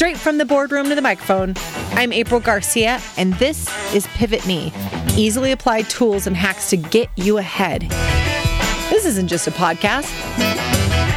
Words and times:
Straight 0.00 0.16
from 0.16 0.38
the 0.38 0.46
boardroom 0.46 0.88
to 0.88 0.94
the 0.94 1.02
microphone, 1.02 1.52
I'm 1.90 2.10
April 2.10 2.40
Garcia, 2.40 3.02
and 3.18 3.34
this 3.34 3.68
is 3.94 4.06
Pivot 4.06 4.46
Me 4.46 4.72
easily 5.14 5.52
applied 5.52 5.90
tools 5.90 6.26
and 6.26 6.34
hacks 6.34 6.70
to 6.70 6.78
get 6.78 7.10
you 7.16 7.36
ahead. 7.36 7.82
This 8.88 9.04
isn't 9.04 9.28
just 9.28 9.46
a 9.46 9.50
podcast, 9.50 10.08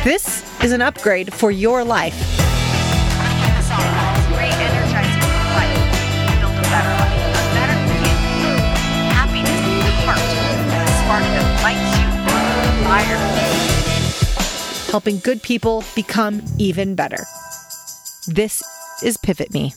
this 0.04 0.44
is 0.62 0.74
an 0.74 0.82
upgrade 0.82 1.34
for 1.34 1.50
your 1.50 1.86
life. 1.86 2.14
Helping 14.92 15.20
good 15.20 15.42
people 15.42 15.86
become 15.96 16.42
even 16.58 16.96
better. 16.96 17.24
This 18.28 18.64
is 19.04 19.18
Pivot 19.18 19.54
Me. 19.54 19.74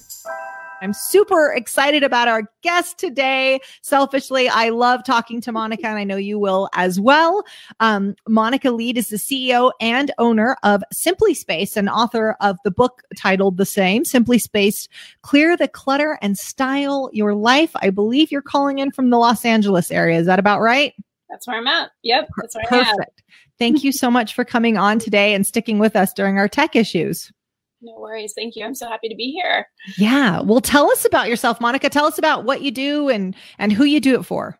I'm 0.83 0.93
super 0.93 1.53
excited 1.53 2.03
about 2.03 2.29
our 2.29 2.43
guest 2.63 2.99
today. 2.99 3.61
Selfishly, 3.83 4.49
I 4.49 4.69
love 4.69 5.03
talking 5.05 5.41
to 5.41 5.53
Monica, 5.53 5.89
and 5.89 5.99
I 5.99 6.05
know 6.05 6.17
you 6.17 6.39
will 6.39 6.69
as 6.75 7.01
well. 7.01 7.45
Um, 7.81 8.15
Monica 8.29 8.71
Leed 8.71 8.99
is 8.99 9.09
the 9.09 9.17
CEO 9.17 9.73
and 9.81 10.13
owner 10.19 10.57
of 10.63 10.85
Simply 10.93 11.35
Spaced 11.35 11.77
and 11.77 11.89
author 11.89 12.37
of 12.41 12.57
the 12.63 12.71
book 12.71 13.03
titled 13.17 13.57
the 13.57 13.67
same, 13.67 14.05
Simply 14.05 14.39
Spaced 14.39 14.91
Clear 15.23 15.57
the 15.57 15.69
Clutter 15.69 16.19
and 16.23 16.39
Style 16.39 17.11
Your 17.13 17.35
Life. 17.35 17.73
I 17.77 17.91
believe 17.91 18.31
you're 18.31 18.43
calling 18.43 18.79
in 18.79 18.93
from 18.93 19.11
the 19.11 19.19
Los 19.19 19.45
Angeles 19.45 19.91
area. 19.91 20.19
Is 20.19 20.27
that 20.27 20.39
about 20.39 20.61
right? 20.61 20.93
That's 21.31 21.47
where 21.49 21.57
I'm 21.57 21.67
at. 21.67 21.91
Yep. 22.03 22.29
That's 22.41 22.55
where 22.55 22.65
Perfect. 22.67 23.23
Thank 23.59 23.83
you 23.83 23.91
so 23.91 24.11
much 24.11 24.35
for 24.35 24.45
coming 24.45 24.77
on 24.77 24.99
today 24.99 25.35
and 25.35 25.47
sticking 25.47 25.79
with 25.79 25.97
us 25.97 26.13
during 26.13 26.39
our 26.39 26.49
tech 26.49 26.77
issues. 26.77 27.33
No 27.87 28.01
worries. 28.01 28.33
Thank 28.35 28.57
you. 28.57 28.65
I'm 28.65 28.75
so 28.75 28.89
happy 28.89 29.09
to 29.09 29.15
be 29.15 29.31
here. 29.31 29.69
Yeah. 29.97 30.41
Well, 30.41 30.61
tell 30.61 30.91
us 30.91 31.05
about 31.05 31.29
yourself, 31.29 31.61
Monica. 31.61 31.89
Tell 31.89 32.05
us 32.05 32.19
about 32.19 32.45
what 32.45 32.61
you 32.61 32.73
do 32.73 33.09
and 33.09 33.35
and 33.59 33.73
who 33.73 33.85
you 33.85 34.01
do 34.01 34.19
it 34.19 34.25
for. 34.25 34.59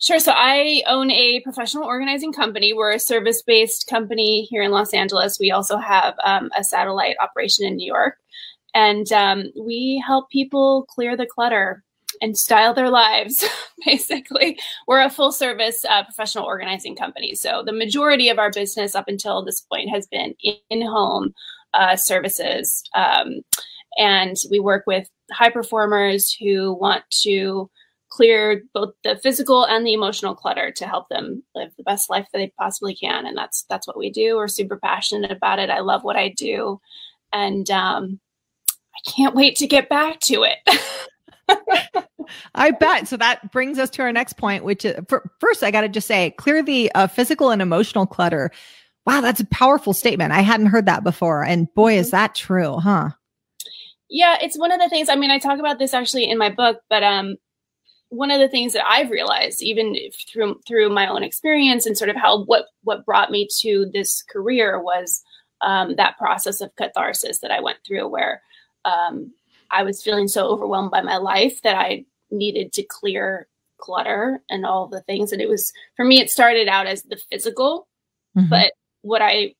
Sure. 0.00 0.18
So 0.18 0.32
I 0.34 0.82
own 0.88 1.10
a 1.10 1.40
professional 1.40 1.84
organizing 1.84 2.32
company. 2.32 2.72
We're 2.72 2.92
a 2.92 2.98
service 2.98 3.42
based 3.42 3.86
company 3.86 4.44
here 4.50 4.62
in 4.62 4.70
Los 4.70 4.94
Angeles. 4.94 5.38
We 5.38 5.50
also 5.50 5.76
have 5.76 6.14
um, 6.24 6.50
a 6.56 6.64
satellite 6.64 7.16
operation 7.20 7.66
in 7.66 7.76
New 7.76 7.86
York. 7.86 8.16
And 8.74 9.12
um, 9.12 9.52
we 9.54 10.02
help 10.04 10.30
people 10.30 10.86
clear 10.88 11.14
the 11.14 11.26
clutter 11.26 11.84
and 12.22 12.38
style 12.38 12.72
their 12.72 12.88
lives, 12.88 13.44
basically. 13.84 14.58
We're 14.88 15.02
a 15.02 15.10
full 15.10 15.32
service 15.32 15.84
uh, 15.84 16.04
professional 16.04 16.46
organizing 16.46 16.96
company. 16.96 17.34
So 17.34 17.62
the 17.64 17.72
majority 17.72 18.30
of 18.30 18.38
our 18.38 18.50
business 18.50 18.94
up 18.94 19.06
until 19.06 19.44
this 19.44 19.60
point 19.60 19.90
has 19.90 20.06
been 20.06 20.34
in 20.70 20.82
home 20.82 21.34
uh, 21.74 21.96
services. 21.96 22.82
Um, 22.94 23.42
and 23.98 24.36
we 24.50 24.60
work 24.60 24.84
with 24.86 25.08
high 25.32 25.50
performers 25.50 26.32
who 26.32 26.72
want 26.74 27.04
to 27.22 27.70
clear 28.12 28.62
both 28.74 28.92
the 29.04 29.16
physical 29.16 29.64
and 29.64 29.86
the 29.86 29.94
emotional 29.94 30.34
clutter 30.34 30.70
to 30.70 30.86
help 30.86 31.08
them 31.08 31.42
live 31.54 31.70
the 31.76 31.82
best 31.82 32.10
life 32.10 32.26
that 32.32 32.38
they 32.38 32.52
possibly 32.58 32.94
can. 32.94 33.26
And 33.26 33.36
that's 33.36 33.64
that's 33.70 33.86
what 33.86 33.98
we 33.98 34.10
do. 34.10 34.36
We're 34.36 34.48
super 34.48 34.76
passionate 34.76 35.30
about 35.30 35.58
it. 35.58 35.70
I 35.70 35.80
love 35.80 36.04
what 36.04 36.16
I 36.16 36.28
do, 36.28 36.80
and 37.32 37.70
um, 37.70 38.20
I 38.70 39.10
can't 39.10 39.34
wait 39.34 39.56
to 39.56 39.66
get 39.66 39.88
back 39.88 40.20
to 40.20 40.44
it. 40.44 40.58
I 42.54 42.70
bet. 42.70 43.08
So 43.08 43.16
that 43.16 43.50
brings 43.50 43.78
us 43.78 43.90
to 43.90 44.02
our 44.02 44.12
next 44.12 44.34
point, 44.34 44.64
which 44.64 44.84
is 44.84 44.96
for, 45.08 45.30
first, 45.40 45.62
I 45.62 45.70
got 45.70 45.82
to 45.82 45.88
just 45.88 46.06
say, 46.06 46.30
clear 46.32 46.62
the 46.62 46.90
uh, 46.94 47.06
physical 47.06 47.50
and 47.50 47.60
emotional 47.60 48.06
clutter 48.06 48.50
Wow, 49.04 49.20
that's 49.20 49.40
a 49.40 49.46
powerful 49.46 49.92
statement. 49.92 50.32
I 50.32 50.40
hadn't 50.40 50.66
heard 50.66 50.86
that 50.86 51.02
before. 51.02 51.44
And 51.44 51.72
boy, 51.74 51.96
is 51.96 52.08
mm-hmm. 52.08 52.16
that 52.16 52.34
true, 52.34 52.78
huh? 52.78 53.10
Yeah, 54.08 54.36
it's 54.40 54.58
one 54.58 54.70
of 54.70 54.80
the 54.80 54.88
things. 54.88 55.08
I 55.08 55.16
mean, 55.16 55.30
I 55.30 55.38
talk 55.38 55.58
about 55.58 55.78
this 55.78 55.94
actually 55.94 56.30
in 56.30 56.38
my 56.38 56.50
book, 56.50 56.80
but 56.90 57.02
um, 57.02 57.36
one 58.10 58.30
of 58.30 58.40
the 58.40 58.48
things 58.48 58.74
that 58.74 58.86
I've 58.86 59.10
realized, 59.10 59.62
even 59.62 59.96
through 60.30 60.60
through 60.68 60.90
my 60.90 61.06
own 61.06 61.22
experience 61.22 61.86
and 61.86 61.96
sort 61.96 62.10
of 62.10 62.16
how 62.16 62.44
what 62.44 62.66
what 62.82 63.06
brought 63.06 63.30
me 63.30 63.48
to 63.60 63.90
this 63.92 64.22
career 64.22 64.80
was 64.80 65.22
um, 65.62 65.96
that 65.96 66.18
process 66.18 66.60
of 66.60 66.76
catharsis 66.76 67.38
that 67.38 67.50
I 67.50 67.60
went 67.60 67.78
through, 67.86 68.06
where 68.08 68.42
um, 68.84 69.32
I 69.70 69.82
was 69.82 70.02
feeling 70.02 70.28
so 70.28 70.46
overwhelmed 70.46 70.90
by 70.90 71.00
my 71.00 71.16
life 71.16 71.62
that 71.62 71.76
I 71.76 72.04
needed 72.30 72.74
to 72.74 72.82
clear 72.82 73.48
clutter 73.78 74.42
and 74.50 74.66
all 74.66 74.88
the 74.88 75.00
things. 75.00 75.32
And 75.32 75.40
it 75.40 75.48
was 75.48 75.72
for 75.96 76.04
me, 76.04 76.20
it 76.20 76.28
started 76.28 76.68
out 76.68 76.86
as 76.86 77.02
the 77.04 77.20
physical, 77.30 77.88
mm-hmm. 78.36 78.50
but 78.50 78.72
what 79.02 79.22
I 79.22 79.54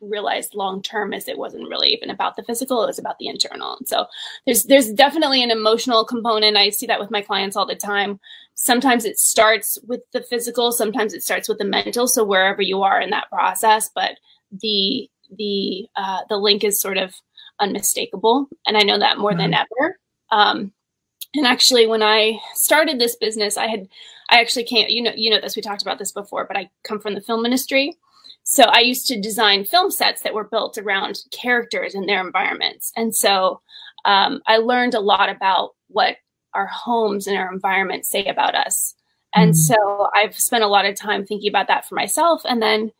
realized 0.00 0.54
long 0.54 0.82
term 0.82 1.12
is 1.12 1.26
it 1.26 1.38
wasn't 1.38 1.68
really 1.68 1.88
even 1.88 2.10
about 2.10 2.36
the 2.36 2.42
physical 2.42 2.82
it 2.82 2.86
was 2.86 2.98
about 2.98 3.18
the 3.18 3.28
internal. 3.28 3.76
And 3.78 3.88
so 3.88 4.06
there's 4.44 4.64
there's 4.64 4.92
definitely 4.92 5.42
an 5.42 5.50
emotional 5.50 6.04
component. 6.04 6.56
I 6.56 6.70
see 6.70 6.86
that 6.86 7.00
with 7.00 7.10
my 7.10 7.22
clients 7.22 7.56
all 7.56 7.66
the 7.66 7.76
time. 7.76 8.20
Sometimes 8.54 9.04
it 9.04 9.18
starts 9.18 9.78
with 9.86 10.00
the 10.12 10.22
physical 10.22 10.72
sometimes 10.72 11.12
it 11.12 11.22
starts 11.22 11.48
with 11.48 11.58
the 11.58 11.64
mental 11.64 12.08
so 12.08 12.24
wherever 12.24 12.62
you 12.62 12.82
are 12.82 13.00
in 13.00 13.10
that 13.10 13.28
process 13.30 13.90
but 13.94 14.12
the 14.50 15.10
the 15.36 15.86
uh, 15.96 16.20
the 16.28 16.36
link 16.36 16.64
is 16.64 16.80
sort 16.80 16.96
of 16.96 17.14
unmistakable 17.60 18.48
and 18.66 18.76
i 18.76 18.82
know 18.82 18.98
that 18.98 19.18
more 19.18 19.30
mm-hmm. 19.30 19.38
than 19.38 19.54
ever. 19.54 19.98
Um, 20.30 20.72
and 21.34 21.46
actually 21.46 21.86
when 21.86 22.02
i 22.02 22.38
started 22.54 22.98
this 22.98 23.16
business 23.16 23.56
i 23.56 23.66
had 23.66 23.88
i 24.30 24.40
actually 24.40 24.64
came 24.64 24.86
you 24.88 25.02
know 25.02 25.12
you 25.14 25.30
know 25.30 25.40
this 25.40 25.56
we 25.56 25.62
talked 25.62 25.82
about 25.82 25.98
this 25.98 26.12
before 26.12 26.46
but 26.46 26.56
i 26.56 26.68
come 26.84 27.00
from 27.00 27.14
the 27.14 27.20
film 27.20 27.44
industry 27.44 27.96
so 28.48 28.62
I 28.62 28.78
used 28.78 29.08
to 29.08 29.20
design 29.20 29.64
film 29.64 29.90
sets 29.90 30.22
that 30.22 30.32
were 30.32 30.44
built 30.44 30.78
around 30.78 31.18
characters 31.32 31.96
and 31.96 32.08
their 32.08 32.24
environments. 32.24 32.92
And 32.96 33.12
so 33.12 33.60
um, 34.04 34.40
I 34.46 34.58
learned 34.58 34.94
a 34.94 35.00
lot 35.00 35.28
about 35.28 35.70
what 35.88 36.18
our 36.54 36.68
homes 36.68 37.26
and 37.26 37.36
our 37.36 37.52
environment 37.52 38.06
say 38.06 38.24
about 38.26 38.54
us. 38.54 38.94
And 39.34 39.50
mm-hmm. 39.50 39.74
so 39.74 40.08
I've 40.14 40.38
spent 40.38 40.62
a 40.62 40.68
lot 40.68 40.86
of 40.86 40.94
time 40.94 41.26
thinking 41.26 41.48
about 41.48 41.66
that 41.66 41.88
for 41.88 41.96
myself. 41.96 42.42
And 42.44 42.62
then, 42.62 42.92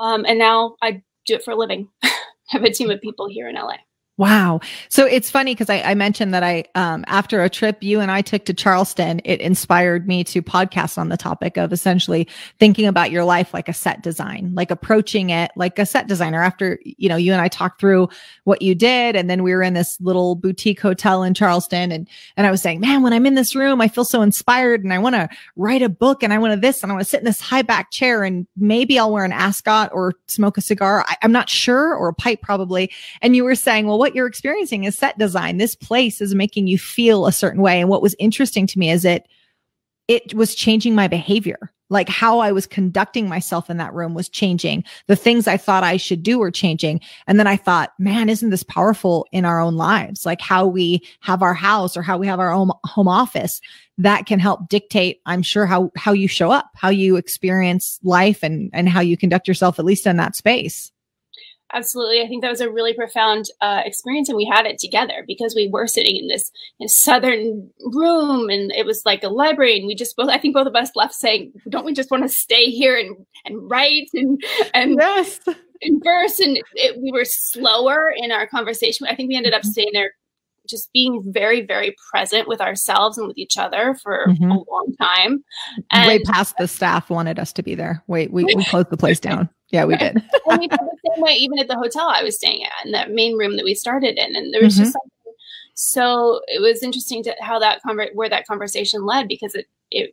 um, 0.00 0.26
and 0.26 0.36
now 0.36 0.74
I 0.82 1.00
do 1.26 1.34
it 1.34 1.44
for 1.44 1.52
a 1.52 1.56
living. 1.56 1.88
I 2.02 2.10
have 2.48 2.64
a 2.64 2.72
team 2.72 2.90
of 2.90 3.00
people 3.00 3.28
here 3.28 3.48
in 3.48 3.54
LA. 3.54 3.76
Wow. 4.18 4.58
So 4.88 5.06
it's 5.06 5.30
funny 5.30 5.54
because 5.54 5.70
I, 5.70 5.80
I, 5.80 5.94
mentioned 5.94 6.34
that 6.34 6.42
I, 6.42 6.64
um, 6.74 7.04
after 7.06 7.44
a 7.44 7.48
trip 7.48 7.84
you 7.84 8.00
and 8.00 8.10
I 8.10 8.20
took 8.20 8.44
to 8.46 8.52
Charleston, 8.52 9.20
it 9.24 9.40
inspired 9.40 10.08
me 10.08 10.24
to 10.24 10.42
podcast 10.42 10.98
on 10.98 11.08
the 11.08 11.16
topic 11.16 11.56
of 11.56 11.72
essentially 11.72 12.26
thinking 12.58 12.86
about 12.86 13.12
your 13.12 13.22
life 13.22 13.54
like 13.54 13.68
a 13.68 13.72
set 13.72 14.02
design, 14.02 14.50
like 14.56 14.72
approaching 14.72 15.30
it 15.30 15.52
like 15.54 15.78
a 15.78 15.86
set 15.86 16.08
designer. 16.08 16.42
After, 16.42 16.80
you 16.84 17.08
know, 17.08 17.14
you 17.14 17.32
and 17.32 17.40
I 17.40 17.46
talked 17.46 17.80
through 17.80 18.08
what 18.42 18.60
you 18.60 18.74
did. 18.74 19.14
And 19.14 19.30
then 19.30 19.44
we 19.44 19.54
were 19.54 19.62
in 19.62 19.74
this 19.74 20.00
little 20.00 20.34
boutique 20.34 20.80
hotel 20.80 21.22
in 21.22 21.32
Charleston. 21.32 21.92
And, 21.92 22.08
and 22.36 22.44
I 22.44 22.50
was 22.50 22.60
saying, 22.60 22.80
man, 22.80 23.02
when 23.02 23.12
I'm 23.12 23.24
in 23.24 23.36
this 23.36 23.54
room, 23.54 23.80
I 23.80 23.86
feel 23.86 24.04
so 24.04 24.20
inspired 24.22 24.82
and 24.82 24.92
I 24.92 24.98
want 24.98 25.14
to 25.14 25.28
write 25.54 25.82
a 25.82 25.88
book 25.88 26.24
and 26.24 26.32
I 26.32 26.38
want 26.38 26.54
to 26.54 26.60
this 26.60 26.82
and 26.82 26.90
I 26.90 26.96
want 26.96 27.04
to 27.04 27.10
sit 27.10 27.20
in 27.20 27.24
this 27.24 27.40
high 27.40 27.62
back 27.62 27.92
chair 27.92 28.24
and 28.24 28.48
maybe 28.56 28.98
I'll 28.98 29.12
wear 29.12 29.24
an 29.24 29.30
ascot 29.30 29.90
or 29.92 30.14
smoke 30.26 30.58
a 30.58 30.60
cigar. 30.60 31.04
I, 31.06 31.16
I'm 31.22 31.30
not 31.30 31.48
sure 31.48 31.94
or 31.94 32.08
a 32.08 32.14
pipe 32.14 32.42
probably. 32.42 32.90
And 33.22 33.36
you 33.36 33.44
were 33.44 33.54
saying, 33.54 33.86
well, 33.86 33.96
what 33.96 34.07
what 34.08 34.14
you're 34.14 34.26
experiencing 34.26 34.84
is 34.84 34.96
set 34.96 35.18
design. 35.18 35.58
This 35.58 35.74
place 35.74 36.22
is 36.22 36.34
making 36.34 36.66
you 36.66 36.78
feel 36.78 37.26
a 37.26 37.32
certain 37.32 37.60
way. 37.60 37.78
And 37.78 37.90
what 37.90 38.00
was 38.00 38.16
interesting 38.18 38.66
to 38.68 38.78
me 38.78 38.90
is 38.90 39.04
it, 39.04 39.28
it 40.08 40.32
was 40.32 40.54
changing 40.54 40.94
my 40.94 41.08
behavior. 41.08 41.70
Like 41.90 42.08
how 42.08 42.38
I 42.38 42.52
was 42.52 42.66
conducting 42.66 43.28
myself 43.28 43.68
in 43.68 43.76
that 43.76 43.92
room 43.92 44.14
was 44.14 44.30
changing. 44.30 44.84
The 45.08 45.16
things 45.16 45.46
I 45.46 45.58
thought 45.58 45.84
I 45.84 45.98
should 45.98 46.22
do 46.22 46.38
were 46.38 46.50
changing. 46.50 47.02
And 47.26 47.38
then 47.38 47.46
I 47.46 47.56
thought, 47.56 47.92
man, 47.98 48.30
isn't 48.30 48.48
this 48.48 48.62
powerful 48.62 49.26
in 49.30 49.44
our 49.44 49.60
own 49.60 49.76
lives? 49.76 50.24
Like 50.24 50.40
how 50.40 50.66
we 50.66 51.02
have 51.20 51.42
our 51.42 51.54
house 51.54 51.94
or 51.94 52.00
how 52.00 52.16
we 52.16 52.26
have 52.26 52.40
our 52.40 52.52
own 52.52 52.70
home 52.84 53.08
office 53.08 53.60
that 53.98 54.24
can 54.24 54.38
help 54.38 54.70
dictate, 54.70 55.20
I'm 55.26 55.42
sure, 55.42 55.66
how, 55.66 55.90
how 55.96 56.12
you 56.12 56.28
show 56.28 56.50
up, 56.50 56.70
how 56.74 56.88
you 56.88 57.16
experience 57.16 57.98
life 58.02 58.42
and, 58.42 58.70
and 58.72 58.88
how 58.88 59.00
you 59.00 59.18
conduct 59.18 59.48
yourself, 59.48 59.78
at 59.78 59.84
least 59.84 60.06
in 60.06 60.16
that 60.16 60.34
space. 60.34 60.92
Absolutely. 61.72 62.22
I 62.22 62.28
think 62.28 62.42
that 62.42 62.50
was 62.50 62.62
a 62.62 62.70
really 62.70 62.94
profound 62.94 63.46
uh, 63.60 63.82
experience, 63.84 64.28
and 64.28 64.36
we 64.36 64.46
had 64.46 64.64
it 64.64 64.78
together 64.78 65.24
because 65.26 65.54
we 65.54 65.68
were 65.68 65.86
sitting 65.86 66.16
in 66.16 66.28
this, 66.28 66.50
southern 66.86 67.70
room, 67.92 68.48
and 68.48 68.72
it 68.72 68.86
was 68.86 69.02
like 69.04 69.22
a 69.22 69.28
library. 69.28 69.76
And 69.76 69.86
we 69.86 69.94
just 69.94 70.16
both, 70.16 70.30
I 70.30 70.38
think, 70.38 70.54
both 70.54 70.66
of 70.66 70.74
us 70.74 70.90
left 70.94 71.14
saying, 71.14 71.52
"Don't 71.68 71.84
we 71.84 71.92
just 71.92 72.10
want 72.10 72.22
to 72.22 72.28
stay 72.28 72.66
here 72.70 72.96
and 72.96 73.16
and 73.44 73.70
write 73.70 74.08
and 74.14 74.42
and 74.72 74.96
yes. 74.98 75.40
and 75.82 76.02
verse?" 76.02 76.38
And 76.40 76.58
it, 76.74 77.00
we 77.02 77.12
were 77.12 77.26
slower 77.26 78.12
in 78.16 78.32
our 78.32 78.46
conversation. 78.46 79.06
I 79.06 79.14
think 79.14 79.28
we 79.28 79.36
ended 79.36 79.52
up 79.52 79.62
mm-hmm. 79.62 79.70
staying 79.70 79.90
there 79.92 80.12
just 80.68 80.92
being 80.92 81.22
very, 81.26 81.62
very 81.62 81.96
present 82.10 82.46
with 82.46 82.60
ourselves 82.60 83.18
and 83.18 83.26
with 83.26 83.38
each 83.38 83.56
other 83.56 83.96
for 84.02 84.26
mm-hmm. 84.28 84.50
a 84.50 84.64
long 84.70 84.94
time. 85.00 85.42
And 85.90 86.06
Way 86.06 86.18
past 86.20 86.56
the 86.58 86.68
staff 86.68 87.10
wanted 87.10 87.38
us 87.38 87.52
to 87.54 87.62
be 87.62 87.74
there. 87.74 88.02
Wait, 88.06 88.32
we, 88.32 88.44
we 88.44 88.64
closed 88.66 88.90
the 88.90 88.96
place 88.96 89.18
down. 89.28 89.48
Yeah, 89.70 89.84
we 89.84 89.96
did. 89.96 90.22
and 90.46 90.60
we 90.60 90.68
same 91.18 91.24
way 91.24 91.34
even 91.34 91.58
at 91.58 91.68
the 91.68 91.76
hotel 91.76 92.08
I 92.08 92.22
was 92.22 92.36
staying 92.36 92.64
at 92.64 92.86
in 92.86 92.92
that 92.92 93.10
main 93.10 93.36
room 93.36 93.56
that 93.56 93.64
we 93.64 93.74
started 93.74 94.18
in. 94.18 94.36
And 94.36 94.52
there 94.52 94.62
was 94.62 94.74
mm-hmm. 94.74 94.84
just 94.84 94.92
something 94.92 95.10
so 95.80 96.40
it 96.48 96.60
was 96.60 96.82
interesting 96.82 97.22
to 97.22 97.36
how 97.40 97.60
that 97.60 97.80
conver- 97.86 98.12
where 98.12 98.28
that 98.28 98.48
conversation 98.48 99.06
led 99.06 99.28
because 99.28 99.54
it 99.54 99.66
it 99.92 100.12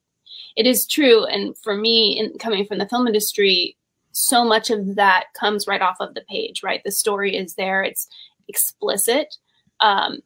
it 0.55 0.67
is 0.67 0.85
true 0.85 1.25
and 1.25 1.57
for 1.57 1.75
me 1.75 2.19
in 2.19 2.37
coming 2.37 2.67
from 2.67 2.77
the 2.77 2.87
film 2.87 3.07
industry 3.07 3.75
so 4.11 4.45
much 4.45 4.69
of 4.69 4.93
that 4.93 5.25
comes 5.33 5.65
right 5.65 5.81
off 5.81 5.97
of 5.99 6.13
the 6.13 6.21
page 6.29 6.61
right 6.61 6.81
the 6.85 6.91
story 6.91 7.35
is 7.35 7.55
there 7.55 7.81
it's 7.81 8.07
explicit 8.47 9.37
Um, 9.81 10.19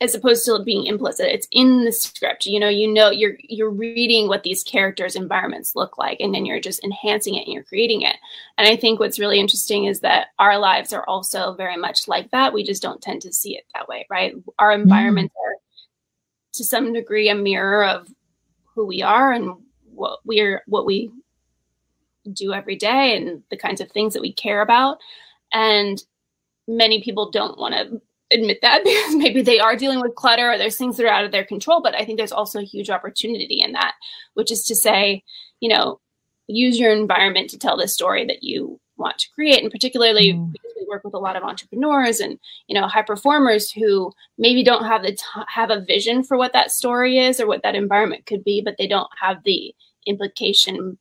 as 0.00 0.14
opposed 0.14 0.44
to 0.44 0.62
being 0.62 0.86
implicit. 0.86 1.26
It's 1.26 1.48
in 1.50 1.84
the 1.84 1.92
script. 1.92 2.46
You 2.46 2.60
know 2.60 2.68
you 2.68 2.92
know 2.92 3.10
you're 3.10 3.36
you're 3.42 3.70
reading 3.70 4.28
what 4.28 4.42
these 4.42 4.62
characters 4.62 5.16
environments 5.16 5.74
look 5.74 5.98
like 5.98 6.20
and 6.20 6.34
then 6.34 6.46
you're 6.46 6.60
just 6.60 6.82
enhancing 6.84 7.34
it 7.34 7.44
and 7.44 7.52
you're 7.52 7.64
creating 7.64 8.02
it. 8.02 8.16
And 8.56 8.68
i 8.68 8.76
think 8.76 9.00
what's 9.00 9.18
really 9.18 9.40
interesting 9.40 9.84
is 9.84 10.00
that 10.00 10.28
our 10.38 10.58
lives 10.58 10.92
are 10.92 11.04
also 11.08 11.54
very 11.54 11.76
much 11.76 12.08
like 12.08 12.30
that. 12.30 12.52
We 12.52 12.62
just 12.62 12.82
don't 12.82 13.02
tend 13.02 13.22
to 13.22 13.32
see 13.32 13.56
it 13.56 13.64
that 13.74 13.88
way 13.88 14.06
right? 14.10 14.34
Our 14.58 14.72
mm-hmm. 14.72 14.82
environments 14.82 15.34
mm. 15.34 15.44
are 15.44 15.56
to 16.54 16.64
some 16.64 16.92
degree 16.92 17.28
a 17.28 17.34
mirror 17.34 17.84
of 17.84 18.08
who 18.74 18.86
we 18.86 19.02
are 19.02 19.32
and 19.32 19.54
what 19.92 20.20
we're 20.24 20.62
what 20.66 20.86
we 20.86 21.10
do 22.32 22.52
every 22.52 22.76
day 22.76 23.16
and 23.16 23.42
the 23.50 23.56
kinds 23.56 23.80
of 23.80 23.90
things 23.90 24.14
that 24.14 24.22
we 24.22 24.32
care 24.32 24.60
about. 24.60 24.98
And 25.52 26.02
many 26.66 27.02
people 27.02 27.30
don't 27.30 27.58
want 27.58 27.74
to 27.74 28.00
admit 28.30 28.58
that 28.62 28.84
because 28.84 29.14
maybe 29.16 29.42
they 29.42 29.58
are 29.58 29.76
dealing 29.76 30.00
with 30.00 30.14
clutter 30.14 30.52
or 30.52 30.58
there's 30.58 30.76
things 30.76 30.96
that 30.96 31.06
are 31.06 31.12
out 31.12 31.24
of 31.24 31.32
their 31.32 31.44
control 31.44 31.80
but 31.82 31.94
i 31.94 32.04
think 32.04 32.18
there's 32.18 32.32
also 32.32 32.60
a 32.60 32.64
huge 32.64 32.90
opportunity 32.90 33.60
in 33.60 33.72
that 33.72 33.94
which 34.34 34.50
is 34.50 34.64
to 34.64 34.74
say 34.74 35.22
you 35.60 35.68
know 35.68 36.00
use 36.46 36.78
your 36.78 36.92
environment 36.92 37.50
to 37.50 37.58
tell 37.58 37.76
the 37.76 37.88
story 37.88 38.24
that 38.26 38.42
you 38.42 38.80
want 38.96 39.18
to 39.18 39.28
create 39.34 39.62
and 39.62 39.70
particularly 39.70 40.32
mm. 40.32 40.52
because 40.52 40.72
we 40.76 40.86
work 40.88 41.04
with 41.04 41.14
a 41.14 41.18
lot 41.18 41.36
of 41.36 41.42
entrepreneurs 41.42 42.20
and 42.20 42.38
you 42.66 42.74
know 42.78 42.86
high 42.86 43.02
performers 43.02 43.70
who 43.70 44.12
maybe 44.38 44.64
don't 44.64 44.84
have 44.84 45.02
the 45.02 45.12
t- 45.12 45.22
have 45.46 45.70
a 45.70 45.80
vision 45.80 46.24
for 46.24 46.36
what 46.36 46.52
that 46.52 46.72
story 46.72 47.18
is 47.18 47.40
or 47.40 47.46
what 47.46 47.62
that 47.62 47.76
environment 47.76 48.26
could 48.26 48.42
be 48.42 48.60
but 48.60 48.74
they 48.76 48.88
don't 48.88 49.10
have 49.20 49.42
the 49.44 49.74
implication 50.06 50.98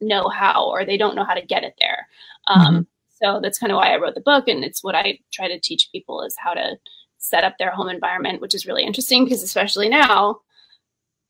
know 0.00 0.28
how 0.28 0.68
or 0.68 0.84
they 0.84 0.96
don't 0.96 1.14
know 1.14 1.24
how 1.24 1.34
to 1.34 1.44
get 1.44 1.64
it 1.64 1.74
there 1.78 2.08
um, 2.48 2.60
mm-hmm. 2.60 2.82
So 3.20 3.40
that's 3.42 3.58
kind 3.58 3.72
of 3.72 3.76
why 3.76 3.92
I 3.92 3.98
wrote 3.98 4.14
the 4.14 4.20
book. 4.20 4.48
And 4.48 4.64
it's 4.64 4.82
what 4.82 4.94
I 4.94 5.18
try 5.32 5.48
to 5.48 5.58
teach 5.58 5.90
people 5.92 6.22
is 6.22 6.36
how 6.38 6.54
to 6.54 6.76
set 7.18 7.44
up 7.44 7.58
their 7.58 7.70
home 7.70 7.88
environment, 7.88 8.40
which 8.40 8.54
is 8.54 8.66
really 8.66 8.84
interesting 8.84 9.24
because 9.24 9.42
especially 9.42 9.88
now, 9.88 10.40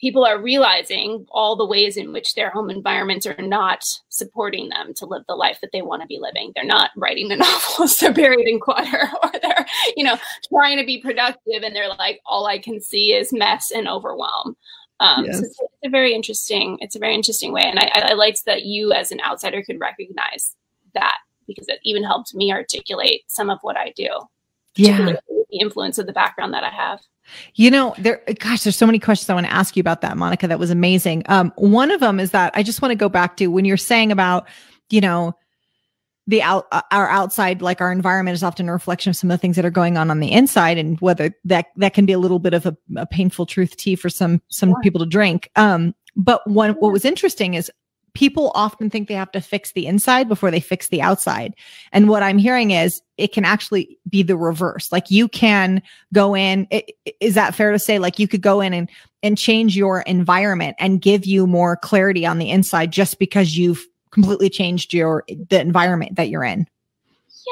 people 0.01 0.25
are 0.25 0.41
realizing 0.41 1.27
all 1.31 1.57
the 1.57 1.67
ways 1.67 1.97
in 1.97 2.13
which 2.13 2.35
their 2.35 2.51
home 2.51 2.71
environments 2.71 3.27
are 3.27 3.41
not 3.43 3.85
supporting 4.09 4.69
them 4.69 4.95
to 4.95 5.07
live 5.07 5.23
the 5.27 5.35
life 5.35 5.59
that 5.61 5.71
they 5.73 5.83
want 5.83 6.03
to 6.03 6.07
be 6.07 6.19
living. 6.21 6.53
They're 6.55 6.65
not 6.65 6.91
writing 6.97 7.29
the 7.29 7.37
novels, 7.79 7.99
they're 7.99 8.13
buried 8.13 8.47
in 8.47 8.61
clutter, 8.61 9.11
or 9.23 9.31
they're, 9.43 9.67
you 9.97 10.05
know, 10.05 10.17
trying 10.49 10.79
to 10.79 10.87
be 10.87 11.01
productive 11.01 11.63
and 11.63 11.75
they're 11.75 11.89
like, 11.89 12.21
all 12.27 12.47
I 12.47 12.59
can 12.59 12.81
see 12.81 13.13
is 13.13 13.33
mess 13.33 13.71
and 13.71 13.89
overwhelm. 13.89 14.57
Um, 15.01 15.25
yes. 15.25 15.39
so 15.39 15.45
it's, 15.45 15.61
it's, 15.61 15.87
a 15.87 15.91
very 15.91 16.13
interesting, 16.13 16.79
it's 16.81 16.97
a 16.97 17.01
very 17.01 17.15
interesting 17.15 17.53
way. 17.53 17.63
And 17.63 17.79
I, 17.79 17.91
I 17.95 18.13
liked 18.15 18.45
that 18.47 18.65
you 18.65 18.93
as 18.93 19.13
an 19.13 19.21
outsider 19.21 19.63
could 19.63 19.81
recognize 19.81 20.57
that 20.95 21.19
because 21.49 21.67
it 21.67 21.81
even 21.83 22.05
helped 22.05 22.35
me 22.35 22.53
articulate 22.53 23.23
some 23.27 23.51
of 23.51 23.59
what 23.63 23.77
I 23.77 23.93
do. 23.97 24.09
Yeah. 24.77 25.17
The 25.51 25.59
influence 25.59 25.99
of 25.99 26.07
the 26.07 26.13
background 26.13 26.55
that 26.55 26.63
I 26.63 26.71
have. 26.71 27.01
You 27.55 27.71
know, 27.71 27.95
there, 27.99 28.23
gosh, 28.39 28.63
there's 28.63 28.77
so 28.77 28.87
many 28.87 28.99
questions 28.99 29.29
I 29.29 29.35
want 29.35 29.47
to 29.47 29.53
ask 29.53 29.77
you 29.77 29.81
about 29.81 30.01
that, 30.03 30.17
Monica. 30.17 30.47
That 30.47 30.59
was 30.59 30.71
amazing. 30.71 31.25
Um, 31.27 31.53
one 31.57 31.91
of 31.91 32.01
them 32.01 32.21
is 32.21 32.31
that 32.31 32.53
I 32.55 32.63
just 32.63 32.81
want 32.81 32.93
to 32.93 32.97
go 32.97 33.09
back 33.09 33.37
to 33.39 33.49
when 33.49 33.65
you're 33.65 33.77
saying 33.77 34.13
about, 34.13 34.47
you 34.91 35.01
know, 35.01 35.35
the 36.27 36.43
out, 36.43 36.67
uh, 36.73 36.83
our 36.93 37.09
outside, 37.09 37.63
like 37.63 37.81
our 37.81 37.91
environment 37.91 38.35
is 38.35 38.43
often 38.43 38.69
a 38.69 38.73
reflection 38.73 39.11
of 39.11 39.17
some 39.17 39.31
of 39.31 39.35
the 39.35 39.41
things 39.41 39.57
that 39.57 39.65
are 39.65 39.71
going 39.71 39.97
on 39.97 40.11
on 40.11 40.21
the 40.21 40.31
inside 40.31 40.77
and 40.79 41.01
whether 41.01 41.35
that, 41.45 41.67
that 41.77 41.95
can 41.95 42.07
be 42.07 42.13
a 42.13 42.19
little 42.19 42.39
bit 42.39 42.55
of 42.55 42.67
a, 42.67 42.77
a 42.97 43.07
painful 43.07 43.47
truth 43.47 43.77
tea 43.77 43.97
for 43.97 44.11
some, 44.11 44.41
some 44.49 44.71
sure. 44.71 44.81
people 44.83 45.01
to 45.01 45.07
drink. 45.07 45.51
Um, 45.57 45.95
but 46.17 46.47
one, 46.47 46.73
what 46.73 46.93
was 46.93 47.05
interesting 47.05 47.55
is 47.55 47.71
people 48.19 48.51
often 48.57 48.91
think 48.91 49.07
they 49.07 49.15
have 49.15 49.31
to 49.31 49.41
fix 49.41 49.71
the 49.71 49.87
inside 49.87 50.29
before 50.29 50.51
they 50.51 50.59
fix 50.59 50.89
the 50.89 51.01
outside. 51.01 51.55
And 51.93 52.09
what 52.09 52.25
I'm 52.25 52.37
hearing 52.37 52.73
is 52.73 53.01
it 53.17 53.33
can 53.33 53.45
actually 53.45 53.97
be 54.09 54.25
the 54.25 54.37
reverse. 54.37 54.91
Like 54.91 55.09
you 55.09 55.29
can 55.29 55.81
go 56.13 56.35
in. 56.35 56.67
Is 57.21 57.37
that 57.37 57.55
fair 57.55 57.71
to 57.71 57.79
say? 57.79 58.01
Like 58.01 58.19
you 58.19 58.27
could 58.27 58.43
go 58.43 58.61
in 58.61 58.75
and, 58.75 58.91
and 59.23 59.39
change 59.39 59.77
your 59.77 60.01
environment 60.01 60.75
and 60.81 61.01
give 61.01 61.27
you 61.27 61.47
more 61.47 61.77
clarity 61.77 62.27
on 62.27 62.39
the 62.39 62.51
inside 62.51 62.91
just 62.91 63.21
because 63.21 63.57
you've 63.57 63.87
completely 64.11 64.51
changed 64.51 64.93
your, 64.93 65.23
the 65.29 65.61
environment 65.61 66.17
that 66.17 66.29
you're 66.29 66.43
in. 66.43 66.67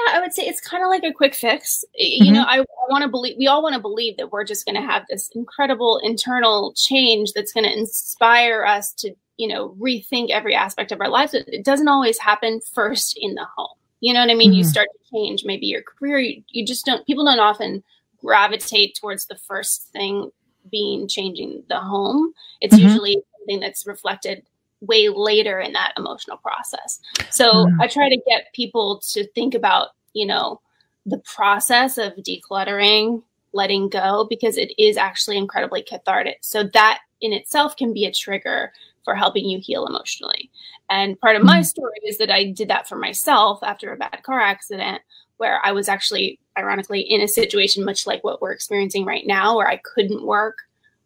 Yeah, 0.05 0.17
I 0.17 0.21
would 0.21 0.35
say 0.35 0.43
it's 0.45 0.61
kind 0.61 0.83
of 0.83 0.91
like 0.91 1.05
a 1.05 1.13
quick 1.13 1.35
fix. 1.35 1.85
Mm-hmm. 2.01 2.25
You 2.25 2.33
know, 2.33 2.43
I, 2.43 2.59
I 2.59 2.91
want 2.91 3.03
to 3.03 3.09
believe, 3.09 3.37
we 3.39 3.47
all 3.47 3.63
want 3.63 3.75
to 3.75 3.81
believe 3.81 4.19
that 4.19 4.31
we're 4.31 4.45
just 4.45 4.67
going 4.67 4.75
to 4.75 4.87
have 4.87 5.05
this 5.09 5.31
incredible 5.35 6.01
internal 6.03 6.75
change 6.77 7.33
that's 7.33 7.53
going 7.53 7.65
to 7.65 7.73
inspire 7.73 8.65
us 8.65 8.93
to 8.95 9.15
you 9.37 9.49
know, 9.49 9.77
rethink 9.79 10.31
every 10.31 10.55
aspect 10.55 10.93
of 10.93 11.01
our 11.01 11.09
lives. 11.09 11.35
It 11.35 11.65
doesn't 11.65 11.89
always 11.89 12.19
happen 12.19 12.61
first 12.73 13.19
in 13.21 13.35
the 13.35 13.47
home. 13.57 13.77
You 14.01 14.15
know 14.15 14.21
what 14.21 14.31
I 14.31 14.35
mean? 14.35 14.51
Mm-hmm. 14.51 14.59
You 14.59 14.65
start 14.65 14.89
to 14.93 15.11
change 15.11 15.45
maybe 15.45 15.67
your 15.67 15.83
career. 15.83 16.19
You, 16.19 16.43
you 16.49 16.67
just 16.67 16.87
don't, 16.87 17.07
people 17.07 17.25
don't 17.25 17.39
often 17.39 17.83
gravitate 18.19 18.97
towards 18.99 19.27
the 19.27 19.37
first 19.37 19.89
thing 19.93 20.31
being 20.71 21.07
changing 21.09 21.65
the 21.69 21.79
home. 21.79 22.33
It's 22.61 22.75
mm-hmm. 22.75 22.87
usually 22.87 23.19
something 23.39 23.61
that's 23.61 23.87
reflected 23.87 24.43
way 24.81 25.09
later 25.09 25.61
in 25.61 25.73
that 25.73 25.93
emotional 25.97 26.37
process. 26.37 27.01
So 27.31 27.53
mm-hmm. 27.53 27.81
I 27.81 27.87
try 27.87 28.09
to 28.09 28.23
get 28.29 28.53
people 28.55 29.01
to 29.11 29.27
think 29.33 29.55
about, 29.55 29.89
you 30.13 30.27
know, 30.27 30.61
the 31.07 31.19
process 31.19 31.99
of 31.99 32.15
decluttering, 32.17 33.23
letting 33.53 33.89
go, 33.89 34.27
because 34.29 34.57
it 34.57 34.73
is 34.79 34.97
actually 34.97 35.39
incredibly 35.39 35.83
cathartic. 35.83 36.39
So 36.43 36.65
that 36.75 37.01
in 37.21 37.33
itself 37.33 37.77
can 37.77 37.93
be 37.93 38.05
a 38.05 38.13
trigger 38.13 38.73
for 39.05 39.15
helping 39.15 39.49
you 39.49 39.59
heal 39.61 39.87
emotionally. 39.87 40.51
And 40.91 41.19
part 41.21 41.37
of 41.37 41.43
my 41.43 41.59
mm-hmm. 41.59 41.63
story 41.63 41.99
is 42.05 42.19
that 42.19 42.31
I 42.31 42.51
did 42.51 42.69
that 42.69 42.89
for 42.89 42.97
myself 42.97 43.61
after 43.63 43.93
a 43.93 43.97
bad 43.97 44.23
car 44.23 44.41
accident 44.41 45.01
where 45.39 45.61
I 45.65 45.73
was 45.73 45.89
actually, 45.89 46.39
ironically, 46.59 47.01
in 47.01 47.21
a 47.21 47.29
situation 47.29 47.85
much 47.85 48.07
like 48.07 48.25
what 48.25 48.41
we're 48.41 48.53
experiencing 48.53 49.05
right 49.05 49.27
now, 49.27 49.57
where 49.57 49.69
I 49.69 49.77
couldn't 49.77 50.27
work. 50.27 50.59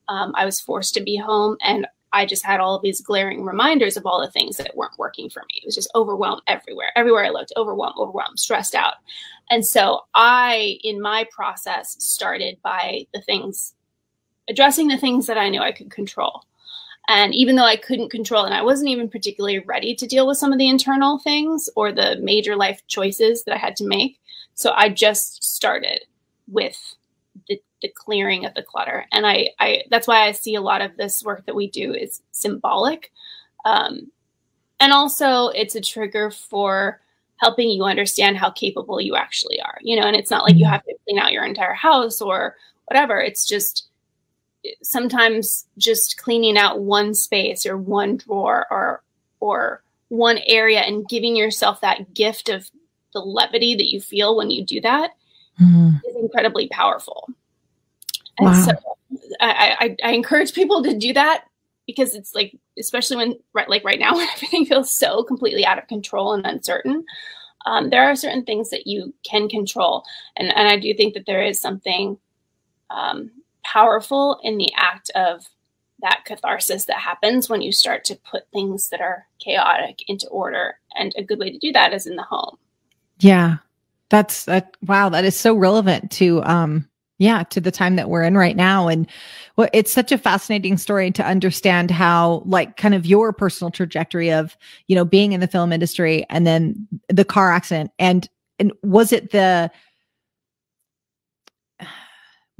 Um, 0.09 0.33
I 0.35 0.45
was 0.45 0.61
forced 0.61 0.95
to 0.95 1.01
be 1.01 1.17
home, 1.17 1.57
and 1.63 1.87
I 2.13 2.27
just 2.27 2.45
had 2.45 2.61
all 2.61 2.75
of 2.75 2.83
these 2.83 3.01
glaring 3.01 3.45
reminders 3.45 3.97
of 3.97 4.07
all 4.07 4.21
the 4.21 4.31
things 4.31 4.57
that 4.57 4.77
weren't 4.77 4.99
working 4.99 5.31
for 5.31 5.41
me. 5.43 5.61
It 5.63 5.67
was 5.67 5.75
just 5.75 5.91
overwhelmed 5.95 6.43
everywhere. 6.47 6.91
Everywhere 6.97 7.25
I 7.25 7.31
looked, 7.31 7.53
overwhelmed, 7.57 7.97
overwhelmed, 7.99 8.39
stressed 8.39 8.75
out. 8.75 8.95
And 9.51 9.67
so 9.67 10.03
I, 10.15 10.79
in 10.83 11.01
my 11.01 11.27
process, 11.31 11.97
started 11.99 12.59
by 12.63 13.07
the 13.15 13.21
things, 13.21 13.75
addressing 14.49 14.89
the 14.89 14.99
things 14.99 15.27
that 15.27 15.39
I 15.39 15.49
knew 15.49 15.61
I 15.61 15.73
could 15.73 15.91
control. 15.91 16.45
And 17.09 17.35
even 17.35 17.57
though 17.57 17.65
I 17.65 17.77
couldn't 17.77 18.11
control 18.11 18.45
and 18.45 18.55
I 18.55 18.63
wasn't 18.63 18.91
even 18.91 19.09
particularly 19.09 19.59
ready 19.61 19.95
to 19.97 20.07
deal 20.07 20.27
with 20.27 20.39
some 20.39 20.53
of 20.53 20.59
the 20.59 20.69
internal 20.69 21.19
things 21.19 21.69
or 21.75 21.91
the 21.91 22.19
major 22.21 22.55
life 22.57 22.83
choices 22.87 23.43
that 23.45 23.55
I 23.55 23.59
had 23.59 23.75
to 23.77 23.87
make, 23.87 24.21
so 24.55 24.73
I 24.73 24.91
just 24.91 25.43
started 25.43 26.05
with 26.47 26.95
the, 27.49 27.61
the 27.83 27.89
clearing 27.89 28.45
of 28.45 28.55
the 28.55 28.63
clutter. 28.63 29.07
And 29.13 29.27
I, 29.27 29.51
I 29.59 29.85
that's 29.91 30.07
why 30.07 30.23
I 30.23 30.33
see 30.33 30.55
a 30.55 30.61
lot 30.61 30.83
of 30.83 30.97
this 30.97 31.23
work 31.23 31.47
that 31.47 31.55
we 31.55 31.71
do 31.71 31.95
is 31.95 32.23
symbolic. 32.33 33.13
Um, 33.65 34.11
and 34.79 34.93
also 34.93 35.49
it's 35.49 35.75
a 35.75 35.81
trigger 35.81 36.31
for 36.31 37.01
helping 37.37 37.71
you 37.71 37.85
understand 37.85 38.37
how 38.37 38.51
capable 38.51 39.01
you 39.01 39.17
actually 39.17 39.61
are. 39.61 39.79
You 39.81 39.99
know, 39.99 40.07
and 40.07 40.17
it's 40.17 40.31
not 40.31 40.45
like 40.45 40.57
you 40.57 40.65
mm-hmm. 40.65 40.73
have 40.73 40.85
to 40.85 40.95
clean 41.05 41.19
out 41.19 41.33
your 41.33 41.45
entire 41.45 41.75
house 41.75 42.21
or 42.21 42.57
whatever. 42.87 43.21
It's 43.21 43.47
just 43.47 43.89
sometimes 44.83 45.67
just 45.79 46.19
cleaning 46.19 46.59
out 46.59 46.81
one 46.81 47.15
space 47.15 47.65
or 47.65 47.77
one 47.77 48.17
drawer 48.19 48.67
or 48.71 49.03
or 49.41 49.83
one 50.09 50.39
area 50.47 50.81
and 50.81 51.09
giving 51.09 51.37
yourself 51.37 51.81
that 51.81 52.15
gift 52.15 52.49
of 52.49 52.71
the 53.15 53.21
levity 53.21 53.75
that 53.75 53.91
you 53.91 54.01
feel 54.01 54.37
when 54.37 54.51
you 54.51 54.65
do 54.65 54.81
that 54.81 55.13
mm-hmm. 55.61 55.97
is 56.09 56.17
incredibly 56.17 56.69
powerful. 56.69 57.29
And 58.39 58.49
wow. 58.49 58.65
so 58.65 58.73
I, 59.41 59.77
I, 59.81 59.97
I 60.05 60.11
encourage 60.13 60.53
people 60.55 60.83
to 60.83 60.97
do 60.97 61.13
that 61.13 61.45
because 61.87 62.15
it's 62.15 62.35
like 62.35 62.57
especially 62.79 63.17
when 63.17 63.35
right 63.53 63.69
like 63.69 63.85
right 63.85 63.99
now 63.99 64.15
when 64.15 64.29
everything 64.35 64.65
feels 64.65 64.91
so 64.91 65.25
completely 65.25 65.67
out 65.67 65.79
of 65.79 65.89
control 65.89 66.33
and 66.33 66.47
uncertain 66.47 67.05
um, 67.67 67.91
there 67.91 68.05
are 68.05 68.17
certain 68.17 68.45
things 68.45 68.71
that 68.71 68.87
you 68.87 69.13
can 69.29 69.49
control 69.49 70.05
and, 70.37 70.55
and 70.57 70.69
i 70.69 70.79
do 70.79 70.95
think 70.95 71.15
that 71.15 71.27
there 71.27 71.43
is 71.43 71.61
something 71.61 72.17
um, 72.91 73.31
powerful 73.65 74.39
in 74.45 74.57
the 74.57 74.71
act 74.77 75.11
of 75.17 75.45
that 76.03 76.25
catharsis 76.25 76.87
that 76.87 76.97
happens 76.97 77.49
when 77.49 77.63
you 77.63 77.73
start 77.73 78.05
to 78.05 78.17
put 78.31 78.51
things 78.53 78.89
that 78.89 79.01
are 79.01 79.27
chaotic 79.39 80.03
into 80.09 80.27
order. 80.29 80.79
And 80.97 81.13
a 81.17 81.23
good 81.23 81.39
way 81.39 81.51
to 81.51 81.59
do 81.59 81.73
that 81.73 81.93
is 81.93 82.07
in 82.07 82.17
the 82.17 82.23
home. 82.23 82.57
Yeah. 83.19 83.59
That's 84.11 84.45
that. 84.45 84.77
Wow. 84.87 85.09
That 85.09 85.25
is 85.25 85.37
so 85.37 85.55
relevant 85.55 86.11
to, 86.13 86.43
um, 86.45 86.87
yeah, 87.19 87.43
to 87.45 87.61
the 87.61 87.71
time 87.71 87.97
that 87.97 88.09
we're 88.09 88.23
in 88.23 88.37
right 88.37 88.57
now. 88.57 88.89
And 88.89 89.07
well, 89.57 89.69
it's 89.73 89.93
such 89.93 90.11
a 90.11 90.19
fascinating 90.19 90.79
story 90.79 91.11
to 91.13 91.25
understand 91.25 91.91
how, 91.91 92.43
like, 92.47 92.77
kind 92.77 92.95
of 92.95 93.05
your 93.07 93.33
personal 93.33 93.71
trajectory 93.71 94.33
of, 94.33 94.57
you 94.89 94.97
know, 94.97 95.05
being 95.05 95.33
in 95.33 95.41
the 95.41 95.47
film 95.47 95.73
industry 95.73 96.25
and 96.31 96.47
then 96.47 96.89
the 97.09 97.25
car 97.25 97.53
accident. 97.53 97.91
And, 97.99 98.29
and 98.59 98.73
was 98.83 99.13
it 99.13 99.33
the, 99.33 99.71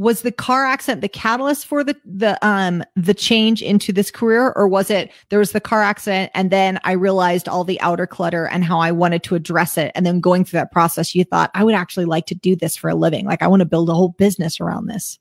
was 0.01 0.23
the 0.23 0.33
car 0.33 0.65
accident 0.65 1.03
the 1.03 1.09
catalyst 1.09 1.67
for 1.67 1.85
the 1.85 1.95
the 2.07 2.39
um 2.45 2.83
the 2.97 3.13
change 3.13 3.61
into 3.61 3.93
this 3.93 4.11
career 4.11 4.51
or 4.57 4.67
was 4.67 4.91
it 4.91 5.13
there 5.29 5.39
was 5.39 5.53
the 5.53 5.61
car 5.61 5.83
accident 5.83 6.31
and 6.35 6.51
then 6.51 6.81
I 6.85 6.93
realized 6.93 7.49
all 7.49 7.65
the 7.65 7.79
outer 7.83 8.07
clutter 8.07 8.47
and 8.47 8.65
how 8.65 8.81
I 8.81 8.93
wanted 8.93 9.23
to 9.25 9.35
address 9.35 9.77
it 9.77 9.93
and 9.95 10.07
then 10.07 10.19
going 10.21 10.47
through 10.47 10.59
that 10.59 10.73
process 10.73 11.15
you 11.15 11.25
thought 11.25 11.51
I 11.55 11.65
would 11.65 11.75
actually 11.75 12.07
like 12.07 12.25
to 12.27 12.35
do 12.35 12.57
this 12.57 12.77
for 12.77 12.89
a 12.89 12.95
living 12.95 13.27
like 13.27 13.43
I 13.43 13.47
want 13.47 13.61
to 13.61 13.67
build 13.67 13.91
a 13.91 13.95
whole 13.95 14.15
business 14.17 14.59
around 14.59 14.87
this. 14.87 15.19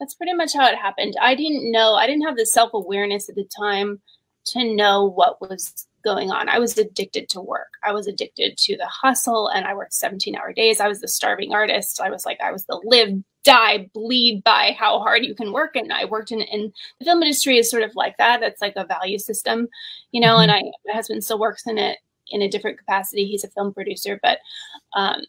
That's 0.00 0.14
pretty 0.14 0.34
much 0.34 0.52
how 0.52 0.66
it 0.66 0.76
happened. 0.76 1.14
I 1.20 1.36
didn't 1.36 1.70
know 1.70 1.94
I 1.94 2.08
didn't 2.08 2.26
have 2.26 2.36
the 2.36 2.46
self-awareness 2.46 3.28
at 3.28 3.36
the 3.36 3.48
time 3.56 4.00
to 4.46 4.74
know 4.74 5.04
what 5.04 5.40
was 5.40 5.86
going 6.04 6.30
on. 6.30 6.48
I 6.48 6.58
was 6.58 6.76
addicted 6.78 7.28
to 7.30 7.40
work. 7.40 7.68
I 7.84 7.92
was 7.92 8.06
addicted 8.06 8.56
to 8.58 8.76
the 8.76 8.86
hustle 8.86 9.48
and 9.48 9.66
I 9.66 9.74
worked 9.74 9.94
17 9.94 10.36
hour 10.36 10.52
days. 10.52 10.80
I 10.80 10.88
was 10.88 11.00
the 11.00 11.08
starving 11.08 11.52
artist. 11.52 12.00
I 12.00 12.10
was 12.10 12.24
like, 12.24 12.40
I 12.40 12.52
was 12.52 12.64
the 12.64 12.80
live, 12.84 13.22
die, 13.48 13.88
bleed 13.94 14.44
by 14.44 14.76
how 14.78 14.98
hard 14.98 15.24
you 15.24 15.34
can 15.34 15.52
work. 15.52 15.74
And 15.74 15.90
I 15.92 16.04
worked 16.04 16.30
in, 16.32 16.42
in 16.42 16.70
the 16.98 17.06
film 17.06 17.22
industry 17.22 17.56
is 17.56 17.70
sort 17.70 17.82
of 17.82 17.96
like 17.96 18.16
that. 18.18 18.40
That's 18.40 18.60
like 18.60 18.74
a 18.76 18.84
value 18.84 19.18
system, 19.18 19.68
you 20.12 20.20
know, 20.20 20.34
mm-hmm. 20.34 20.50
and 20.50 20.52
I, 20.52 20.62
my 20.86 20.92
husband 20.92 21.24
still 21.24 21.38
works 21.38 21.66
in 21.66 21.78
it 21.78 21.98
in 22.30 22.42
a 22.42 22.48
different 22.48 22.78
capacity. 22.78 23.24
He's 23.24 23.44
a 23.44 23.48
film 23.48 23.72
producer, 23.72 24.20
but 24.22 24.38
um, 24.94 25.22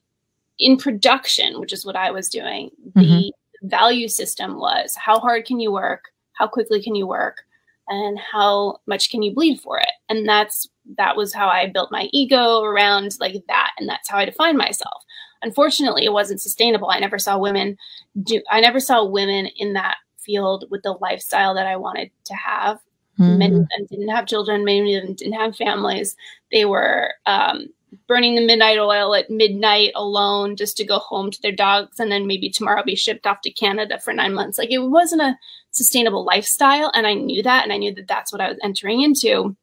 in 0.60 0.76
production, 0.76 1.62
which 1.62 1.72
is 1.72 1.86
what 1.86 1.96
I 1.96 2.12
was 2.12 2.28
doing, 2.28 2.72
mm-hmm. 2.90 3.00
the 3.00 3.32
value 3.64 4.10
system 4.10 4.60
was 4.60 4.96
how 4.96 5.20
hard 5.20 5.46
can 5.46 5.62
you 5.62 5.72
work? 5.72 6.12
How 6.34 6.48
quickly 6.48 6.84
can 6.84 6.96
you 6.96 7.08
work? 7.08 7.44
and 7.90 8.20
how 8.20 8.80
much 8.86 9.10
can 9.10 9.24
you 9.24 9.34
bleed 9.34 9.60
for 9.60 9.80
it 9.80 9.90
and 10.10 10.28
that's 10.28 10.70
that 10.98 11.16
was 11.16 11.34
how 11.34 11.48
i 11.48 11.66
built 11.66 11.92
my 11.92 12.08
ego 12.14 12.62
around 12.62 13.18
like 13.20 13.34
that 13.48 13.72
and 13.78 13.90
that's 13.90 14.08
how 14.08 14.18
i 14.18 14.26
defined 14.26 14.58
myself 14.58 15.04
unfortunately 15.42 16.06
it 16.06 16.14
wasn't 16.14 16.42
sustainable 16.42 16.90
i 16.90 17.00
never 17.00 17.20
saw 17.20 17.38
women 17.38 17.78
do 18.24 18.42
i 18.50 18.60
never 18.60 18.80
saw 18.80 19.04
women 19.04 19.48
in 19.58 19.74
that 19.74 19.98
field 20.18 20.66
with 20.70 20.84
the 20.84 20.94
lifestyle 20.94 21.54
that 21.54 21.68
i 21.68 21.76
wanted 21.76 22.12
to 22.24 22.34
have 22.34 22.78
mm-hmm. 23.20 23.38
many 23.38 23.56
of 23.56 23.68
them 23.70 23.86
didn't 23.90 24.10
have 24.10 24.28
children 24.28 24.66
many 24.66 24.96
of 24.96 25.04
them 25.04 25.16
didn't 25.16 25.34
have 25.34 25.56
families 25.56 26.16
they 26.52 26.66
were 26.66 27.14
um, 27.26 27.68
burning 28.08 28.36
the 28.36 28.46
midnight 28.46 28.78
oil 28.78 29.16
at 29.16 29.30
midnight 29.30 29.92
alone 29.96 30.56
just 30.56 30.78
to 30.78 30.86
go 30.86 31.00
home 31.00 31.32
to 31.32 31.42
their 31.42 31.52
dogs 31.52 32.00
and 32.00 32.12
then 32.12 32.28
maybe 32.28 32.50
tomorrow 32.50 32.84
be 32.84 32.96
shipped 32.96 33.26
off 33.26 33.42
to 33.42 33.52
canada 33.52 34.00
for 34.00 34.14
nine 34.14 34.34
months 34.34 34.58
like 34.58 34.72
it 34.72 34.80
wasn't 34.80 35.22
a 35.22 35.36
sustainable 35.72 36.26
lifestyle. 36.26 36.92
And 36.94 37.08
I 37.08 37.14
knew 37.14 37.44
that. 37.44 37.64
And 37.64 37.74
I 37.74 37.78
knew 37.78 37.94
that 37.96 38.08
that's 38.08 38.32
what 38.32 38.42
I 38.42 38.50
was 38.50 38.58
entering 38.64 39.02
into. 39.02 39.56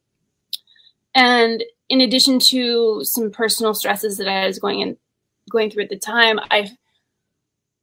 And 1.14 1.64
in 1.88 2.00
addition 2.00 2.38
to 2.50 3.04
some 3.04 3.30
personal 3.30 3.75
stresses 3.75 4.18
that 4.18 4.28
I 4.28 4.47
was 4.47 4.59
going 4.59 4.80
in, 4.80 4.97
going 5.50 5.70
through 5.70 5.84
at 5.84 5.90
the 5.90 5.98
time, 5.98 6.38
I 6.50 6.70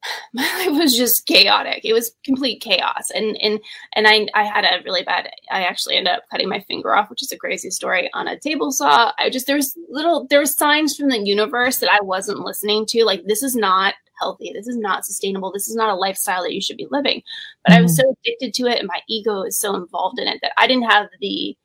my 0.33 0.43
life 0.43 0.77
was 0.77 0.95
just 0.95 1.25
chaotic. 1.25 1.81
It 1.83 1.93
was 1.93 2.15
complete 2.23 2.61
chaos. 2.61 3.09
And 3.13 3.37
and 3.37 3.59
and 3.95 4.07
I 4.07 4.27
I 4.33 4.43
had 4.43 4.65
a 4.65 4.83
really 4.83 5.03
bad 5.03 5.29
I 5.51 5.63
actually 5.63 5.95
ended 5.95 6.13
up 6.13 6.23
cutting 6.31 6.49
my 6.49 6.59
finger 6.61 6.95
off, 6.95 7.09
which 7.09 7.23
is 7.23 7.31
a 7.31 7.37
crazy 7.37 7.69
story, 7.69 8.09
on 8.13 8.27
a 8.27 8.39
table 8.39 8.71
saw. 8.71 9.11
I 9.17 9.29
just 9.29 9.47
there 9.47 9.55
was 9.55 9.77
little 9.89 10.27
there 10.29 10.39
were 10.39 10.45
signs 10.45 10.95
from 10.95 11.09
the 11.09 11.19
universe 11.19 11.77
that 11.77 11.91
I 11.91 12.01
wasn't 12.01 12.39
listening 12.39 12.85
to. 12.87 13.05
Like 13.05 13.23
this 13.25 13.43
is 13.43 13.55
not 13.55 13.95
healthy. 14.19 14.51
This 14.53 14.67
is 14.67 14.77
not 14.77 15.05
sustainable. 15.05 15.51
This 15.51 15.67
is 15.67 15.75
not 15.75 15.89
a 15.89 15.95
lifestyle 15.95 16.43
that 16.43 16.53
you 16.53 16.61
should 16.61 16.77
be 16.77 16.87
living. 16.91 17.21
But 17.63 17.71
mm-hmm. 17.71 17.79
I 17.79 17.81
was 17.83 17.97
mm-hmm. 17.97 18.09
so 18.09 18.15
addicted 18.25 18.53
to 18.55 18.67
it 18.67 18.79
and 18.79 18.87
my 18.87 19.01
ego 19.07 19.43
is 19.43 19.57
so 19.57 19.75
involved 19.75 20.19
in 20.19 20.27
it 20.27 20.39
that 20.41 20.53
I 20.57 20.67
didn't 20.67 20.89
have 20.89 21.07
the 21.19 21.57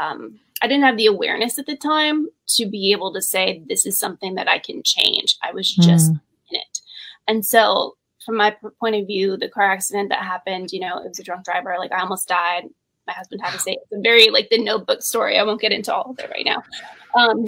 um, 0.00 0.40
I 0.64 0.66
didn't 0.66 0.84
have 0.84 0.96
the 0.96 1.04
awareness 1.04 1.58
at 1.58 1.66
the 1.66 1.76
time 1.76 2.26
to 2.56 2.64
be 2.64 2.90
able 2.92 3.12
to 3.12 3.20
say 3.20 3.62
this 3.68 3.84
is 3.84 3.98
something 3.98 4.34
that 4.36 4.48
I 4.48 4.58
can 4.58 4.82
change. 4.82 5.36
I 5.42 5.52
was 5.52 5.70
just 5.70 6.10
mm. 6.10 6.20
in 6.50 6.56
it. 6.56 6.78
And 7.28 7.44
so 7.44 7.98
from 8.24 8.38
my 8.38 8.56
point 8.80 8.96
of 8.96 9.06
view, 9.06 9.36
the 9.36 9.50
car 9.50 9.70
accident 9.70 10.08
that 10.08 10.22
happened, 10.22 10.72
you 10.72 10.80
know, 10.80 10.96
it 10.96 11.06
was 11.06 11.18
a 11.18 11.22
drunk 11.22 11.44
driver. 11.44 11.76
Like 11.78 11.92
I 11.92 12.00
almost 12.00 12.28
died. 12.28 12.64
My 13.06 13.12
husband 13.12 13.42
had 13.42 13.52
to 13.52 13.58
say 13.58 13.72
it's 13.72 13.92
a 13.92 14.00
very 14.00 14.30
like 14.30 14.48
the 14.48 14.56
notebook 14.56 15.02
story. 15.02 15.38
I 15.38 15.42
won't 15.42 15.60
get 15.60 15.70
into 15.70 15.94
all 15.94 16.12
of 16.12 16.18
it 16.18 16.30
right 16.30 16.46
now. 16.46 16.62
Um, 17.14 17.44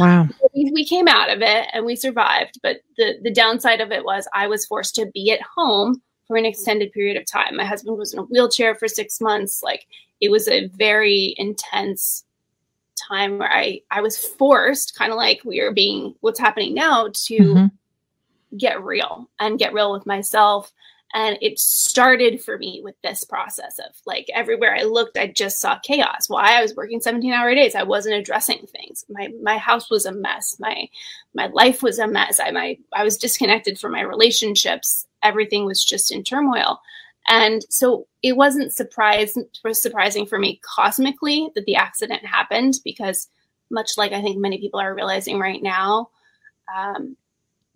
wow. 0.00 0.28
we, 0.54 0.72
we 0.74 0.84
came 0.84 1.06
out 1.06 1.30
of 1.30 1.42
it 1.42 1.68
and 1.72 1.86
we 1.86 1.94
survived. 1.94 2.58
But 2.60 2.78
the, 2.96 3.20
the 3.22 3.32
downside 3.32 3.80
of 3.80 3.92
it 3.92 4.04
was 4.04 4.26
I 4.34 4.48
was 4.48 4.66
forced 4.66 4.96
to 4.96 5.06
be 5.14 5.30
at 5.30 5.42
home 5.56 6.02
for 6.26 6.36
an 6.36 6.44
extended 6.44 6.90
period 6.90 7.16
of 7.16 7.24
time. 7.24 7.56
My 7.56 7.64
husband 7.64 7.96
was 7.96 8.12
in 8.12 8.18
a 8.18 8.24
wheelchair 8.24 8.74
for 8.74 8.88
six 8.88 9.20
months. 9.20 9.62
Like 9.62 9.86
it 10.20 10.30
was 10.30 10.48
a 10.48 10.68
very 10.68 11.34
intense 11.38 12.24
time 12.96 13.38
where 13.38 13.50
I, 13.50 13.80
I 13.90 14.00
was 14.00 14.18
forced, 14.18 14.96
kind 14.96 15.12
of 15.12 15.16
like 15.16 15.40
we 15.44 15.60
are 15.60 15.72
being 15.72 16.14
what's 16.20 16.40
happening 16.40 16.74
now, 16.74 17.08
to 17.08 17.38
mm-hmm. 17.38 18.56
get 18.56 18.82
real 18.82 19.28
and 19.38 19.58
get 19.58 19.72
real 19.72 19.92
with 19.92 20.06
myself 20.06 20.72
and 21.12 21.38
it 21.40 21.58
started 21.58 22.42
for 22.42 22.56
me 22.56 22.80
with 22.84 22.94
this 23.02 23.24
process 23.24 23.78
of 23.78 23.96
like 24.06 24.28
everywhere 24.32 24.76
I 24.76 24.82
looked, 24.82 25.18
I 25.18 25.26
just 25.26 25.60
saw 25.60 25.78
chaos. 25.80 26.28
Why 26.28 26.56
I 26.56 26.62
was 26.62 26.76
working 26.76 27.00
17 27.00 27.32
hour 27.32 27.54
days. 27.54 27.74
I 27.74 27.82
wasn't 27.82 28.14
addressing 28.16 28.66
things. 28.66 29.04
My 29.08 29.28
my 29.42 29.58
house 29.58 29.90
was 29.90 30.06
a 30.06 30.12
mess. 30.12 30.56
My 30.60 30.88
my 31.34 31.46
life 31.46 31.82
was 31.82 31.98
a 31.98 32.06
mess. 32.06 32.38
I 32.38 32.50
my 32.52 32.78
I 32.92 33.02
was 33.02 33.16
disconnected 33.16 33.78
from 33.78 33.92
my 33.92 34.02
relationships. 34.02 35.06
Everything 35.22 35.64
was 35.64 35.84
just 35.84 36.12
in 36.12 36.22
turmoil. 36.22 36.80
And 37.30 37.64
so 37.70 38.08
it 38.22 38.36
wasn't 38.36 38.74
surprising 38.74 40.26
for 40.26 40.38
me 40.38 40.60
cosmically 40.62 41.48
that 41.54 41.64
the 41.64 41.76
accident 41.76 42.26
happened 42.26 42.80
because 42.84 43.28
much 43.70 43.96
like 43.96 44.12
I 44.12 44.20
think 44.20 44.36
many 44.36 44.58
people 44.58 44.80
are 44.80 44.94
realizing 44.94 45.38
right 45.38 45.62
now, 45.62 46.10
um, 46.76 47.16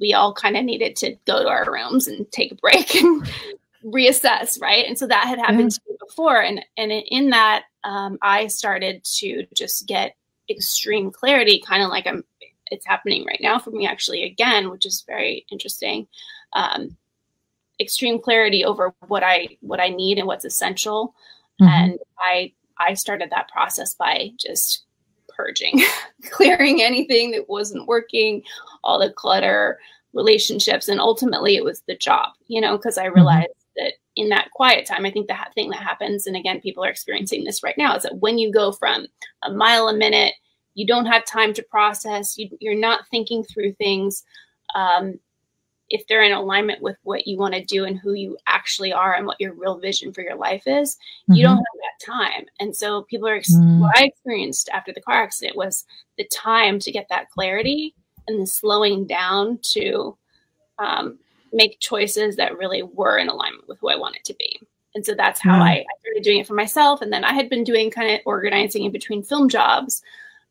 we 0.00 0.12
all 0.12 0.34
kind 0.34 0.56
of 0.56 0.64
needed 0.64 0.96
to 0.96 1.14
go 1.24 1.42
to 1.42 1.48
our 1.48 1.70
rooms 1.72 2.08
and 2.08 2.30
take 2.32 2.50
a 2.50 2.56
break 2.56 2.96
and 2.96 3.22
reassess, 3.84 4.60
right? 4.60 4.86
And 4.86 4.98
so 4.98 5.06
that 5.06 5.28
had 5.28 5.38
happened 5.38 5.70
mm-hmm. 5.70 5.86
to 5.86 5.92
me 5.92 5.96
before, 6.04 6.40
and 6.40 6.64
and 6.76 6.90
in 6.90 7.30
that, 7.30 7.64
um, 7.84 8.18
I 8.22 8.48
started 8.48 9.04
to 9.18 9.46
just 9.54 9.86
get 9.86 10.16
extreme 10.50 11.12
clarity, 11.12 11.62
kind 11.64 11.82
of 11.82 11.90
like 11.90 12.08
I'm. 12.08 12.24
It's 12.70 12.86
happening 12.86 13.24
right 13.24 13.38
now 13.40 13.58
for 13.58 13.70
me, 13.70 13.86
actually, 13.86 14.24
again, 14.24 14.70
which 14.70 14.84
is 14.84 15.04
very 15.06 15.46
interesting. 15.52 16.08
Um, 16.54 16.96
extreme 17.80 18.20
clarity 18.20 18.64
over 18.64 18.94
what 19.08 19.22
I 19.22 19.56
what 19.60 19.80
I 19.80 19.88
need 19.88 20.18
and 20.18 20.26
what's 20.26 20.44
essential, 20.44 21.14
mm-hmm. 21.60 21.68
and 21.68 21.98
I 22.18 22.52
I 22.78 22.94
started 22.94 23.30
that 23.30 23.48
process 23.48 23.94
by 23.94 24.30
just 24.38 24.84
purging, 25.28 25.82
clearing 26.30 26.82
anything 26.82 27.32
that 27.32 27.48
wasn't 27.48 27.86
working, 27.86 28.42
all 28.82 28.98
the 28.98 29.12
clutter, 29.12 29.78
relationships, 30.12 30.88
and 30.88 31.00
ultimately 31.00 31.56
it 31.56 31.64
was 31.64 31.82
the 31.86 31.96
job, 31.96 32.30
you 32.46 32.60
know, 32.60 32.76
because 32.76 32.98
I 32.98 33.06
mm-hmm. 33.06 33.16
realized 33.16 33.48
mm-hmm. 33.48 33.84
that 33.84 33.94
in 34.16 34.28
that 34.28 34.50
quiet 34.52 34.86
time, 34.86 35.04
I 35.04 35.10
think 35.10 35.26
the 35.26 35.34
ha- 35.34 35.50
thing 35.54 35.70
that 35.70 35.82
happens, 35.82 36.26
and 36.26 36.36
again, 36.36 36.60
people 36.60 36.84
are 36.84 36.90
experiencing 36.90 37.44
this 37.44 37.62
right 37.62 37.76
now, 37.76 37.96
is 37.96 38.04
that 38.04 38.18
when 38.18 38.38
you 38.38 38.52
go 38.52 38.72
from 38.72 39.06
a 39.42 39.52
mile 39.52 39.88
a 39.88 39.94
minute, 39.94 40.34
you 40.74 40.86
don't 40.86 41.06
have 41.06 41.24
time 41.24 41.52
to 41.54 41.62
process, 41.62 42.36
you, 42.38 42.48
are 42.70 42.74
not 42.74 43.06
thinking 43.10 43.44
through 43.44 43.72
things. 43.74 44.24
Um, 44.74 45.20
if 45.90 46.06
they're 46.06 46.22
in 46.22 46.32
alignment 46.32 46.80
with 46.80 46.96
what 47.02 47.26
you 47.26 47.36
want 47.36 47.54
to 47.54 47.64
do 47.64 47.84
and 47.84 47.98
who 47.98 48.14
you 48.14 48.36
actually 48.46 48.92
are 48.92 49.14
and 49.14 49.26
what 49.26 49.40
your 49.40 49.52
real 49.52 49.78
vision 49.78 50.12
for 50.12 50.22
your 50.22 50.36
life 50.36 50.66
is, 50.66 50.96
mm-hmm. 50.96 51.34
you 51.34 51.42
don't 51.42 51.56
have 51.56 51.64
that 51.82 52.04
time. 52.04 52.46
And 52.58 52.74
so 52.74 53.02
people 53.02 53.28
are, 53.28 53.36
ex- 53.36 53.54
mm. 53.54 53.80
what 53.80 53.96
I 53.96 54.04
experienced 54.04 54.68
after 54.72 54.92
the 54.92 55.02
car 55.02 55.22
accident 55.22 55.56
was 55.56 55.84
the 56.16 56.24
time 56.24 56.78
to 56.80 56.92
get 56.92 57.06
that 57.10 57.30
clarity 57.30 57.94
and 58.26 58.40
the 58.40 58.46
slowing 58.46 59.06
down 59.06 59.58
to 59.72 60.16
um, 60.78 61.18
make 61.52 61.80
choices 61.80 62.36
that 62.36 62.58
really 62.58 62.82
were 62.82 63.18
in 63.18 63.28
alignment 63.28 63.68
with 63.68 63.78
who 63.80 63.88
I 63.88 63.96
wanted 63.96 64.24
to 64.24 64.34
be. 64.34 64.60
And 64.94 65.04
so 65.04 65.14
that's 65.14 65.40
how 65.40 65.58
mm. 65.58 65.62
I, 65.62 65.72
I, 65.72 65.84
started 66.00 66.22
doing 66.22 66.38
it 66.38 66.46
for 66.46 66.54
myself. 66.54 67.02
And 67.02 67.12
then 67.12 67.24
I 67.24 67.32
had 67.32 67.50
been 67.50 67.64
doing 67.64 67.90
kind 67.90 68.12
of 68.14 68.20
organizing 68.26 68.84
in 68.84 68.92
between 68.92 69.22
film 69.22 69.48
jobs 69.48 70.02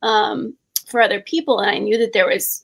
um, 0.02 0.56
for 0.86 1.02
other 1.02 1.22
people. 1.22 1.60
And 1.60 1.72
I 1.72 1.80
knew 1.80 1.98
that 1.98 2.14
there 2.14 2.28
was 2.28 2.63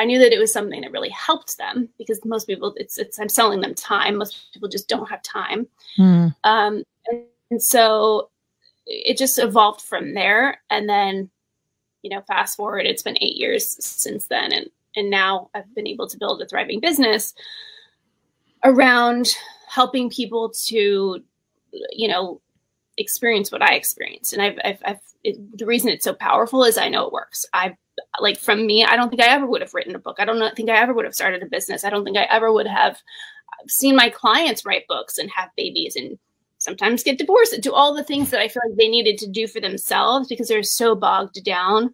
I 0.00 0.06
knew 0.06 0.18
that 0.18 0.32
it 0.32 0.38
was 0.38 0.50
something 0.50 0.80
that 0.80 0.92
really 0.92 1.10
helped 1.10 1.58
them 1.58 1.90
because 1.98 2.24
most 2.24 2.46
people, 2.46 2.72
it's, 2.78 2.96
it's 2.96 3.20
I'm 3.20 3.28
selling 3.28 3.60
them 3.60 3.74
time. 3.74 4.16
Most 4.16 4.50
people 4.54 4.66
just 4.66 4.88
don't 4.88 5.10
have 5.10 5.22
time. 5.22 5.66
Mm. 5.98 6.34
Um, 6.42 6.84
and, 7.06 7.24
and 7.50 7.62
so 7.62 8.30
it 8.86 9.18
just 9.18 9.38
evolved 9.38 9.82
from 9.82 10.14
there. 10.14 10.62
And 10.70 10.88
then, 10.88 11.28
you 12.00 12.08
know, 12.08 12.22
fast 12.22 12.56
forward, 12.56 12.86
it's 12.86 13.02
been 13.02 13.18
eight 13.20 13.36
years 13.36 13.76
since 13.84 14.24
then. 14.28 14.52
And, 14.52 14.70
and 14.96 15.10
now 15.10 15.50
I've 15.54 15.74
been 15.74 15.86
able 15.86 16.08
to 16.08 16.16
build 16.16 16.40
a 16.40 16.46
thriving 16.46 16.80
business 16.80 17.34
around 18.64 19.36
helping 19.68 20.08
people 20.08 20.48
to, 20.48 21.22
you 21.90 22.08
know, 22.08 22.40
experience 22.96 23.52
what 23.52 23.60
I 23.62 23.74
experienced. 23.74 24.32
And 24.32 24.40
I've, 24.40 24.58
I've, 24.64 24.82
I've 24.86 25.00
it, 25.24 25.58
the 25.58 25.66
reason 25.66 25.90
it's 25.90 26.04
so 26.04 26.14
powerful 26.14 26.64
is 26.64 26.78
I 26.78 26.88
know 26.88 27.06
it 27.06 27.12
works. 27.12 27.44
I've 27.52 27.76
like 28.20 28.38
from 28.38 28.66
me, 28.66 28.84
I 28.84 28.96
don't 28.96 29.08
think 29.10 29.22
I 29.22 29.28
ever 29.28 29.46
would 29.46 29.60
have 29.60 29.74
written 29.74 29.94
a 29.94 29.98
book. 29.98 30.16
I 30.18 30.24
don't 30.24 30.56
think 30.56 30.70
I 30.70 30.76
ever 30.76 30.92
would 30.92 31.04
have 31.04 31.14
started 31.14 31.42
a 31.42 31.46
business. 31.46 31.84
I 31.84 31.90
don't 31.90 32.04
think 32.04 32.16
I 32.16 32.24
ever 32.24 32.52
would 32.52 32.66
have 32.66 32.98
seen 33.68 33.96
my 33.96 34.08
clients 34.08 34.64
write 34.64 34.86
books 34.88 35.18
and 35.18 35.30
have 35.30 35.50
babies 35.56 35.96
and 35.96 36.18
sometimes 36.58 37.02
get 37.02 37.18
divorced 37.18 37.52
and 37.52 37.62
do 37.62 37.72
all 37.72 37.94
the 37.94 38.04
things 38.04 38.30
that 38.30 38.40
I 38.40 38.48
feel 38.48 38.62
like 38.66 38.76
they 38.76 38.88
needed 38.88 39.18
to 39.18 39.26
do 39.26 39.46
for 39.46 39.60
themselves 39.60 40.28
because 40.28 40.48
they're 40.48 40.62
so 40.62 40.94
bogged 40.94 41.42
down 41.44 41.92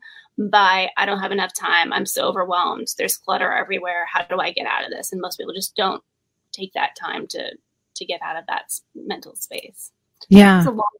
by 0.50 0.90
I 0.96 1.06
don't 1.06 1.20
have 1.20 1.32
enough 1.32 1.54
time. 1.54 1.92
I'm 1.92 2.06
so 2.06 2.26
overwhelmed. 2.26 2.88
There's 2.98 3.16
clutter 3.16 3.52
everywhere. 3.52 4.06
How 4.12 4.22
do 4.22 4.38
I 4.38 4.52
get 4.52 4.66
out 4.66 4.84
of 4.84 4.90
this? 4.90 5.12
And 5.12 5.20
most 5.20 5.36
people 5.38 5.54
just 5.54 5.76
don't 5.76 6.02
take 6.52 6.72
that 6.74 6.96
time 6.96 7.26
to 7.28 7.52
to 7.94 8.04
get 8.04 8.20
out 8.22 8.36
of 8.36 8.44
that 8.48 8.72
mental 8.94 9.34
space. 9.36 9.92
Yeah. 10.28 10.58
It's 10.58 10.66
a 10.66 10.70
long 10.70 10.90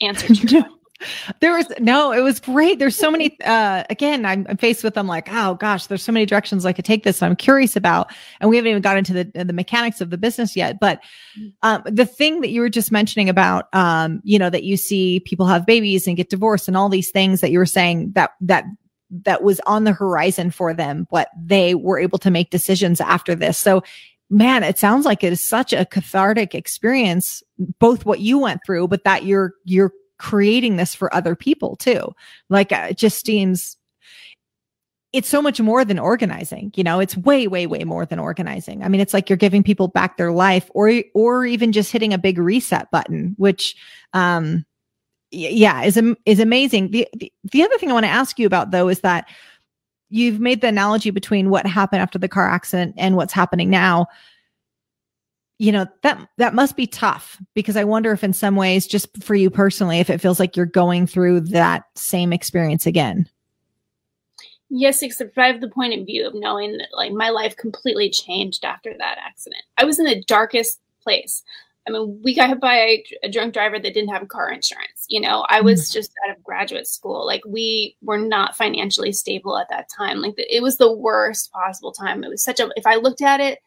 answer 0.00 0.34
to 0.34 0.46
your 0.46 0.64
there 1.40 1.54
was 1.54 1.66
no, 1.78 2.12
it 2.12 2.20
was 2.20 2.40
great. 2.40 2.78
There's 2.78 2.96
so 2.96 3.10
many, 3.10 3.36
uh, 3.44 3.84
again, 3.90 4.24
I'm, 4.24 4.46
I'm, 4.48 4.56
faced 4.56 4.84
with 4.84 4.94
them 4.94 5.06
like, 5.06 5.28
oh 5.30 5.54
gosh, 5.54 5.86
there's 5.86 6.02
so 6.02 6.12
many 6.12 6.26
directions 6.26 6.64
I 6.64 6.72
could 6.72 6.84
take 6.84 7.04
this. 7.04 7.22
I'm 7.22 7.36
curious 7.36 7.76
about, 7.76 8.12
and 8.40 8.50
we 8.50 8.56
haven't 8.56 8.70
even 8.70 8.82
got 8.82 8.96
into 8.96 9.12
the, 9.12 9.44
the 9.44 9.52
mechanics 9.52 10.00
of 10.00 10.10
the 10.10 10.18
business 10.18 10.56
yet. 10.56 10.78
But, 10.80 11.00
um, 11.62 11.82
the 11.86 12.06
thing 12.06 12.40
that 12.40 12.50
you 12.50 12.60
were 12.60 12.68
just 12.68 12.92
mentioning 12.92 13.28
about, 13.28 13.66
um, 13.72 14.20
you 14.24 14.38
know, 14.38 14.50
that 14.50 14.64
you 14.64 14.76
see 14.76 15.20
people 15.20 15.46
have 15.46 15.66
babies 15.66 16.06
and 16.06 16.16
get 16.16 16.30
divorced 16.30 16.68
and 16.68 16.76
all 16.76 16.88
these 16.88 17.10
things 17.10 17.40
that 17.40 17.50
you 17.50 17.58
were 17.58 17.66
saying 17.66 18.12
that, 18.12 18.30
that, 18.40 18.64
that 19.24 19.42
was 19.42 19.60
on 19.66 19.84
the 19.84 19.92
horizon 19.92 20.50
for 20.50 20.72
them, 20.72 21.06
but 21.10 21.28
they 21.36 21.74
were 21.74 21.98
able 21.98 22.18
to 22.18 22.30
make 22.30 22.50
decisions 22.50 23.00
after 23.00 23.34
this. 23.34 23.58
So 23.58 23.82
man, 24.32 24.62
it 24.62 24.78
sounds 24.78 25.04
like 25.04 25.22
it 25.22 25.32
is 25.32 25.46
such 25.46 25.74
a 25.74 25.84
cathartic 25.84 26.54
experience, 26.54 27.42
both 27.78 28.06
what 28.06 28.20
you 28.20 28.38
went 28.38 28.62
through, 28.64 28.88
but 28.88 29.04
that 29.04 29.24
you're, 29.24 29.52
you're 29.64 29.92
creating 30.22 30.76
this 30.76 30.94
for 30.94 31.12
other 31.12 31.34
people 31.34 31.74
too. 31.74 32.14
Like 32.48 32.70
uh, 32.70 32.86
it 32.90 32.96
just 32.96 33.26
seems, 33.26 33.76
it's 35.12 35.28
so 35.28 35.42
much 35.42 35.60
more 35.60 35.84
than 35.84 35.98
organizing, 35.98 36.72
you 36.76 36.84
know, 36.84 37.00
it's 37.00 37.16
way, 37.16 37.48
way, 37.48 37.66
way 37.66 37.82
more 37.82 38.06
than 38.06 38.20
organizing. 38.20 38.84
I 38.84 38.88
mean, 38.88 39.00
it's 39.00 39.12
like 39.12 39.28
you're 39.28 39.36
giving 39.36 39.64
people 39.64 39.88
back 39.88 40.16
their 40.16 40.30
life 40.30 40.70
or, 40.74 41.02
or 41.12 41.44
even 41.44 41.72
just 41.72 41.90
hitting 41.90 42.14
a 42.14 42.18
big 42.18 42.38
reset 42.38 42.88
button, 42.92 43.34
which, 43.36 43.74
um, 44.12 44.64
yeah, 45.32 45.82
is, 45.82 46.00
is 46.24 46.38
amazing. 46.38 46.92
The, 46.92 47.08
the, 47.14 47.32
the 47.50 47.64
other 47.64 47.76
thing 47.78 47.90
I 47.90 47.94
want 47.94 48.06
to 48.06 48.10
ask 48.10 48.38
you 48.38 48.46
about 48.46 48.70
though 48.70 48.88
is 48.88 49.00
that 49.00 49.28
you've 50.08 50.38
made 50.38 50.60
the 50.60 50.68
analogy 50.68 51.10
between 51.10 51.50
what 51.50 51.66
happened 51.66 52.00
after 52.00 52.18
the 52.20 52.28
car 52.28 52.48
accident 52.48 52.94
and 52.96 53.16
what's 53.16 53.32
happening 53.32 53.70
now 53.70 54.06
you 55.62 55.70
know 55.70 55.86
that 56.02 56.28
that 56.38 56.54
must 56.54 56.76
be 56.76 56.88
tough 56.88 57.40
because 57.54 57.76
i 57.76 57.84
wonder 57.84 58.10
if 58.10 58.24
in 58.24 58.32
some 58.32 58.56
ways 58.56 58.84
just 58.86 59.08
for 59.22 59.36
you 59.36 59.48
personally 59.48 60.00
if 60.00 60.10
it 60.10 60.20
feels 60.20 60.40
like 60.40 60.56
you're 60.56 60.66
going 60.66 61.06
through 61.06 61.40
that 61.40 61.84
same 61.94 62.32
experience 62.32 62.84
again 62.84 63.28
yes 64.70 65.02
except 65.02 65.38
i 65.38 65.46
have 65.46 65.60
the 65.60 65.68
point 65.68 65.98
of 65.98 66.04
view 66.04 66.26
of 66.26 66.34
knowing 66.34 66.76
that 66.78 66.88
like 66.92 67.12
my 67.12 67.30
life 67.30 67.56
completely 67.56 68.10
changed 68.10 68.64
after 68.64 68.92
that 68.98 69.18
accident 69.24 69.62
i 69.78 69.84
was 69.84 70.00
in 70.00 70.04
the 70.04 70.22
darkest 70.26 70.80
place 71.00 71.44
I 71.84 71.90
mean, 71.90 72.20
we 72.22 72.32
got 72.32 72.48
hit 72.48 72.60
by 72.60 72.76
a, 72.76 73.04
a, 73.24 73.28
drunk 73.28 73.54
driver 73.54 73.76
that 73.76 73.92
didn't 73.92 74.14
have 74.14 74.28
car 74.28 74.52
insurance. 74.52 75.04
You 75.08 75.20
know, 75.20 75.44
I 75.48 75.60
was 75.62 75.90
mm. 75.90 75.92
just 75.94 76.12
out 76.24 76.36
of 76.36 76.40
graduate 76.44 76.86
school. 76.86 77.26
Like, 77.26 77.42
we 77.44 77.96
were 78.02 78.18
not 78.18 78.56
financially 78.56 79.10
stable 79.10 79.58
at 79.58 79.68
that 79.70 79.88
time. 79.88 80.20
Like, 80.20 80.36
the, 80.36 80.56
it 80.56 80.62
was 80.62 80.76
the 80.76 80.92
worst 80.92 81.50
possible 81.50 81.90
time. 81.90 82.22
It 82.22 82.28
was 82.28 82.44
such 82.44 82.60
a, 82.60 82.70
if 82.76 82.86
I 82.86 82.94
looked 82.94 83.20
at 83.20 83.40
it, 83.40 83.58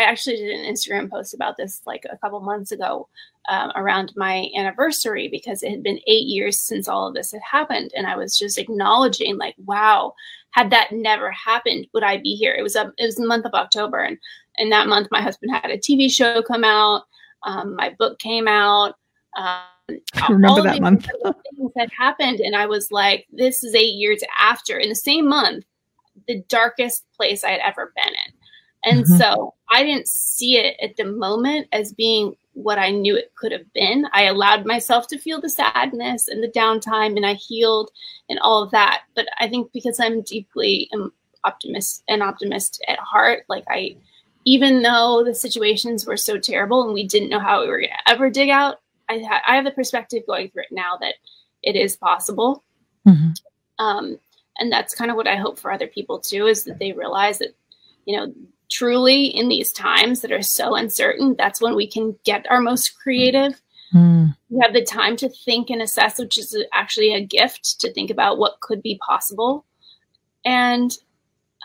I 0.00 0.04
actually 0.04 0.36
did 0.36 0.58
an 0.58 0.72
Instagram 0.72 1.10
post 1.10 1.34
about 1.34 1.56
this 1.56 1.80
like 1.86 2.04
a 2.10 2.16
couple 2.18 2.40
months 2.40 2.72
ago 2.72 3.08
um, 3.48 3.72
around 3.76 4.12
my 4.16 4.48
anniversary 4.56 5.28
because 5.28 5.62
it 5.62 5.70
had 5.70 5.82
been 5.82 6.00
eight 6.06 6.26
years 6.26 6.60
since 6.60 6.88
all 6.88 7.06
of 7.06 7.14
this 7.14 7.32
had 7.32 7.42
happened. 7.42 7.92
And 7.96 8.06
I 8.06 8.16
was 8.16 8.38
just 8.38 8.58
acknowledging, 8.58 9.38
like, 9.38 9.54
wow, 9.64 10.14
had 10.52 10.70
that 10.70 10.92
never 10.92 11.30
happened, 11.30 11.86
would 11.94 12.02
I 12.02 12.18
be 12.18 12.34
here? 12.34 12.54
It 12.54 12.62
was 12.62 12.76
a, 12.76 12.92
it 12.98 13.06
was 13.06 13.16
the 13.16 13.26
month 13.26 13.44
of 13.46 13.54
October. 13.54 13.98
And 14.00 14.18
in 14.58 14.70
that 14.70 14.88
month, 14.88 15.08
my 15.10 15.22
husband 15.22 15.52
had 15.52 15.70
a 15.70 15.78
TV 15.78 16.10
show 16.10 16.42
come 16.42 16.64
out 16.64 17.04
um, 17.44 17.76
my 17.76 17.94
book 17.98 18.18
came 18.18 18.48
out. 18.48 18.94
Um, 19.36 19.62
I 20.14 20.26
remember 20.28 20.62
that 20.62 20.80
month. 20.80 21.06
things 21.56 21.72
had 21.76 21.90
happened, 21.96 22.40
and 22.40 22.54
I 22.54 22.66
was 22.66 22.92
like, 22.92 23.26
"This 23.32 23.64
is 23.64 23.74
eight 23.74 23.94
years 23.94 24.22
after." 24.38 24.78
In 24.78 24.88
the 24.88 24.94
same 24.94 25.28
month, 25.28 25.64
the 26.28 26.42
darkest 26.48 27.04
place 27.16 27.44
I 27.44 27.50
had 27.50 27.60
ever 27.64 27.92
been 27.96 28.14
in, 28.14 28.32
and 28.84 29.04
mm-hmm. 29.04 29.16
so 29.16 29.54
I 29.70 29.82
didn't 29.82 30.08
see 30.08 30.56
it 30.56 30.76
at 30.82 30.96
the 30.96 31.04
moment 31.04 31.68
as 31.72 31.92
being 31.92 32.34
what 32.54 32.78
I 32.78 32.90
knew 32.90 33.16
it 33.16 33.32
could 33.36 33.52
have 33.52 33.72
been. 33.72 34.06
I 34.12 34.24
allowed 34.24 34.66
myself 34.66 35.06
to 35.08 35.18
feel 35.18 35.40
the 35.40 35.48
sadness 35.48 36.28
and 36.28 36.42
the 36.42 36.48
downtime, 36.48 37.16
and 37.16 37.24
I 37.24 37.34
healed 37.34 37.90
and 38.28 38.38
all 38.40 38.62
of 38.62 38.70
that. 38.72 39.02
But 39.14 39.26
I 39.38 39.48
think 39.48 39.72
because 39.72 40.00
I'm 40.00 40.22
deeply 40.22 40.88
an 40.92 41.10
optimist 41.44 42.02
and 42.08 42.22
optimist 42.22 42.82
at 42.88 42.98
heart, 42.98 43.44
like 43.48 43.64
I 43.68 43.96
even 44.44 44.82
though 44.82 45.22
the 45.24 45.34
situations 45.34 46.06
were 46.06 46.16
so 46.16 46.38
terrible 46.38 46.84
and 46.84 46.94
we 46.94 47.06
didn't 47.06 47.28
know 47.28 47.38
how 47.38 47.60
we 47.60 47.68
were 47.68 47.78
going 47.78 47.90
to 47.90 48.10
ever 48.10 48.30
dig 48.30 48.48
out, 48.48 48.80
I, 49.08 49.18
ha- 49.18 49.42
I, 49.46 49.56
have 49.56 49.64
the 49.64 49.70
perspective 49.70 50.22
going 50.26 50.48
through 50.48 50.62
it 50.62 50.72
now 50.72 50.96
that 50.98 51.14
it 51.62 51.76
is 51.76 51.96
possible. 51.96 52.64
Mm-hmm. 53.06 53.32
Um, 53.78 54.18
and 54.58 54.72
that's 54.72 54.94
kind 54.94 55.10
of 55.10 55.16
what 55.16 55.26
I 55.26 55.36
hope 55.36 55.58
for 55.58 55.70
other 55.70 55.86
people 55.86 56.20
too 56.20 56.46
is 56.46 56.64
that 56.64 56.78
they 56.78 56.92
realize 56.92 57.38
that, 57.38 57.54
you 58.06 58.16
know, 58.16 58.32
truly 58.70 59.26
in 59.26 59.48
these 59.48 59.72
times 59.72 60.20
that 60.20 60.32
are 60.32 60.42
so 60.42 60.74
uncertain, 60.74 61.34
that's 61.36 61.60
when 61.60 61.74
we 61.74 61.86
can 61.86 62.16
get 62.24 62.50
our 62.50 62.60
most 62.60 62.96
creative. 62.96 63.60
Mm. 63.94 64.36
We 64.48 64.60
have 64.62 64.72
the 64.72 64.84
time 64.84 65.16
to 65.16 65.28
think 65.28 65.70
and 65.70 65.82
assess, 65.82 66.18
which 66.18 66.38
is 66.38 66.56
actually 66.72 67.12
a 67.12 67.24
gift 67.24 67.80
to 67.80 67.92
think 67.92 68.10
about 68.10 68.38
what 68.38 68.60
could 68.60 68.82
be 68.82 69.00
possible. 69.04 69.66
And 70.44 70.96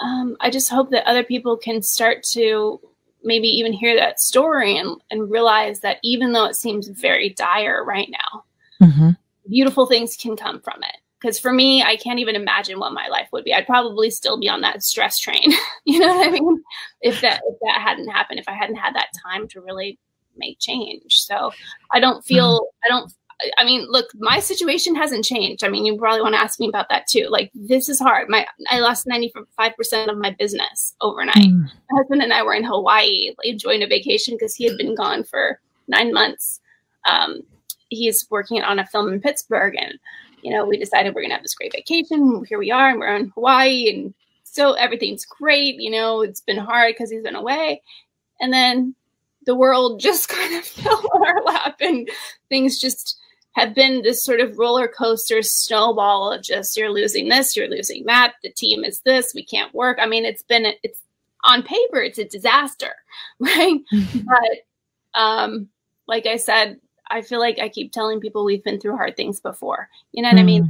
um, 0.04 0.36
I 0.42 0.50
just 0.50 0.70
hope 0.70 0.90
that 0.92 1.08
other 1.08 1.24
people 1.24 1.56
can 1.56 1.82
start 1.82 2.24
to 2.34 2.80
maybe 3.24 3.48
even 3.48 3.74
hear 3.74 3.96
that 3.96 4.20
story 4.20 4.78
and, 4.78 5.00
and 5.10 5.32
realize 5.32 5.80
that 5.80 5.98
even 6.04 6.34
though 6.34 6.46
it 6.46 6.56
seems 6.56 6.88
very 6.88 7.30
dire 7.30 7.84
right 7.84 8.10
now, 8.10 8.44
mm-hmm. 8.82 9.10
beautiful 9.50 9.86
things 9.86 10.18
can 10.18 10.36
come 10.36 10.62
from 10.62 10.84
it. 10.84 10.98
Because 11.26 11.40
for 11.40 11.52
me, 11.52 11.82
I 11.82 11.96
can't 11.96 12.20
even 12.20 12.36
imagine 12.36 12.78
what 12.78 12.94
my 12.94 13.08
life 13.08 13.28
would 13.32 13.44
be. 13.44 13.52
I'd 13.52 13.66
probably 13.66 14.12
still 14.12 14.40
be 14.40 14.48
on 14.48 14.62
that 14.62 14.84
stress 14.84 15.18
train. 15.18 15.54
you 15.86 15.98
know 15.98 16.16
what 16.16 16.28
I 16.28 16.30
mean? 16.30 16.64
If 17.02 17.22
that 17.22 17.42
if 17.48 17.58
that 17.62 17.82
hadn't 17.82 18.10
happened, 18.10 18.40
if 18.40 18.48
I 18.48 18.54
hadn't 18.54 18.76
had 18.76 18.94
that 18.94 19.10
time 19.26 19.48
to 19.48 19.62
really 19.62 19.98
make 20.38 20.60
change. 20.60 21.16
So 21.16 21.52
I 21.92 22.00
don't 22.00 22.24
feel 22.24 22.60
mm-hmm. 22.60 22.86
I 22.86 22.96
don't 22.96 23.14
I 23.58 23.66
mean, 23.66 23.88
look, 23.90 24.06
my 24.20 24.40
situation 24.40 24.94
hasn't 24.94 25.26
changed. 25.26 25.64
I 25.64 25.68
mean, 25.68 25.84
you 25.84 25.98
probably 25.98 26.22
want 26.22 26.36
to 26.36 26.42
ask 26.42 26.60
me 26.60 26.70
about 26.70 26.90
that 26.90 27.08
too. 27.08 27.28
Like, 27.28 27.52
this 27.56 27.90
is 27.90 28.00
hard. 28.00 28.30
My 28.30 28.46
I 28.70 28.80
lost 28.80 29.08
ninety 29.08 29.34
five 29.58 29.76
percent 29.76 30.12
of 30.12 30.20
my 30.20 30.30
business 30.30 30.96
overnight. 31.02 31.38
Mm. 31.38 31.64
My 31.90 31.98
husband 31.98 32.22
and 32.22 32.34
I 32.34 32.44
were 32.44 32.54
in 32.54 32.64
Hawaii, 32.64 33.32
like, 33.40 33.48
enjoying 33.48 33.82
a 33.82 33.88
vacation 33.88 34.36
because 34.36 34.54
he 34.54 34.66
had 34.66 34.78
been 34.78 34.94
gone 34.94 35.24
for 35.24 35.60
nine 35.88 36.14
months. 36.14 36.62
Um, 37.10 37.42
he's 37.90 38.28
working 38.30 38.62
on 38.62 38.78
a 38.78 38.86
film 38.86 39.12
in 39.12 39.20
Pittsburgh, 39.22 39.76
and 39.76 40.00
you 40.42 40.52
know, 40.52 40.66
we 40.66 40.78
decided 40.78 41.14
we're 41.14 41.22
gonna 41.22 41.36
have 41.36 41.44
this 41.44 41.56
great 41.56 41.74
vacation. 41.74 42.44
Here 42.48 42.60
we 42.60 42.72
are, 42.72 42.90
and 42.90 43.00
we're 43.00 43.16
in 43.16 43.32
Hawaii, 43.36 43.90
and 43.94 44.14
so 44.44 44.74
everything's 44.74 45.26
great. 45.26 45.76
You 45.80 45.92
know, 45.92 46.22
it's 46.22 46.42
been 46.42 46.58
hard 46.58 46.94
because 46.94 47.12
he's 47.12 47.24
been 47.24 47.36
away, 47.36 47.82
and 48.40 48.54
then 48.54 48.96
the 49.46 49.56
world 49.56 50.00
just 50.00 50.30
kind 50.30 50.56
of 50.56 50.66
fell 50.66 51.04
on 51.14 51.28
our 51.28 51.44
lap, 51.44 51.78
and 51.80 52.10
things 52.50 52.80
just 52.80 53.18
have 53.56 53.74
been 53.74 54.02
this 54.02 54.24
sort 54.24 54.42
of 54.42 54.58
roller 54.58 54.88
coaster 54.88 55.42
snowball 55.42 56.32
of 56.32 56.44
just 56.44 56.76
you're 56.76 56.92
losing 56.92 57.30
this, 57.30 57.56
you're 57.56 57.70
losing 57.70 58.04
that, 58.06 58.34
the 58.44 58.52
team 58.52 58.84
is 58.84 59.00
this, 59.02 59.34
we 59.34 59.46
can't 59.46 59.74
work. 59.74 59.98
I 60.00 60.08
mean, 60.08 60.26
it's 60.26 60.44
been 60.44 60.66
it's 60.84 61.02
on 61.46 61.64
paper, 61.64 62.02
it's 62.02 62.18
a 62.18 62.26
disaster, 62.26 62.94
right? 63.40 63.80
Mm-hmm. 63.94 64.20
But 64.26 65.20
um, 65.20 65.70
like 66.08 66.26
I 66.26 66.36
said, 66.36 66.80
I 67.12 67.22
feel 67.22 67.40
like 67.40 67.60
I 67.60 67.70
keep 67.70 67.92
telling 67.92 68.20
people 68.20 68.44
we've 68.44 68.64
been 68.64 68.80
through 68.80 68.98
hard 68.98 69.16
things 69.16 69.40
before. 69.40 69.90
You 70.12 70.24
know 70.24 70.30
what 70.30 70.38
mm. 70.38 70.42
I 70.42 70.44
mean? 70.44 70.64
Mm 70.64 70.70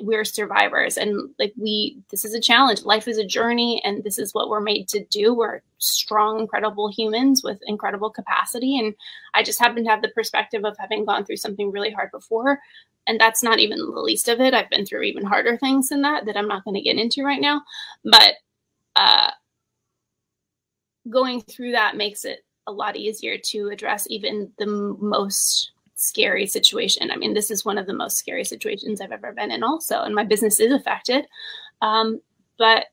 we're 0.00 0.24
survivors 0.24 0.96
and 0.96 1.30
like 1.38 1.52
we 1.58 1.98
this 2.10 2.24
is 2.24 2.32
a 2.32 2.40
challenge 2.40 2.82
life 2.84 3.06
is 3.06 3.18
a 3.18 3.26
journey 3.26 3.82
and 3.84 4.02
this 4.02 4.18
is 4.18 4.32
what 4.32 4.48
we're 4.48 4.60
made 4.60 4.88
to 4.88 5.04
do 5.04 5.34
we're 5.34 5.60
strong 5.78 6.40
incredible 6.40 6.90
humans 6.90 7.42
with 7.44 7.60
incredible 7.66 8.08
capacity 8.08 8.78
and 8.78 8.94
i 9.34 9.42
just 9.42 9.58
happen 9.58 9.84
to 9.84 9.90
have 9.90 10.00
the 10.00 10.08
perspective 10.08 10.64
of 10.64 10.76
having 10.78 11.04
gone 11.04 11.24
through 11.24 11.36
something 11.36 11.70
really 11.70 11.90
hard 11.90 12.10
before 12.10 12.60
and 13.06 13.20
that's 13.20 13.42
not 13.42 13.58
even 13.58 13.78
the 13.78 14.00
least 14.00 14.28
of 14.28 14.40
it 14.40 14.54
i've 14.54 14.70
been 14.70 14.86
through 14.86 15.02
even 15.02 15.24
harder 15.24 15.56
things 15.58 15.90
than 15.90 16.00
that 16.00 16.24
that 16.24 16.36
i'm 16.36 16.48
not 16.48 16.64
going 16.64 16.74
to 16.74 16.80
get 16.80 16.96
into 16.96 17.22
right 17.22 17.40
now 17.40 17.60
but 18.04 18.34
uh 18.96 19.30
going 21.10 21.42
through 21.42 21.72
that 21.72 21.96
makes 21.96 22.24
it 22.24 22.42
a 22.66 22.72
lot 22.72 22.96
easier 22.96 23.36
to 23.36 23.68
address 23.68 24.06
even 24.08 24.50
the 24.56 24.66
most 24.66 25.72
scary 26.06 26.46
situation. 26.46 27.10
I 27.10 27.16
mean, 27.16 27.34
this 27.34 27.50
is 27.50 27.64
one 27.64 27.78
of 27.78 27.86
the 27.86 27.94
most 27.94 28.16
scary 28.16 28.44
situations 28.44 29.00
I've 29.00 29.12
ever 29.12 29.32
been 29.32 29.50
in, 29.50 29.62
also, 29.62 30.02
and 30.02 30.14
my 30.14 30.24
business 30.24 30.60
is 30.60 30.72
affected. 30.72 31.26
Um, 31.82 32.20
but 32.58 32.86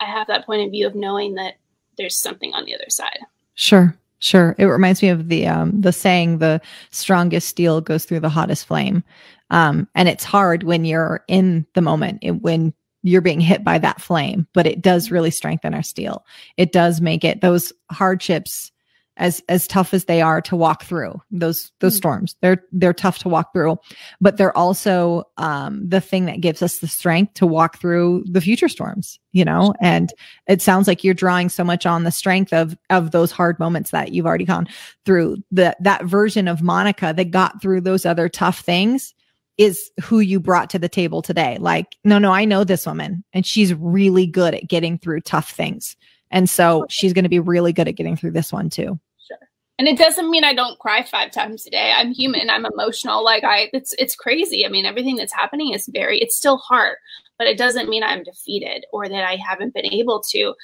I 0.00 0.04
have 0.06 0.26
that 0.28 0.46
point 0.46 0.62
of 0.62 0.70
view 0.70 0.86
of 0.86 0.94
knowing 0.94 1.34
that 1.34 1.54
there's 1.96 2.16
something 2.16 2.52
on 2.54 2.64
the 2.64 2.74
other 2.74 2.88
side. 2.88 3.20
Sure. 3.54 3.96
Sure. 4.18 4.54
It 4.58 4.64
reminds 4.64 5.02
me 5.02 5.08
of 5.10 5.28
the 5.28 5.46
um 5.46 5.80
the 5.80 5.92
saying 5.92 6.38
the 6.38 6.60
strongest 6.90 7.48
steel 7.48 7.80
goes 7.80 8.04
through 8.04 8.20
the 8.20 8.28
hottest 8.30 8.66
flame. 8.66 9.04
Um 9.50 9.86
and 9.94 10.08
it's 10.08 10.24
hard 10.24 10.62
when 10.62 10.84
you're 10.84 11.22
in 11.28 11.66
the 11.74 11.82
moment 11.82 12.20
it, 12.22 12.30
when 12.30 12.72
you're 13.02 13.20
being 13.20 13.40
hit 13.40 13.62
by 13.62 13.76
that 13.78 14.00
flame, 14.00 14.46
but 14.54 14.66
it 14.66 14.80
does 14.80 15.10
really 15.10 15.30
strengthen 15.30 15.74
our 15.74 15.82
steel. 15.82 16.24
It 16.56 16.72
does 16.72 17.02
make 17.02 17.22
it 17.22 17.42
those 17.42 17.70
hardships 17.90 18.72
as 19.16 19.42
as 19.48 19.66
tough 19.66 19.94
as 19.94 20.06
they 20.06 20.20
are 20.20 20.40
to 20.42 20.56
walk 20.56 20.84
through 20.84 21.20
those 21.30 21.72
those 21.80 21.94
mm. 21.94 21.98
storms. 21.98 22.36
They're 22.40 22.64
they're 22.72 22.92
tough 22.92 23.18
to 23.20 23.28
walk 23.28 23.52
through 23.52 23.78
but 24.20 24.36
they're 24.36 24.56
also 24.56 25.24
um 25.36 25.88
the 25.88 26.00
thing 26.00 26.26
that 26.26 26.40
gives 26.40 26.62
us 26.62 26.78
the 26.78 26.88
strength 26.88 27.34
to 27.34 27.46
walk 27.46 27.78
through 27.78 28.24
the 28.26 28.40
future 28.40 28.68
storms 28.68 29.18
you 29.34 29.44
know? 29.44 29.74
And 29.80 30.14
it 30.46 30.62
sounds 30.62 30.88
like 30.88 31.04
you're 31.04 31.12
drawing 31.12 31.50
so 31.50 31.64
much 31.64 31.84
on 31.84 32.04
the 32.04 32.10
strength 32.10 32.52
of 32.54 32.78
of 32.88 33.10
those 33.10 33.32
hard 33.32 33.58
moments 33.58 33.90
that 33.90 34.12
you've 34.12 34.26
already 34.26 34.46
gone 34.46 34.66
through. 35.04 35.38
The 35.50 35.76
that 35.80 36.04
version 36.04 36.48
of 36.48 36.62
monica 36.62 37.12
that 37.14 37.30
got 37.30 37.60
through 37.60 37.82
those 37.82 38.06
other 38.06 38.30
tough 38.30 38.60
things 38.60 39.12
is 39.58 39.90
who 40.02 40.20
you 40.20 40.40
brought 40.40 40.70
to 40.70 40.78
the 40.78 40.88
table 40.88 41.20
today. 41.20 41.58
Like 41.60 41.96
no 42.04 42.18
no 42.18 42.32
i 42.32 42.44
know 42.44 42.64
this 42.64 42.86
woman 42.86 43.24
and 43.34 43.44
she's 43.44 43.74
really 43.74 44.26
good 44.26 44.54
at 44.54 44.68
getting 44.68 44.98
through 44.98 45.20
tough 45.20 45.50
things 45.50 45.96
and 46.34 46.50
so 46.50 46.84
she's 46.90 47.12
going 47.12 47.22
to 47.22 47.30
be 47.30 47.38
really 47.38 47.72
good 47.72 47.86
at 47.86 47.94
getting 47.94 48.16
through 48.16 48.32
this 48.32 48.52
one 48.52 48.68
too. 48.68 48.98
Sure. 49.26 49.38
And 49.78 49.86
it 49.86 49.96
doesn't 49.96 50.28
mean 50.28 50.42
I 50.42 50.52
don't 50.52 50.78
cry 50.80 51.04
five 51.04 51.30
times 51.30 51.64
a 51.64 51.70
day. 51.70 51.92
I'm 51.96 52.12
human. 52.12 52.50
I'm 52.50 52.66
emotional. 52.66 53.24
Like 53.24 53.44
I, 53.44 53.70
it's 53.72 53.94
it's 53.98 54.16
crazy. 54.16 54.66
I 54.66 54.68
mean, 54.68 54.84
everything 54.84 55.14
that's 55.14 55.32
happening 55.32 55.72
is 55.72 55.88
very. 55.92 56.18
It's 56.18 56.36
still 56.36 56.58
hard, 56.58 56.96
but 57.38 57.46
it 57.46 57.56
doesn't 57.56 57.88
mean 57.88 58.02
I'm 58.02 58.24
defeated 58.24 58.84
or 58.92 59.08
that 59.08 59.24
I 59.24 59.36
haven't 59.36 59.74
been 59.74 59.86
able 59.86 60.20
to. 60.30 60.54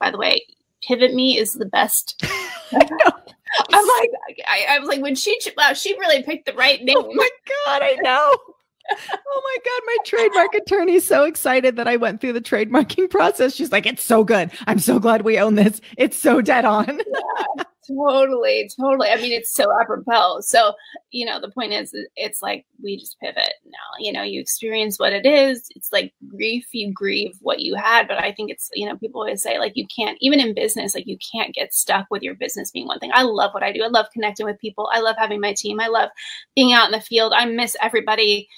By 0.00 0.10
the 0.10 0.18
way, 0.18 0.44
pivot 0.82 1.14
me 1.14 1.38
is 1.38 1.52
the 1.52 1.66
best. 1.66 2.20
I'm 2.72 3.86
like, 3.86 4.10
I, 4.48 4.66
I 4.70 4.78
was 4.80 4.88
like, 4.88 5.00
when 5.00 5.14
she, 5.14 5.38
wow, 5.56 5.74
she 5.74 5.96
really 5.96 6.24
picked 6.24 6.46
the 6.46 6.54
right 6.54 6.80
oh 6.80 6.84
name. 6.84 6.96
Oh 6.98 7.14
my 7.14 7.28
god, 7.66 7.82
I 7.82 7.96
know 8.02 8.36
oh 8.90 9.42
my 9.44 9.56
god, 9.64 9.82
my 9.86 9.96
trademark 10.04 10.54
attorney 10.54 10.94
is 10.94 11.06
so 11.06 11.24
excited 11.24 11.76
that 11.76 11.88
I 11.88 11.96
went 11.96 12.20
through 12.20 12.34
the 12.34 12.40
trademarking 12.40 13.10
process. 13.10 13.54
She's 13.54 13.72
like, 13.72 13.86
"It's 13.86 14.04
so 14.04 14.24
good. 14.24 14.50
I'm 14.66 14.78
so 14.78 14.98
glad 14.98 15.22
we 15.22 15.38
own 15.38 15.54
this. 15.54 15.80
It's 15.96 16.16
so 16.16 16.40
dead 16.40 16.64
on." 16.64 16.86
yeah, 17.06 17.64
totally, 17.88 18.68
totally. 18.78 19.08
I 19.08 19.16
mean, 19.16 19.32
it's 19.32 19.52
so 19.52 19.66
apropos. 19.80 20.40
So, 20.40 20.74
you 21.10 21.24
know, 21.24 21.40
the 21.40 21.50
point 21.50 21.72
is, 21.72 21.94
it's 22.16 22.42
like 22.42 22.66
we 22.82 22.98
just 22.98 23.18
pivot 23.20 23.54
now. 23.64 23.98
You 23.98 24.12
know, 24.12 24.22
you 24.22 24.40
experience 24.40 24.98
what 24.98 25.12
it 25.12 25.24
is. 25.24 25.68
It's 25.74 25.92
like 25.92 26.12
grief. 26.28 26.66
You 26.72 26.92
grieve 26.92 27.36
what 27.40 27.60
you 27.60 27.74
had, 27.76 28.06
but 28.06 28.18
I 28.18 28.32
think 28.32 28.50
it's 28.50 28.68
you 28.74 28.86
know, 28.86 28.96
people 28.96 29.22
always 29.22 29.42
say 29.42 29.58
like 29.58 29.72
you 29.76 29.86
can't 29.94 30.18
even 30.20 30.40
in 30.40 30.54
business, 30.54 30.94
like 30.94 31.06
you 31.06 31.18
can't 31.32 31.54
get 31.54 31.72
stuck 31.72 32.06
with 32.10 32.22
your 32.22 32.34
business 32.34 32.70
being 32.70 32.86
one 32.86 32.98
thing. 32.98 33.10
I 33.14 33.22
love 33.22 33.54
what 33.54 33.62
I 33.62 33.72
do. 33.72 33.82
I 33.82 33.88
love 33.88 34.06
connecting 34.12 34.46
with 34.46 34.60
people. 34.60 34.90
I 34.92 35.00
love 35.00 35.16
having 35.18 35.40
my 35.40 35.54
team. 35.54 35.80
I 35.80 35.86
love 35.86 36.10
being 36.54 36.72
out 36.72 36.86
in 36.86 36.92
the 36.92 37.00
field. 37.00 37.32
I 37.34 37.46
miss 37.46 37.76
everybody 37.80 38.48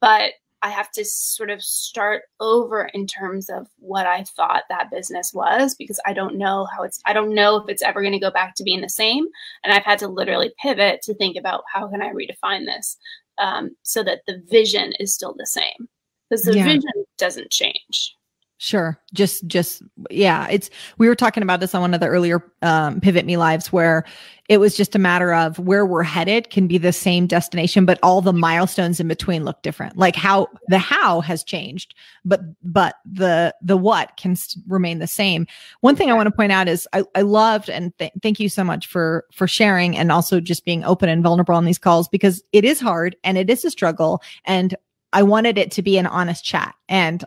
but 0.00 0.32
I 0.62 0.68
have 0.68 0.90
to 0.92 1.04
sort 1.04 1.50
of 1.50 1.62
start 1.62 2.24
over 2.38 2.90
in 2.92 3.06
terms 3.06 3.48
of 3.48 3.66
what 3.78 4.06
I 4.06 4.24
thought 4.24 4.64
that 4.68 4.90
business 4.90 5.32
was 5.32 5.74
because 5.74 5.98
I 6.04 6.12
don't 6.12 6.36
know 6.36 6.66
how 6.66 6.82
it's 6.82 7.00
I 7.06 7.12
don't 7.12 7.34
know 7.34 7.56
if 7.56 7.68
it's 7.68 7.82
ever 7.82 8.02
going 8.02 8.12
to 8.12 8.18
go 8.18 8.30
back 8.30 8.54
to 8.56 8.62
being 8.62 8.82
the 8.82 8.88
same 8.88 9.26
and 9.64 9.72
I've 9.72 9.84
had 9.84 9.98
to 10.00 10.08
literally 10.08 10.52
pivot 10.60 11.00
to 11.02 11.14
think 11.14 11.36
about 11.36 11.64
how 11.72 11.88
can 11.88 12.02
I 12.02 12.10
redefine 12.10 12.66
this 12.66 12.98
um, 13.38 13.70
so 13.82 14.02
that 14.02 14.20
the 14.26 14.42
vision 14.50 14.92
is 15.00 15.14
still 15.14 15.34
the 15.36 15.46
same 15.46 15.88
because 16.28 16.44
the 16.44 16.56
yeah. 16.56 16.64
vision 16.64 16.92
doesn't 17.16 17.50
change. 17.50 18.14
Sure. 18.62 19.00
Just, 19.14 19.46
just, 19.46 19.82
yeah. 20.10 20.46
It's, 20.50 20.68
we 20.98 21.08
were 21.08 21.14
talking 21.14 21.42
about 21.42 21.60
this 21.60 21.74
on 21.74 21.80
one 21.80 21.94
of 21.94 22.00
the 22.00 22.08
earlier 22.08 22.44
um, 22.60 23.00
Pivot 23.00 23.24
Me 23.24 23.38
lives 23.38 23.72
where 23.72 24.04
it 24.50 24.58
was 24.58 24.76
just 24.76 24.94
a 24.94 24.98
matter 24.98 25.32
of 25.32 25.58
where 25.58 25.86
we're 25.86 26.02
headed 26.02 26.50
can 26.50 26.66
be 26.66 26.76
the 26.76 26.92
same 26.92 27.26
destination, 27.26 27.86
but 27.86 27.98
all 28.02 28.20
the 28.20 28.34
milestones 28.34 29.00
in 29.00 29.08
between 29.08 29.46
look 29.46 29.62
different. 29.62 29.96
Like 29.96 30.14
how 30.14 30.46
the 30.68 30.76
how 30.76 31.22
has 31.22 31.42
changed, 31.42 31.94
but, 32.22 32.42
but 32.62 32.96
the, 33.10 33.54
the 33.62 33.78
what 33.78 34.18
can 34.18 34.36
remain 34.68 34.98
the 34.98 35.06
same. 35.06 35.46
One 35.80 35.96
thing 35.96 36.10
I 36.10 36.14
want 36.14 36.26
to 36.26 36.30
point 36.30 36.52
out 36.52 36.68
is 36.68 36.86
I, 36.92 37.04
I 37.14 37.22
loved 37.22 37.70
and 37.70 37.96
th- 37.96 38.12
thank 38.22 38.38
you 38.40 38.50
so 38.50 38.62
much 38.62 38.86
for, 38.86 39.24
for 39.32 39.48
sharing 39.48 39.96
and 39.96 40.12
also 40.12 40.38
just 40.38 40.66
being 40.66 40.84
open 40.84 41.08
and 41.08 41.22
vulnerable 41.22 41.54
on 41.54 41.64
these 41.64 41.78
calls 41.78 42.08
because 42.08 42.42
it 42.52 42.66
is 42.66 42.78
hard 42.78 43.16
and 43.24 43.38
it 43.38 43.48
is 43.48 43.64
a 43.64 43.70
struggle. 43.70 44.22
And 44.44 44.76
I 45.14 45.22
wanted 45.22 45.56
it 45.56 45.70
to 45.72 45.82
be 45.82 45.96
an 45.96 46.06
honest 46.06 46.44
chat. 46.44 46.74
And 46.90 47.24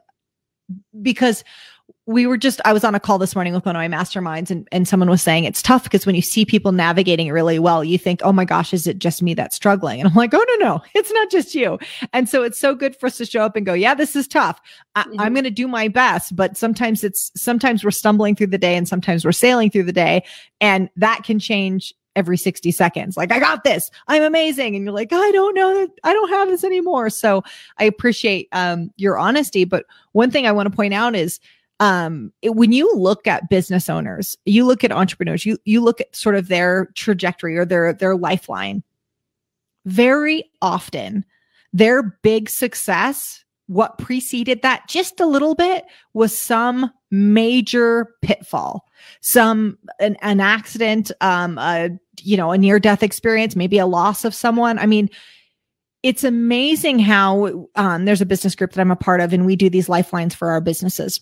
because 1.02 1.44
we 2.06 2.28
were 2.28 2.38
just 2.38 2.60
i 2.66 2.74
was 2.74 2.84
on 2.84 2.96
a 2.96 3.00
call 3.00 3.18
this 3.18 3.36
morning 3.36 3.54
with 3.54 3.66
one 3.66 3.76
of 3.76 3.80
my 3.80 3.88
masterminds 3.88 4.50
and, 4.50 4.68
and 4.72 4.88
someone 4.88 5.10
was 5.10 5.22
saying 5.22 5.44
it's 5.44 5.62
tough 5.62 5.84
because 5.84 6.06
when 6.06 6.16
you 6.16 6.22
see 6.22 6.46
people 6.46 6.72
navigating 6.72 7.28
it 7.28 7.32
really 7.32 7.60
well 7.60 7.84
you 7.84 7.98
think 7.98 8.20
oh 8.24 8.34
my 8.34 8.46
gosh 8.46 8.74
is 8.74 8.88
it 8.88 9.00
just 9.00 9.22
me 9.22 9.34
that's 9.34 9.56
struggling 9.56 10.00
and 10.00 10.10
i'm 10.10 10.16
like 10.16 10.34
oh 10.34 10.46
no 10.48 10.66
no 10.66 10.82
it's 10.96 11.12
not 11.12 11.30
just 11.30 11.56
you. 11.56 11.78
And 12.12 12.28
so 12.28 12.44
it's 12.44 12.60
so 12.60 12.76
good 12.76 12.96
for 12.96 13.08
us 13.08 13.18
to 13.18 13.26
show 13.26 13.42
up 13.42 13.56
and 13.56 13.66
go 13.66 13.74
yeah 13.74 13.94
this 13.94 14.16
is 14.16 14.28
tough. 14.28 14.60
I, 14.96 15.04
mm-hmm. 15.04 15.20
i'm 15.20 15.34
going 15.34 15.44
to 15.44 15.52
do 15.52 15.68
my 15.68 15.88
best 15.88 16.36
but 16.36 16.58
sometimes 16.58 17.04
it's 17.04 17.32
sometimes 17.36 17.84
we're 17.84 17.92
stumbling 17.92 18.36
through 18.36 18.48
the 18.48 18.58
day 18.58 18.76
and 18.76 18.88
sometimes 18.88 19.26
we're 19.26 19.32
sailing 19.32 19.70
through 19.70 19.84
the 19.84 19.94
day 19.94 20.24
and 20.62 20.90
that 20.96 21.24
can 21.24 21.40
change 21.40 21.94
every 22.16 22.38
60 22.38 22.72
seconds. 22.72 23.18
Like, 23.18 23.32
I 23.32 23.40
got 23.40 23.64
this. 23.64 23.90
I'm 24.08 24.24
amazing. 24.24 24.76
And 24.76 24.86
you're 24.86 24.94
like, 24.94 25.12
I 25.12 25.32
don't 25.32 25.56
know 25.56 25.74
that 25.80 25.92
I 26.04 26.14
don't 26.14 26.30
have 26.30 26.48
this 26.48 26.64
anymore. 26.64 27.10
So 27.10 27.44
I 27.78 27.86
appreciate 27.86 28.48
um, 28.52 28.92
your 28.98 29.18
honesty. 29.18 29.66
But 29.66 29.86
one 30.12 30.32
thing 30.32 30.46
I 30.46 30.52
want 30.52 30.70
to 30.70 30.76
point 30.76 30.94
out 30.94 31.16
is 31.16 31.40
um, 31.80 32.32
it, 32.42 32.56
when 32.56 32.72
you 32.72 32.94
look 32.96 33.28
at 33.28 33.50
business 33.50 33.90
owners, 33.90 34.38
you 34.46 34.66
look 34.66 34.84
at 34.84 34.92
entrepreneurs, 34.92 35.46
you, 35.46 35.58
you 35.66 35.82
look 35.82 36.00
at 36.00 36.16
sort 36.16 36.36
of 36.36 36.48
their 36.48 36.88
trajectory 36.94 37.58
or 37.58 37.66
their, 37.66 37.94
their 37.94 38.16
lifeline. 38.16 38.84
Very 39.86 40.50
often, 40.62 41.26
their 41.74 42.04
big 42.04 42.50
success, 42.50 43.43
what 43.68 43.98
preceded 43.98 44.62
that 44.62 44.88
just 44.88 45.20
a 45.20 45.26
little 45.26 45.56
bit 45.56 45.86
was 46.14 46.38
some 46.38 46.92
major 47.12 48.10
pitfall 48.22 48.86
some 49.22 49.78
an, 50.00 50.18
an 50.22 50.40
accident 50.40 51.12
um 51.22 51.58
a 51.58 51.90
you 52.22 52.38
know 52.38 52.52
a 52.52 52.58
near 52.58 52.80
death 52.80 53.04
experience 53.04 53.56
maybe 53.56 53.78
a 53.78 53.86
loss 53.86 54.26
of 54.26 54.36
someone. 54.36 54.80
I 54.80 54.86
mean 54.86 55.10
it's 56.02 56.26
amazing 56.26 57.00
how 57.00 57.70
um, 57.78 58.04
there's 58.04 58.20
a 58.20 58.26
business 58.26 58.56
group 58.56 58.74
that 58.74 58.82
i'm 58.82 58.92
a 58.92 58.96
part 58.96 59.22
of 59.22 59.34
and 59.34 59.46
we 59.46 59.56
do 59.56 59.70
these 59.70 59.90
lifelines 59.90 60.36
for 60.36 60.50
our 60.52 60.62
businesses. 60.62 61.22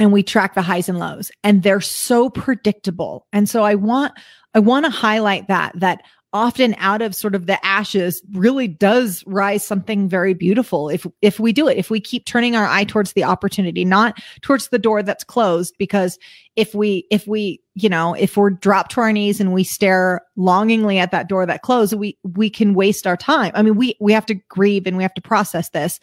And 0.00 0.10
we 0.10 0.22
track 0.22 0.54
the 0.54 0.62
highs 0.62 0.88
and 0.88 0.98
lows 0.98 1.30
and 1.44 1.62
they're 1.62 1.82
so 1.82 2.30
predictable. 2.30 3.26
And 3.32 3.48
so 3.48 3.62
i 3.62 3.74
want 3.74 4.12
i 4.54 4.58
want 4.58 4.84
to 4.86 4.90
highlight 4.90 5.48
that 5.48 5.72
that 5.76 6.02
often 6.32 6.74
out 6.78 7.02
of 7.02 7.14
sort 7.14 7.34
of 7.34 7.46
the 7.46 7.64
ashes 7.64 8.22
really 8.32 8.66
does 8.66 9.22
rise 9.26 9.62
something 9.62 10.08
very 10.08 10.32
beautiful 10.32 10.88
if 10.88 11.06
if 11.20 11.38
we 11.38 11.52
do 11.52 11.68
it 11.68 11.76
if 11.76 11.90
we 11.90 12.00
keep 12.00 12.24
turning 12.24 12.56
our 12.56 12.66
eye 12.66 12.84
towards 12.84 13.12
the 13.12 13.24
opportunity 13.24 13.84
not 13.84 14.18
towards 14.40 14.68
the 14.68 14.78
door 14.78 15.02
that's 15.02 15.24
closed 15.24 15.74
because 15.78 16.18
if 16.56 16.74
we 16.74 17.06
if 17.10 17.26
we 17.26 17.60
you 17.74 17.88
know 17.88 18.14
if 18.14 18.36
we're 18.36 18.50
dropped 18.50 18.92
to 18.92 19.00
our 19.00 19.12
knees 19.12 19.40
and 19.40 19.52
we 19.52 19.64
stare 19.64 20.22
longingly 20.36 20.98
at 20.98 21.10
that 21.10 21.28
door 21.28 21.46
that 21.46 21.62
closed 21.62 21.94
we 21.94 22.16
we 22.22 22.50
can 22.50 22.74
waste 22.74 23.06
our 23.06 23.16
time. 23.16 23.52
I 23.54 23.62
mean 23.62 23.76
we 23.76 23.96
we 24.00 24.12
have 24.12 24.26
to 24.26 24.34
grieve 24.34 24.86
and 24.86 24.96
we 24.96 25.02
have 25.02 25.14
to 25.14 25.22
process 25.22 25.70
this. 25.70 26.00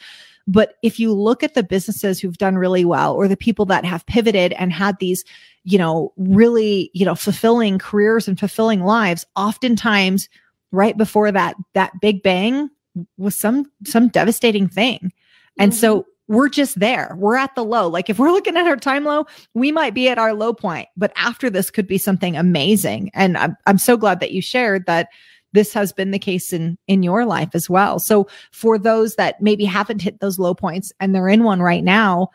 But 0.48 0.76
if 0.82 1.00
you 1.00 1.14
look 1.14 1.44
at 1.44 1.54
the 1.54 1.62
businesses 1.62 2.20
who've 2.20 2.38
done 2.38 2.58
really 2.58 2.84
well 2.84 3.14
or 3.14 3.28
the 3.28 3.38
people 3.38 3.66
that 3.68 3.86
have 3.86 4.06
pivoted 4.08 4.54
and 4.54 4.74
had 4.74 4.98
these 4.98 5.24
you 5.70 5.78
know, 5.78 6.12
really, 6.18 6.90
you 6.94 7.06
know, 7.06 7.14
fulfilling 7.14 7.78
careers 7.78 8.28
and 8.28 8.40
fulfilling 8.40 8.84
lives, 8.84 9.24
oftentimes 9.36 10.28
right 10.72 10.98
before 10.98 11.32
that, 11.32 11.56
that 11.76 11.92
big 12.02 12.24
bang 12.24 12.70
was 13.18 13.36
some, 13.36 13.72
some 13.86 14.08
devastating 14.08 14.68
thing. 14.68 15.14
And 15.60 15.72
mm-hmm. 15.72 15.80
so 15.80 16.06
we're 16.28 16.50
just 16.50 16.80
there. 16.80 17.16
We're 17.18 17.38
at 17.38 17.54
the 17.54 17.64
low. 17.64 17.88
Like 17.88 18.10
if 18.10 18.18
we're 18.18 18.32
looking 18.32 18.58
at 18.58 18.66
our 18.66 18.78
time 18.78 19.04
low, 19.04 19.28
we 19.54 19.72
might 19.72 19.94
be 19.94 20.10
at 20.10 20.18
our 20.18 20.34
low 20.34 20.54
point, 20.54 20.88
but 20.98 21.14
after 21.16 21.52
this 21.52 21.70
could 21.70 21.88
be 21.88 22.00
something 22.00 22.36
amazing. 22.36 23.12
And 23.14 23.38
I'm, 23.38 23.56
I'm 23.68 23.78
so 23.78 23.96
glad 23.96 24.22
that 24.22 24.32
you 24.32 24.42
shared 24.42 24.88
that 24.88 25.10
this 25.54 25.72
has 25.74 25.94
been 25.94 26.12
the 26.12 26.20
case 26.20 26.52
in 26.52 26.78
in 26.88 27.04
your 27.04 27.26
life 27.26 27.50
as 27.54 27.70
well. 27.70 28.00
So 28.00 28.28
for 28.52 28.80
those 28.80 29.16
that 29.16 29.40
maybe 29.40 29.66
haven't 29.66 30.02
hit 30.02 30.20
those 30.20 30.40
low 30.40 30.56
points 30.56 30.92
and 31.00 31.14
they're 31.14 31.30
in 31.30 31.44
one 31.44 31.62
right 31.62 31.84
now, 31.84 32.30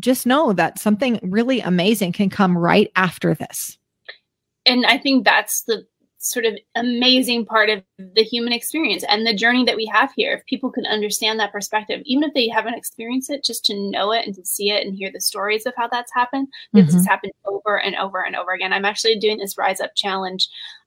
just 0.00 0.26
know 0.26 0.52
that 0.52 0.78
something 0.78 1.20
really 1.22 1.60
amazing 1.60 2.12
can 2.12 2.30
come 2.30 2.56
right 2.56 2.90
after 2.96 3.34
this. 3.34 3.78
And 4.66 4.84
I 4.86 4.98
think 4.98 5.24
that's 5.24 5.62
the 5.62 5.86
sort 6.22 6.44
of 6.44 6.54
amazing 6.74 7.46
part 7.46 7.70
of 7.70 7.82
the 7.98 8.22
human 8.22 8.52
experience 8.52 9.02
and 9.08 9.26
the 9.26 9.34
journey 9.34 9.64
that 9.64 9.76
we 9.76 9.86
have 9.86 10.12
here. 10.14 10.34
If 10.34 10.44
people 10.44 10.70
can 10.70 10.84
understand 10.84 11.40
that 11.40 11.50
perspective, 11.50 12.02
even 12.04 12.24
if 12.24 12.34
they 12.34 12.46
haven't 12.48 12.74
experienced 12.74 13.30
it, 13.30 13.42
just 13.42 13.64
to 13.66 13.90
know 13.90 14.12
it 14.12 14.26
and 14.26 14.34
to 14.34 14.44
see 14.44 14.70
it 14.70 14.86
and 14.86 14.94
hear 14.94 15.10
the 15.10 15.20
stories 15.20 15.64
of 15.64 15.72
how 15.76 15.88
that's 15.88 16.12
happened, 16.14 16.48
mm-hmm. 16.74 16.84
this 16.84 16.94
has 16.94 17.06
happened 17.06 17.32
over 17.46 17.80
and 17.80 17.96
over 17.96 18.22
and 18.22 18.36
over 18.36 18.52
again. 18.52 18.72
I'm 18.72 18.84
actually 18.84 19.18
doing 19.18 19.38
this 19.38 19.56
Rise 19.56 19.80
Up 19.80 19.92
Challenge 19.96 20.46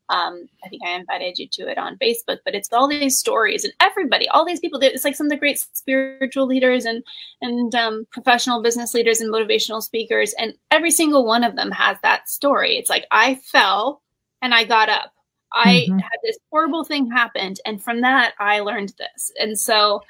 um, 0.10 0.48
I 0.64 0.70
think 0.70 0.82
I 0.86 0.92
invited 0.92 1.40
you 1.40 1.48
to 1.54 1.70
it 1.70 1.78
on 1.78 1.98
Facebook, 1.98 2.40
but 2.44 2.54
it's 2.54 2.72
all 2.74 2.88
these 2.88 3.18
stories 3.18 3.64
and 3.64 3.74
everybody, 3.80 4.28
all 4.30 4.46
these 4.46 4.60
people. 4.60 4.80
It's 4.82 5.06
like 5.06 5.16
some 5.16 5.28
of 5.28 5.32
the 5.32 5.38
great 5.38 5.60
spiritual 5.60 6.46
leaders 6.46 6.86
and 6.86 7.04
and 7.42 7.74
um, 7.74 8.06
professional 8.12 8.62
business 8.62 8.94
leaders 8.94 9.22
and 9.22 9.34
motivational 9.34 9.82
speakers, 9.82 10.34
and 10.38 10.54
every 10.72 10.92
single 10.92 11.26
one 11.26 11.44
of 11.44 11.56
them 11.56 11.72
has 11.72 11.98
that 12.04 12.30
story. 12.30 12.78
It's 12.78 12.90
like 12.90 13.06
I 13.12 13.36
fell 13.36 14.02
and 14.42 14.54
I 14.54 14.66
got 14.66 14.90
up. 14.90 15.14
I 15.54 15.86
mm-hmm. 15.88 16.00
had 16.00 16.20
this 16.24 16.38
horrible 16.52 16.84
thing 16.84 17.10
happened, 17.10 17.60
and 17.66 17.82
from 17.82 18.02
that 18.02 18.34
I 18.40 18.60
learned 18.60 18.94
this. 18.98 19.32
And 19.40 19.58
so, 19.58 20.02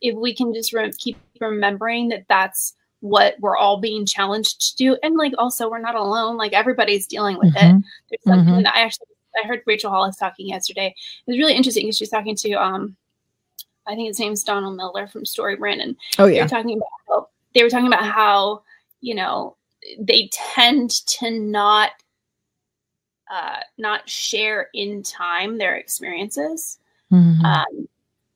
if 0.00 0.14
we 0.14 0.34
can 0.34 0.54
just 0.54 0.72
re- 0.72 0.92
keep 0.96 1.16
remembering 1.40 2.08
that 2.10 2.26
that's 2.28 2.74
what 3.00 3.34
we're 3.40 3.56
all 3.56 3.80
being 3.80 4.06
challenged 4.06 4.60
to 4.60 4.76
do 4.76 4.96
and 5.02 5.16
like 5.16 5.32
also 5.36 5.68
we're 5.68 5.80
not 5.80 5.96
alone 5.96 6.36
like 6.36 6.52
everybody's 6.52 7.04
dealing 7.04 7.36
with 7.36 7.52
mm-hmm. 7.52 7.78
it 7.78 7.84
there's 8.10 8.22
something 8.22 8.54
mm-hmm. 8.54 8.62
that 8.62 8.76
i 8.76 8.80
actually 8.80 9.08
i 9.42 9.46
heard 9.46 9.62
rachel 9.66 9.90
hollis 9.90 10.16
talking 10.16 10.48
yesterday. 10.48 10.94
It 11.26 11.30
was 11.30 11.38
really 11.38 11.54
interesting 11.54 11.84
because 11.86 11.98
she 11.98 12.04
was 12.04 12.10
talking 12.10 12.36
to 12.36 12.52
um 12.52 12.96
i 13.86 13.94
think 13.94 14.08
his 14.08 14.18
name's 14.18 14.44
donald 14.44 14.76
miller 14.76 15.06
from 15.06 15.24
storybrand 15.24 15.82
and 15.82 15.96
oh 16.18 16.26
yeah 16.26 16.34
they 16.34 16.42
were 16.42 16.62
talking 16.62 16.76
about 16.76 16.88
how 17.08 17.28
they 17.54 17.62
were 17.62 17.70
talking 17.70 17.86
about 17.86 18.04
how 18.04 18.62
you 19.00 19.14
know 19.14 19.56
they 19.98 20.28
tend 20.32 20.90
to 21.06 21.30
not 21.30 21.90
uh 23.32 23.60
not 23.78 24.08
share 24.08 24.68
in 24.74 25.02
time 25.02 25.58
their 25.58 25.74
experiences. 25.74 26.78
Mm-hmm. 27.10 27.44
um 27.44 27.88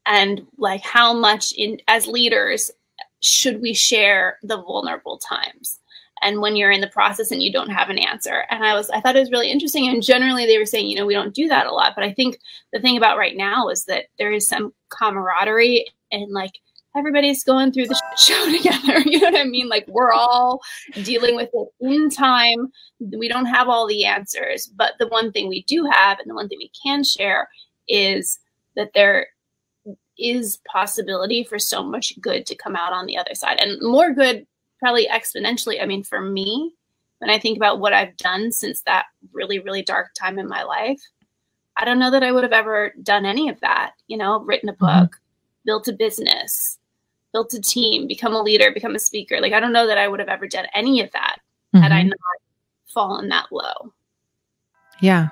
and 0.07 0.47
like 0.59 0.83
how 0.83 1.13
much 1.13 1.53
in 1.53 1.81
as 1.89 2.07
leaders 2.07 2.71
should 3.21 3.61
we 3.61 3.75
share 3.75 4.39
the 4.43 4.57
vulnerable 4.57 5.19
times 5.19 5.81
and 6.23 6.41
when 6.41 6.57
you're 6.57 6.71
in 6.71 6.81
the 6.81 6.89
process 6.89 7.31
and 7.31 7.43
you 7.43 7.53
don't 7.53 7.71
have 7.71 7.91
an 7.91 7.99
answer. 7.99 8.45
And 8.51 8.65
i 8.65 8.75
was 8.75 8.91
i 8.91 9.01
thought 9.01 9.17
it 9.17 9.21
was 9.21 9.31
really 9.31 9.51
interesting. 9.51 9.89
And 9.89 10.03
generally 10.03 10.47
they 10.47 10.59
were 10.59 10.67
saying 10.67 10.89
you 10.89 10.97
know 10.97 11.07
we 11.07 11.15
don't 11.15 11.35
do 11.35 11.49
that 11.49 11.67
a 11.67 11.73
lot. 11.73 11.95
But 11.95 12.05
i 12.05 12.13
think 12.13 12.39
the 12.73 12.81
thing 12.81 12.97
about 12.97 13.19
right 13.19 13.37
now 13.37 13.69
is 13.69 13.85
that 13.85 14.07
there 14.19 14.33
is 14.33 14.49
some 14.49 14.73
camaraderie 14.91 15.87
and 16.13 16.33
like 16.33 16.53
everybody's 16.97 17.45
going 17.45 17.73
through 17.73 17.87
the 17.87 18.01
show 18.19 18.51
together. 18.51 19.01
You 19.07 19.21
know 19.21 19.31
what 19.31 19.41
i 19.41 19.45
mean? 19.45 19.69
Like 19.69 19.87
we're 19.89 20.13
all 20.13 20.61
dealing 21.03 21.37
with 21.37 21.51
it 21.53 21.69
in 21.81 22.11
time. 22.11 22.73
We 23.01 23.29
don't 23.29 23.47
have 23.47 23.69
all 23.69 23.87
the 23.87 24.05
answers. 24.05 24.67
But 24.67 24.95
the 24.99 25.09
one 25.09 25.33
thing 25.33 25.49
we 25.49 25.63
do 25.65 25.85
have 25.91 26.19
and 26.19 26.31
the 26.31 26.35
one 26.35 26.49
thing 26.49 26.59
we 26.59 26.71
can 26.83 27.05
share 27.05 27.49
is 27.89 28.39
that 28.75 28.91
there 28.95 29.29
is 30.19 30.59
possibility 30.71 31.45
for 31.45 31.59
so 31.59 31.83
much 31.83 32.19
good 32.21 32.47
to 32.47 32.55
come 32.55 32.75
out 32.77 32.93
on 32.93 33.07
the 33.07 33.19
other 33.19 33.35
side. 33.35 33.59
And 33.61 33.81
more 33.83 34.13
good 34.13 34.47
probably 34.79 35.07
exponentially 35.07 35.83
i 35.83 35.87
mean 35.87 36.03
for 36.03 36.21
me 36.21 36.73
when 37.19 37.31
i 37.31 37.39
think 37.39 37.57
about 37.57 37.81
what 37.81 37.93
i've 37.93 38.17
done 38.17 38.53
since 38.53 38.83
that 38.83 39.07
really 39.33 39.59
really 39.59 39.83
dark 39.83 40.13
time 40.15 40.39
in 40.39 40.49
my 40.49 40.63
life 40.63 41.01
i 41.77 41.85
don't 41.85 41.99
know 41.99 42.11
that 42.11 42.23
i 42.23 42.33
would 42.33 42.43
have 42.43 42.53
ever 42.53 42.93
done 43.03 43.25
any 43.25 43.49
of 43.49 43.61
that 43.61 43.93
you 44.07 44.17
know 44.17 44.41
written 44.41 44.69
a 44.69 44.73
mm-hmm. 44.73 44.85
book 44.85 45.13
mm-hmm. 45.13 45.67
built 45.67 45.89
a 45.89 45.93
business 45.93 46.79
built 47.33 47.53
a 47.55 47.61
team 47.61 48.07
become 48.07 48.35
a 48.35 48.43
leader 48.43 48.71
become 48.73 48.95
a 48.95 49.01
speaker 49.01 49.41
like 49.41 49.53
i 49.53 49.61
don't 49.61 49.73
know 49.73 49.87
that 49.87 49.99
i 49.99 50.09
would 50.09 50.21
have 50.21 50.29
ever 50.29 50.47
done 50.47 50.67
any 50.75 51.01
of 51.01 51.11
that 51.13 51.37
mm-hmm. 51.75 51.83
had 51.83 51.93
i 51.93 52.01
mm-hmm. 52.01 52.09
not 52.09 52.19
fallen 52.87 53.29
that 53.29 53.47
low 53.51 53.93
yeah 55.01 55.29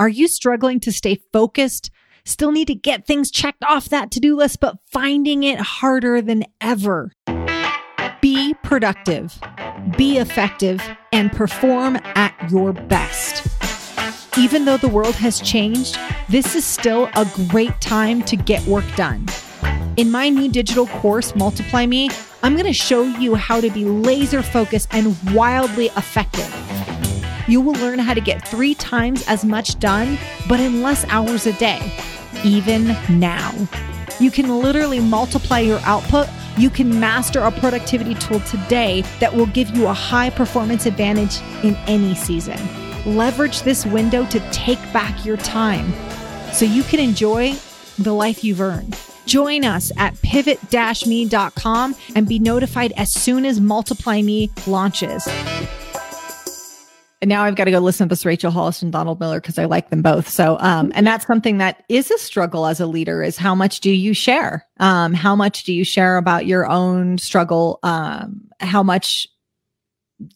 Are 0.00 0.08
you 0.08 0.28
struggling 0.28 0.78
to 0.80 0.92
stay 0.92 1.20
focused? 1.32 1.90
Still 2.28 2.52
need 2.52 2.66
to 2.66 2.74
get 2.74 3.06
things 3.06 3.30
checked 3.30 3.64
off 3.64 3.88
that 3.88 4.10
to 4.10 4.20
do 4.20 4.36
list, 4.36 4.60
but 4.60 4.76
finding 4.84 5.44
it 5.44 5.58
harder 5.58 6.20
than 6.20 6.44
ever. 6.60 7.10
Be 8.20 8.52
productive, 8.62 9.40
be 9.96 10.18
effective, 10.18 10.78
and 11.10 11.32
perform 11.32 11.96
at 12.04 12.34
your 12.50 12.74
best. 12.74 13.46
Even 14.36 14.66
though 14.66 14.76
the 14.76 14.88
world 14.88 15.14
has 15.14 15.40
changed, 15.40 15.98
this 16.28 16.54
is 16.54 16.66
still 16.66 17.08
a 17.16 17.26
great 17.48 17.80
time 17.80 18.22
to 18.24 18.36
get 18.36 18.62
work 18.66 18.84
done. 18.94 19.24
In 19.96 20.10
my 20.10 20.28
new 20.28 20.50
digital 20.50 20.86
course, 20.86 21.34
Multiply 21.34 21.86
Me, 21.86 22.10
I'm 22.42 22.52
going 22.52 22.66
to 22.66 22.74
show 22.74 23.04
you 23.04 23.36
how 23.36 23.58
to 23.62 23.70
be 23.70 23.86
laser 23.86 24.42
focused 24.42 24.88
and 24.90 25.16
wildly 25.32 25.86
effective 25.96 26.54
you 27.48 27.62
will 27.62 27.74
learn 27.74 27.98
how 27.98 28.12
to 28.12 28.20
get 28.20 28.46
three 28.46 28.74
times 28.74 29.26
as 29.26 29.42
much 29.44 29.78
done, 29.78 30.18
but 30.48 30.60
in 30.60 30.82
less 30.82 31.06
hours 31.06 31.46
a 31.46 31.52
day, 31.54 31.80
even 32.44 32.96
now. 33.08 33.52
You 34.20 34.30
can 34.30 34.60
literally 34.60 35.00
multiply 35.00 35.60
your 35.60 35.78
output. 35.80 36.28
You 36.56 36.70
can 36.70 36.98
master 36.98 37.40
a 37.40 37.52
productivity 37.52 38.14
tool 38.14 38.40
today 38.40 39.02
that 39.20 39.34
will 39.34 39.46
give 39.46 39.70
you 39.76 39.86
a 39.86 39.92
high 39.92 40.30
performance 40.30 40.86
advantage 40.86 41.40
in 41.62 41.76
any 41.86 42.14
season. 42.14 42.58
Leverage 43.04 43.62
this 43.62 43.86
window 43.86 44.26
to 44.26 44.40
take 44.50 44.80
back 44.92 45.24
your 45.24 45.36
time 45.36 45.92
so 46.52 46.64
you 46.64 46.82
can 46.82 47.00
enjoy 47.00 47.54
the 47.98 48.12
life 48.12 48.42
you've 48.42 48.60
earned. 48.60 48.98
Join 49.24 49.64
us 49.64 49.92
at 49.96 50.20
pivot 50.22 50.58
me.com 51.06 51.94
and 52.16 52.26
be 52.26 52.38
notified 52.38 52.92
as 52.96 53.12
soon 53.12 53.44
as 53.44 53.60
Multiply 53.60 54.22
Me 54.22 54.50
launches 54.66 55.28
and 57.20 57.28
now 57.28 57.42
I've 57.42 57.56
got 57.56 57.64
to 57.64 57.70
go 57.70 57.80
listen 57.80 58.08
to 58.08 58.12
this 58.12 58.24
Rachel 58.24 58.50
Hollis 58.50 58.82
and 58.82 58.92
Donald 58.92 59.18
Miller 59.18 59.40
because 59.40 59.58
I 59.58 59.64
like 59.64 59.90
them 59.90 60.02
both. 60.02 60.28
So, 60.28 60.56
um, 60.60 60.92
and 60.94 61.06
that's 61.06 61.26
something 61.26 61.58
that 61.58 61.84
is 61.88 62.10
a 62.10 62.18
struggle 62.18 62.66
as 62.66 62.80
a 62.80 62.86
leader 62.86 63.22
is 63.22 63.36
how 63.36 63.54
much 63.54 63.80
do 63.80 63.90
you 63.90 64.14
share? 64.14 64.64
Um, 64.78 65.14
how 65.14 65.34
much 65.34 65.64
do 65.64 65.72
you 65.72 65.84
share 65.84 66.16
about 66.16 66.46
your 66.46 66.66
own 66.66 67.18
struggle? 67.18 67.80
Um, 67.82 68.48
how 68.60 68.82
much 68.82 69.26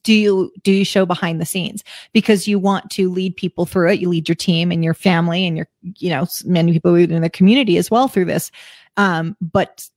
do 0.05 0.13
you 0.13 0.53
do 0.63 0.73
you 0.73 0.85
show 0.85 1.05
behind 1.05 1.41
the 1.41 1.47
scenes 1.47 1.83
because 2.13 2.47
you 2.47 2.59
want 2.59 2.89
to 2.91 3.11
lead 3.11 3.35
people 3.35 3.67
through 3.67 3.91
it 3.91 3.99
you 3.99 4.09
lead 4.09 4.29
your 4.29 4.37
team 4.37 4.71
and 4.71 4.85
your 4.85 4.95
family 4.95 5.45
and 5.45 5.57
your 5.57 5.67
you 5.99 6.09
know 6.09 6.25
many 6.45 6.73
people 6.73 6.95
in 6.95 7.21
the 7.21 7.29
community 7.29 7.77
as 7.77 7.91
well 7.91 8.07
through 8.07 8.25
this 8.25 8.53
um, 8.97 9.37
but 9.41 9.89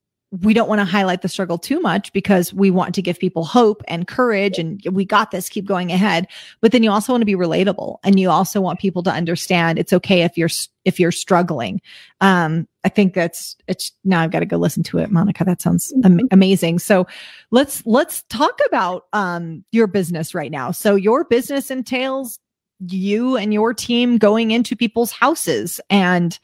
we 0.41 0.53
don't 0.53 0.67
want 0.67 0.79
to 0.79 0.85
highlight 0.85 1.21
the 1.21 1.29
struggle 1.29 1.57
too 1.57 1.79
much 1.79 2.11
because 2.11 2.53
we 2.53 2.71
want 2.71 2.95
to 2.95 3.01
give 3.01 3.19
people 3.19 3.45
hope 3.45 3.81
and 3.87 4.07
courage 4.07 4.57
and 4.57 4.81
we 4.91 5.05
got 5.05 5.31
this 5.31 5.49
keep 5.49 5.65
going 5.65 5.91
ahead. 5.91 6.27
But 6.61 6.71
then 6.71 6.83
you 6.83 6.91
also 6.91 7.13
want 7.13 7.21
to 7.21 7.25
be 7.25 7.35
relatable 7.35 7.97
and 8.03 8.19
you 8.19 8.29
also 8.29 8.59
want 8.59 8.79
people 8.79 9.03
to 9.03 9.11
understand 9.11 9.79
it's 9.79 9.93
okay 9.93 10.23
if 10.23 10.37
you're 10.37 10.49
if 10.83 10.99
you're 10.99 11.11
struggling. 11.11 11.81
Um 12.21 12.67
i 12.83 12.89
think 12.89 13.15
that's 13.15 13.55
it's 13.67 13.91
now 14.03 14.21
i've 14.21 14.29
got 14.29 14.41
to 14.41 14.45
go 14.45 14.57
listen 14.57 14.83
to 14.83 14.97
it 14.97 15.11
monica. 15.11 15.43
That 15.43 15.61
sounds 15.61 15.93
am- 16.03 16.27
amazing. 16.31 16.79
So 16.79 17.07
let's 17.51 17.85
let's 17.85 18.23
talk 18.29 18.59
about 18.67 19.03
um 19.13 19.63
your 19.71 19.87
business 19.87 20.33
right 20.33 20.51
now. 20.51 20.71
So 20.71 20.95
your 20.95 21.23
business 21.23 21.71
entails 21.71 22.39
you 22.87 23.37
and 23.37 23.53
your 23.53 23.73
team 23.73 24.17
going 24.17 24.51
into 24.51 24.75
people's 24.75 25.11
houses 25.11 25.79
and 25.89 26.37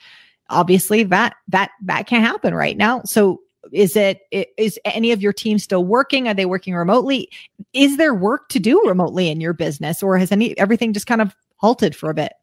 obviously 0.49 1.04
that 1.04 1.36
that 1.47 1.71
that 1.84 2.08
can't 2.08 2.25
happen 2.25 2.54
right 2.54 2.77
now. 2.77 3.01
So 3.06 3.41
is 3.71 3.95
it 3.95 4.21
is 4.31 4.79
any 4.86 5.12
of 5.12 5.21
your 5.21 5.34
team 5.34 5.60
still 5.60 5.84
working? 5.84 6.27
Are 6.27 6.34
they 6.34 6.45
working 6.45 6.73
remotely? 6.73 7.29
Is 7.73 7.97
there 7.97 8.13
work 8.13 8.49
to 8.49 8.60
do 8.60 8.81
remotely 8.86 9.29
in 9.29 9.41
your 9.41 9.53
business 9.53 10.03
or 10.03 10.17
has 10.17 10.31
any 10.31 10.57
everything 10.57 10.93
just 10.93 11.07
kind 11.07 11.21
of 11.21 11.36
halted 11.57 11.95
for 11.95 12.10
a 12.10 12.13
bit? 12.13 12.34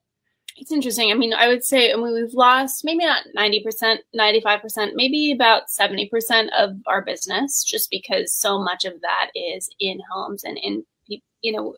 It's 0.56 0.72
interesting. 0.72 1.10
I 1.10 1.14
mean 1.14 1.32
i 1.32 1.48
would 1.48 1.64
say 1.64 1.92
I 1.92 1.96
mean, 1.96 2.12
we've 2.12 2.34
lost 2.34 2.84
maybe 2.84 3.04
not 3.04 3.24
90% 3.36 3.98
95% 4.18 4.90
maybe 4.94 5.32
about 5.32 5.68
70% 5.68 6.48
of 6.56 6.76
our 6.86 7.02
business 7.02 7.62
just 7.62 7.90
because 7.90 8.32
so 8.32 8.60
much 8.60 8.84
of 8.84 9.00
that 9.02 9.30
is 9.34 9.70
in 9.78 10.00
homes 10.10 10.44
and 10.44 10.58
in 10.58 10.84
you 11.42 11.52
know 11.52 11.76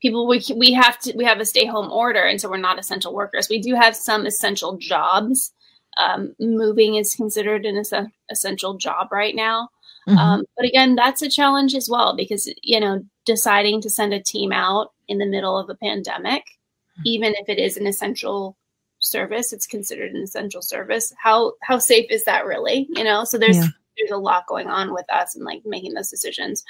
people 0.00 0.26
we, 0.26 0.42
we 0.56 0.72
have 0.72 0.98
to 1.00 1.12
we 1.16 1.24
have 1.24 1.40
a 1.40 1.44
stay 1.44 1.66
home 1.66 1.90
order 1.90 2.22
and 2.22 2.40
so 2.40 2.48
we're 2.48 2.56
not 2.56 2.78
essential 2.78 3.14
workers. 3.14 3.48
We 3.48 3.60
do 3.60 3.74
have 3.74 3.96
some 3.96 4.26
essential 4.26 4.76
jobs 4.78 5.52
um, 5.96 6.34
moving 6.40 6.94
is 6.94 7.14
considered 7.14 7.66
an 7.66 7.76
es- 7.76 7.92
essential 8.30 8.76
job 8.78 9.08
right 9.12 9.34
now. 9.34 9.68
Mm-hmm. 10.08 10.18
Um, 10.18 10.44
but 10.56 10.66
again, 10.66 10.94
that's 10.94 11.22
a 11.22 11.30
challenge 11.30 11.74
as 11.74 11.88
well 11.88 12.16
because, 12.16 12.52
you 12.62 12.80
know, 12.80 13.04
deciding 13.24 13.80
to 13.82 13.90
send 13.90 14.12
a 14.12 14.22
team 14.22 14.52
out 14.52 14.92
in 15.06 15.18
the 15.18 15.26
middle 15.26 15.56
of 15.56 15.70
a 15.70 15.76
pandemic, 15.76 16.42
mm-hmm. 16.42 17.02
even 17.04 17.34
if 17.36 17.48
it 17.48 17.58
is 17.58 17.76
an 17.76 17.86
essential 17.86 18.56
service, 18.98 19.52
it's 19.52 19.66
considered 19.66 20.12
an 20.12 20.22
essential 20.22 20.62
service. 20.62 21.12
How, 21.18 21.52
how 21.62 21.78
safe 21.78 22.10
is 22.10 22.24
that 22.24 22.46
really? 22.46 22.88
You 22.90 23.04
know, 23.04 23.24
so 23.24 23.38
there's, 23.38 23.58
yeah. 23.58 23.66
there's 23.96 24.10
a 24.10 24.16
lot 24.16 24.46
going 24.48 24.68
on 24.68 24.92
with 24.92 25.06
us 25.12 25.36
and 25.36 25.44
like 25.44 25.62
making 25.64 25.94
those 25.94 26.10
decisions. 26.10 26.64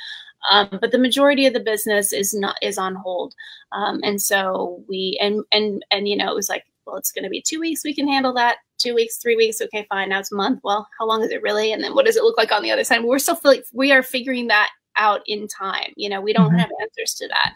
Um, 0.51 0.69
but 0.81 0.91
the 0.91 0.99
majority 0.99 1.47
of 1.47 1.53
the 1.53 1.61
business 1.61 2.13
is 2.13 2.35
not, 2.35 2.57
is 2.61 2.77
on 2.77 2.97
hold. 2.97 3.35
Um, 3.71 4.01
and 4.03 4.21
so 4.21 4.83
we, 4.89 5.19
and, 5.23 5.45
and, 5.53 5.85
and, 5.91 6.09
you 6.09 6.17
know, 6.17 6.31
it 6.31 6.35
was 6.35 6.49
like, 6.49 6.65
well, 6.87 6.97
it's 6.97 7.13
going 7.13 7.25
to 7.25 7.31
be 7.31 7.43
two 7.43 7.61
weeks. 7.61 7.85
We 7.85 7.95
can 7.95 8.09
handle 8.09 8.35
that 8.35 8.59
two 8.79 8.95
weeks, 8.95 9.17
three 9.17 9.37
weeks. 9.37 9.61
Okay, 9.61 9.87
fine. 9.89 10.09
Now 10.09 10.21
it's 10.21 10.33
a 10.33 10.37
month. 10.37 10.61
Well, 10.63 10.89
how 10.99 11.07
long 11.07 11.23
is 11.23 11.31
it 11.31 11.43
really? 11.43 11.73
And 11.73 11.83
then 11.83 11.95
what 11.95 12.07
does 12.07 12.17
it 12.17 12.25
look 12.25 12.37
like 12.37 12.53
on 12.53 12.63
the 12.63 12.71
other 12.71 12.85
side? 12.85 13.05
We're 13.05 13.19
still 13.19 13.39
like 13.45 13.65
we 13.73 13.93
are 13.93 14.03
figuring 14.03 14.49
that 14.49 14.71
out 14.97 15.21
in 15.27 15.49
time. 15.49 15.93
You 15.97 16.09
know, 16.09 16.21
we 16.21 16.33
don't 16.33 16.49
mm-hmm. 16.51 16.59
have 16.59 16.71
answers 16.81 17.15
to 17.15 17.29
that. 17.29 17.53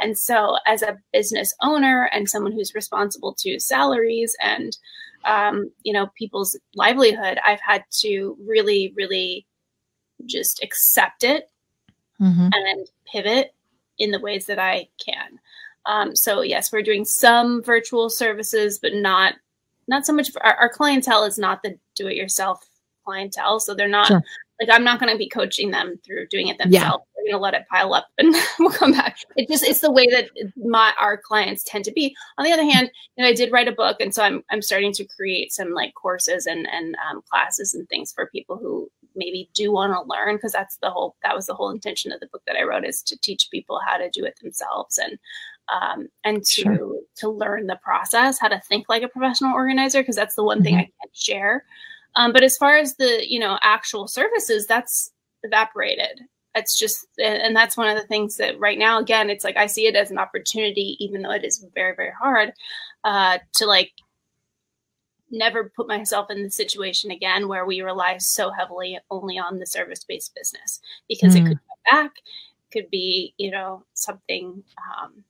And 0.00 0.16
so, 0.18 0.56
as 0.66 0.82
a 0.82 0.98
business 1.12 1.54
owner 1.62 2.08
and 2.12 2.28
someone 2.28 2.52
who's 2.52 2.74
responsible 2.74 3.34
to 3.40 3.58
salaries 3.58 4.36
and 4.42 4.76
um, 5.24 5.70
you 5.82 5.92
know 5.92 6.08
people's 6.16 6.58
livelihood, 6.74 7.38
I've 7.44 7.60
had 7.60 7.84
to 8.00 8.36
really, 8.46 8.92
really 8.96 9.46
just 10.26 10.62
accept 10.62 11.24
it 11.24 11.50
mm-hmm. 12.20 12.48
and 12.52 12.88
pivot 13.10 13.54
in 13.98 14.10
the 14.10 14.20
ways 14.20 14.46
that 14.46 14.58
I 14.58 14.88
can. 15.04 15.38
Um, 15.88 16.14
so 16.14 16.42
yes, 16.42 16.70
we're 16.70 16.82
doing 16.82 17.04
some 17.04 17.62
virtual 17.62 18.10
services, 18.10 18.78
but 18.78 18.94
not 18.94 19.34
not 19.88 20.04
so 20.04 20.12
much. 20.12 20.30
Our, 20.42 20.54
our, 20.54 20.68
clientele 20.68 21.24
is 21.24 21.38
not 21.38 21.62
the 21.62 21.78
do-it-yourself 21.96 22.62
clientele, 23.06 23.58
so 23.58 23.74
they're 23.74 23.88
not 23.88 24.08
sure. 24.08 24.22
like 24.60 24.68
I'm 24.70 24.84
not 24.84 25.00
going 25.00 25.10
to 25.10 25.18
be 25.18 25.30
coaching 25.30 25.70
them 25.70 25.98
through 26.04 26.28
doing 26.28 26.48
it 26.48 26.58
themselves. 26.58 26.74
Yeah. 26.74 26.90
They're 27.16 27.32
going 27.32 27.40
to 27.40 27.42
let 27.42 27.54
it 27.54 27.66
pile 27.70 27.94
up, 27.94 28.08
and 28.18 28.34
we'll 28.58 28.70
come 28.70 28.92
back. 28.92 29.16
It 29.36 29.48
just 29.48 29.64
it's 29.64 29.80
the 29.80 29.90
way 29.90 30.06
that 30.08 30.28
my 30.56 30.92
our 31.00 31.16
clients 31.16 31.64
tend 31.64 31.86
to 31.86 31.92
be. 31.92 32.14
On 32.36 32.44
the 32.44 32.52
other 32.52 32.64
hand, 32.64 32.90
you 33.16 33.24
know, 33.24 33.30
I 33.30 33.34
did 33.34 33.50
write 33.50 33.66
a 33.66 33.72
book, 33.72 33.96
and 33.98 34.14
so 34.14 34.22
I'm 34.22 34.44
I'm 34.50 34.60
starting 34.60 34.92
to 34.92 35.06
create 35.06 35.54
some 35.54 35.72
like 35.72 35.94
courses 35.94 36.46
and 36.46 36.68
and 36.68 36.94
um, 37.10 37.22
classes 37.30 37.74
and 37.74 37.88
things 37.88 38.12
for 38.12 38.26
people 38.26 38.58
who 38.58 38.90
maybe 39.16 39.48
do 39.54 39.72
want 39.72 39.92
to 39.92 40.08
learn 40.08 40.36
because 40.36 40.52
that's 40.52 40.76
the 40.76 40.90
whole 40.90 41.16
that 41.22 41.34
was 41.34 41.46
the 41.46 41.54
whole 41.54 41.70
intention 41.70 42.12
of 42.12 42.20
the 42.20 42.28
book 42.28 42.42
that 42.46 42.56
I 42.56 42.62
wrote 42.62 42.84
is 42.84 43.02
to 43.04 43.18
teach 43.18 43.50
people 43.50 43.80
how 43.84 43.96
to 43.96 44.10
do 44.10 44.24
it 44.24 44.38
themselves 44.40 44.98
and 44.98 45.18
um, 45.72 46.08
and 46.24 46.44
to 46.44 46.62
sure. 46.62 47.00
to 47.16 47.28
learn 47.28 47.66
the 47.66 47.78
process, 47.82 48.38
how 48.38 48.48
to 48.48 48.60
think 48.60 48.88
like 48.88 49.02
a 49.02 49.08
professional 49.08 49.54
organizer, 49.54 50.00
because 50.00 50.16
that's 50.16 50.34
the 50.34 50.44
one 50.44 50.58
mm-hmm. 50.58 50.64
thing 50.64 50.74
I 50.76 50.90
can't 51.00 51.16
share. 51.16 51.64
Um, 52.16 52.32
but 52.32 52.42
as 52.42 52.56
far 52.56 52.76
as 52.76 52.96
the 52.96 53.24
you 53.28 53.38
know 53.38 53.58
actual 53.62 54.08
services, 54.08 54.66
that's 54.66 55.12
evaporated. 55.42 56.20
It's 56.54 56.76
just, 56.76 57.06
and 57.22 57.54
that's 57.54 57.76
one 57.76 57.88
of 57.88 58.00
the 58.00 58.06
things 58.08 58.36
that 58.38 58.58
right 58.58 58.78
now, 58.78 58.98
again, 58.98 59.30
it's 59.30 59.44
like 59.44 59.56
I 59.56 59.66
see 59.66 59.86
it 59.86 59.94
as 59.94 60.10
an 60.10 60.18
opportunity, 60.18 60.96
even 60.98 61.22
though 61.22 61.30
it 61.30 61.44
is 61.44 61.64
very 61.74 61.94
very 61.94 62.12
hard 62.18 62.52
uh, 63.04 63.38
to 63.54 63.66
like 63.66 63.92
never 65.30 65.70
put 65.76 65.86
myself 65.86 66.30
in 66.30 66.42
the 66.42 66.50
situation 66.50 67.10
again 67.10 67.48
where 67.48 67.66
we 67.66 67.82
rely 67.82 68.16
so 68.18 68.50
heavily 68.50 68.98
only 69.10 69.38
on 69.38 69.58
the 69.58 69.66
service 69.66 70.04
based 70.04 70.34
business 70.34 70.80
because 71.06 71.34
mm. 71.34 71.40
it 71.40 71.48
could 71.48 71.58
come 71.58 72.02
back 72.04 72.12
could 72.72 72.88
be 72.90 73.34
you 73.36 73.50
know 73.50 73.84
something 73.94 74.62
um, 75.02 75.22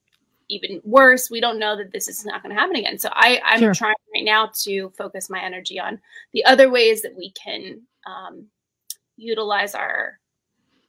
even 0.48 0.80
worse. 0.84 1.30
We 1.30 1.40
don't 1.40 1.58
know 1.58 1.76
that 1.76 1.92
this 1.92 2.08
is 2.08 2.24
not 2.24 2.42
going 2.42 2.54
to 2.54 2.60
happen 2.60 2.76
again. 2.76 2.98
So 2.98 3.10
I, 3.12 3.40
I'm 3.44 3.60
sure. 3.60 3.74
trying 3.74 3.94
right 4.14 4.24
now 4.24 4.50
to 4.62 4.90
focus 4.96 5.28
my 5.28 5.42
energy 5.42 5.78
on 5.78 6.00
the 6.32 6.44
other 6.44 6.70
ways 6.70 7.02
that 7.02 7.16
we 7.16 7.30
can 7.32 7.82
um, 8.06 8.46
utilize 9.16 9.74
our 9.74 10.18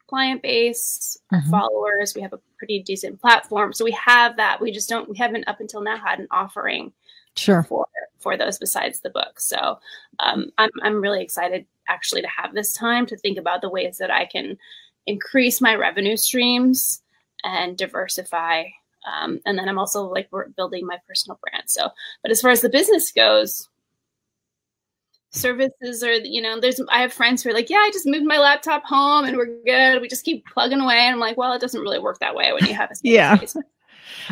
client 0.08 0.42
base, 0.42 1.18
our 1.32 1.40
mm-hmm. 1.40 1.50
followers. 1.50 2.14
We 2.16 2.22
have 2.22 2.34
a 2.34 2.40
pretty 2.58 2.82
decent 2.82 3.22
platform, 3.22 3.74
so 3.74 3.86
we 3.86 3.92
have 3.92 4.38
that. 4.38 4.62
We 4.62 4.72
just 4.72 4.90
don't. 4.90 5.10
We 5.10 5.18
haven't 5.18 5.48
up 5.48 5.60
until 5.60 5.82
now 5.82 5.98
had 5.98 6.20
an 6.20 6.28
offering 6.32 6.94
sure 7.36 7.64
for 7.64 7.86
for 8.20 8.36
those 8.36 8.58
besides 8.58 9.00
the 9.00 9.10
book. 9.10 9.40
So 9.40 9.80
um, 10.20 10.52
I'm 10.58 10.72
I'm 10.84 11.02
really 11.02 11.22
excited 11.22 11.66
actually 11.88 12.22
to 12.22 12.28
have 12.28 12.54
this 12.54 12.74
time 12.74 13.06
to 13.08 13.18
think 13.18 13.38
about 13.38 13.62
the 13.62 13.70
ways 13.70 13.98
that 13.98 14.12
I 14.12 14.26
can 14.26 14.58
increase 15.06 15.62
my 15.62 15.76
revenue 15.76 16.18
streams 16.18 17.02
and 17.44 17.78
diversify 17.78 18.66
um, 19.06 19.40
and 19.46 19.58
then 19.58 19.70
I'm 19.70 19.80
also 19.80 20.04
like 20.04 20.30
building 20.56 20.86
my 20.86 20.98
personal 21.08 21.40
brand. 21.42 21.70
So, 21.70 21.90
but 22.22 22.32
as 22.32 22.42
far 22.42 22.52
as 22.52 22.62
the 22.62 22.70
business 22.70 23.12
goes, 23.12 23.68
services 25.32 26.04
are 26.04 26.14
you 26.14 26.42
know 26.42 26.60
there's 26.60 26.82
i 26.90 27.02
have 27.02 27.14
friends 27.14 27.44
who 27.44 27.50
are 27.50 27.54
like 27.54 27.70
yeah 27.70 27.78
i 27.78 27.90
just 27.94 28.08
moved 28.08 28.26
my 28.26 28.40
laptop 28.40 28.84
home 28.84 29.26
and 29.26 29.38
we're 29.38 29.62
good 29.64 30.02
we 30.02 30.08
just 30.08 30.26
keep 30.26 30.44
plugging 30.48 30.80
away 30.80 30.96
and 30.96 31.14
i'm 31.14 31.20
like 31.20 31.38
well 31.38 31.54
it 31.54 31.62
doesn't 31.62 31.82
really 31.82 32.00
work 32.00 32.18
that 32.18 32.34
way 32.34 32.52
when 32.52 32.66
you 32.66 32.74
have 32.74 32.90
a 32.90 32.96
yeah 33.04 33.36
space. 33.38 33.56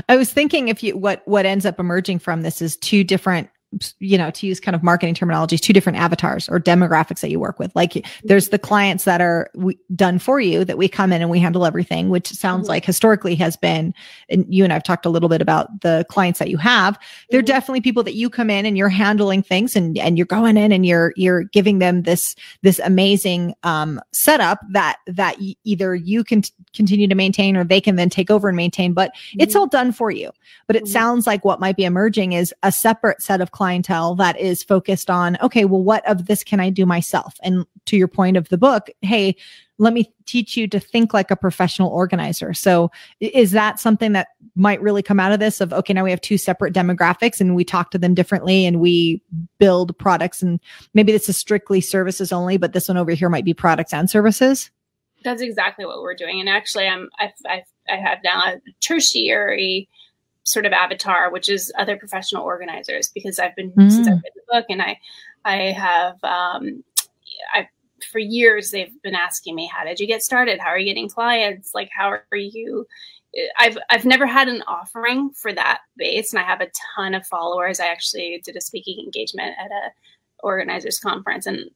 i 0.09 0.17
was 0.17 0.33
thinking 0.33 0.69
if 0.69 0.81
you 0.81 0.97
what 0.97 1.21
what 1.27 1.45
ends 1.45 1.67
up 1.67 1.79
emerging 1.79 2.17
from 2.17 2.41
this 2.41 2.63
is 2.63 2.77
two 2.77 3.03
different 3.03 3.47
you 3.99 4.17
know, 4.17 4.31
to 4.31 4.47
use 4.47 4.59
kind 4.59 4.75
of 4.75 4.81
marketing 4.81 5.13
terminology, 5.13 5.57
two 5.57 5.73
different 5.73 5.97
avatars 5.97 6.47
or 6.47 6.57
demographics 6.57 7.19
that 7.19 7.29
you 7.29 7.39
work 7.39 7.59
with. 7.59 7.75
Like 7.75 8.05
there's 8.23 8.49
the 8.49 8.59
clients 8.59 9.03
that 9.03 9.19
are 9.19 9.49
we, 9.55 9.77
done 9.93 10.19
for 10.19 10.39
you 10.39 10.63
that 10.63 10.77
we 10.77 10.87
come 10.87 11.11
in 11.11 11.21
and 11.21 11.29
we 11.29 11.39
handle 11.39 11.65
everything, 11.65 12.09
which 12.09 12.29
sounds 12.29 12.63
mm-hmm. 12.63 12.69
like 12.69 12.85
historically 12.85 13.35
has 13.35 13.57
been, 13.57 13.93
and 14.29 14.45
you 14.47 14.63
and 14.63 14.71
I've 14.71 14.83
talked 14.83 15.05
a 15.05 15.09
little 15.09 15.27
bit 15.27 15.41
about 15.41 15.81
the 15.81 16.05
clients 16.09 16.39
that 16.39 16.49
you 16.49 16.57
have. 16.57 16.97
They're 17.29 17.41
mm-hmm. 17.41 17.47
definitely 17.47 17.81
people 17.81 18.03
that 18.03 18.15
you 18.15 18.29
come 18.29 18.49
in 18.49 18.65
and 18.65 18.77
you're 18.77 18.87
handling 18.87 19.43
things 19.43 19.75
and, 19.75 19.97
and 19.97 20.17
you're 20.17 20.25
going 20.25 20.55
in 20.55 20.71
and 20.71 20.85
you're, 20.85 21.13
you're 21.17 21.43
giving 21.43 21.79
them 21.79 22.03
this, 22.03 22.35
this 22.61 22.79
amazing, 22.79 23.53
um, 23.63 23.99
setup 24.13 24.59
that, 24.71 24.97
that 25.07 25.39
y- 25.41 25.55
either 25.65 25.93
you 25.93 26.23
can 26.23 26.41
t- 26.41 26.53
continue 26.73 27.07
to 27.07 27.15
maintain 27.15 27.57
or 27.57 27.65
they 27.65 27.81
can 27.81 27.97
then 27.97 28.09
take 28.09 28.31
over 28.31 28.47
and 28.47 28.55
maintain, 28.55 28.93
but 28.93 29.11
mm-hmm. 29.11 29.41
it's 29.41 29.55
all 29.55 29.67
done 29.67 29.91
for 29.91 30.09
you. 30.09 30.31
But 30.67 30.77
it 30.77 30.83
mm-hmm. 30.83 30.93
sounds 30.93 31.27
like 31.27 31.43
what 31.43 31.59
might 31.59 31.75
be 31.75 31.83
emerging 31.83 32.31
is 32.31 32.53
a 32.63 32.71
separate 32.71 33.21
set 33.21 33.41
of 33.41 33.51
clientele 33.57 34.13
that 34.13 34.39
is 34.39 34.61
focused 34.61 35.09
on, 35.09 35.35
okay, 35.41 35.65
well, 35.65 35.81
what 35.81 36.07
of 36.07 36.27
this 36.27 36.43
can 36.43 36.59
I 36.59 36.69
do 36.69 36.85
myself? 36.85 37.39
And 37.41 37.65
to 37.87 37.97
your 37.97 38.07
point 38.07 38.37
of 38.37 38.49
the 38.49 38.57
book, 38.57 38.91
hey, 39.01 39.35
let 39.79 39.93
me 39.93 40.13
teach 40.27 40.55
you 40.55 40.67
to 40.67 40.79
think 40.79 41.11
like 41.11 41.31
a 41.31 41.35
professional 41.35 41.89
organizer. 41.89 42.53
So 42.53 42.91
is 43.19 43.51
that 43.53 43.79
something 43.79 44.11
that 44.11 44.27
might 44.55 44.79
really 44.79 45.01
come 45.01 45.19
out 45.19 45.31
of 45.31 45.39
this 45.39 45.59
of, 45.59 45.73
okay, 45.73 45.91
now 45.91 46.03
we 46.03 46.11
have 46.11 46.21
two 46.21 46.37
separate 46.37 46.71
demographics 46.71 47.41
and 47.41 47.55
we 47.55 47.63
talk 47.63 47.89
to 47.91 47.97
them 47.97 48.13
differently 48.13 48.67
and 48.67 48.79
we 48.79 49.23
build 49.57 49.97
products 49.97 50.43
and 50.43 50.59
maybe 50.93 51.11
this 51.11 51.27
is 51.27 51.35
strictly 51.35 51.81
services 51.81 52.31
only, 52.31 52.57
but 52.57 52.73
this 52.73 52.87
one 52.87 52.97
over 52.97 53.11
here 53.11 53.29
might 53.29 53.45
be 53.45 53.55
products 53.55 53.91
and 53.91 54.07
services? 54.07 54.69
That's 55.23 55.41
exactly 55.41 55.85
what 55.85 56.03
we're 56.03 56.13
doing. 56.13 56.39
And 56.39 56.47
actually 56.49 56.87
I'm, 56.87 57.09
I, 57.17 57.33
I, 57.47 57.63
I 57.89 57.95
have 57.95 58.19
now 58.23 58.53
a 58.53 58.61
tertiary 58.81 59.89
sort 60.47 60.65
of 60.65 60.71
avatar, 60.71 61.29
which 61.29 61.49
is 61.49 61.73
other 61.77 61.97
professional 61.97 62.43
organizers, 62.43 63.09
because 63.09 63.37
I've 63.37 63.55
been 63.55 63.71
mm. 63.71 63.91
since 63.91 64.07
I've 64.07 64.13
read 64.23 64.33
the 64.33 64.41
book, 64.49 64.65
and 64.69 64.81
I 64.81 64.97
I 65.43 65.55
have 65.73 66.23
um, 66.23 66.83
I 67.53 67.67
for 68.11 68.19
years 68.19 68.71
they've 68.71 69.01
been 69.01 69.15
asking 69.15 69.55
me, 69.55 69.67
how 69.67 69.83
did 69.83 69.99
you 69.99 70.07
get 70.07 70.23
started? 70.23 70.59
How 70.59 70.69
are 70.69 70.79
you 70.79 70.85
getting 70.85 71.09
clients? 71.09 71.71
Like 71.75 71.89
how 71.95 72.09
are 72.09 72.37
you? 72.37 72.87
I've 73.59 73.77
I've 73.89 74.05
never 74.05 74.25
had 74.25 74.47
an 74.47 74.63
offering 74.67 75.31
for 75.31 75.51
that 75.53 75.81
base, 75.97 76.31
and 76.31 76.39
I 76.39 76.43
have 76.43 76.61
a 76.61 76.71
ton 76.95 77.13
of 77.13 77.27
followers. 77.27 77.81
I 77.81 77.87
actually 77.87 78.41
did 78.45 78.55
a 78.55 78.61
speaking 78.61 79.03
engagement 79.03 79.53
at 79.59 79.69
a 79.69 79.91
organizers 80.43 80.99
conference, 80.99 81.45
and 81.45 81.69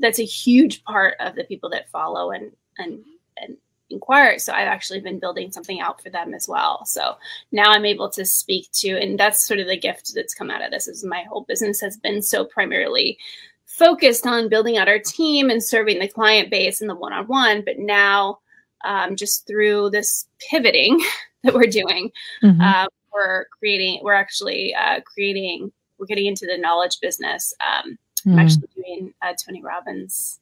that's 0.00 0.18
a 0.18 0.24
huge 0.24 0.82
part 0.82 1.14
of 1.20 1.36
the 1.36 1.44
people 1.44 1.70
that 1.70 1.88
follow 1.90 2.32
and 2.32 2.50
and 2.78 3.04
and 3.36 3.56
inquire. 3.90 4.38
So 4.38 4.52
I've 4.52 4.68
actually 4.68 5.00
been 5.00 5.18
building 5.18 5.50
something 5.50 5.80
out 5.80 6.02
for 6.02 6.10
them 6.10 6.34
as 6.34 6.48
well. 6.48 6.84
So 6.86 7.16
now 7.52 7.70
I'm 7.70 7.84
able 7.84 8.08
to 8.10 8.24
speak 8.24 8.70
to, 8.74 8.98
and 8.98 9.18
that's 9.18 9.46
sort 9.46 9.60
of 9.60 9.66
the 9.66 9.78
gift 9.78 10.12
that's 10.14 10.34
come 10.34 10.50
out 10.50 10.62
of 10.62 10.70
this 10.70 10.88
is 10.88 11.04
my 11.04 11.22
whole 11.22 11.42
business 11.42 11.80
has 11.80 11.96
been 11.96 12.22
so 12.22 12.44
primarily 12.44 13.18
focused 13.66 14.26
on 14.26 14.48
building 14.48 14.76
out 14.76 14.88
our 14.88 14.98
team 14.98 15.48
and 15.50 15.62
serving 15.62 15.98
the 15.98 16.08
client 16.08 16.50
base 16.50 16.80
and 16.80 16.90
the 16.90 16.94
one-on-one. 16.94 17.62
But 17.64 17.78
now 17.78 18.38
um, 18.84 19.16
just 19.16 19.46
through 19.46 19.90
this 19.90 20.26
pivoting 20.50 21.00
that 21.42 21.54
we're 21.54 21.64
doing, 21.66 22.10
mm-hmm. 22.42 22.60
uh, 22.60 22.86
we're 23.12 23.46
creating, 23.58 24.00
we're 24.02 24.14
actually 24.14 24.74
uh, 24.74 25.00
creating, 25.00 25.72
we're 25.98 26.06
getting 26.06 26.26
into 26.26 26.46
the 26.46 26.58
knowledge 26.58 27.00
business. 27.00 27.54
Um, 27.60 27.92
mm-hmm. 27.92 28.32
I'm 28.32 28.38
actually 28.38 28.68
doing 28.76 29.14
uh, 29.22 29.34
Tony 29.34 29.62
Robbins 29.62 30.40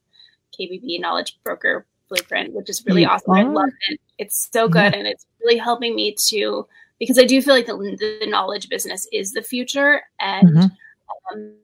KBB 0.59 1.01
knowledge 1.01 1.39
broker 1.45 1.87
blueprint, 2.09 2.55
which 2.55 2.69
is 2.69 2.85
really 2.87 3.03
you 3.03 3.09
awesome. 3.09 3.33
Are? 3.33 3.39
I 3.39 3.43
love 3.43 3.71
it. 3.89 4.01
It's 4.19 4.49
so 4.53 4.69
good, 4.69 4.93
yeah. 4.93 4.99
and 4.99 5.07
it's 5.07 5.27
really 5.43 5.59
helping 5.59 5.95
me 5.95 6.15
to 6.29 6.67
because 6.99 7.19
I 7.19 7.25
do 7.25 7.41
feel 7.41 7.55
like 7.55 7.67
the, 7.67 7.77
the 7.77 8.27
knowledge 8.27 8.69
business 8.69 9.07
is 9.13 9.33
the 9.33 9.43
future, 9.43 10.03
and 10.21 10.49
mm-hmm. 10.49 11.39
um, 11.39 11.55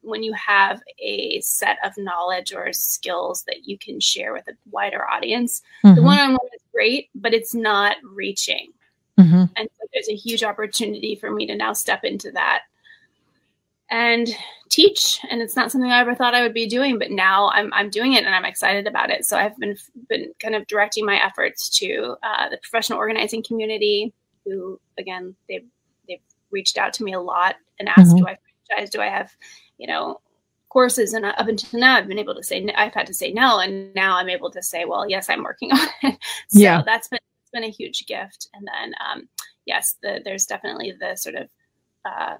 when 0.00 0.22
you 0.22 0.32
have 0.32 0.80
a 1.00 1.40
set 1.42 1.76
of 1.84 1.92
knowledge 1.98 2.54
or 2.54 2.72
skills 2.72 3.42
that 3.46 3.66
you 3.66 3.76
can 3.76 4.00
share 4.00 4.32
with 4.32 4.48
a 4.48 4.54
wider 4.70 5.06
audience, 5.06 5.60
mm-hmm. 5.84 5.96
the 5.96 6.02
one-on-one 6.02 6.38
is 6.54 6.62
great, 6.72 7.10
but 7.14 7.34
it's 7.34 7.54
not 7.54 7.96
reaching. 8.02 8.72
Mm-hmm. 9.20 9.44
And 9.56 9.68
so 9.78 9.86
there's 9.92 10.08
a 10.08 10.14
huge 10.14 10.42
opportunity 10.42 11.14
for 11.14 11.30
me 11.30 11.46
to 11.46 11.56
now 11.56 11.74
step 11.74 12.04
into 12.04 12.30
that 12.32 12.62
and 13.90 14.28
teach 14.68 15.18
and 15.30 15.40
it's 15.40 15.56
not 15.56 15.72
something 15.72 15.90
i 15.90 16.00
ever 16.00 16.14
thought 16.14 16.34
i 16.34 16.42
would 16.42 16.52
be 16.52 16.66
doing 16.66 16.98
but 16.98 17.10
now 17.10 17.48
i'm, 17.50 17.72
I'm 17.72 17.88
doing 17.88 18.12
it 18.12 18.24
and 18.24 18.34
i'm 18.34 18.44
excited 18.44 18.86
about 18.86 19.10
it. 19.10 19.24
So 19.24 19.36
i've 19.36 19.56
been 19.56 19.76
been 20.08 20.32
kind 20.40 20.54
of 20.54 20.66
directing 20.66 21.06
my 21.06 21.22
efforts 21.24 21.68
to 21.78 22.16
uh, 22.22 22.50
the 22.50 22.58
professional 22.58 22.98
organizing 22.98 23.42
community 23.42 24.12
who 24.44 24.80
again 24.98 25.34
they've 25.48 25.64
they've 26.06 26.20
reached 26.50 26.76
out 26.76 26.92
to 26.94 27.04
me 27.04 27.14
a 27.14 27.20
lot 27.20 27.56
and 27.78 27.88
asked 27.88 28.14
mm-hmm. 28.14 28.24
do 28.24 28.28
i 28.28 28.36
franchise? 28.66 28.90
Do 28.90 29.00
i 29.00 29.08
have 29.08 29.30
you 29.78 29.86
know 29.86 30.20
courses? 30.68 31.14
And 31.14 31.24
up 31.24 31.48
until 31.48 31.80
now 31.80 31.96
i've 31.96 32.08
been 32.08 32.18
able 32.18 32.34
to 32.34 32.42
say 32.42 32.68
i've 32.76 32.94
had 32.94 33.06
to 33.06 33.14
say 33.14 33.32
no 33.32 33.58
and 33.58 33.94
now 33.94 34.16
i'm 34.16 34.28
able 34.28 34.50
to 34.50 34.62
say 34.62 34.84
well 34.84 35.08
yes 35.08 35.30
i'm 35.30 35.42
working 35.42 35.72
on 35.72 35.88
it. 36.02 36.18
So 36.48 36.58
yeah. 36.58 36.82
that's 36.84 37.08
been 37.08 37.20
it's 37.42 37.50
been 37.50 37.64
a 37.64 37.70
huge 37.70 38.04
gift. 38.06 38.48
And 38.52 38.68
then 38.68 38.94
um, 39.00 39.28
yes 39.64 39.96
the, 40.02 40.20
there's 40.22 40.44
definitely 40.44 40.94
the 41.00 41.16
sort 41.16 41.36
of 41.36 41.48
uh, 42.04 42.36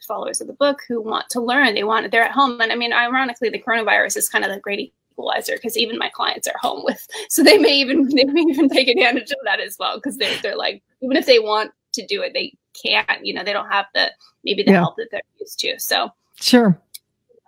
the 0.00 0.06
followers 0.06 0.40
of 0.40 0.46
the 0.46 0.52
book 0.52 0.82
who 0.88 1.00
want 1.00 1.30
to 1.30 1.40
learn. 1.40 1.74
They 1.74 1.84
want 1.84 2.10
they're 2.10 2.24
at 2.24 2.32
home, 2.32 2.60
and 2.60 2.72
I 2.72 2.74
mean, 2.74 2.92
ironically, 2.92 3.48
the 3.48 3.62
coronavirus 3.62 4.16
is 4.16 4.28
kind 4.28 4.44
of 4.44 4.50
the 4.50 4.60
great 4.60 4.92
equalizer 5.12 5.54
because 5.54 5.78
even 5.78 5.98
my 5.98 6.08
clients 6.08 6.48
are 6.48 6.58
home 6.60 6.84
with, 6.84 7.06
so 7.28 7.42
they 7.42 7.58
may 7.58 7.74
even 7.74 8.08
they 8.14 8.24
may 8.24 8.42
even 8.42 8.68
take 8.68 8.88
advantage 8.88 9.30
of 9.30 9.38
that 9.44 9.60
as 9.60 9.76
well 9.78 9.96
because 9.96 10.18
they're 10.18 10.38
they're 10.42 10.56
like 10.56 10.82
even 11.00 11.16
if 11.16 11.26
they 11.26 11.38
want 11.38 11.70
to 11.94 12.06
do 12.06 12.22
it, 12.22 12.32
they 12.34 12.52
can't. 12.82 13.24
You 13.24 13.34
know, 13.34 13.44
they 13.44 13.52
don't 13.52 13.70
have 13.70 13.86
the 13.94 14.10
maybe 14.44 14.62
the 14.62 14.72
yeah. 14.72 14.80
help 14.80 14.96
that 14.96 15.08
they're 15.10 15.22
used 15.40 15.58
to. 15.60 15.78
So 15.78 16.10
sure. 16.40 16.78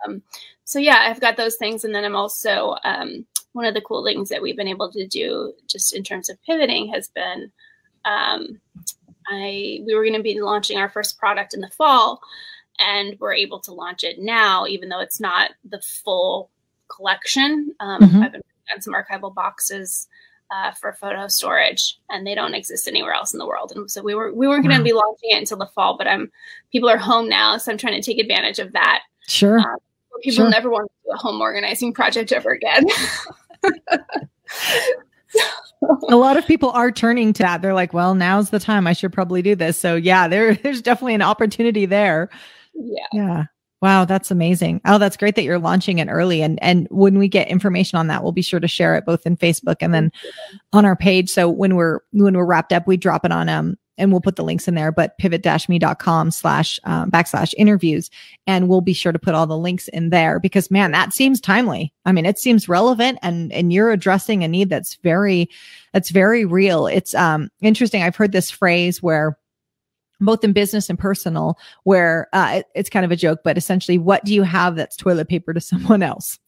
Um, 0.05 0.21
so 0.63 0.79
yeah, 0.79 1.05
I've 1.07 1.21
got 1.21 1.37
those 1.37 1.55
things, 1.55 1.83
and 1.83 1.93
then 1.93 2.05
I'm 2.05 2.15
also 2.15 2.75
um, 2.83 3.25
one 3.53 3.65
of 3.65 3.73
the 3.73 3.81
cool 3.81 4.05
things 4.05 4.29
that 4.29 4.41
we've 4.41 4.57
been 4.57 4.67
able 4.67 4.91
to 4.91 5.07
do 5.07 5.53
just 5.67 5.95
in 5.95 6.03
terms 6.03 6.29
of 6.29 6.41
pivoting 6.43 6.91
has 6.93 7.07
been 7.09 7.51
um, 8.05 8.61
I 9.29 9.81
we 9.85 9.95
were 9.95 10.03
going 10.03 10.15
to 10.15 10.23
be 10.23 10.39
launching 10.41 10.77
our 10.77 10.89
first 10.89 11.17
product 11.17 11.53
in 11.53 11.61
the 11.61 11.69
fall, 11.69 12.21
and 12.79 13.17
we're 13.19 13.33
able 13.33 13.59
to 13.61 13.73
launch 13.73 14.03
it 14.03 14.19
now, 14.19 14.65
even 14.67 14.89
though 14.89 14.99
it's 14.99 15.19
not 15.19 15.51
the 15.67 15.81
full 15.81 16.49
collection. 16.93 17.73
Um, 17.79 18.01
mm-hmm. 18.01 18.23
I've 18.23 18.31
been 18.31 18.41
on 18.73 18.81
some 18.81 18.93
archival 18.93 19.33
boxes 19.33 20.07
uh, 20.51 20.71
for 20.71 20.93
photo 20.93 21.27
storage, 21.27 21.99
and 22.09 22.25
they 22.25 22.35
don't 22.35 22.53
exist 22.53 22.87
anywhere 22.87 23.13
else 23.13 23.33
in 23.33 23.39
the 23.39 23.47
world. 23.47 23.73
And 23.75 23.89
so 23.89 24.01
we 24.01 24.15
were 24.15 24.33
we 24.33 24.47
weren't 24.47 24.65
going 24.65 24.77
to 24.77 24.83
be 24.83 24.93
launching 24.93 25.31
it 25.31 25.39
until 25.39 25.57
the 25.57 25.67
fall, 25.67 25.97
but 25.97 26.07
I'm 26.07 26.31
people 26.71 26.89
are 26.89 26.97
home 26.97 27.27
now, 27.27 27.57
so 27.57 27.71
I'm 27.71 27.77
trying 27.77 28.01
to 28.01 28.05
take 28.05 28.19
advantage 28.19 28.59
of 28.59 28.73
that. 28.73 29.01
Sure. 29.27 29.59
Uh, 29.59 29.77
People 30.21 30.45
sure. 30.45 30.49
never 30.49 30.69
want 30.69 30.89
to 30.89 30.93
do 31.05 31.11
a 31.13 31.17
home 31.17 31.41
organizing 31.41 31.93
project 31.95 32.31
ever 32.31 32.51
again. 32.51 32.85
a 36.09 36.15
lot 36.15 36.37
of 36.37 36.45
people 36.45 36.71
are 36.71 36.91
turning 36.91 37.33
to 37.33 37.43
that. 37.43 37.61
They're 37.61 37.73
like, 37.73 37.93
well, 37.93 38.15
now's 38.15 38.49
the 38.49 38.59
time. 38.59 38.87
I 38.87 38.93
should 38.93 39.13
probably 39.13 39.41
do 39.41 39.55
this. 39.55 39.79
So 39.79 39.95
yeah, 39.95 40.27
there, 40.27 40.55
there's 40.63 40.81
definitely 40.81 41.15
an 41.15 41.21
opportunity 41.21 41.85
there. 41.85 42.29
Yeah. 42.73 43.07
Yeah. 43.13 43.43
Wow, 43.79 44.05
that's 44.05 44.31
amazing. 44.31 44.81
Oh, 44.85 44.97
that's 44.97 45.17
great 45.17 45.35
that 45.35 45.43
you're 45.43 45.59
launching 45.59 45.99
it 45.99 46.07
early. 46.09 46.41
And 46.41 46.57
and 46.63 46.87
when 46.89 47.19
we 47.19 47.27
get 47.27 47.47
information 47.47 47.99
on 47.99 48.07
that, 48.07 48.23
we'll 48.23 48.31
be 48.31 48.41
sure 48.41 48.59
to 48.59 48.67
share 48.67 48.95
it 48.95 49.05
both 49.05 49.27
in 49.27 49.37
Facebook 49.37 49.75
and 49.81 49.93
then 49.93 50.11
on 50.73 50.83
our 50.83 50.95
page. 50.95 51.29
So 51.29 51.47
when 51.47 51.75
we're 51.75 51.99
when 52.11 52.35
we're 52.35 52.45
wrapped 52.45 52.73
up, 52.73 52.87
we 52.87 52.97
drop 52.97 53.23
it 53.23 53.31
on 53.31 53.49
um 53.49 53.77
and 53.97 54.11
we'll 54.11 54.21
put 54.21 54.35
the 54.35 54.43
links 54.43 54.67
in 54.67 54.75
there, 54.75 54.91
but 54.91 55.17
pivot-me.com 55.17 56.31
slash 56.31 56.79
um, 56.83 57.11
backslash 57.11 57.53
interviews. 57.57 58.09
And 58.45 58.69
we'll 58.69 58.81
be 58.81 58.93
sure 58.93 59.11
to 59.11 59.19
put 59.19 59.33
all 59.33 59.47
the 59.47 59.57
links 59.57 59.87
in 59.89 60.09
there 60.09 60.39
because 60.39 60.69
man, 60.71 60.91
that 60.91 61.13
seems 61.13 61.41
timely. 61.41 61.93
I 62.05 62.11
mean, 62.11 62.25
it 62.25 62.39
seems 62.39 62.69
relevant 62.69 63.19
and, 63.21 63.51
and 63.51 63.73
you're 63.73 63.91
addressing 63.91 64.43
a 64.43 64.47
need 64.47 64.69
that's 64.69 64.95
very, 64.95 65.49
that's 65.93 66.09
very 66.09 66.45
real. 66.45 66.87
It's, 66.87 67.15
um, 67.15 67.49
interesting. 67.61 68.03
I've 68.03 68.15
heard 68.15 68.31
this 68.31 68.51
phrase 68.51 69.01
where, 69.01 69.37
both 70.19 70.43
in 70.43 70.51
business 70.51 70.89
and 70.89 70.97
personal, 70.97 71.59
where 71.83 72.27
uh, 72.33 72.53
it, 72.55 72.65
it's 72.73 72.89
kind 72.89 73.05
of 73.05 73.11
a 73.11 73.15
joke, 73.15 73.41
but 73.43 73.55
essentially, 73.55 73.99
what 73.99 74.25
do 74.25 74.33
you 74.33 74.41
have 74.41 74.75
that's 74.75 74.95
toilet 74.95 75.29
paper 75.29 75.53
to 75.53 75.61
someone 75.61 76.01
else? 76.01 76.39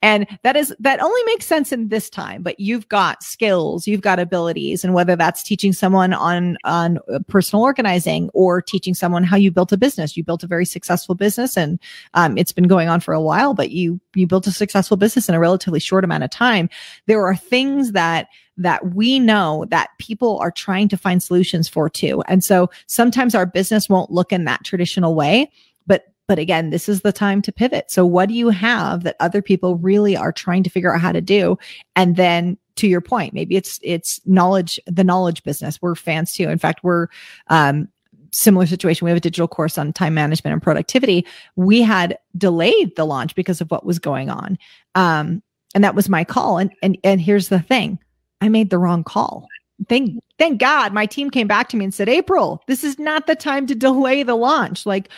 And 0.00 0.26
that 0.42 0.56
is, 0.56 0.74
that 0.78 1.00
only 1.00 1.22
makes 1.24 1.46
sense 1.46 1.72
in 1.72 1.88
this 1.88 2.10
time, 2.10 2.42
but 2.42 2.58
you've 2.58 2.88
got 2.88 3.22
skills, 3.22 3.86
you've 3.86 4.00
got 4.00 4.18
abilities. 4.18 4.84
And 4.84 4.94
whether 4.94 5.16
that's 5.16 5.42
teaching 5.42 5.72
someone 5.72 6.12
on, 6.12 6.56
on 6.64 6.98
uh, 7.12 7.18
personal 7.28 7.62
organizing 7.62 8.30
or 8.34 8.60
teaching 8.62 8.94
someone 8.94 9.24
how 9.24 9.36
you 9.36 9.50
built 9.50 9.72
a 9.72 9.76
business, 9.76 10.16
you 10.16 10.24
built 10.24 10.42
a 10.42 10.46
very 10.46 10.64
successful 10.64 11.14
business 11.14 11.56
and, 11.56 11.78
um, 12.14 12.36
it's 12.36 12.52
been 12.52 12.68
going 12.68 12.88
on 12.88 13.00
for 13.00 13.14
a 13.14 13.20
while, 13.20 13.54
but 13.54 13.70
you, 13.70 14.00
you 14.14 14.26
built 14.26 14.46
a 14.46 14.52
successful 14.52 14.96
business 14.96 15.28
in 15.28 15.34
a 15.34 15.40
relatively 15.40 15.80
short 15.80 16.04
amount 16.04 16.24
of 16.24 16.30
time. 16.30 16.68
There 17.06 17.24
are 17.26 17.36
things 17.36 17.92
that, 17.92 18.28
that 18.58 18.94
we 18.94 19.18
know 19.18 19.64
that 19.70 19.90
people 19.98 20.38
are 20.38 20.50
trying 20.50 20.88
to 20.88 20.96
find 20.96 21.22
solutions 21.22 21.68
for 21.68 21.88
too. 21.88 22.22
And 22.28 22.44
so 22.44 22.70
sometimes 22.86 23.34
our 23.34 23.46
business 23.46 23.88
won't 23.88 24.10
look 24.10 24.32
in 24.32 24.44
that 24.44 24.62
traditional 24.64 25.14
way, 25.14 25.50
but 25.86 26.11
but 26.28 26.38
again, 26.38 26.70
this 26.70 26.88
is 26.88 27.02
the 27.02 27.12
time 27.12 27.42
to 27.42 27.52
pivot. 27.52 27.90
So 27.90 28.06
what 28.06 28.28
do 28.28 28.34
you 28.34 28.50
have 28.50 29.04
that 29.04 29.16
other 29.20 29.42
people 29.42 29.76
really 29.76 30.16
are 30.16 30.32
trying 30.32 30.62
to 30.62 30.70
figure 30.70 30.94
out 30.94 31.00
how 31.00 31.12
to 31.12 31.20
do? 31.20 31.58
And 31.96 32.16
then 32.16 32.56
to 32.76 32.86
your 32.86 33.00
point, 33.00 33.34
maybe 33.34 33.56
it's, 33.56 33.78
it's 33.82 34.20
knowledge, 34.24 34.80
the 34.86 35.04
knowledge 35.04 35.42
business. 35.42 35.80
We're 35.82 35.94
fans 35.94 36.32
too. 36.32 36.48
In 36.48 36.58
fact, 36.58 36.82
we're, 36.82 37.08
um, 37.48 37.88
similar 38.32 38.66
situation. 38.66 39.04
We 39.04 39.10
have 39.10 39.18
a 39.18 39.20
digital 39.20 39.46
course 39.46 39.76
on 39.76 39.92
time 39.92 40.14
management 40.14 40.52
and 40.52 40.62
productivity. 40.62 41.26
We 41.56 41.82
had 41.82 42.18
delayed 42.36 42.96
the 42.96 43.04
launch 43.04 43.34
because 43.34 43.60
of 43.60 43.70
what 43.70 43.84
was 43.84 43.98
going 43.98 44.30
on. 44.30 44.58
Um, 44.94 45.42
and 45.74 45.84
that 45.84 45.94
was 45.94 46.08
my 46.08 46.24
call. 46.24 46.58
And, 46.58 46.72
and, 46.82 46.98
and 47.04 47.20
here's 47.20 47.48
the 47.48 47.60
thing. 47.60 47.98
I 48.40 48.48
made 48.48 48.70
the 48.70 48.78
wrong 48.78 49.04
call. 49.04 49.46
Thank, 49.88 50.18
thank 50.38 50.60
God 50.60 50.92
my 50.92 51.06
team 51.06 51.30
came 51.30 51.46
back 51.46 51.68
to 51.70 51.76
me 51.76 51.84
and 51.84 51.94
said, 51.94 52.08
April, 52.08 52.62
this 52.66 52.84
is 52.84 52.98
not 52.98 53.26
the 53.26 53.36
time 53.36 53.66
to 53.66 53.74
delay 53.74 54.22
the 54.22 54.34
launch. 54.34 54.86
Like 54.86 55.10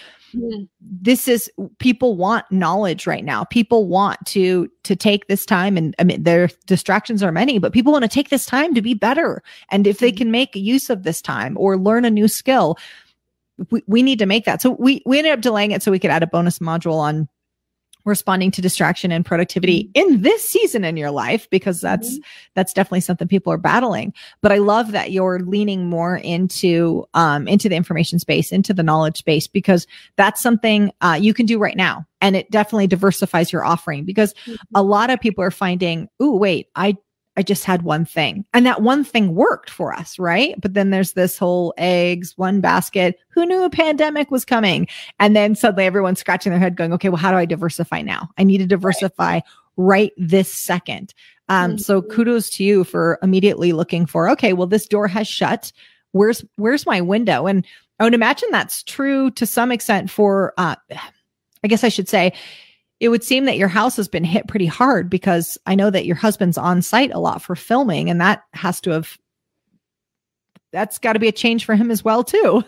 this 0.80 1.28
is 1.28 1.50
people 1.78 2.16
want 2.16 2.44
knowledge 2.50 3.06
right 3.06 3.24
now. 3.24 3.44
People 3.44 3.86
want 3.86 4.24
to 4.26 4.68
to 4.84 4.94
take 4.94 5.26
this 5.28 5.46
time 5.46 5.76
and 5.76 5.94
i 5.98 6.04
mean 6.04 6.22
their 6.22 6.48
distractions 6.66 7.22
are 7.22 7.32
many 7.32 7.58
but 7.58 7.72
people 7.72 7.90
want 7.90 8.02
to 8.02 8.08
take 8.08 8.28
this 8.28 8.46
time 8.46 8.74
to 8.74 8.82
be 8.82 8.94
better. 8.94 9.42
And 9.70 9.86
if 9.86 9.98
they 9.98 10.10
mm-hmm. 10.10 10.18
can 10.18 10.30
make 10.30 10.54
use 10.54 10.90
of 10.90 11.02
this 11.02 11.22
time 11.22 11.56
or 11.58 11.78
learn 11.78 12.04
a 12.04 12.10
new 12.10 12.28
skill 12.28 12.76
we, 13.70 13.82
we 13.86 14.02
need 14.02 14.18
to 14.18 14.26
make 14.26 14.44
that. 14.44 14.60
So 14.60 14.70
we 14.70 15.02
we 15.06 15.18
ended 15.18 15.32
up 15.32 15.40
delaying 15.40 15.70
it 15.70 15.82
so 15.82 15.90
we 15.90 15.98
could 15.98 16.10
add 16.10 16.22
a 16.22 16.26
bonus 16.26 16.58
module 16.58 16.98
on 16.98 17.28
responding 18.04 18.50
to 18.50 18.62
distraction 18.62 19.10
and 19.10 19.24
productivity 19.24 19.84
mm-hmm. 19.84 20.12
in 20.14 20.22
this 20.22 20.46
season 20.48 20.84
in 20.84 20.96
your 20.96 21.10
life 21.10 21.48
because 21.50 21.80
that's 21.80 22.14
mm-hmm. 22.14 22.22
that's 22.54 22.72
definitely 22.72 23.00
something 23.00 23.28
people 23.28 23.52
are 23.52 23.58
battling 23.58 24.12
but 24.42 24.52
i 24.52 24.58
love 24.58 24.92
that 24.92 25.10
you're 25.10 25.40
leaning 25.40 25.88
more 25.88 26.16
into 26.16 27.04
um 27.14 27.48
into 27.48 27.68
the 27.68 27.76
information 27.76 28.18
space 28.18 28.52
into 28.52 28.74
the 28.74 28.82
knowledge 28.82 29.16
space 29.16 29.46
because 29.46 29.86
that's 30.16 30.40
something 30.40 30.92
uh, 31.00 31.18
you 31.20 31.32
can 31.32 31.46
do 31.46 31.58
right 31.58 31.76
now 31.76 32.06
and 32.20 32.36
it 32.36 32.50
definitely 32.50 32.86
diversifies 32.86 33.52
your 33.52 33.64
offering 33.64 34.04
because 34.04 34.34
mm-hmm. 34.46 34.54
a 34.74 34.82
lot 34.82 35.10
of 35.10 35.20
people 35.20 35.42
are 35.42 35.50
finding 35.50 36.08
oh 36.20 36.36
wait 36.36 36.68
i 36.76 36.96
I 37.36 37.42
just 37.42 37.64
had 37.64 37.82
one 37.82 38.04
thing. 38.04 38.44
And 38.54 38.64
that 38.66 38.82
one 38.82 39.04
thing 39.04 39.34
worked 39.34 39.68
for 39.68 39.92
us, 39.92 40.18
right? 40.18 40.54
But 40.60 40.74
then 40.74 40.90
there's 40.90 41.12
this 41.12 41.36
whole 41.36 41.74
eggs, 41.76 42.34
one 42.36 42.60
basket. 42.60 43.18
Who 43.30 43.44
knew 43.44 43.64
a 43.64 43.70
pandemic 43.70 44.30
was 44.30 44.44
coming? 44.44 44.86
And 45.18 45.34
then 45.34 45.54
suddenly 45.54 45.84
everyone's 45.84 46.20
scratching 46.20 46.50
their 46.50 46.60
head 46.60 46.76
going, 46.76 46.92
okay, 46.92 47.08
well, 47.08 47.18
how 47.18 47.30
do 47.30 47.36
I 47.36 47.44
diversify 47.44 48.02
now? 48.02 48.30
I 48.38 48.44
need 48.44 48.58
to 48.58 48.66
diversify 48.66 49.34
right, 49.34 49.42
right 49.76 50.12
this 50.16 50.52
second. 50.52 51.14
Um, 51.48 51.72
mm-hmm. 51.72 51.78
so 51.78 52.00
kudos 52.00 52.48
to 52.50 52.64
you 52.64 52.84
for 52.84 53.18
immediately 53.22 53.72
looking 53.72 54.06
for, 54.06 54.30
okay, 54.30 54.52
well, 54.52 54.66
this 54.66 54.86
door 54.86 55.08
has 55.08 55.28
shut. 55.28 55.72
Where's, 56.12 56.44
where's 56.56 56.86
my 56.86 57.00
window? 57.00 57.46
And 57.46 57.66
I 57.98 58.04
would 58.04 58.14
imagine 58.14 58.48
that's 58.50 58.82
true 58.82 59.30
to 59.32 59.46
some 59.46 59.72
extent 59.72 60.10
for, 60.10 60.54
uh, 60.56 60.76
I 61.64 61.66
guess 61.66 61.82
I 61.82 61.88
should 61.88 62.08
say, 62.08 62.32
it 63.00 63.08
would 63.08 63.24
seem 63.24 63.44
that 63.44 63.56
your 63.56 63.68
house 63.68 63.96
has 63.96 64.08
been 64.08 64.24
hit 64.24 64.48
pretty 64.48 64.66
hard 64.66 65.10
because 65.10 65.58
I 65.66 65.74
know 65.74 65.90
that 65.90 66.06
your 66.06 66.16
husband's 66.16 66.58
on 66.58 66.82
site 66.82 67.12
a 67.12 67.18
lot 67.18 67.42
for 67.42 67.56
filming, 67.56 68.10
and 68.10 68.20
that 68.20 68.42
has 68.52 68.80
to 68.82 68.90
have 68.90 69.18
that's 70.72 70.98
got 70.98 71.12
to 71.12 71.18
be 71.18 71.28
a 71.28 71.32
change 71.32 71.64
for 71.64 71.76
him 71.76 71.90
as 71.90 72.04
well 72.04 72.24
too. 72.24 72.64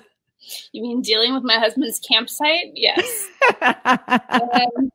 You 0.73 0.83
mean 0.83 1.03
dealing 1.03 1.35
with 1.35 1.43
my 1.43 1.59
husband's 1.59 1.99
campsite? 1.99 2.73
Yes. 2.75 3.29
um, 3.63 4.91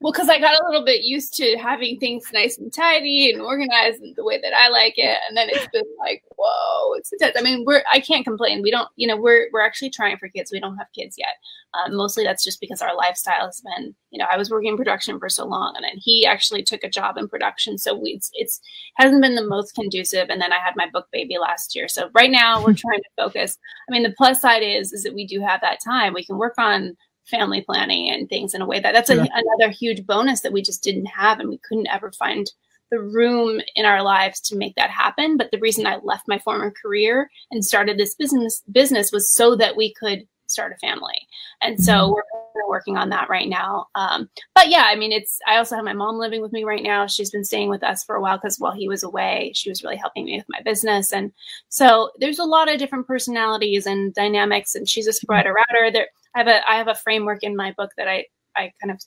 well, 0.00 0.12
because 0.12 0.28
I 0.28 0.38
got 0.38 0.60
a 0.60 0.64
little 0.66 0.84
bit 0.84 1.02
used 1.02 1.34
to 1.34 1.56
having 1.56 1.98
things 1.98 2.30
nice 2.32 2.58
and 2.58 2.72
tidy 2.72 3.32
and 3.32 3.40
organized 3.40 4.02
the 4.16 4.24
way 4.24 4.40
that 4.40 4.54
I 4.54 4.68
like 4.68 4.94
it, 4.96 5.18
and 5.28 5.36
then 5.36 5.48
it's 5.50 5.68
been 5.68 5.84
like, 5.98 6.22
whoa, 6.36 6.94
it's 6.94 7.12
intense. 7.12 7.36
I 7.38 7.42
mean, 7.42 7.64
we're 7.64 7.82
I 7.90 8.00
can't 8.00 8.24
complain. 8.24 8.62
We 8.62 8.70
don't, 8.70 8.88
you 8.96 9.06
know, 9.06 9.16
we're 9.16 9.48
we're 9.52 9.64
actually 9.64 9.90
trying 9.90 10.16
for 10.18 10.28
kids. 10.28 10.52
We 10.52 10.60
don't 10.60 10.76
have 10.76 10.88
kids 10.94 11.16
yet. 11.18 11.36
Um, 11.74 11.96
mostly 11.96 12.24
that's 12.24 12.44
just 12.44 12.60
because 12.60 12.80
our 12.80 12.96
lifestyle 12.96 13.46
has 13.46 13.60
been, 13.60 13.94
you 14.10 14.18
know, 14.18 14.26
I 14.30 14.38
was 14.38 14.50
working 14.50 14.70
in 14.70 14.76
production 14.76 15.18
for 15.18 15.28
so 15.28 15.44
long, 15.44 15.74
and 15.76 15.84
then 15.84 15.96
he 15.96 16.24
actually 16.24 16.62
took 16.62 16.84
a 16.84 16.90
job 16.90 17.18
in 17.18 17.28
production, 17.28 17.78
so 17.78 17.94
we, 17.94 18.10
it's 18.10 18.30
it's 18.34 18.60
hasn't 18.96 19.22
been 19.22 19.34
the 19.34 19.46
most 19.46 19.74
conducive. 19.74 20.28
And 20.30 20.40
then 20.40 20.52
I 20.52 20.58
had 20.58 20.74
my 20.76 20.88
book 20.90 21.06
baby 21.12 21.38
last 21.38 21.74
year, 21.74 21.88
so 21.88 22.10
right 22.14 22.30
now 22.30 22.58
we're 22.64 22.74
trying 22.74 23.00
to 23.00 23.10
focus. 23.16 23.58
I 23.88 23.92
mean, 23.92 24.02
the 24.02 24.14
plus 24.16 24.40
side 24.40 24.62
is 24.62 24.92
is 24.92 25.02
that 25.02 25.14
we 25.14 25.26
do 25.26 25.40
have 25.40 25.60
that 25.60 25.80
time. 25.84 26.14
We 26.14 26.24
can 26.24 26.38
work 26.38 26.54
on 26.58 26.96
family 27.28 27.60
planning 27.60 28.10
and 28.10 28.28
things 28.28 28.54
in 28.54 28.62
a 28.62 28.66
way 28.66 28.80
that 28.80 28.92
that's 28.92 29.10
a, 29.10 29.14
another 29.14 29.70
huge 29.70 30.06
bonus 30.06 30.40
that 30.40 30.52
we 30.52 30.62
just 30.62 30.82
didn't 30.82 31.06
have 31.06 31.40
and 31.40 31.48
we 31.48 31.58
couldn't 31.58 31.88
ever 31.88 32.12
find 32.12 32.50
the 32.90 33.00
room 33.00 33.60
in 33.74 33.84
our 33.84 34.02
lives 34.02 34.40
to 34.40 34.56
make 34.56 34.74
that 34.76 34.90
happen. 34.90 35.36
But 35.36 35.50
the 35.50 35.58
reason 35.58 35.86
i 35.86 35.98
left 36.02 36.28
my 36.28 36.38
former 36.38 36.70
career 36.70 37.30
and 37.50 37.64
started 37.64 37.98
this 37.98 38.14
business 38.14 38.62
business 38.70 39.12
was 39.12 39.30
so 39.30 39.56
that 39.56 39.76
we 39.76 39.92
could 39.94 40.26
start 40.48 40.72
a 40.72 40.78
family. 40.78 41.26
And 41.60 41.82
so 41.82 41.92
mm-hmm. 41.92 42.12
we're 42.54 42.68
working 42.68 42.96
on 42.96 43.08
that 43.08 43.28
right 43.28 43.48
now. 43.48 43.88
Um, 43.96 44.28
but 44.54 44.68
yeah 44.68 44.84
i 44.86 44.94
mean 44.94 45.10
it's 45.10 45.38
i 45.48 45.56
also 45.56 45.74
have 45.74 45.84
my 45.84 45.92
mom 45.92 46.16
living 46.18 46.42
with 46.42 46.52
me 46.52 46.62
right 46.64 46.82
now. 46.82 47.06
She's 47.06 47.30
been 47.30 47.44
staying 47.44 47.70
with 47.70 47.82
us 47.82 48.04
for 48.04 48.14
a 48.14 48.20
while 48.20 48.36
because 48.36 48.58
while 48.60 48.72
he 48.72 48.88
was 48.88 49.02
away 49.02 49.52
she 49.54 49.68
was 49.68 49.82
really 49.82 49.96
helping 49.96 50.24
me 50.24 50.36
with 50.36 50.46
my 50.48 50.60
business. 50.64 51.12
And 51.12 51.32
so 51.68 52.10
there's 52.18 52.38
a 52.38 52.44
lot 52.44 52.72
of 52.72 52.78
different 52.78 53.08
personalities 53.08 53.86
and 53.86 54.14
dynamics 54.14 54.76
and 54.76 54.88
she's 54.88 55.08
a 55.08 55.12
spreader 55.12 55.56
outer. 55.58 55.90
There 55.90 56.08
I 56.36 56.40
have 56.40 56.48
a 56.48 56.70
I 56.70 56.76
have 56.76 56.88
a 56.88 56.94
framework 56.94 57.42
in 57.42 57.56
my 57.56 57.72
book 57.76 57.92
that 57.96 58.08
I 58.08 58.26
I 58.54 58.72
kind 58.80 58.90
of 58.90 59.00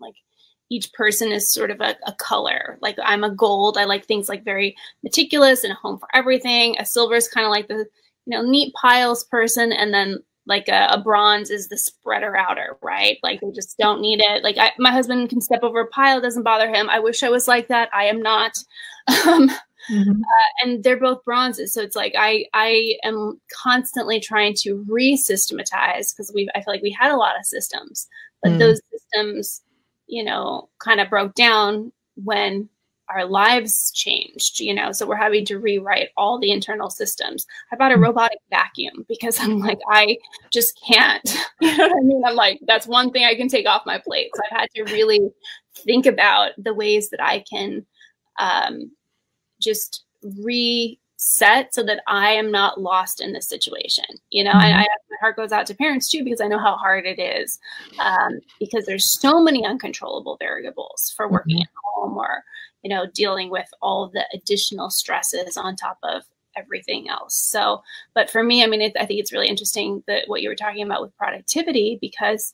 like 0.00 0.14
each 0.70 0.92
person 0.92 1.32
is 1.32 1.50
sort 1.50 1.70
of 1.70 1.80
a, 1.80 1.96
a, 2.06 2.12
color. 2.12 2.78
Like 2.82 2.96
I'm 3.02 3.24
a 3.24 3.34
gold. 3.34 3.78
I 3.78 3.84
like 3.84 4.04
things 4.04 4.28
like 4.28 4.44
very 4.44 4.76
meticulous 5.02 5.64
and 5.64 5.72
a 5.72 5.76
home 5.76 5.98
for 5.98 6.08
everything. 6.12 6.76
A 6.78 6.84
silver 6.84 7.14
is 7.14 7.26
kind 7.26 7.46
of 7.46 7.50
like 7.50 7.68
the 7.68 7.86
you 8.26 8.36
know 8.36 8.42
neat 8.42 8.74
piles 8.74 9.24
person, 9.24 9.72
and 9.72 9.94
then 9.94 10.18
like 10.46 10.68
a, 10.68 10.88
a, 10.90 11.00
bronze 11.00 11.50
is 11.50 11.68
the 11.68 11.78
spreader 11.78 12.36
outer, 12.36 12.76
right? 12.82 13.18
Like 13.22 13.40
they 13.40 13.50
just 13.52 13.78
don't 13.78 14.00
need 14.00 14.20
it. 14.20 14.42
Like 14.42 14.58
I, 14.58 14.72
my 14.78 14.90
husband 14.90 15.30
can 15.30 15.40
step 15.40 15.62
over 15.62 15.80
a 15.80 15.86
pile, 15.86 16.20
doesn't 16.20 16.42
bother 16.42 16.68
him. 16.68 16.90
I 16.90 16.98
wish 16.98 17.22
I 17.22 17.30
was 17.30 17.46
like 17.46 17.68
that. 17.68 17.90
I 17.94 18.04
am 18.04 18.20
not. 18.20 18.58
Um, 19.26 19.50
Mm-hmm. 19.90 20.10
Uh, 20.10 20.48
and 20.62 20.84
they're 20.84 21.00
both 21.00 21.24
bronzes 21.24 21.72
so 21.72 21.80
it's 21.80 21.96
like 21.96 22.14
i 22.18 22.44
i 22.52 22.94
am 23.04 23.40
constantly 23.50 24.20
trying 24.20 24.54
to 24.58 24.84
re-systematize 24.88 26.12
because 26.12 26.30
we 26.34 26.48
i 26.54 26.60
feel 26.60 26.74
like 26.74 26.82
we 26.82 26.90
had 26.90 27.10
a 27.10 27.16
lot 27.16 27.38
of 27.38 27.46
systems 27.46 28.06
but 28.42 28.52
mm. 28.52 28.58
those 28.58 28.80
systems 28.92 29.62
you 30.06 30.22
know 30.22 30.68
kind 30.78 31.00
of 31.00 31.08
broke 31.08 31.34
down 31.34 31.90
when 32.16 32.68
our 33.08 33.24
lives 33.24 33.90
changed 33.92 34.60
you 34.60 34.74
know 34.74 34.92
so 34.92 35.06
we're 35.06 35.16
having 35.16 35.44
to 35.44 35.58
rewrite 35.58 36.10
all 36.16 36.38
the 36.38 36.52
internal 36.52 36.90
systems 36.90 37.46
i 37.72 37.76
bought 37.76 37.92
a 37.92 37.96
mm. 37.96 38.02
robotic 38.02 38.38
vacuum 38.50 39.06
because 39.08 39.40
i'm 39.40 39.58
like 39.58 39.78
i 39.90 40.16
just 40.52 40.78
can't 40.86 41.34
you 41.60 41.76
know 41.76 41.88
what 41.88 41.96
i 41.96 42.00
mean 42.00 42.22
i'm 42.26 42.36
like 42.36 42.60
that's 42.66 42.86
one 42.86 43.10
thing 43.10 43.24
i 43.24 43.34
can 43.34 43.48
take 43.48 43.66
off 43.66 43.86
my 43.86 43.98
plate 43.98 44.30
so 44.34 44.42
i've 44.50 44.60
had 44.60 44.68
to 44.74 44.82
really 44.92 45.30
think 45.76 46.04
about 46.04 46.50
the 46.58 46.74
ways 46.74 47.08
that 47.08 47.22
i 47.22 47.42
can 47.50 47.86
um, 48.38 48.92
just 49.60 50.04
reset 50.22 51.74
so 51.74 51.82
that 51.82 52.02
I 52.06 52.30
am 52.30 52.50
not 52.50 52.80
lost 52.80 53.20
in 53.20 53.32
this 53.32 53.48
situation. 53.48 54.04
You 54.30 54.44
know, 54.44 54.50
mm-hmm. 54.50 54.78
I, 54.78 54.82
I, 54.82 54.86
my 55.10 55.16
heart 55.20 55.36
goes 55.36 55.52
out 55.52 55.66
to 55.66 55.74
parents 55.74 56.08
too 56.08 56.24
because 56.24 56.40
I 56.40 56.48
know 56.48 56.58
how 56.58 56.76
hard 56.76 57.06
it 57.06 57.18
is 57.18 57.58
um, 58.00 58.40
because 58.58 58.86
there's 58.86 59.18
so 59.20 59.40
many 59.40 59.64
uncontrollable 59.64 60.36
variables 60.38 61.12
for 61.16 61.28
working 61.28 61.56
mm-hmm. 61.56 61.62
at 61.62 61.94
home 61.94 62.16
or 62.16 62.42
you 62.82 62.90
know 62.90 63.06
dealing 63.14 63.50
with 63.50 63.68
all 63.82 64.08
the 64.08 64.24
additional 64.32 64.90
stresses 64.90 65.56
on 65.56 65.76
top 65.76 65.98
of 66.02 66.22
everything 66.56 67.08
else. 67.08 67.36
So, 67.36 67.82
but 68.14 68.28
for 68.28 68.42
me, 68.42 68.62
I 68.62 68.66
mean, 68.66 68.80
it, 68.80 68.96
I 68.98 69.06
think 69.06 69.20
it's 69.20 69.32
really 69.32 69.48
interesting 69.48 70.02
that 70.06 70.24
what 70.26 70.42
you 70.42 70.48
were 70.48 70.56
talking 70.56 70.82
about 70.82 71.02
with 71.02 71.16
productivity 71.16 71.98
because 72.00 72.52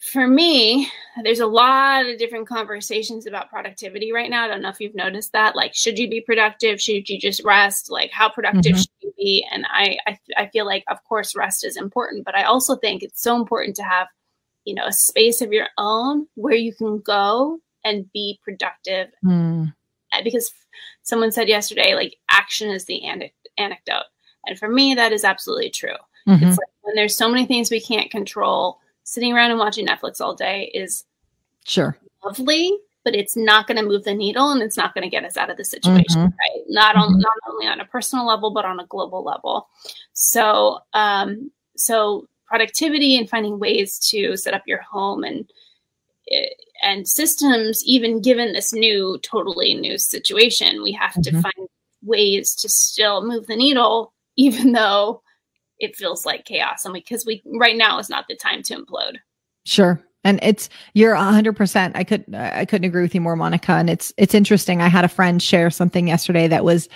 for 0.00 0.26
me, 0.26 0.90
there's 1.22 1.40
a 1.40 1.46
lot 1.46 2.06
of 2.06 2.18
different 2.18 2.48
conversations 2.48 3.26
about 3.26 3.50
productivity 3.50 4.12
right 4.12 4.30
now. 4.30 4.44
I 4.44 4.48
don't 4.48 4.62
know 4.62 4.70
if 4.70 4.80
you've 4.80 4.94
noticed 4.94 5.32
that. 5.32 5.54
Like, 5.54 5.74
should 5.74 5.98
you 5.98 6.08
be 6.08 6.22
productive? 6.22 6.80
Should 6.80 7.08
you 7.08 7.18
just 7.18 7.44
rest? 7.44 7.90
Like, 7.90 8.10
how 8.10 8.30
productive 8.30 8.72
mm-hmm. 8.72 8.78
should 8.78 8.88
you 9.00 9.12
be? 9.18 9.46
And 9.52 9.66
I, 9.70 9.98
I, 10.06 10.18
I 10.36 10.46
feel 10.48 10.64
like, 10.64 10.84
of 10.90 11.04
course, 11.04 11.36
rest 11.36 11.64
is 11.64 11.76
important, 11.76 12.24
but 12.24 12.34
I 12.34 12.44
also 12.44 12.76
think 12.76 13.02
it's 13.02 13.22
so 13.22 13.36
important 13.36 13.76
to 13.76 13.82
have, 13.82 14.08
you 14.64 14.74
know, 14.74 14.86
a 14.86 14.92
space 14.92 15.42
of 15.42 15.52
your 15.52 15.68
own 15.76 16.26
where 16.34 16.56
you 16.56 16.74
can 16.74 16.98
go 17.00 17.60
and 17.84 18.10
be 18.12 18.40
productive. 18.42 19.08
Mm. 19.24 19.74
Because 20.24 20.50
someone 21.02 21.30
said 21.30 21.48
yesterday, 21.48 21.94
like, 21.94 22.16
action 22.30 22.68
is 22.70 22.86
the 22.86 23.04
anecdote, 23.58 24.06
and 24.44 24.58
for 24.58 24.68
me, 24.68 24.94
that 24.94 25.12
is 25.12 25.24
absolutely 25.24 25.70
true. 25.70 25.94
Mm-hmm. 26.26 26.44
It's 26.44 26.58
like 26.58 26.68
when 26.80 26.96
there's 26.96 27.16
so 27.16 27.28
many 27.28 27.46
things 27.46 27.70
we 27.70 27.80
can't 27.80 28.10
control 28.10 28.79
sitting 29.10 29.32
around 29.32 29.50
and 29.50 29.58
watching 29.58 29.86
Netflix 29.86 30.20
all 30.20 30.36
day 30.36 30.70
is 30.72 31.04
sure 31.64 31.98
lovely, 32.24 32.78
but 33.04 33.14
it's 33.14 33.36
not 33.36 33.66
going 33.66 33.76
to 33.76 33.82
move 33.82 34.04
the 34.04 34.14
needle 34.14 34.52
and 34.52 34.62
it's 34.62 34.76
not 34.76 34.94
going 34.94 35.02
to 35.02 35.10
get 35.10 35.24
us 35.24 35.36
out 35.36 35.50
of 35.50 35.56
the 35.56 35.64
situation, 35.64 36.04
mm-hmm. 36.08 36.22
right? 36.22 36.64
Not 36.68 36.94
on 36.94 37.08
mm-hmm. 37.08 37.20
not 37.20 37.38
only 37.48 37.66
on 37.66 37.80
a 37.80 37.84
personal 37.84 38.24
level 38.24 38.52
but 38.52 38.64
on 38.64 38.78
a 38.78 38.86
global 38.86 39.24
level. 39.24 39.68
So, 40.12 40.78
um, 40.92 41.50
so 41.76 42.28
productivity 42.46 43.16
and 43.16 43.28
finding 43.28 43.58
ways 43.58 43.98
to 44.10 44.36
set 44.36 44.54
up 44.54 44.62
your 44.66 44.82
home 44.82 45.24
and 45.24 45.50
and 46.80 47.08
systems, 47.08 47.84
even 47.84 48.22
given 48.22 48.52
this 48.52 48.72
new, 48.72 49.18
totally 49.22 49.74
new 49.74 49.98
situation, 49.98 50.84
we 50.84 50.92
have 50.92 51.10
mm-hmm. 51.10 51.22
to 51.22 51.42
find 51.42 51.68
ways 52.02 52.54
to 52.54 52.68
still 52.68 53.26
move 53.26 53.48
the 53.48 53.56
needle, 53.56 54.12
even 54.36 54.70
though 54.70 55.22
it 55.80 55.96
feels 55.96 56.24
like 56.24 56.44
chaos. 56.44 56.84
And 56.84 56.92
we 56.92 57.00
because 57.00 57.26
we, 57.26 57.42
we 57.44 57.58
right 57.58 57.76
now 57.76 57.98
is 57.98 58.08
not 58.08 58.26
the 58.28 58.36
time 58.36 58.62
to 58.64 58.76
implode. 58.76 59.16
Sure. 59.64 60.00
And 60.22 60.38
it's 60.42 60.68
you're 60.92 61.14
100% 61.14 61.92
i 61.94 62.04
could 62.04 62.34
i 62.34 62.66
couldn't 62.66 62.86
agree 62.86 63.02
with 63.02 63.14
you 63.14 63.20
more 63.20 63.36
monica. 63.36 63.72
And 63.72 63.90
it's 63.90 64.12
it's 64.16 64.34
interesting. 64.34 64.82
I 64.82 64.88
had 64.88 65.04
a 65.04 65.08
friend 65.08 65.42
share 65.42 65.70
something 65.70 66.08
yesterday 66.08 66.46
that 66.48 66.64
was 66.64 66.88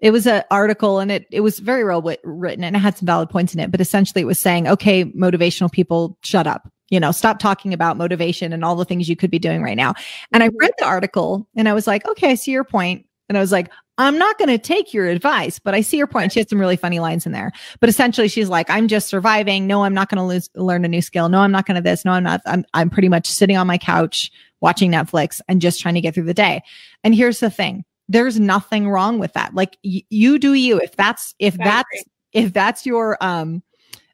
it 0.00 0.10
was 0.10 0.26
an 0.26 0.42
article 0.50 0.98
and 0.98 1.12
it 1.12 1.26
it 1.30 1.40
was 1.40 1.58
very 1.58 1.84
well 1.84 2.02
written 2.24 2.64
and 2.64 2.74
it 2.74 2.78
had 2.78 2.96
some 2.96 3.06
valid 3.06 3.30
points 3.30 3.54
in 3.54 3.60
it 3.60 3.70
but 3.70 3.80
essentially 3.80 4.22
it 4.22 4.26
was 4.26 4.38
saying 4.38 4.66
okay 4.66 5.04
motivational 5.04 5.70
people 5.70 6.18
shut 6.22 6.46
up. 6.46 6.68
You 6.88 7.00
know 7.00 7.12
stop 7.12 7.38
talking 7.38 7.74
about 7.74 7.98
motivation 7.98 8.52
and 8.52 8.64
all 8.64 8.76
the 8.76 8.84
things 8.84 9.08
you 9.08 9.16
could 9.16 9.30
be 9.30 9.38
doing 9.38 9.62
right 9.62 9.76
now. 9.76 9.94
And 10.32 10.42
i 10.42 10.48
mm-hmm. 10.48 10.56
read 10.58 10.72
the 10.78 10.86
article 10.86 11.46
and 11.54 11.68
i 11.68 11.74
was 11.74 11.86
like 11.86 12.06
okay 12.06 12.30
i 12.30 12.34
see 12.34 12.52
your 12.52 12.64
point. 12.64 13.06
And 13.28 13.36
i 13.36 13.40
was 13.40 13.52
like 13.52 13.70
I'm 13.96 14.18
not 14.18 14.38
going 14.38 14.48
to 14.48 14.58
take 14.58 14.92
your 14.92 15.06
advice, 15.06 15.58
but 15.58 15.74
I 15.74 15.80
see 15.80 15.96
your 15.96 16.06
point. 16.06 16.32
She 16.32 16.40
had 16.40 16.48
some 16.48 16.58
really 16.60 16.76
funny 16.76 16.98
lines 16.98 17.26
in 17.26 17.32
there. 17.32 17.52
But 17.80 17.88
essentially, 17.88 18.28
she's 18.28 18.48
like, 18.48 18.68
I'm 18.68 18.88
just 18.88 19.08
surviving. 19.08 19.66
No, 19.66 19.84
I'm 19.84 19.94
not 19.94 20.08
going 20.08 20.18
to 20.18 20.24
lose, 20.24 20.50
learn 20.56 20.84
a 20.84 20.88
new 20.88 21.02
skill. 21.02 21.28
No, 21.28 21.40
I'm 21.40 21.52
not 21.52 21.66
going 21.66 21.76
to 21.76 21.80
this. 21.80 22.04
No, 22.04 22.12
I'm 22.12 22.24
not. 22.24 22.40
I'm, 22.44 22.64
I'm 22.74 22.90
pretty 22.90 23.08
much 23.08 23.28
sitting 23.28 23.56
on 23.56 23.66
my 23.66 23.78
couch 23.78 24.32
watching 24.60 24.90
Netflix 24.90 25.40
and 25.48 25.60
just 25.60 25.80
trying 25.80 25.94
to 25.94 26.00
get 26.00 26.14
through 26.14 26.24
the 26.24 26.34
day. 26.34 26.62
And 27.04 27.14
here's 27.14 27.40
the 27.40 27.50
thing 27.50 27.84
there's 28.08 28.38
nothing 28.38 28.88
wrong 28.88 29.18
with 29.18 29.32
that. 29.34 29.54
Like, 29.54 29.78
y- 29.84 30.02
you 30.10 30.38
do 30.38 30.54
you. 30.54 30.78
If 30.78 30.96
that's, 30.96 31.34
if 31.38 31.56
that's, 31.56 32.04
if 32.32 32.52
that's 32.52 32.84
your, 32.84 33.16
um, 33.20 33.62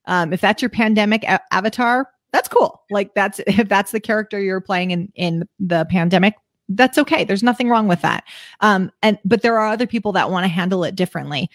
um, 0.04 0.32
if 0.32 0.40
that's 0.40 0.60
your 0.60 0.68
pandemic 0.68 1.24
a- 1.24 1.40
avatar, 1.52 2.08
that's 2.32 2.48
cool. 2.48 2.82
Like 2.90 3.14
that's 3.14 3.38
if 3.46 3.68
that's 3.68 3.92
the 3.92 4.00
character 4.00 4.40
you're 4.40 4.60
playing 4.60 4.90
in 4.90 5.12
in 5.14 5.48
the 5.58 5.86
pandemic, 5.90 6.34
that's 6.70 6.98
okay. 6.98 7.24
There's 7.24 7.42
nothing 7.42 7.68
wrong 7.68 7.88
with 7.88 8.00
that. 8.02 8.24
Um, 8.60 8.90
and 9.02 9.18
but 9.24 9.42
there 9.42 9.58
are 9.58 9.68
other 9.68 9.86
people 9.86 10.12
that 10.12 10.30
want 10.30 10.44
to 10.44 10.48
handle 10.48 10.84
it 10.84 10.94
differently. 10.94 11.50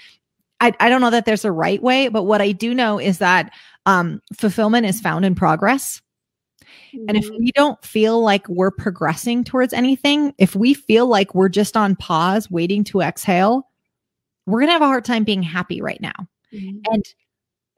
I, 0.61 0.73
I 0.79 0.89
don't 0.89 1.01
know 1.01 1.09
that 1.09 1.25
there's 1.25 1.45
a 1.45 1.51
right 1.51 1.81
way, 1.81 2.07
but 2.07 2.23
what 2.23 2.41
I 2.41 2.51
do 2.51 2.73
know 2.73 2.99
is 2.99 3.17
that 3.19 3.51
um, 3.85 4.21
fulfillment 4.33 4.85
is 4.85 5.01
found 5.01 5.25
in 5.25 5.35
progress. 5.35 6.01
Mm-hmm. 6.93 7.05
And 7.07 7.17
if 7.17 7.25
mm-hmm. 7.25 7.37
we 7.39 7.51
don't 7.51 7.83
feel 7.83 8.21
like 8.21 8.47
we're 8.47 8.71
progressing 8.71 9.43
towards 9.43 9.73
anything, 9.73 10.33
if 10.37 10.55
we 10.55 10.73
feel 10.73 11.07
like 11.07 11.35
we're 11.35 11.49
just 11.49 11.75
on 11.75 11.95
pause, 11.95 12.49
waiting 12.49 12.83
to 12.85 13.01
exhale, 13.01 13.67
we're 14.45 14.59
going 14.59 14.69
to 14.69 14.73
have 14.73 14.81
a 14.81 14.87
hard 14.87 15.05
time 15.05 15.23
being 15.23 15.43
happy 15.43 15.81
right 15.81 16.01
now. 16.01 16.27
Mm-hmm. 16.53 16.93
And 16.93 17.03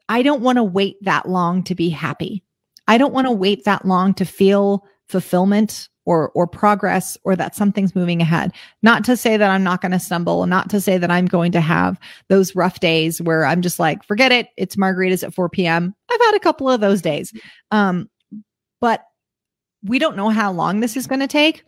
I 0.08 0.22
don't 0.22 0.42
want 0.42 0.56
to 0.56 0.64
wait 0.64 0.96
that 1.02 1.28
long 1.28 1.64
to 1.64 1.74
be 1.74 1.88
happy. 1.88 2.42
I 2.86 2.96
don't 2.96 3.12
want 3.12 3.26
to 3.26 3.32
wait 3.32 3.64
that 3.64 3.84
long 3.84 4.14
to 4.14 4.24
feel 4.24 4.86
fulfillment 5.08 5.88
or 6.08 6.30
or 6.30 6.46
progress 6.46 7.18
or 7.24 7.36
that 7.36 7.54
something's 7.54 7.94
moving 7.94 8.22
ahead. 8.22 8.50
Not 8.82 9.04
to 9.04 9.14
say 9.14 9.36
that 9.36 9.50
I'm 9.50 9.62
not 9.62 9.82
going 9.82 9.92
to 9.92 9.98
stumble, 9.98 10.46
not 10.46 10.70
to 10.70 10.80
say 10.80 10.96
that 10.96 11.10
I'm 11.10 11.26
going 11.26 11.52
to 11.52 11.60
have 11.60 12.00
those 12.28 12.56
rough 12.56 12.80
days 12.80 13.20
where 13.20 13.44
I'm 13.44 13.60
just 13.60 13.78
like, 13.78 14.02
forget 14.04 14.32
it, 14.32 14.48
it's 14.56 14.76
margaritas 14.76 15.22
at 15.22 15.34
4 15.34 15.50
p.m. 15.50 15.94
I've 16.10 16.20
had 16.20 16.34
a 16.34 16.40
couple 16.40 16.70
of 16.70 16.80
those 16.80 17.02
days. 17.02 17.34
Um, 17.70 18.08
but 18.80 19.04
we 19.84 19.98
don't 19.98 20.16
know 20.16 20.30
how 20.30 20.50
long 20.50 20.80
this 20.80 20.96
is 20.96 21.06
going 21.06 21.20
to 21.20 21.28
take 21.28 21.62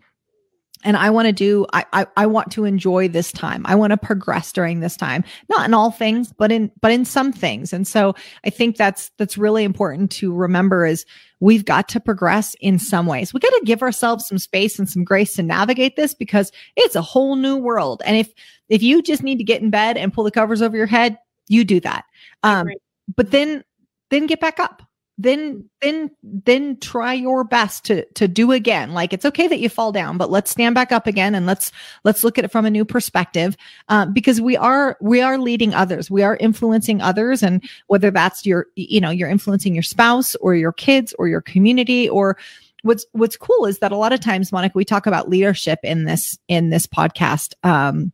and 0.83 0.97
I 0.97 1.11
want 1.11 1.27
to 1.27 1.33
do, 1.33 1.67
I, 1.73 1.85
I, 1.93 2.07
I, 2.17 2.27
want 2.27 2.53
to 2.53 2.65
enjoy 2.65 3.09
this 3.09 3.33
time. 3.33 3.63
I 3.67 3.75
want 3.75 3.91
to 3.91 3.97
progress 3.97 4.51
during 4.53 4.81
this 4.81 4.97
time, 4.97 5.25
not 5.49 5.67
in 5.67 5.75
all 5.75 5.91
things, 5.91 6.33
but 6.33 6.51
in, 6.51 6.71
but 6.81 6.91
in 6.91 7.05
some 7.05 7.33
things. 7.33 7.73
And 7.73 7.87
so 7.87 8.15
I 8.45 8.51
think 8.51 8.77
that's, 8.77 9.11
that's 9.19 9.37
really 9.37 9.65
important 9.65 10.11
to 10.13 10.35
remember 10.35 10.87
is 10.87 11.05
we've 11.39 11.65
got 11.65 11.89
to 11.91 12.01
progress 12.01 12.55
in 12.61 12.79
some 12.79 13.07
ways. 13.07 13.35
We 13.35 13.41
got 13.41 13.51
to 13.51 13.63
give 13.65 13.83
ourselves 13.83 14.27
some 14.27 14.39
space 14.39 14.79
and 14.79 14.89
some 14.89 15.05
grace 15.05 15.35
to 15.35 15.43
navigate 15.43 15.97
this 15.97 16.15
because 16.15 16.51
it's 16.77 16.97
a 16.97 17.03
whole 17.03 17.37
new 17.37 17.57
world. 17.57 18.03
And 18.05 18.17
if, 18.17 18.33
if 18.69 18.83
you 18.83 19.03
just 19.03 19.23
need 19.23 19.37
to 19.37 19.45
get 19.45 19.61
in 19.61 19.71
bed 19.71 19.97
and 19.97 20.13
pull 20.13 20.25
the 20.25 20.31
covers 20.31 20.63
over 20.63 20.77
your 20.77 20.87
head, 20.87 21.19
you 21.49 21.65
do 21.65 21.81
that. 21.81 22.05
Um, 22.43 22.69
but 23.15 23.31
then, 23.31 23.65
then 24.11 24.27
get 24.27 24.41
back 24.41 24.59
up 24.59 24.83
then 25.23 25.69
then 25.83 26.11
then 26.23 26.79
try 26.81 27.13
your 27.13 27.45
best 27.45 27.85
to 27.85 28.05
to 28.13 28.27
do 28.27 28.53
again. 28.53 28.93
Like 28.93 29.13
it's 29.13 29.25
okay 29.25 29.49
that 29.49 29.59
you 29.61 29.69
fall 29.69 29.93
down 29.93 30.17
but 30.17 30.31
let's 30.31 30.51
stand 30.51 30.75
back 30.75 30.93
up 30.93 31.07
again 31.07 31.35
and 31.35 31.47
let's 31.47 31.73
let's 32.05 32.25
look 32.25 32.39
at 32.39 32.45
it 32.45 32.53
from 32.53 32.65
a 32.65 32.71
new 32.71 32.85
perspective 32.85 33.57
uh, 33.89 34.07
because 34.07 34.41
we 34.41 34.57
are 34.57 34.97
we 35.01 35.21
are 35.21 35.39
leading 35.39 35.75
others. 35.75 36.11
We 36.11 36.23
are 36.23 36.37
influencing 36.37 37.01
others 37.03 37.43
and 37.43 37.63
whether 37.89 38.11
that's 38.11 38.47
your 38.47 38.67
you 38.77 39.01
know 39.01 39.11
you're 39.11 39.29
influencing 39.29 39.75
your 39.75 39.83
spouse 39.83 40.35
or 40.37 40.55
your 40.55 40.73
kids 40.73 41.15
or 41.19 41.29
your 41.29 41.43
community 41.43 42.09
or 42.09 42.39
what's 42.83 43.05
what's 43.13 43.37
cool 43.37 43.67
is 43.67 43.81
that 43.81 43.93
a 43.93 43.97
lot 43.97 44.11
of 44.11 44.21
times 44.21 44.53
monica 44.53 44.73
we 44.75 44.87
talk 44.87 45.07
about 45.07 45.29
leadership 45.29 45.79
in 45.83 46.05
this 46.05 46.39
in 46.49 46.71
this 46.71 46.87
podcast 46.87 47.53
um 47.63 48.11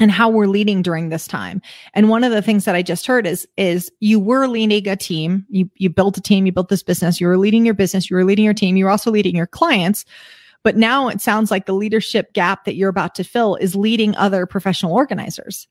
and 0.00 0.10
how 0.10 0.28
we're 0.28 0.46
leading 0.46 0.82
during 0.82 1.08
this 1.08 1.26
time. 1.26 1.62
And 1.94 2.08
one 2.08 2.24
of 2.24 2.32
the 2.32 2.42
things 2.42 2.64
that 2.64 2.74
I 2.74 2.82
just 2.82 3.06
heard 3.06 3.26
is, 3.26 3.46
is 3.56 3.90
you 4.00 4.20
were 4.20 4.46
leading 4.46 4.88
a 4.88 4.96
team. 4.96 5.46
You, 5.48 5.70
you 5.76 5.90
built 5.90 6.18
a 6.18 6.20
team, 6.20 6.46
you 6.46 6.52
built 6.52 6.68
this 6.68 6.82
business, 6.82 7.20
you 7.20 7.26
were 7.26 7.38
leading 7.38 7.64
your 7.64 7.74
business, 7.74 8.10
you 8.10 8.16
were 8.16 8.24
leading 8.24 8.44
your 8.44 8.54
team, 8.54 8.76
you 8.76 8.84
were 8.84 8.90
also 8.90 9.10
leading 9.10 9.36
your 9.36 9.46
clients. 9.46 10.04
But 10.62 10.76
now 10.76 11.08
it 11.08 11.20
sounds 11.20 11.50
like 11.50 11.66
the 11.66 11.74
leadership 11.74 12.32
gap 12.32 12.64
that 12.64 12.74
you're 12.74 12.88
about 12.88 13.14
to 13.16 13.24
fill 13.24 13.54
is 13.56 13.76
leading 13.76 14.16
other 14.16 14.46
professional 14.46 14.92
organizers 14.92 15.68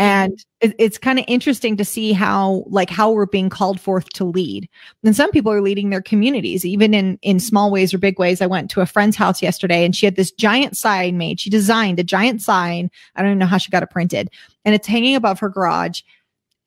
Mm-hmm. 0.00 0.32
and 0.32 0.44
it, 0.60 0.74
it's 0.78 0.98
kind 0.98 1.18
of 1.18 1.24
interesting 1.28 1.76
to 1.76 1.84
see 1.84 2.12
how 2.12 2.64
like 2.66 2.88
how 2.88 3.10
we're 3.10 3.26
being 3.26 3.50
called 3.50 3.80
forth 3.80 4.08
to 4.10 4.24
lead. 4.24 4.68
And 5.04 5.14
some 5.14 5.30
people 5.30 5.52
are 5.52 5.60
leading 5.60 5.90
their 5.90 6.02
communities 6.02 6.64
even 6.64 6.94
in 6.94 7.18
in 7.22 7.38
small 7.40 7.70
ways 7.70 7.92
or 7.92 7.98
big 7.98 8.18
ways. 8.18 8.40
I 8.40 8.46
went 8.46 8.70
to 8.70 8.80
a 8.80 8.86
friend's 8.86 9.16
house 9.16 9.42
yesterday 9.42 9.84
and 9.84 9.94
she 9.94 10.06
had 10.06 10.16
this 10.16 10.30
giant 10.30 10.76
sign 10.76 11.18
made. 11.18 11.40
She 11.40 11.50
designed 11.50 11.98
a 12.00 12.04
giant 12.04 12.40
sign. 12.40 12.90
I 13.14 13.22
don't 13.22 13.32
even 13.32 13.38
know 13.38 13.46
how 13.46 13.58
she 13.58 13.70
got 13.70 13.82
it 13.82 13.90
printed. 13.90 14.30
And 14.64 14.74
it's 14.74 14.86
hanging 14.86 15.14
above 15.14 15.40
her 15.40 15.48
garage. 15.48 16.02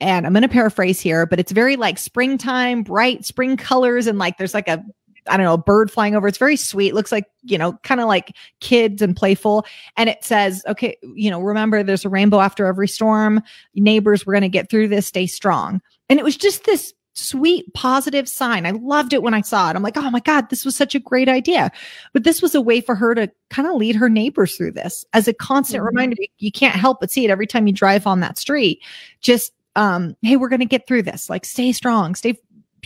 And 0.01 0.27
i'm 0.27 0.33
going 0.33 0.41
to 0.43 0.49
paraphrase 0.49 0.99
here 0.99 1.25
but 1.25 1.39
it's 1.39 1.53
very 1.53 1.77
like 1.77 1.97
springtime 1.97 2.83
bright 2.83 3.23
spring 3.23 3.55
colors 3.55 4.07
and 4.07 4.19
like 4.19 4.37
there's 4.37 4.53
like 4.53 4.67
a 4.67 4.83
I 5.27 5.37
don't 5.37 5.45
know, 5.45 5.53
a 5.53 5.57
bird 5.57 5.91
flying 5.91 6.15
over. 6.15 6.27
It's 6.27 6.37
very 6.37 6.55
sweet. 6.55 6.93
Looks 6.93 7.11
like, 7.11 7.25
you 7.43 7.57
know, 7.57 7.73
kind 7.83 8.01
of 8.01 8.07
like 8.07 8.35
kids 8.59 9.01
and 9.01 9.15
playful. 9.15 9.65
And 9.97 10.09
it 10.09 10.23
says, 10.23 10.63
okay, 10.67 10.97
you 11.15 11.29
know, 11.29 11.41
remember 11.41 11.83
there's 11.83 12.05
a 12.05 12.09
rainbow 12.09 12.39
after 12.39 12.65
every 12.65 12.87
storm. 12.87 13.41
Neighbors, 13.73 14.25
we're 14.25 14.33
going 14.33 14.41
to 14.41 14.49
get 14.49 14.69
through 14.69 14.89
this. 14.89 15.07
Stay 15.07 15.27
strong. 15.27 15.81
And 16.09 16.19
it 16.19 16.25
was 16.25 16.37
just 16.37 16.65
this 16.65 16.93
sweet, 17.13 17.73
positive 17.73 18.27
sign. 18.27 18.65
I 18.65 18.71
loved 18.71 19.13
it 19.13 19.23
when 19.23 19.33
I 19.33 19.41
saw 19.41 19.69
it. 19.69 19.75
I'm 19.75 19.83
like, 19.83 19.97
oh 19.97 20.09
my 20.09 20.19
God, 20.19 20.49
this 20.49 20.65
was 20.65 20.75
such 20.75 20.95
a 20.95 20.99
great 20.99 21.29
idea. 21.29 21.71
But 22.13 22.23
this 22.23 22.41
was 22.41 22.53
a 22.53 22.61
way 22.61 22.81
for 22.81 22.93
her 22.93 23.15
to 23.15 23.31
kind 23.49 23.67
of 23.67 23.75
lead 23.75 23.95
her 23.95 24.09
neighbors 24.09 24.55
through 24.55 24.73
this 24.73 25.05
as 25.13 25.27
a 25.27 25.33
constant 25.33 25.79
mm-hmm. 25.79 25.87
reminder. 25.87 26.17
You 26.39 26.51
can't 26.51 26.75
help 26.75 26.99
but 26.99 27.11
see 27.11 27.25
it 27.25 27.31
every 27.31 27.47
time 27.47 27.67
you 27.67 27.73
drive 27.73 28.05
on 28.05 28.19
that 28.19 28.37
street. 28.37 28.81
Just, 29.21 29.53
um, 29.77 30.15
hey, 30.21 30.35
we're 30.35 30.49
going 30.49 30.59
to 30.59 30.65
get 30.65 30.87
through 30.87 31.03
this. 31.03 31.29
Like, 31.29 31.45
stay 31.45 31.71
strong, 31.71 32.15
stay 32.15 32.37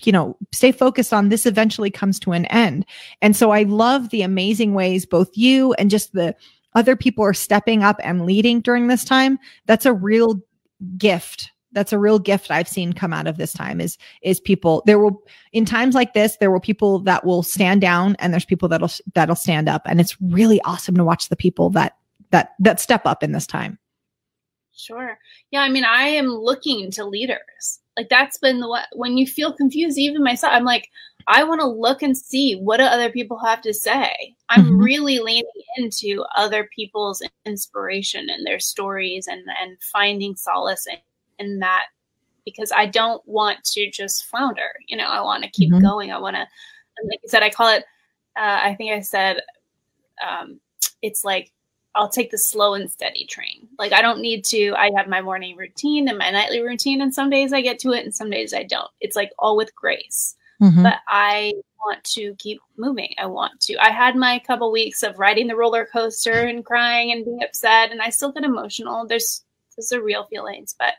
you 0.06 0.12
know, 0.12 0.38
stay 0.52 0.72
focused 0.72 1.14
on 1.14 1.30
this 1.30 1.46
eventually 1.46 1.92
comes 1.92 2.20
to 2.20 2.32
an 2.32 2.46
end. 2.46 2.86
And 3.22 3.36
so 3.36 3.52
I 3.52 3.64
love 3.64 4.10
the 4.10 4.22
amazing 4.22 4.74
ways 4.74 5.06
both 5.06 5.30
you 5.36 5.74
and 5.74 5.90
just 5.90 6.14
the 6.14 6.36
other 6.76 6.96
people 6.96 7.24
are 7.24 7.34
stepping 7.34 7.84
up 7.84 8.00
and 8.04 8.26
leading 8.26 8.62
during 8.62 8.88
this 8.88 9.04
time, 9.04 9.40
that's 9.66 9.86
a 9.86 9.94
real 9.94 10.42
gift 10.98 11.52
that's 11.72 11.94
a 11.94 12.00
real 12.00 12.18
gift 12.18 12.50
I've 12.50 12.68
seen 12.68 12.94
come 12.94 13.14
out 13.14 13.28
of 13.28 13.38
this 13.38 13.54
time 13.54 13.80
is 13.80 13.98
is 14.24 14.40
people 14.40 14.82
there 14.86 14.98
will 14.98 15.22
in 15.52 15.66
times 15.66 15.94
like 15.94 16.14
this 16.14 16.38
there 16.40 16.50
will 16.50 16.60
people 16.60 17.00
that 17.02 17.26
will 17.26 17.44
stand 17.44 17.82
down 17.82 18.16
and 18.18 18.34
there's 18.34 18.46
people 18.46 18.68
that'll 18.68 18.90
that'll 19.14 19.36
stand 19.36 19.70
up 19.70 19.84
and 19.86 20.00
it's 20.02 20.20
really 20.20 20.60
awesome 20.62 20.96
to 20.96 21.04
watch 21.04 21.30
the 21.30 21.36
people 21.36 21.70
that 21.70 21.94
that 22.32 22.52
that 22.60 22.80
step 22.80 23.06
up 23.06 23.24
in 23.24 23.32
this 23.32 23.48
time. 23.48 23.78
Sure. 24.80 25.20
Yeah, 25.52 25.62
I 25.62 25.70
mean 25.70 25.84
I 25.84 26.04
am 26.04 26.28
looking 26.28 26.90
to 26.92 27.04
leaders. 27.04 27.82
Like 27.98 28.08
that's 28.08 28.38
been 28.38 28.62
the 28.62 28.88
when 28.94 29.18
you 29.18 29.28
feel 29.28 29.52
confused 29.52 29.98
even 29.98 30.24
myself 30.24 30.54
I'm 30.54 30.64
like 30.64 30.88
I 31.28 31.44
want 31.44 31.60
to 31.60 31.68
look 31.68 32.02
and 32.02 32.18
see 32.18 32.56
what 32.56 32.78
do 32.78 32.84
other 32.84 33.12
people 33.12 33.38
have 33.40 33.62
to 33.64 33.74
say. 33.74 34.36
I'm 34.48 34.64
mm-hmm. 34.64 34.78
really 34.82 35.20
leaning 35.20 35.44
into 35.78 36.24
other 36.36 36.70
people's 36.74 37.22
inspiration 37.46 38.30
and 38.30 38.48
their 38.48 38.60
stories 38.60 39.28
and 39.28 39.42
and 39.62 39.78
finding 39.82 40.38
solace 40.38 40.88
in, 40.88 41.46
in 41.46 41.60
that 41.60 41.88
because 42.46 42.72
I 42.72 42.86
don't 42.86 43.22
want 43.28 43.62
to 43.66 43.92
just 43.92 44.28
flounder. 44.28 44.72
You 44.88 44.96
know, 44.96 45.10
I 45.10 45.20
want 45.20 45.44
to 45.44 45.50
keep 45.50 45.72
mm-hmm. 45.74 45.84
going. 45.84 46.12
I 46.12 46.20
want 46.20 46.38
to, 46.38 46.48
like 47.04 47.20
I 47.26 47.28
said, 47.28 47.44
I 47.44 47.50
call 47.50 47.70
it. 47.70 47.84
Uh, 48.38 48.62
I 48.64 48.76
think 48.76 48.94
I 48.94 49.02
said 49.02 49.42
um, 50.26 50.62
it's 51.02 51.26
like 51.26 51.52
I'll 51.96 52.10
take 52.10 52.32
the 52.32 52.38
slow 52.38 52.76
and 52.76 52.90
steady 52.90 53.26
train. 53.26 53.68
Like 53.78 53.94
I 53.94 54.02
don't 54.02 54.22
need 54.22 54.46
to. 54.46 54.74
I 54.76 54.92
have 54.96 55.08
my 55.08 55.22
morning 55.22 55.56
routine 55.56 56.08
and 56.08 56.18
my 56.18 56.30
nightly 56.30 56.62
routine, 56.62 57.02
and 57.02 57.14
some 57.14 57.30
days 57.30 57.52
I 57.54 57.62
get 57.62 57.80
to 57.80 57.92
it, 57.92 58.06
and 58.06 58.14
some 58.14 58.30
days 58.30 58.54
I 58.54 58.64
don't. 58.64 58.92
It's 59.02 59.16
like 59.16 59.32
all 59.40 59.58
with 59.58 59.74
grace. 59.76 60.36
Mm-hmm. 60.62 60.84
But 60.84 61.00
I 61.08 61.54
want 61.86 62.04
to 62.04 62.36
keep 62.38 62.62
moving. 62.78 63.14
I 63.18 63.26
want 63.26 63.60
to. 63.62 63.78
I 63.78 63.92
had 63.92 64.16
my 64.16 64.40
couple 64.40 64.72
weeks 64.72 65.04
of 65.04 65.18
riding 65.18 65.48
the 65.48 65.56
roller 65.56 65.88
coaster 65.92 66.34
and 66.34 66.66
crying 66.66 67.12
and 67.12 67.26
being 67.26 67.44
upset, 67.44 67.92
and 67.92 68.02
I 68.02 68.10
still 68.10 68.32
get 68.32 68.44
emotional. 68.44 69.08
There's 69.08 69.44
those 69.76 69.92
are 69.94 70.04
real 70.04 70.26
feelings, 70.26 70.76
but 70.78 70.94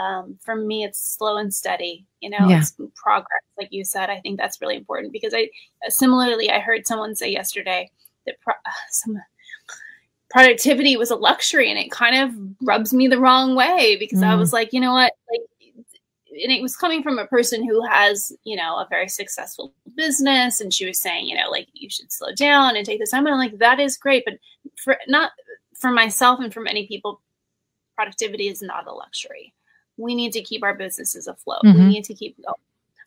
um, 0.00 0.38
for 0.42 0.56
me, 0.56 0.84
it's 0.84 1.16
slow 1.16 1.36
and 1.36 1.52
steady. 1.52 2.06
You 2.20 2.30
know, 2.30 2.48
yeah. 2.48 2.58
it's 2.58 2.74
progress, 2.94 3.42
like 3.58 3.68
you 3.70 3.84
said. 3.84 4.10
I 4.10 4.20
think 4.20 4.38
that's 4.38 4.60
really 4.60 4.76
important 4.76 5.12
because 5.12 5.34
I 5.34 5.50
similarly, 5.88 6.50
I 6.50 6.60
heard 6.60 6.86
someone 6.86 7.14
say 7.14 7.30
yesterday 7.30 7.90
that 8.26 8.40
pro- 8.40 8.54
some 8.90 9.18
productivity 10.30 10.96
was 10.96 11.10
a 11.10 11.16
luxury, 11.16 11.70
and 11.70 11.78
it 11.78 11.90
kind 11.90 12.16
of 12.16 12.66
rubs 12.66 12.92
me 12.92 13.08
the 13.08 13.20
wrong 13.20 13.54
way 13.54 13.96
because 13.98 14.20
mm. 14.20 14.26
I 14.26 14.34
was 14.34 14.52
like, 14.52 14.72
you 14.72 14.80
know 14.80 14.92
what, 14.92 15.12
like 15.30 15.42
and 16.42 16.52
it 16.52 16.62
was 16.62 16.76
coming 16.76 17.02
from 17.02 17.18
a 17.18 17.26
person 17.26 17.66
who 17.66 17.84
has, 17.86 18.32
you 18.44 18.56
know, 18.56 18.76
a 18.76 18.86
very 18.88 19.08
successful 19.08 19.72
business. 19.94 20.60
And 20.60 20.72
she 20.72 20.86
was 20.86 21.00
saying, 21.00 21.26
you 21.26 21.36
know, 21.36 21.50
like 21.50 21.68
you 21.72 21.88
should 21.90 22.12
slow 22.12 22.32
down 22.32 22.76
and 22.76 22.84
take 22.84 22.98
this 22.98 23.10
time. 23.10 23.26
And 23.26 23.34
I'm 23.34 23.38
like, 23.38 23.58
that 23.58 23.80
is 23.80 23.96
great. 23.96 24.24
But 24.24 24.34
for 24.76 24.98
not 25.08 25.32
for 25.74 25.90
myself 25.90 26.40
and 26.40 26.52
for 26.52 26.60
many 26.60 26.86
people, 26.86 27.20
productivity 27.94 28.48
is 28.48 28.62
not 28.62 28.86
a 28.86 28.92
luxury. 28.92 29.54
We 29.96 30.14
need 30.14 30.32
to 30.32 30.42
keep 30.42 30.62
our 30.62 30.74
businesses 30.74 31.26
afloat. 31.26 31.62
Mm-hmm. 31.64 31.78
We 31.78 31.88
need 31.88 32.04
to 32.04 32.14
keep 32.14 32.36
going. 32.36 32.54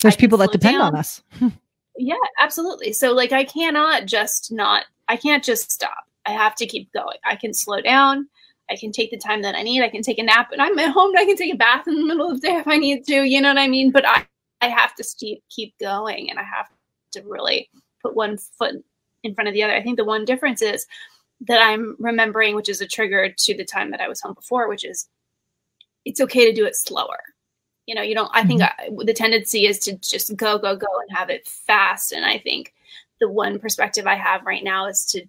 There's 0.02 0.16
people 0.16 0.38
that 0.40 0.52
depend 0.52 0.78
down. 0.78 0.94
on 0.94 0.96
us. 0.96 1.22
yeah, 1.98 2.16
absolutely. 2.42 2.94
So 2.94 3.14
like 3.14 3.32
I 3.32 3.44
cannot 3.44 4.06
just 4.06 4.52
not 4.52 4.86
I 5.08 5.18
can't 5.18 5.44
just 5.44 5.72
stop. 5.72 6.09
I 6.30 6.34
have 6.34 6.54
to 6.56 6.68
keep 6.68 6.92
going. 6.94 7.18
I 7.26 7.36
can 7.36 7.54
slow 7.54 7.82
down. 7.82 8.28
I 8.70 8.76
can 8.76 8.92
take 8.92 9.10
the 9.10 9.18
time 9.18 9.42
that 9.42 9.56
I 9.56 9.64
need. 9.64 9.82
I 9.82 9.90
can 9.90 10.04
take 10.04 10.20
a 10.20 10.24
nap 10.24 10.52
and 10.52 10.62
I'm 10.62 10.78
at 10.78 10.92
home. 10.92 11.16
I 11.18 11.26
can 11.26 11.36
take 11.36 11.52
a 11.52 11.58
bath 11.58 11.88
in 11.88 11.96
the 11.96 12.06
middle 12.06 12.30
of 12.30 12.40
the 12.40 12.48
day 12.48 12.56
if 12.56 12.68
I 12.68 12.78
need 12.78 13.04
to. 13.08 13.24
You 13.24 13.42
know 13.42 13.50
what 13.50 13.58
I 13.58 13.68
mean? 13.68 13.90
But 13.90 14.08
I, 14.08 14.28
I 14.62 14.68
have 14.68 14.94
to 14.96 15.06
keep 15.18 15.44
keep 15.50 15.74
going 15.80 16.30
and 16.30 16.38
I 16.38 16.44
have 16.44 16.68
to 17.14 17.24
really 17.24 17.70
put 18.04 18.16
one 18.16 18.38
foot 18.38 18.76
in 19.24 19.34
front 19.34 19.48
of 19.48 19.56
the 19.56 19.64
other. 19.64 19.74
I 19.74 19.82
think 19.82 19.98
the 19.98 20.06
one 20.06 20.24
difference 20.24 20.62
is 20.62 20.86
that 21.48 21.62
I'm 21.62 21.96
remembering, 21.98 22.56
which 22.56 22.70
is 22.70 22.80
a 22.80 22.88
trigger 22.88 23.34
to 23.36 23.58
the 23.58 23.66
time 23.66 23.90
that 23.90 24.02
I 24.02 24.08
was 24.08 24.22
home 24.22 24.36
before, 24.36 24.70
which 24.70 24.86
is 24.86 25.10
it's 26.06 26.22
okay 26.22 26.46
to 26.46 26.54
do 26.54 26.66
it 26.66 26.76
slower. 26.76 27.20
You 27.88 27.96
know, 27.96 28.04
you 28.04 28.14
don't, 28.14 28.30
I 28.34 28.44
think 28.44 28.62
mm-hmm. 28.62 29.00
I, 29.00 29.04
the 29.04 29.14
tendency 29.14 29.66
is 29.66 29.80
to 29.80 29.98
just 29.98 30.36
go, 30.36 30.60
go, 30.60 30.76
go 30.76 30.88
and 31.02 31.18
have 31.18 31.32
it 31.32 31.48
fast. 31.48 32.12
And 32.12 32.24
I 32.24 32.38
think 32.38 32.76
the 33.20 33.30
one 33.30 33.58
perspective 33.58 34.06
I 34.06 34.16
have 34.16 34.46
right 34.46 34.64
now 34.64 34.86
is 34.86 35.06
to 35.06 35.26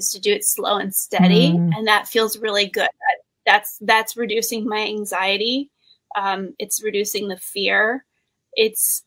is 0.00 0.10
to 0.10 0.20
do 0.20 0.32
it 0.32 0.44
slow 0.44 0.76
and 0.78 0.94
steady, 0.94 1.52
mm. 1.52 1.70
and 1.76 1.86
that 1.86 2.08
feels 2.08 2.38
really 2.38 2.66
good. 2.66 2.90
That, 3.04 3.18
that's 3.46 3.78
that's 3.80 4.16
reducing 4.16 4.66
my 4.66 4.82
anxiety. 4.96 5.70
Um, 6.16 6.54
it's 6.58 6.82
reducing 6.82 7.28
the 7.28 7.36
fear. 7.36 8.04
It's, 8.54 9.04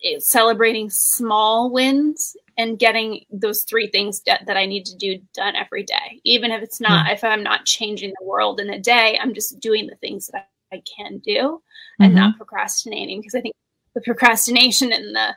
it's 0.00 0.30
celebrating 0.30 0.90
small 0.90 1.70
wins 1.72 2.36
and 2.58 2.78
getting 2.78 3.24
those 3.30 3.64
three 3.64 3.88
things 3.88 4.20
that 4.26 4.56
I 4.62 4.66
need 4.66 4.84
to 4.86 4.96
do 4.96 5.18
done 5.32 5.56
every 5.56 5.82
day. 5.82 6.20
Even 6.24 6.50
if 6.50 6.62
it's 6.62 6.80
not, 6.80 7.06
mm. 7.06 7.12
if 7.14 7.24
I'm 7.24 7.42
not 7.42 7.64
changing 7.64 8.10
the 8.10 8.26
world 8.26 8.60
in 8.60 8.68
a 8.68 8.78
day, 8.78 9.18
I'm 9.20 9.32
just 9.32 9.60
doing 9.60 9.86
the 9.86 9.96
things 9.96 10.28
that 10.32 10.50
I 10.70 10.82
can 10.96 11.18
do 11.24 11.62
and 11.98 12.12
mm-hmm. 12.12 12.20
not 12.20 12.36
procrastinating. 12.36 13.20
Because 13.20 13.34
I 13.34 13.40
think 13.40 13.54
the 13.94 14.02
procrastination 14.02 14.92
and 14.92 15.16
the 15.16 15.34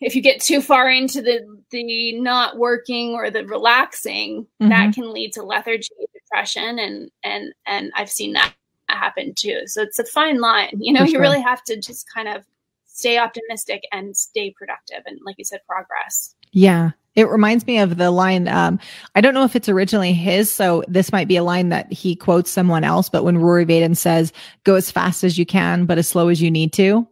if 0.00 0.14
you 0.14 0.22
get 0.22 0.40
too 0.40 0.60
far 0.60 0.90
into 0.90 1.22
the 1.22 1.40
the 1.70 2.18
not 2.20 2.58
working 2.58 3.14
or 3.14 3.30
the 3.30 3.44
relaxing, 3.46 4.46
mm-hmm. 4.60 4.68
that 4.68 4.94
can 4.94 5.12
lead 5.12 5.32
to 5.34 5.42
lethargy, 5.42 5.88
depression, 6.12 6.78
and 6.78 7.10
and 7.22 7.52
and 7.66 7.92
I've 7.94 8.10
seen 8.10 8.32
that 8.34 8.52
happen 8.88 9.34
too. 9.34 9.62
So 9.66 9.82
it's 9.82 9.98
a 9.98 10.04
fine 10.04 10.40
line. 10.40 10.78
You 10.78 10.92
know, 10.92 11.06
sure. 11.06 11.14
you 11.14 11.20
really 11.20 11.40
have 11.40 11.62
to 11.64 11.76
just 11.76 12.06
kind 12.12 12.28
of 12.28 12.44
stay 12.86 13.18
optimistic 13.18 13.82
and 13.92 14.16
stay 14.16 14.54
productive, 14.56 15.02
and 15.06 15.18
like 15.24 15.36
you 15.38 15.44
said, 15.44 15.60
progress. 15.66 16.34
Yeah. 16.52 16.92
It 17.14 17.30
reminds 17.30 17.66
me 17.66 17.78
of 17.78 17.96
the 17.96 18.10
line. 18.10 18.46
Um, 18.46 18.78
I 19.14 19.22
don't 19.22 19.32
know 19.32 19.44
if 19.44 19.56
it's 19.56 19.70
originally 19.70 20.12
his, 20.12 20.52
so 20.52 20.84
this 20.86 21.12
might 21.12 21.28
be 21.28 21.36
a 21.36 21.42
line 21.42 21.70
that 21.70 21.90
he 21.90 22.14
quotes 22.14 22.50
someone 22.50 22.84
else. 22.84 23.08
But 23.08 23.24
when 23.24 23.38
Rory 23.38 23.64
Vaden 23.64 23.96
says, 23.96 24.34
"Go 24.64 24.74
as 24.74 24.90
fast 24.90 25.24
as 25.24 25.38
you 25.38 25.46
can, 25.46 25.86
but 25.86 25.96
as 25.96 26.06
slow 26.06 26.28
as 26.28 26.42
you 26.42 26.50
need 26.50 26.74
to," 26.74 27.08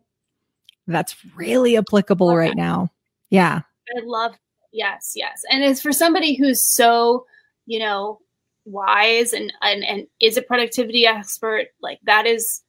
that's 0.86 1.16
really 1.34 1.76
applicable 1.76 2.36
right 2.36 2.56
now. 2.56 2.90
Yeah. 3.30 3.62
I 3.96 4.00
love, 4.04 4.34
yes, 4.72 5.12
yes. 5.16 5.42
And 5.50 5.62
it's 5.62 5.80
for 5.80 5.92
somebody 5.92 6.34
who's 6.34 6.64
so, 6.64 7.26
you 7.66 7.78
know, 7.78 8.20
wise 8.64 9.32
and, 9.32 9.52
and, 9.62 9.84
and 9.84 10.06
is 10.20 10.36
a 10.36 10.42
productivity 10.42 11.06
expert, 11.06 11.68
like 11.80 11.98
that 12.04 12.26
is, 12.26 12.62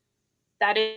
that 0.60 0.78
is, 0.78 0.96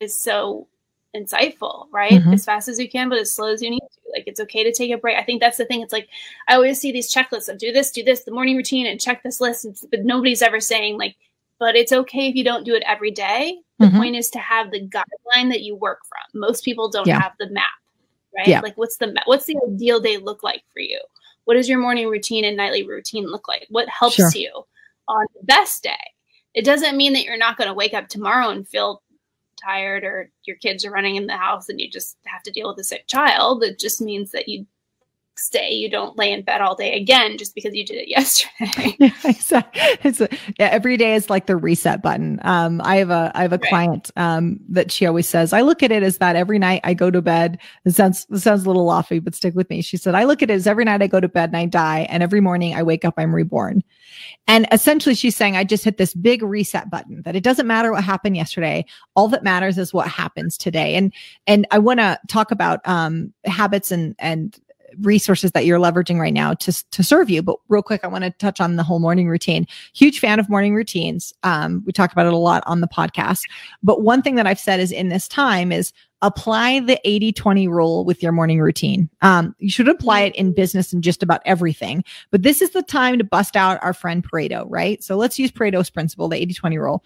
is 0.00 0.18
so 0.18 0.66
insightful, 1.14 1.86
right? 1.92 2.12
Mm-hmm. 2.12 2.32
As 2.32 2.44
fast 2.44 2.68
as 2.68 2.78
you 2.78 2.88
can, 2.88 3.08
but 3.08 3.18
as 3.18 3.34
slow 3.34 3.52
as 3.52 3.62
you 3.62 3.70
need 3.70 3.80
to. 3.80 4.00
Like 4.12 4.24
it's 4.26 4.40
okay 4.40 4.64
to 4.64 4.72
take 4.72 4.90
a 4.90 4.98
break. 4.98 5.16
I 5.16 5.22
think 5.22 5.40
that's 5.40 5.58
the 5.58 5.64
thing. 5.64 5.80
It's 5.80 5.92
like 5.92 6.08
I 6.48 6.54
always 6.54 6.80
see 6.80 6.92
these 6.92 7.12
checklists 7.12 7.48
of 7.48 7.58
do 7.58 7.72
this, 7.72 7.90
do 7.90 8.02
this, 8.02 8.24
the 8.24 8.30
morning 8.30 8.56
routine, 8.56 8.86
and 8.86 9.00
check 9.00 9.22
this 9.22 9.40
list. 9.40 9.66
But 9.90 10.04
nobody's 10.04 10.42
ever 10.42 10.60
saying 10.60 10.98
like, 10.98 11.16
but 11.58 11.76
it's 11.76 11.92
okay 11.92 12.28
if 12.28 12.34
you 12.34 12.44
don't 12.44 12.64
do 12.64 12.74
it 12.74 12.82
every 12.86 13.10
day. 13.10 13.58
The 13.78 13.86
mm-hmm. 13.86 13.96
point 13.96 14.16
is 14.16 14.30
to 14.30 14.38
have 14.38 14.70
the 14.70 14.80
guideline 14.80 15.50
that 15.50 15.62
you 15.62 15.74
work 15.74 16.00
from. 16.08 16.40
Most 16.40 16.64
people 16.64 16.88
don't 16.88 17.06
yeah. 17.06 17.20
have 17.20 17.32
the 17.38 17.50
map, 17.50 17.70
right? 18.36 18.46
Yeah. 18.46 18.60
Like 18.60 18.76
what's 18.76 18.96
the 18.96 19.14
what's 19.26 19.46
the 19.46 19.56
ideal 19.68 20.00
day 20.00 20.18
look 20.18 20.42
like 20.42 20.62
for 20.72 20.80
you? 20.80 21.00
What 21.44 21.54
does 21.54 21.68
your 21.68 21.78
morning 21.78 22.08
routine 22.08 22.44
and 22.44 22.56
nightly 22.56 22.86
routine 22.86 23.26
look 23.26 23.48
like? 23.48 23.66
What 23.70 23.88
helps 23.88 24.16
sure. 24.16 24.30
you 24.34 24.64
on 25.08 25.26
the 25.34 25.44
best 25.44 25.82
day? 25.82 25.96
It 26.54 26.64
doesn't 26.64 26.96
mean 26.96 27.14
that 27.14 27.24
you're 27.24 27.38
not 27.38 27.56
going 27.56 27.68
to 27.68 27.74
wake 27.74 27.94
up 27.94 28.08
tomorrow 28.08 28.50
and 28.50 28.68
feel 28.68 29.02
tired 29.62 30.04
or 30.04 30.30
your 30.44 30.56
kids 30.56 30.84
are 30.84 30.90
running 30.90 31.16
in 31.16 31.26
the 31.26 31.36
house 31.36 31.68
and 31.68 31.80
you 31.80 31.90
just 31.90 32.16
have 32.26 32.42
to 32.42 32.50
deal 32.50 32.68
with 32.68 32.78
a 32.78 32.84
sick 32.84 33.06
child. 33.06 33.62
It 33.62 33.78
just 33.78 34.00
means 34.00 34.30
that 34.32 34.48
you 34.48 34.66
stay. 35.36 35.72
You 35.72 35.90
don't 35.90 36.16
lay 36.16 36.32
in 36.32 36.42
bed 36.42 36.60
all 36.60 36.74
day 36.74 36.96
again 36.96 37.38
just 37.38 37.54
because 37.54 37.74
you 37.74 37.84
did 37.84 37.96
it 37.96 38.08
yesterday. 38.08 38.96
yeah, 38.98 39.10
exactly. 39.24 39.82
It's 40.02 40.20
a, 40.20 40.28
yeah, 40.58 40.68
every 40.68 40.96
day 40.96 41.14
is 41.14 41.30
like 41.30 41.46
the 41.46 41.56
reset 41.56 42.02
button. 42.02 42.40
Um, 42.42 42.80
I 42.84 42.96
have 42.96 43.10
a 43.10 43.32
I 43.34 43.42
have 43.42 43.52
a 43.52 43.58
right. 43.58 43.68
client 43.68 44.10
um, 44.16 44.58
that 44.68 44.92
she 44.92 45.06
always 45.06 45.28
says. 45.28 45.52
I 45.52 45.62
look 45.62 45.82
at 45.82 45.92
it 45.92 46.02
as 46.02 46.18
that 46.18 46.36
every 46.36 46.58
night 46.58 46.80
I 46.84 46.94
go 46.94 47.10
to 47.10 47.22
bed. 47.22 47.58
It 47.84 47.94
sounds 47.94 48.26
it 48.30 48.38
sounds 48.38 48.64
a 48.64 48.66
little 48.66 48.84
lofty, 48.84 49.18
but 49.18 49.34
stick 49.34 49.54
with 49.54 49.68
me. 49.70 49.82
She 49.82 49.96
said 49.96 50.14
I 50.14 50.24
look 50.24 50.42
at 50.42 50.50
it 50.50 50.54
as 50.54 50.66
every 50.66 50.84
night 50.84 51.02
I 51.02 51.06
go 51.06 51.20
to 51.20 51.28
bed 51.28 51.50
and 51.50 51.56
I 51.56 51.66
die, 51.66 52.06
and 52.10 52.22
every 52.22 52.40
morning 52.40 52.74
I 52.74 52.82
wake 52.82 53.04
up 53.04 53.14
I'm 53.16 53.34
reborn. 53.34 53.82
And 54.46 54.66
essentially, 54.72 55.14
she's 55.14 55.36
saying 55.36 55.56
I 55.56 55.64
just 55.64 55.84
hit 55.84 55.98
this 55.98 56.14
big 56.14 56.42
reset 56.42 56.90
button. 56.90 57.22
That 57.22 57.36
it 57.36 57.42
doesn't 57.42 57.66
matter 57.66 57.92
what 57.92 58.04
happened 58.04 58.36
yesterday. 58.36 58.84
All 59.16 59.28
that 59.28 59.44
matters 59.44 59.78
is 59.78 59.92
what 59.92 60.08
happens 60.08 60.56
today. 60.56 60.94
And 60.94 61.12
and 61.46 61.66
I 61.70 61.78
want 61.78 62.00
to 62.00 62.18
talk 62.28 62.50
about 62.50 62.80
um, 62.86 63.32
habits 63.44 63.90
and 63.90 64.14
and 64.18 64.58
resources 65.00 65.52
that 65.52 65.64
you're 65.64 65.78
leveraging 65.78 66.18
right 66.18 66.34
now 66.34 66.54
to, 66.54 66.90
to 66.90 67.02
serve 67.02 67.30
you. 67.30 67.42
But 67.42 67.56
real 67.68 67.82
quick, 67.82 68.02
I 68.04 68.08
want 68.08 68.24
to 68.24 68.30
touch 68.30 68.60
on 68.60 68.76
the 68.76 68.82
whole 68.82 68.98
morning 68.98 69.28
routine. 69.28 69.66
Huge 69.94 70.20
fan 70.20 70.38
of 70.38 70.48
morning 70.48 70.74
routines. 70.74 71.32
Um, 71.42 71.82
we 71.86 71.92
talk 71.92 72.12
about 72.12 72.26
it 72.26 72.32
a 72.32 72.36
lot 72.36 72.62
on 72.66 72.80
the 72.80 72.88
podcast. 72.88 73.42
But 73.82 74.02
one 74.02 74.22
thing 74.22 74.36
that 74.36 74.46
I've 74.46 74.60
said 74.60 74.80
is 74.80 74.92
in 74.92 75.08
this 75.08 75.28
time 75.28 75.72
is 75.72 75.92
apply 76.22 76.80
the 76.80 77.00
80 77.04 77.32
20 77.32 77.68
rule 77.68 78.04
with 78.04 78.22
your 78.22 78.32
morning 78.32 78.60
routine. 78.60 79.10
Um, 79.22 79.54
you 79.58 79.70
should 79.70 79.88
apply 79.88 80.20
it 80.22 80.36
in 80.36 80.52
business 80.52 80.92
and 80.92 81.02
just 81.02 81.22
about 81.22 81.42
everything. 81.44 82.04
But 82.30 82.42
this 82.42 82.62
is 82.62 82.70
the 82.70 82.82
time 82.82 83.18
to 83.18 83.24
bust 83.24 83.56
out 83.56 83.82
our 83.82 83.92
friend 83.92 84.24
Pareto, 84.24 84.64
right? 84.68 85.02
So 85.02 85.16
let's 85.16 85.38
use 85.38 85.50
Pareto's 85.50 85.90
principle, 85.90 86.28
the 86.28 86.36
80 86.36 86.54
20 86.54 86.78
rule. 86.78 87.04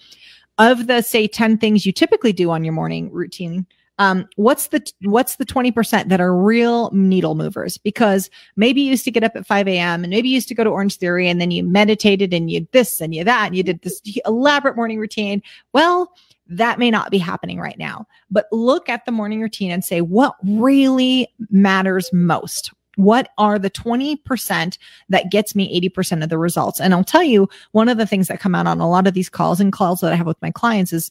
Of 0.58 0.86
the, 0.86 1.02
say, 1.02 1.26
10 1.26 1.58
things 1.58 1.84
you 1.84 1.92
typically 1.92 2.32
do 2.32 2.50
on 2.50 2.64
your 2.64 2.72
morning 2.72 3.12
routine, 3.12 3.66
um, 3.98 4.28
what's 4.36 4.68
the 4.68 4.84
what's 5.02 5.36
the 5.36 5.46
20% 5.46 6.08
that 6.08 6.20
are 6.20 6.36
real 6.36 6.90
needle 6.92 7.34
movers? 7.34 7.78
Because 7.78 8.28
maybe 8.56 8.82
you 8.82 8.90
used 8.90 9.04
to 9.04 9.10
get 9.10 9.24
up 9.24 9.34
at 9.34 9.46
5 9.46 9.68
a.m 9.68 10.04
and 10.04 10.10
maybe 10.10 10.28
you 10.28 10.34
used 10.34 10.48
to 10.48 10.54
go 10.54 10.64
to 10.64 10.70
orange 10.70 10.96
theory 10.96 11.28
and 11.28 11.40
then 11.40 11.50
you 11.50 11.64
meditated 11.64 12.34
and 12.34 12.50
you 12.50 12.66
this 12.72 13.00
and 13.00 13.14
you 13.14 13.24
that 13.24 13.46
and 13.46 13.56
you 13.56 13.62
did 13.62 13.82
this 13.82 14.00
elaborate 14.26 14.76
morning 14.76 14.98
routine. 14.98 15.42
Well 15.72 16.12
that 16.48 16.78
may 16.78 16.90
not 16.90 17.10
be 17.10 17.18
happening 17.18 17.58
right 17.58 17.78
now 17.78 18.06
but 18.30 18.46
look 18.52 18.88
at 18.88 19.04
the 19.04 19.12
morning 19.12 19.40
routine 19.40 19.70
and 19.70 19.84
say 19.84 20.00
what 20.00 20.34
really 20.44 21.28
matters 21.50 22.10
most? 22.12 22.70
What 22.96 23.30
are 23.36 23.58
the 23.58 23.68
20% 23.68 24.78
that 25.10 25.30
gets 25.30 25.54
me 25.54 25.90
80% 25.90 26.22
of 26.22 26.28
the 26.28 26.38
results? 26.38 26.80
And 26.80 26.92
i'll 26.94 27.04
tell 27.04 27.22
you 27.22 27.48
one 27.72 27.88
of 27.88 27.98
the 27.98 28.06
things 28.06 28.28
that 28.28 28.40
come 28.40 28.54
out 28.54 28.66
on 28.66 28.80
a 28.80 28.88
lot 28.88 29.06
of 29.06 29.14
these 29.14 29.28
calls 29.28 29.60
and 29.60 29.72
calls 29.72 30.00
that 30.00 30.12
i 30.12 30.16
have 30.16 30.26
with 30.26 30.40
my 30.40 30.50
clients 30.50 30.92
is 30.92 31.10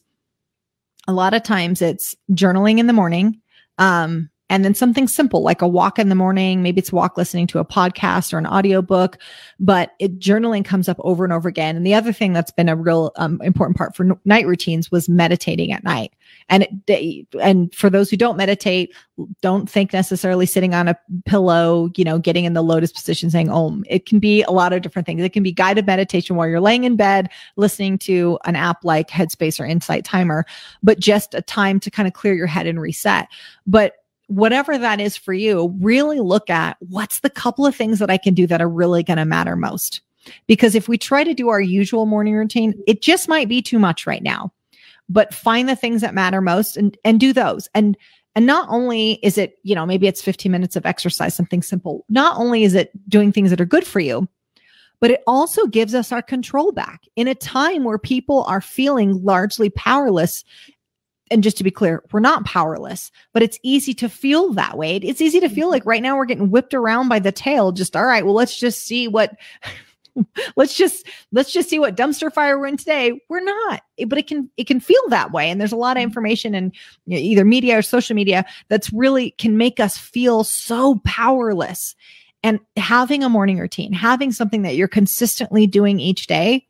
a 1.06 1.12
lot 1.12 1.34
of 1.34 1.42
times 1.42 1.82
it's 1.82 2.14
journaling 2.32 2.78
in 2.78 2.86
the 2.86 2.92
morning. 2.92 3.40
Um, 3.78 4.30
and 4.48 4.64
then 4.64 4.74
something 4.74 5.08
simple 5.08 5.42
like 5.42 5.62
a 5.62 5.68
walk 5.68 5.98
in 5.98 6.08
the 6.08 6.14
morning. 6.14 6.62
Maybe 6.62 6.78
it's 6.78 6.92
a 6.92 6.94
walk 6.94 7.16
listening 7.16 7.46
to 7.48 7.58
a 7.58 7.64
podcast 7.64 8.32
or 8.32 8.38
an 8.38 8.46
audiobook 8.46 9.18
but 9.58 9.92
it, 9.98 10.18
journaling 10.18 10.64
comes 10.64 10.88
up 10.88 10.98
over 11.00 11.24
and 11.24 11.32
over 11.32 11.48
again. 11.48 11.76
And 11.76 11.86
the 11.86 11.94
other 11.94 12.12
thing 12.12 12.32
that's 12.32 12.50
been 12.50 12.68
a 12.68 12.76
real 12.76 13.12
um, 13.16 13.40
important 13.42 13.76
part 13.76 13.96
for 13.96 14.04
n- 14.04 14.20
night 14.24 14.46
routines 14.46 14.90
was 14.90 15.08
meditating 15.08 15.72
at 15.72 15.82
night. 15.82 16.12
And 16.48 16.66
it, 16.86 17.26
and 17.40 17.74
for 17.74 17.88
those 17.88 18.10
who 18.10 18.16
don't 18.16 18.36
meditate 18.36 18.94
don't 19.40 19.68
think 19.68 19.92
necessarily 19.92 20.44
sitting 20.44 20.74
on 20.74 20.88
a 20.88 20.98
pillow 21.24 21.88
you 21.96 22.04
know 22.04 22.18
getting 22.18 22.44
in 22.44 22.52
the 22.52 22.62
lotus 22.62 22.92
position 22.92 23.30
saying 23.30 23.48
om 23.48 23.82
it 23.88 24.04
can 24.04 24.18
be 24.18 24.42
a 24.42 24.50
lot 24.50 24.72
of 24.72 24.82
different 24.82 25.06
things. 25.06 25.22
It 25.22 25.32
can 25.32 25.42
be 25.42 25.52
guided 25.52 25.86
meditation 25.86 26.36
while 26.36 26.48
you're 26.48 26.60
laying 26.60 26.84
in 26.84 26.96
bed 26.96 27.30
listening 27.56 27.98
to 27.98 28.38
an 28.44 28.56
app 28.56 28.84
like 28.84 29.08
headspace 29.08 29.58
or 29.58 29.64
insight 29.64 30.04
timer 30.04 30.44
but 30.82 31.00
just 31.00 31.34
a 31.34 31.40
time 31.40 31.80
to 31.80 31.90
kind 31.90 32.06
of 32.06 32.12
clear 32.12 32.34
your 32.34 32.46
head 32.46 32.66
and 32.66 32.80
reset. 32.80 33.28
But 33.66 33.94
whatever 34.26 34.76
that 34.76 35.00
is 35.00 35.16
for 35.16 35.32
you, 35.32 35.74
really 35.80 36.20
look 36.20 36.50
at 36.50 36.76
what's 36.80 37.20
the 37.20 37.30
couple 37.30 37.66
of 37.66 37.74
things 37.74 37.98
that 37.98 38.10
I 38.10 38.16
can 38.16 38.34
do 38.34 38.46
that 38.46 38.60
are 38.60 38.68
really 38.68 39.02
going 39.02 39.18
to 39.18 39.24
matter 39.24 39.56
most. 39.56 40.00
Because 40.46 40.74
if 40.74 40.88
we 40.88 40.98
try 40.98 41.22
to 41.22 41.34
do 41.34 41.48
our 41.48 41.60
usual 41.60 42.06
morning 42.06 42.34
routine, 42.34 42.74
it 42.86 43.02
just 43.02 43.28
might 43.28 43.48
be 43.48 43.62
too 43.62 43.78
much 43.78 44.06
right 44.06 44.22
now. 44.22 44.52
But 45.08 45.32
find 45.32 45.68
the 45.68 45.76
things 45.76 46.00
that 46.00 46.14
matter 46.14 46.40
most 46.40 46.76
and 46.76 46.98
and 47.04 47.20
do 47.20 47.32
those. 47.32 47.68
And 47.74 47.96
and 48.34 48.44
not 48.44 48.68
only 48.68 49.20
is 49.22 49.38
it, 49.38 49.58
you 49.62 49.74
know, 49.74 49.86
maybe 49.86 50.08
it's 50.08 50.20
15 50.20 50.50
minutes 50.50 50.74
of 50.74 50.84
exercise, 50.84 51.34
something 51.34 51.62
simple. 51.62 52.04
Not 52.08 52.36
only 52.36 52.64
is 52.64 52.74
it 52.74 52.90
doing 53.08 53.30
things 53.30 53.50
that 53.50 53.60
are 53.60 53.66
good 53.66 53.86
for 53.86 54.00
you, 54.00 54.28
but 55.00 55.10
it 55.10 55.22
also 55.26 55.66
gives 55.66 55.94
us 55.94 56.10
our 56.10 56.22
control 56.22 56.72
back 56.72 57.02
in 57.16 57.28
a 57.28 57.34
time 57.34 57.84
where 57.84 57.98
people 57.98 58.44
are 58.44 58.60
feeling 58.60 59.22
largely 59.24 59.70
powerless 59.70 60.44
and 61.30 61.42
just 61.42 61.56
to 61.58 61.64
be 61.64 61.70
clear, 61.70 62.02
we're 62.12 62.20
not 62.20 62.44
powerless, 62.44 63.10
but 63.32 63.42
it's 63.42 63.58
easy 63.62 63.94
to 63.94 64.08
feel 64.08 64.52
that 64.52 64.78
way. 64.78 64.96
It's 64.96 65.20
easy 65.20 65.40
to 65.40 65.48
feel 65.48 65.66
mm-hmm. 65.66 65.72
like 65.72 65.86
right 65.86 66.02
now 66.02 66.16
we're 66.16 66.24
getting 66.24 66.50
whipped 66.50 66.74
around 66.74 67.08
by 67.08 67.18
the 67.18 67.32
tail. 67.32 67.72
Just 67.72 67.96
all 67.96 68.06
right, 68.06 68.24
well, 68.24 68.34
let's 68.34 68.58
just 68.58 68.84
see 68.84 69.08
what 69.08 69.36
let's 70.56 70.74
just 70.74 71.06
let's 71.32 71.52
just 71.52 71.68
see 71.68 71.78
what 71.78 71.96
dumpster 71.96 72.32
fire 72.32 72.58
we're 72.58 72.66
in 72.66 72.76
today. 72.76 73.20
We're 73.28 73.44
not, 73.44 73.82
eh, 73.98 74.04
but 74.06 74.18
it 74.18 74.26
can 74.26 74.50
it 74.56 74.66
can 74.66 74.80
feel 74.80 75.02
that 75.08 75.32
way. 75.32 75.50
And 75.50 75.60
there's 75.60 75.72
a 75.72 75.76
lot 75.76 75.96
of 75.96 76.00
mm-hmm. 76.00 76.08
information 76.08 76.54
in 76.54 76.72
either 77.06 77.44
media 77.44 77.78
or 77.78 77.82
social 77.82 78.14
media 78.14 78.44
that's 78.68 78.92
really 78.92 79.32
can 79.32 79.56
make 79.56 79.80
us 79.80 79.98
feel 79.98 80.44
so 80.44 81.00
powerless. 81.04 81.94
And 82.42 82.60
having 82.76 83.24
a 83.24 83.28
morning 83.28 83.58
routine, 83.58 83.92
having 83.92 84.30
something 84.30 84.62
that 84.62 84.76
you're 84.76 84.86
consistently 84.86 85.66
doing 85.66 85.98
each 85.98 86.28
day 86.28 86.66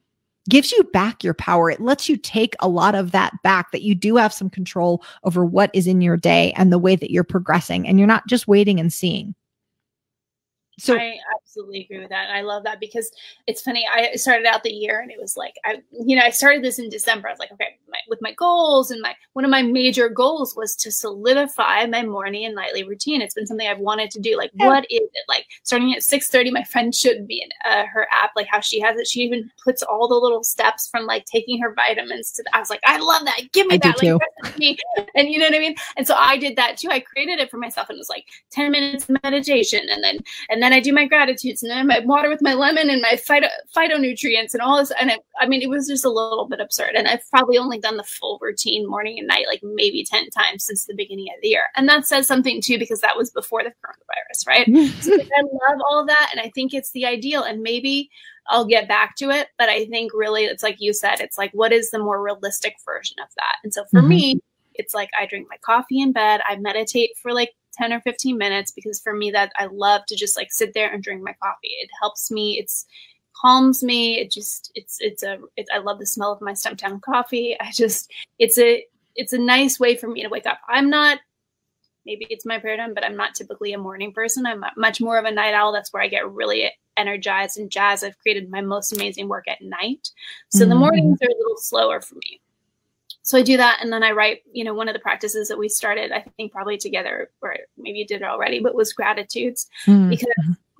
gives 0.48 0.72
you 0.72 0.84
back 0.84 1.22
your 1.24 1.34
power. 1.34 1.70
It 1.70 1.80
lets 1.80 2.08
you 2.08 2.16
take 2.16 2.54
a 2.60 2.68
lot 2.68 2.94
of 2.94 3.12
that 3.12 3.32
back 3.42 3.72
that 3.72 3.82
you 3.82 3.94
do 3.94 4.16
have 4.16 4.32
some 4.32 4.50
control 4.50 5.02
over 5.24 5.44
what 5.44 5.70
is 5.74 5.86
in 5.86 6.00
your 6.00 6.16
day 6.16 6.52
and 6.56 6.72
the 6.72 6.78
way 6.78 6.96
that 6.96 7.10
you're 7.10 7.24
progressing 7.24 7.86
and 7.86 7.98
you're 7.98 8.06
not 8.06 8.26
just 8.26 8.48
waiting 8.48 8.80
and 8.80 8.92
seeing. 8.92 9.34
So 10.78 10.94
I 10.94 11.18
absolutely 11.34 11.84
agree 11.84 12.00
with 12.00 12.10
that. 12.10 12.28
And 12.28 12.36
I 12.36 12.42
love 12.42 12.64
that 12.64 12.80
because 12.80 13.10
it's 13.46 13.62
funny. 13.62 13.86
I 13.90 14.14
started 14.16 14.46
out 14.46 14.62
the 14.62 14.72
year 14.72 15.00
and 15.00 15.10
it 15.10 15.18
was 15.18 15.36
like 15.36 15.54
I, 15.64 15.82
you 15.90 16.16
know, 16.16 16.22
I 16.22 16.30
started 16.30 16.62
this 16.62 16.78
in 16.78 16.90
December. 16.90 17.28
I 17.28 17.32
was 17.32 17.38
like, 17.38 17.52
okay, 17.52 17.78
my, 17.88 17.98
with 18.08 18.20
my 18.20 18.32
goals 18.34 18.90
and 18.90 19.00
my 19.00 19.14
one 19.32 19.44
of 19.44 19.50
my 19.50 19.62
major 19.62 20.10
goals 20.10 20.54
was 20.54 20.76
to 20.76 20.92
solidify 20.92 21.86
my 21.86 22.02
morning 22.02 22.44
and 22.44 22.54
nightly 22.54 22.82
routine. 22.82 23.22
It's 23.22 23.34
been 23.34 23.46
something 23.46 23.66
I've 23.66 23.78
wanted 23.78 24.10
to 24.12 24.20
do. 24.20 24.36
Like, 24.36 24.50
yeah. 24.54 24.66
what 24.66 24.84
is 24.90 25.00
it? 25.00 25.24
Like 25.28 25.46
starting 25.62 25.94
at 25.94 26.02
six 26.02 26.28
thirty. 26.28 26.50
My 26.50 26.64
friend 26.64 26.94
showed 26.94 27.26
me 27.26 27.42
in 27.42 27.72
uh, 27.72 27.86
her 27.86 28.06
app 28.12 28.32
like 28.36 28.48
how 28.50 28.60
she 28.60 28.78
has 28.80 28.98
it. 28.98 29.06
She 29.06 29.20
even 29.20 29.50
puts 29.64 29.82
all 29.82 30.08
the 30.08 30.14
little 30.14 30.44
steps 30.44 30.88
from 30.88 31.06
like 31.06 31.24
taking 31.24 31.58
her 31.62 31.72
vitamins 31.72 32.32
to. 32.32 32.42
The, 32.42 32.54
I 32.54 32.60
was 32.60 32.68
like, 32.68 32.80
I 32.84 32.98
love 32.98 33.24
that. 33.24 33.40
Give 33.52 33.66
me 33.66 33.76
I 33.76 33.78
that. 33.78 34.02
Like, 34.02 34.58
me. 34.58 34.76
And 35.14 35.30
you 35.30 35.38
know 35.38 35.46
what 35.46 35.54
I 35.54 35.58
mean. 35.58 35.76
And 35.96 36.06
so 36.06 36.14
I 36.14 36.36
did 36.36 36.56
that 36.56 36.76
too. 36.76 36.90
I 36.90 37.00
created 37.00 37.38
it 37.38 37.50
for 37.50 37.56
myself 37.56 37.88
and 37.88 37.96
it 37.96 38.00
was 38.00 38.10
like 38.10 38.26
ten 38.50 38.70
minutes 38.70 39.08
of 39.08 39.16
meditation 39.22 39.80
and 39.90 40.04
then 40.04 40.18
and 40.50 40.62
then 40.62 40.65
then 40.66 40.72
I 40.72 40.80
do 40.80 40.92
my 40.92 41.06
gratitudes 41.06 41.62
and 41.62 41.70
then 41.70 41.88
I 41.92 42.00
water 42.00 42.28
with 42.28 42.42
my 42.42 42.54
lemon 42.54 42.90
and 42.90 43.00
my 43.00 43.12
phyto, 43.12 43.46
phytonutrients 43.74 44.52
and 44.52 44.60
all 44.60 44.78
this. 44.78 44.90
And 45.00 45.10
it, 45.10 45.20
I 45.38 45.46
mean, 45.46 45.62
it 45.62 45.70
was 45.70 45.86
just 45.86 46.04
a 46.04 46.10
little 46.10 46.48
bit 46.48 46.58
absurd. 46.58 46.96
And 46.96 47.06
I've 47.06 47.22
probably 47.30 47.56
only 47.56 47.78
done 47.78 47.96
the 47.96 48.02
full 48.02 48.40
routine 48.42 48.88
morning 48.88 49.16
and 49.16 49.28
night, 49.28 49.46
like 49.46 49.60
maybe 49.62 50.04
10 50.04 50.28
times 50.30 50.64
since 50.64 50.84
the 50.84 50.94
beginning 50.96 51.28
of 51.32 51.40
the 51.40 51.50
year. 51.50 51.66
And 51.76 51.88
that 51.88 52.08
says 52.08 52.26
something 52.26 52.60
too, 52.60 52.80
because 52.80 53.00
that 53.02 53.16
was 53.16 53.30
before 53.30 53.62
the 53.62 53.70
coronavirus, 53.70 54.48
right? 54.48 54.66
so 55.02 55.12
I 55.12 55.42
love 55.42 55.80
all 55.88 56.00
of 56.00 56.08
that. 56.08 56.30
And 56.32 56.40
I 56.40 56.50
think 56.52 56.74
it's 56.74 56.90
the 56.90 57.06
ideal. 57.06 57.44
And 57.44 57.62
maybe 57.62 58.10
I'll 58.48 58.66
get 58.66 58.88
back 58.88 59.14
to 59.18 59.30
it. 59.30 59.50
But 59.58 59.68
I 59.68 59.86
think 59.86 60.10
really 60.14 60.46
it's 60.46 60.64
like 60.64 60.80
you 60.80 60.92
said, 60.92 61.20
it's 61.20 61.38
like, 61.38 61.52
what 61.52 61.72
is 61.72 61.92
the 61.92 62.00
more 62.00 62.20
realistic 62.20 62.74
version 62.84 63.18
of 63.22 63.28
that? 63.36 63.58
And 63.62 63.72
so 63.72 63.84
for 63.92 64.00
mm-hmm. 64.00 64.08
me, 64.08 64.40
it's 64.74 64.94
like 64.94 65.10
I 65.16 65.26
drink 65.26 65.46
my 65.48 65.58
coffee 65.64 66.00
in 66.00 66.12
bed, 66.12 66.40
I 66.44 66.56
meditate 66.56 67.10
for 67.22 67.32
like 67.32 67.52
10 67.76 67.92
or 67.92 68.00
15 68.00 68.36
minutes 68.36 68.70
because 68.70 69.00
for 69.00 69.12
me 69.12 69.30
that 69.30 69.52
I 69.56 69.66
love 69.66 70.02
to 70.06 70.16
just 70.16 70.36
like 70.36 70.52
sit 70.52 70.74
there 70.74 70.92
and 70.92 71.02
drink 71.02 71.22
my 71.22 71.34
coffee. 71.42 71.68
It 71.80 71.90
helps 72.00 72.30
me. 72.30 72.58
It's 72.58 72.86
calms 73.40 73.82
me. 73.82 74.18
It 74.18 74.30
just 74.30 74.70
it's 74.74 74.96
it's 75.00 75.22
a 75.22 75.38
it, 75.56 75.66
I 75.72 75.78
love 75.78 75.98
the 75.98 76.06
smell 76.06 76.32
of 76.32 76.40
my 76.40 76.52
Stumptown 76.52 77.00
coffee. 77.00 77.56
I 77.60 77.70
just 77.72 78.10
it's 78.38 78.58
a 78.58 78.84
it's 79.14 79.32
a 79.32 79.38
nice 79.38 79.80
way 79.80 79.96
for 79.96 80.08
me 80.08 80.22
to 80.22 80.28
wake 80.28 80.46
up. 80.46 80.58
I'm 80.68 80.90
not 80.90 81.18
maybe 82.04 82.26
it's 82.30 82.46
my 82.46 82.58
paradigm, 82.58 82.94
but 82.94 83.04
I'm 83.04 83.16
not 83.16 83.34
typically 83.34 83.72
a 83.72 83.78
morning 83.78 84.12
person. 84.12 84.46
I'm 84.46 84.64
much 84.76 85.00
more 85.00 85.18
of 85.18 85.24
a 85.24 85.30
night 85.30 85.54
owl. 85.54 85.72
That's 85.72 85.92
where 85.92 86.02
I 86.02 86.08
get 86.08 86.30
really 86.30 86.70
energized 86.96 87.58
and 87.58 87.70
jazz. 87.70 88.04
I've 88.04 88.18
created 88.20 88.48
my 88.48 88.60
most 88.60 88.92
amazing 88.92 89.28
work 89.28 89.48
at 89.48 89.60
night. 89.60 90.08
So 90.50 90.60
mm-hmm. 90.60 90.70
the 90.70 90.76
mornings 90.76 91.18
are 91.20 91.28
a 91.28 91.36
little 91.36 91.56
slower 91.56 92.00
for 92.00 92.14
me 92.14 92.40
so 93.26 93.36
I 93.36 93.42
do 93.42 93.56
that, 93.56 93.80
and 93.82 93.92
then 93.92 94.04
I 94.04 94.12
write. 94.12 94.42
You 94.52 94.62
know, 94.62 94.72
one 94.72 94.88
of 94.88 94.94
the 94.94 95.00
practices 95.00 95.48
that 95.48 95.58
we 95.58 95.68
started, 95.68 96.12
I 96.12 96.24
think 96.36 96.52
probably 96.52 96.78
together, 96.78 97.28
or 97.42 97.56
maybe 97.76 97.98
you 97.98 98.06
did 98.06 98.22
it 98.22 98.28
already, 98.28 98.60
but 98.60 98.76
was 98.76 98.92
gratitudes 98.92 99.66
mm-hmm. 99.84 100.10
because 100.10 100.28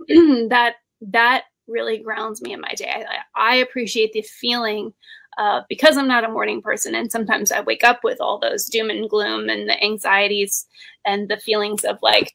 that 0.49 0.77
that 1.01 1.43
really 1.67 1.99
grounds 1.99 2.41
me 2.41 2.53
in 2.53 2.61
my 2.61 2.73
day. 2.75 3.05
I, 3.35 3.55
I 3.55 3.57
appreciate 3.57 4.13
the 4.13 4.23
feeling 4.23 4.95
uh, 5.39 5.63
because 5.69 5.97
I'm 5.97 6.07
not 6.07 6.23
a 6.23 6.31
morning 6.31 6.63
person, 6.63 6.95
and 6.95 7.11
sometimes 7.11 7.51
I 7.51 7.63
wake 7.63 7.83
up 7.83 8.05
with 8.05 8.21
all 8.21 8.39
those 8.39 8.67
doom 8.67 8.91
and 8.91 9.11
gloom 9.11 9.49
and 9.49 9.69
the 9.69 9.83
anxieties 9.83 10.69
and 11.05 11.29
the 11.29 11.39
feelings 11.39 11.83
of 11.83 11.99
like 12.01 12.33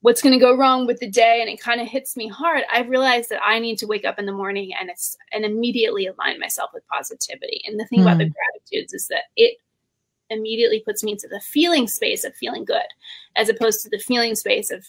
what's 0.00 0.22
going 0.22 0.32
to 0.32 0.44
go 0.44 0.56
wrong 0.56 0.86
with 0.86 0.98
the 1.00 1.10
day 1.10 1.40
and 1.40 1.50
it 1.50 1.60
kind 1.60 1.80
of 1.80 1.88
hits 1.88 2.16
me 2.16 2.28
hard 2.28 2.62
I've 2.72 2.88
realized 2.88 3.30
that 3.30 3.40
i 3.44 3.58
need 3.58 3.78
to 3.78 3.86
wake 3.86 4.04
up 4.04 4.18
in 4.18 4.26
the 4.26 4.32
morning 4.32 4.72
and 4.78 4.90
it's 4.90 5.16
and 5.32 5.44
immediately 5.44 6.06
align 6.06 6.38
myself 6.38 6.70
with 6.72 6.86
positivity 6.88 7.62
and 7.66 7.78
the 7.78 7.86
thing 7.86 8.00
mm. 8.00 8.02
about 8.02 8.18
the 8.18 8.26
hmm. 8.26 8.32
gratitudes 8.32 8.94
is 8.94 9.08
that 9.08 9.24
it 9.36 9.58
immediately 10.30 10.80
puts 10.80 11.02
me 11.02 11.12
into 11.12 11.28
the 11.28 11.40
feeling 11.40 11.88
space 11.88 12.24
of 12.24 12.34
feeling 12.34 12.64
good 12.64 12.86
as 13.36 13.48
opposed 13.48 13.82
to 13.82 13.88
the 13.88 13.98
feeling 13.98 14.34
space 14.34 14.70
of 14.70 14.84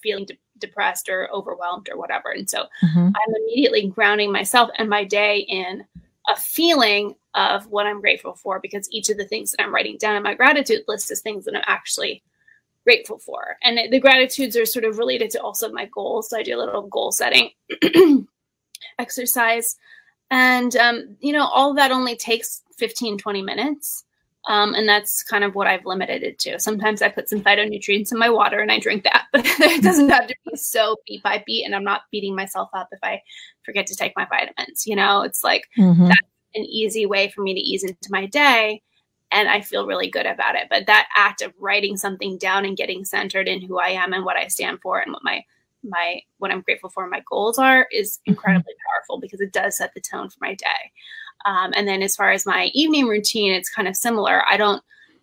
feeling 0.00 0.24
de- 0.24 0.38
depressed 0.58 1.08
or 1.08 1.28
overwhelmed 1.32 1.88
or 1.90 1.98
whatever 1.98 2.30
and 2.30 2.48
so 2.48 2.64
mm-hmm. 2.82 3.08
i'm 3.08 3.34
immediately 3.42 3.88
grounding 3.88 4.32
myself 4.32 4.70
and 4.78 4.88
my 4.88 5.04
day 5.04 5.38
in 5.38 5.84
a 6.28 6.36
feeling 6.36 7.14
of 7.34 7.66
what 7.66 7.86
i'm 7.86 8.00
grateful 8.00 8.34
for 8.34 8.60
because 8.60 8.88
each 8.92 9.10
of 9.10 9.16
the 9.16 9.24
things 9.24 9.50
that 9.50 9.62
i'm 9.62 9.74
writing 9.74 9.96
down 9.98 10.16
in 10.16 10.22
my 10.22 10.34
gratitude 10.34 10.82
list 10.86 11.10
is 11.10 11.20
things 11.20 11.44
that 11.44 11.56
i'm 11.56 11.64
actually 11.66 12.22
grateful 12.84 13.18
for. 13.18 13.56
And 13.62 13.78
it, 13.78 13.90
the 13.90 14.00
gratitudes 14.00 14.56
are 14.56 14.66
sort 14.66 14.84
of 14.84 14.98
related 14.98 15.30
to 15.30 15.42
also 15.42 15.70
my 15.70 15.86
goals. 15.86 16.30
So 16.30 16.38
I 16.38 16.42
do 16.42 16.56
a 16.56 16.60
little 16.60 16.82
goal 16.82 17.12
setting 17.12 17.50
exercise. 18.98 19.76
And, 20.30 20.74
um, 20.76 21.16
you 21.20 21.32
know, 21.32 21.46
all 21.46 21.74
that 21.74 21.90
only 21.90 22.16
takes 22.16 22.62
15, 22.78 23.18
20 23.18 23.42
minutes. 23.42 24.04
Um, 24.48 24.72
and 24.74 24.88
that's 24.88 25.22
kind 25.22 25.44
of 25.44 25.54
what 25.54 25.66
I've 25.66 25.84
limited 25.84 26.22
it 26.22 26.38
to. 26.40 26.58
Sometimes 26.58 27.02
I 27.02 27.10
put 27.10 27.28
some 27.28 27.40
phytonutrients 27.40 28.12
in 28.12 28.18
my 28.18 28.30
water 28.30 28.60
and 28.60 28.72
I 28.72 28.78
drink 28.78 29.04
that, 29.04 29.26
but 29.32 29.44
it 29.44 29.82
doesn't 29.82 30.08
have 30.08 30.26
to 30.26 30.34
be 30.46 30.56
so 30.56 30.96
beat 31.06 31.22
by 31.22 31.42
beat. 31.46 31.64
And 31.64 31.74
I'm 31.74 31.84
not 31.84 32.02
beating 32.10 32.34
myself 32.34 32.70
up 32.72 32.88
if 32.92 33.00
I 33.02 33.20
forget 33.64 33.86
to 33.88 33.96
take 33.96 34.12
my 34.16 34.26
vitamins. 34.26 34.86
You 34.86 34.96
know, 34.96 35.22
it's 35.22 35.44
like 35.44 35.68
mm-hmm. 35.76 36.06
that's 36.06 36.20
an 36.54 36.64
easy 36.64 37.04
way 37.04 37.28
for 37.28 37.42
me 37.42 37.52
to 37.52 37.60
ease 37.60 37.84
into 37.84 38.08
my 38.10 38.24
day 38.26 38.80
and 39.30 39.48
I 39.48 39.60
feel 39.60 39.86
really 39.86 40.10
good 40.10 40.26
about 40.26 40.54
it. 40.54 40.68
But 40.70 40.86
that 40.86 41.08
act 41.14 41.42
of 41.42 41.52
writing 41.58 41.96
something 41.96 42.38
down 42.38 42.64
and 42.64 42.76
getting 42.76 43.04
centered 43.04 43.48
in 43.48 43.60
who 43.60 43.78
I 43.78 43.88
am 43.88 44.12
and 44.12 44.24
what 44.24 44.36
I 44.36 44.48
stand 44.48 44.80
for 44.80 44.98
and 45.00 45.12
what 45.12 45.24
my 45.24 45.44
my 45.84 46.20
what 46.38 46.50
I'm 46.50 46.62
grateful 46.62 46.90
for 46.90 47.04
and 47.04 47.10
my 47.10 47.22
goals 47.28 47.58
are 47.58 47.86
is 47.92 48.18
mm-hmm. 48.18 48.32
incredibly 48.32 48.74
powerful 48.86 49.20
because 49.20 49.40
it 49.40 49.52
does 49.52 49.76
set 49.76 49.94
the 49.94 50.00
tone 50.00 50.28
for 50.28 50.38
my 50.40 50.54
day. 50.54 50.92
Um, 51.46 51.72
and 51.76 51.86
then 51.86 52.02
as 52.02 52.16
far 52.16 52.32
as 52.32 52.46
my 52.46 52.70
evening 52.74 53.06
routine, 53.06 53.52
it's 53.52 53.70
kind 53.70 53.86
of 53.86 53.96
similar. 53.96 54.42
I 54.50 54.56
don't 54.56 54.82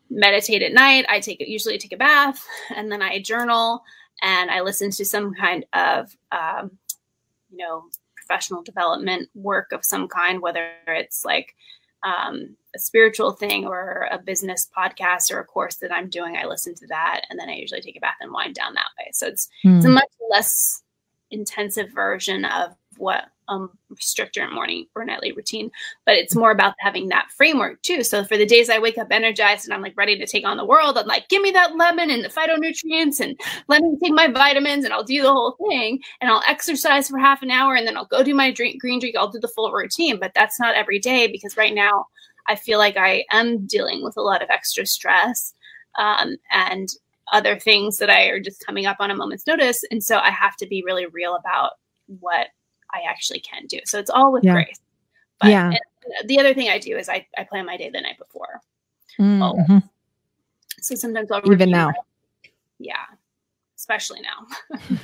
meditate 0.10 0.62
at 0.62 0.74
night. 0.74 1.06
I 1.10 1.20
take 1.20 1.42
usually 1.42 1.78
take 1.78 1.92
a 1.92 1.98
bath 1.98 2.46
and 2.76 2.92
then 2.92 3.02
I 3.02 3.22
journal 3.22 3.84
and 4.22 4.50
I 4.50 4.62
listen 4.62 4.92
to 4.92 5.06
some 5.06 5.34
kind 5.34 5.66
of 5.74 6.16
um, 6.32 6.72
you 7.50 7.58
know 7.58 7.84
professional 8.16 8.64
development 8.64 9.30
work 9.36 9.72
of 9.72 9.84
some 9.84 10.08
kind, 10.08 10.42
whether 10.42 10.72
it's 10.88 11.26
like 11.26 11.56
um, 12.04 12.56
a 12.76 12.80
spiritual 12.80 13.32
thing 13.32 13.66
or 13.66 14.08
a 14.12 14.20
business 14.20 14.70
podcast 14.76 15.32
or 15.32 15.40
a 15.40 15.46
course 15.46 15.76
that 15.76 15.94
I'm 15.94 16.10
doing. 16.10 16.38
I 16.38 16.46
listen 16.46 16.76
to 16.76 16.88
that 16.88 17.22
and 17.30 17.40
then 17.40 17.50
I 17.50 17.56
usually 17.56 17.82
take 17.82 17.98
a 17.98 18.02
bath 18.02 18.18
and 18.22 18.32
wind 18.32 18.56
down 18.56 18.74
that 18.74 18.90
way. 19.00 19.10
So 19.14 19.28
it's 19.28 19.48
mm. 19.66 19.78
it's 19.78 19.86
a 19.86 19.90
hmm. 19.90 19.96
much 19.96 20.10
less 20.30 20.84
intensive 21.32 21.90
version 21.92 22.46
of 22.46 22.76
what 22.98 23.26
um 23.48 23.70
stricter 24.00 24.50
morning 24.50 24.88
or 24.96 25.06
nightly 25.06 25.32
routine 25.32 25.70
but 26.06 26.16
it's 26.16 26.36
more 26.36 26.52
about 26.52 26.74
having 26.80 27.10
that 27.10 27.28
framework 27.36 27.80
too 27.82 28.04
so 28.04 28.24
for 28.24 28.38
the 28.38 28.46
days 28.46 28.70
i 28.70 28.80
wake 28.80 28.98
up 28.98 29.08
energized 29.12 29.66
and 29.66 29.74
i'm 29.74 29.82
like 29.82 29.96
ready 29.98 30.18
to 30.18 30.26
take 30.26 30.46
on 30.46 30.58
the 30.58 30.66
world 30.66 30.98
i'm 30.98 31.06
like 31.06 31.28
give 31.30 31.42
me 31.42 31.52
that 31.52 31.76
lemon 31.76 32.10
and 32.10 32.24
the 32.24 32.30
phytonutrients 32.30 33.20
and 33.20 33.40
let 33.68 33.82
me 33.82 33.98
take 34.02 34.14
my 34.14 34.28
vitamins 34.28 34.84
and 34.84 34.94
i'll 34.94 35.04
do 35.04 35.22
the 35.22 35.32
whole 35.32 35.56
thing 35.70 36.00
and 36.22 36.32
i'll 36.32 36.42
exercise 36.48 37.08
for 37.08 37.20
half 37.20 37.44
an 37.44 37.52
hour 37.52 37.76
and 37.76 37.86
then 37.86 37.98
i'll 37.98 38.06
go 38.06 38.24
do 38.24 38.34
my 38.34 38.52
drink 38.52 38.80
green 38.80 39.00
drink 39.00 39.16
i'll 39.16 39.30
do 39.30 39.40
the 39.40 39.48
full 39.50 39.72
routine 39.72 40.20
but 40.20 40.32
that's 40.34 40.60
not 40.60 40.76
every 40.76 41.00
day 41.00 41.28
because 41.28 41.58
right 41.58 41.76
now 41.76 42.06
i 42.48 42.56
feel 42.56 42.80
like 42.80 42.98
i 42.98 43.24
am 43.32 43.66
dealing 43.66 44.04
with 44.04 44.18
a 44.18 44.22
lot 44.22 44.42
of 44.42 44.50
extra 44.50 44.86
stress 44.86 45.54
um, 45.98 46.36
and 46.52 46.90
other 47.32 47.58
things 47.58 47.98
that 47.98 48.10
i 48.10 48.26
are 48.26 48.40
just 48.40 48.66
coming 48.66 48.86
up 48.86 48.98
on 49.00 49.12
a 49.12 49.16
moment's 49.16 49.48
notice 49.48 49.84
and 49.92 50.04
so 50.04 50.18
i 50.18 50.30
have 50.30 50.56
to 50.56 50.68
be 50.68 50.84
really 50.86 51.06
real 51.08 51.36
about 51.36 51.74
what 52.20 52.48
I 52.96 53.02
actually 53.08 53.40
can 53.40 53.66
do. 53.68 53.80
So 53.86 54.00
it's 54.00 54.10
all 54.10 54.32
with 54.32 54.44
yeah. 54.44 54.54
grace. 54.54 54.80
But, 55.40 55.50
yeah. 55.50 55.72
The 56.26 56.40
other 56.40 56.54
thing 56.54 56.70
I 56.70 56.80
do 56.80 56.98
is 56.98 57.10
I, 57.10 57.28
I 57.38 57.44
plan 57.44 57.66
my 57.66 57.78
day 57.78 57.90
the 57.90 58.02
night 58.02 58.18
before. 58.18 58.62
Mm-hmm. 59.20 59.80
So 60.80 60.96
sometimes 60.96 61.32
I'll 61.32 61.42
even 61.52 61.72
now. 61.72 61.92
Yeah, 62.78 63.06
especially 63.76 64.22
now. 64.22 64.78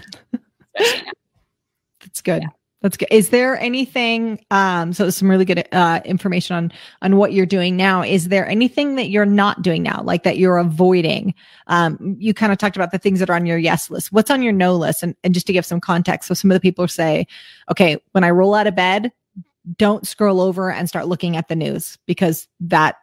especially 0.76 1.06
now. 1.06 1.12
That's 2.02 2.22
good. 2.22 2.44
Yeah. 2.44 2.50
That's 2.82 2.98
good. 2.98 3.10
Is 3.12 3.30
there 3.30 3.60
anything? 3.60 4.44
Um, 4.50 4.92
so 4.94 5.10
some 5.12 5.30
really 5.30 5.46
good 5.46 5.68
uh, 5.72 6.02
information 6.04 6.56
on 6.56 6.72
on 7.04 7.16
what 7.16 7.32
you're 7.32 7.46
doing 7.46 7.78
now. 7.78 8.02
Is 8.02 8.30
there 8.30 8.48
anything 8.48 8.96
that 8.96 9.10
you're 9.10 9.26
not 9.26 9.62
doing 9.62 9.84
now, 9.84 10.02
like 10.04 10.24
that 10.24 10.38
you're 10.38 10.58
avoiding? 10.58 11.36
Um, 11.68 12.16
you 12.20 12.34
kind 12.34 12.52
of 12.52 12.58
talked 12.58 12.76
about 12.76 12.92
the 12.92 12.98
things 12.98 13.20
that 13.20 13.30
are 13.30 13.36
on 13.36 13.46
your 13.46 13.60
yes 13.60 13.92
list. 13.92 14.12
What's 14.12 14.32
on 14.32 14.42
your 14.42 14.54
no 14.54 14.76
list? 14.76 15.04
And, 15.04 15.16
and 15.24 15.34
just 15.34 15.46
to 15.48 15.54
give 15.54 15.66
some 15.66 15.80
context, 15.80 16.28
so 16.28 16.34
some 16.34 16.50
of 16.50 16.56
the 16.56 16.60
people 16.60 16.88
say, 16.88 17.28
okay, 17.70 17.98
when 18.14 18.24
I 18.24 18.32
roll 18.32 18.56
out 18.56 18.66
of 18.68 18.76
bed, 18.76 19.12
don't 19.78 20.08
scroll 20.08 20.42
over 20.42 20.72
and 20.72 20.90
start 20.90 21.08
looking 21.08 21.38
at 21.38 21.48
the 21.48 21.56
news 21.56 22.00
because 22.08 22.48
that 22.62 22.96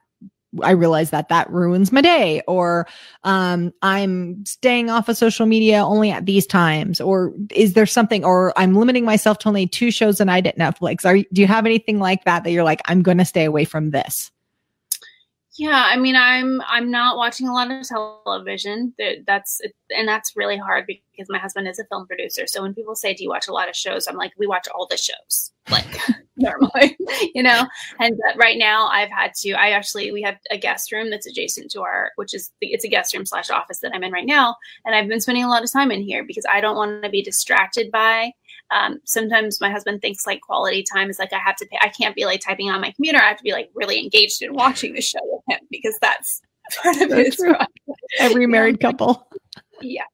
I 0.63 0.71
realize 0.71 1.11
that 1.11 1.29
that 1.29 1.51
ruins 1.51 1.93
my 1.93 2.01
day 2.01 2.43
or 2.49 2.87
um 3.25 3.73
I'm 3.83 4.45
staying 4.47 4.89
off 4.89 5.09
of 5.09 5.17
social 5.17 5.47
media 5.47 5.85
only 5.85 6.11
at 6.11 6.27
these 6.27 6.47
times 6.47 7.01
or 7.01 7.33
is 7.51 7.75
there 7.75 7.87
something 7.87 8.25
or 8.25 8.53
I'm 8.57 8.75
limiting 8.75 9.05
myself 9.05 9.39
to 9.41 9.49
only 9.49 9.67
two 9.67 9.91
shows 9.91 10.21
a 10.21 10.25
night 10.25 10.47
at 10.47 10.59
Netflix. 10.59 11.05
Are 11.05 11.17
do 11.17 11.41
you 11.41 11.47
have 11.47 11.67
anything 11.67 11.99
like 11.99 12.25
that 12.25 12.45
that 12.45 12.51
you're 12.51 12.65
like 12.65 12.81
I'm 12.87 13.03
going 13.03 13.19
to 13.19 13.25
stay 13.25 13.45
away 13.45 13.65
from 13.65 13.91
this 13.91 14.31
yeah, 15.59 15.87
I 15.87 15.97
mean, 15.97 16.15
I'm 16.15 16.63
I'm 16.69 16.89
not 16.89 17.17
watching 17.17 17.49
a 17.49 17.53
lot 17.53 17.69
of 17.69 17.87
television. 17.87 18.95
That's 19.27 19.61
and 19.91 20.07
that's 20.07 20.37
really 20.37 20.57
hard 20.57 20.87
because 20.87 21.29
my 21.29 21.39
husband 21.39 21.67
is 21.67 21.81
a 21.81 21.85
film 21.87 22.07
producer. 22.07 22.47
So 22.47 22.63
when 22.63 22.75
people 22.75 22.95
say, 22.95 23.13
"Do 23.13 23.25
you 23.25 23.29
watch 23.29 23.49
a 23.49 23.53
lot 23.53 23.69
of 23.69 23.75
shows?" 23.75 24.07
I'm 24.07 24.17
like, 24.17 24.33
"We 24.39 24.47
watch 24.47 24.69
all 24.73 24.87
the 24.89 24.97
shows, 24.97 25.51
like 25.69 25.85
normally, 26.37 26.97
you 27.35 27.43
know." 27.43 27.67
And 27.99 28.17
right 28.37 28.57
now, 28.57 28.87
I've 28.87 29.11
had 29.11 29.35
to. 29.41 29.55
I 29.55 29.71
actually 29.71 30.13
we 30.13 30.23
have 30.23 30.39
a 30.53 30.57
guest 30.57 30.93
room 30.93 31.11
that's 31.11 31.27
adjacent 31.27 31.73
to 31.73 31.83
our, 31.83 32.13
which 32.15 32.35
is 32.35 32.53
it's 32.61 32.85
a 32.85 32.89
guest 32.89 33.13
room 33.13 33.27
slash 33.27 33.51
office 33.51 33.81
that 33.81 33.91
I'm 33.93 34.05
in 34.05 34.13
right 34.13 34.27
now, 34.27 34.55
and 34.85 34.95
I've 34.95 35.09
been 35.09 35.21
spending 35.21 35.43
a 35.43 35.49
lot 35.49 35.65
of 35.65 35.73
time 35.73 35.91
in 35.91 36.03
here 36.03 36.23
because 36.25 36.47
I 36.49 36.61
don't 36.61 36.77
want 36.77 37.03
to 37.03 37.11
be 37.11 37.21
distracted 37.21 37.91
by 37.91 38.31
um, 38.71 39.01
sometimes 39.05 39.61
my 39.61 39.71
husband 39.71 40.03
thinks 40.03 40.27
like 40.27 40.41
quality 40.41 40.83
time 40.83 41.09
is 41.09 41.19
like 41.19 41.33
I 41.33 41.39
have 41.39 41.57
to 41.57 41.67
pay. 41.67 41.79
I 41.81 41.89
can't 41.89 42.15
be 42.15 42.25
like 42.25 42.41
typing 42.41 42.71
on 42.71 42.81
my 42.81 42.91
computer. 42.91 43.19
I 43.19 43.29
have 43.29 43.39
to 43.39 43.43
be 43.43 43.53
like 43.53 43.71
really 43.75 43.99
engaged 43.99 44.43
in 44.43 44.53
watching 44.55 44.95
the 44.95 45.01
show 45.01 45.21
with 45.23 45.43
him 45.49 45.67
because 45.71 45.97
that's 46.01 46.43
part 46.83 46.97
of 46.97 47.11
it. 47.13 47.37
Every 48.19 48.47
married 48.47 48.81
couple. 48.81 49.29
Yeah. 49.81 50.05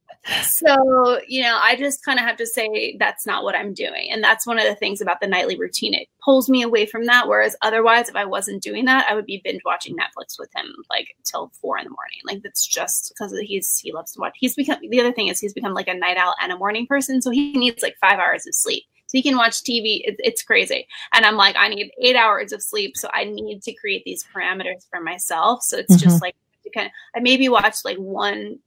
So, 0.43 1.21
you 1.29 1.43
know, 1.43 1.59
I 1.61 1.77
just 1.77 2.05
kind 2.05 2.19
of 2.19 2.25
have 2.25 2.37
to 2.39 2.47
say 2.47 2.97
that's 2.99 3.27
not 3.27 3.45
what 3.45 3.55
I'm 3.55 3.75
doing. 3.75 4.11
And 4.11 4.23
that's 4.23 4.47
one 4.47 4.59
of 4.59 4.65
the 4.65 4.75
things 4.75 5.01
about 5.01 5.21
the 5.21 5.27
nightly 5.27 5.59
routine. 5.59 5.93
It 5.93 6.09
pulls 6.25 6.49
me 6.49 6.63
away 6.63 6.87
from 6.87 7.05
that. 7.07 7.29
Whereas 7.29 7.57
otherwise, 7.61 8.09
if 8.09 8.17
I 8.17 8.25
wasn't 8.25 8.63
doing 8.63 8.87
that, 8.87 9.07
I 9.09 9.15
would 9.15 9.27
be 9.27 9.43
binge 9.45 9.61
watching 9.65 9.97
Netflix 9.97 10.39
with 10.39 10.51
him 10.57 10.75
like 10.89 11.09
till 11.25 11.53
four 11.61 11.79
in 11.79 11.85
the 11.85 11.91
morning. 11.91 12.21
Like 12.25 12.43
that's 12.43 12.67
just 12.67 13.13
because 13.15 13.39
he's, 13.39 13.79
he 13.79 13.93
loves 13.93 14.13
to 14.13 14.21
watch. 14.21 14.37
He's 14.39 14.55
become, 14.55 14.79
the 14.89 15.01
other 15.01 15.13
thing 15.13 15.29
is 15.29 15.41
he's 15.41 15.53
become 15.53 15.75
like 15.75 15.89
a 15.89 15.95
night 15.95 16.17
owl 16.17 16.35
and 16.41 16.53
a 16.53 16.59
morning 16.59 16.87
person. 16.87 17.21
So 17.21 17.31
he 17.31 17.53
needs 17.53 17.83
like 17.83 17.97
five 18.01 18.19
hours 18.19 18.47
of 18.47 18.55
sleep. 18.55 18.85
So 19.07 19.19
he 19.19 19.23
can 19.23 19.37
watch 19.37 19.63
TV. 19.63 20.01
It, 20.05 20.17
it's 20.21 20.43
crazy. 20.43 20.87
And 21.13 21.27
I'm 21.27 21.37
like, 21.37 21.57
I 21.59 21.69
need 21.69 21.93
eight 22.01 22.17
hours 22.17 22.53
of 22.53 22.63
sleep. 22.63 22.97
So 22.97 23.11
I 23.13 23.25
need 23.25 23.63
to 23.63 23.75
create 23.75 24.05
these 24.05 24.25
parameters 24.35 24.89
for 24.91 25.01
myself. 25.01 25.63
So 25.63 25.77
it's 25.77 25.95
mm-hmm. 25.95 26.09
just 26.09 26.23
like, 26.23 26.35
I 26.77 27.21
maybe 27.21 27.49
watch 27.49 27.77
like 27.85 27.99
one 27.99 28.59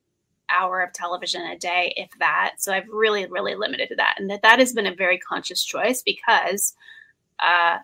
hour 0.50 0.82
of 0.82 0.94
television 0.94 1.42
a 1.42 1.58
day, 1.58 1.94
if 1.98 2.10
that. 2.20 2.56
So 2.58 2.74
I've 2.74 2.88
really, 2.90 3.26
really 3.26 3.56
limited 3.56 3.90
to 3.90 3.96
that. 3.96 4.16
And 4.18 4.30
that, 4.30 4.42
that 4.42 4.60
has 4.60 4.74
been 4.74 4.88
a 4.88 4.96
very 4.96 5.18
conscious 5.18 5.64
choice 5.64 6.02
because 6.02 6.76
uh, 7.40 7.78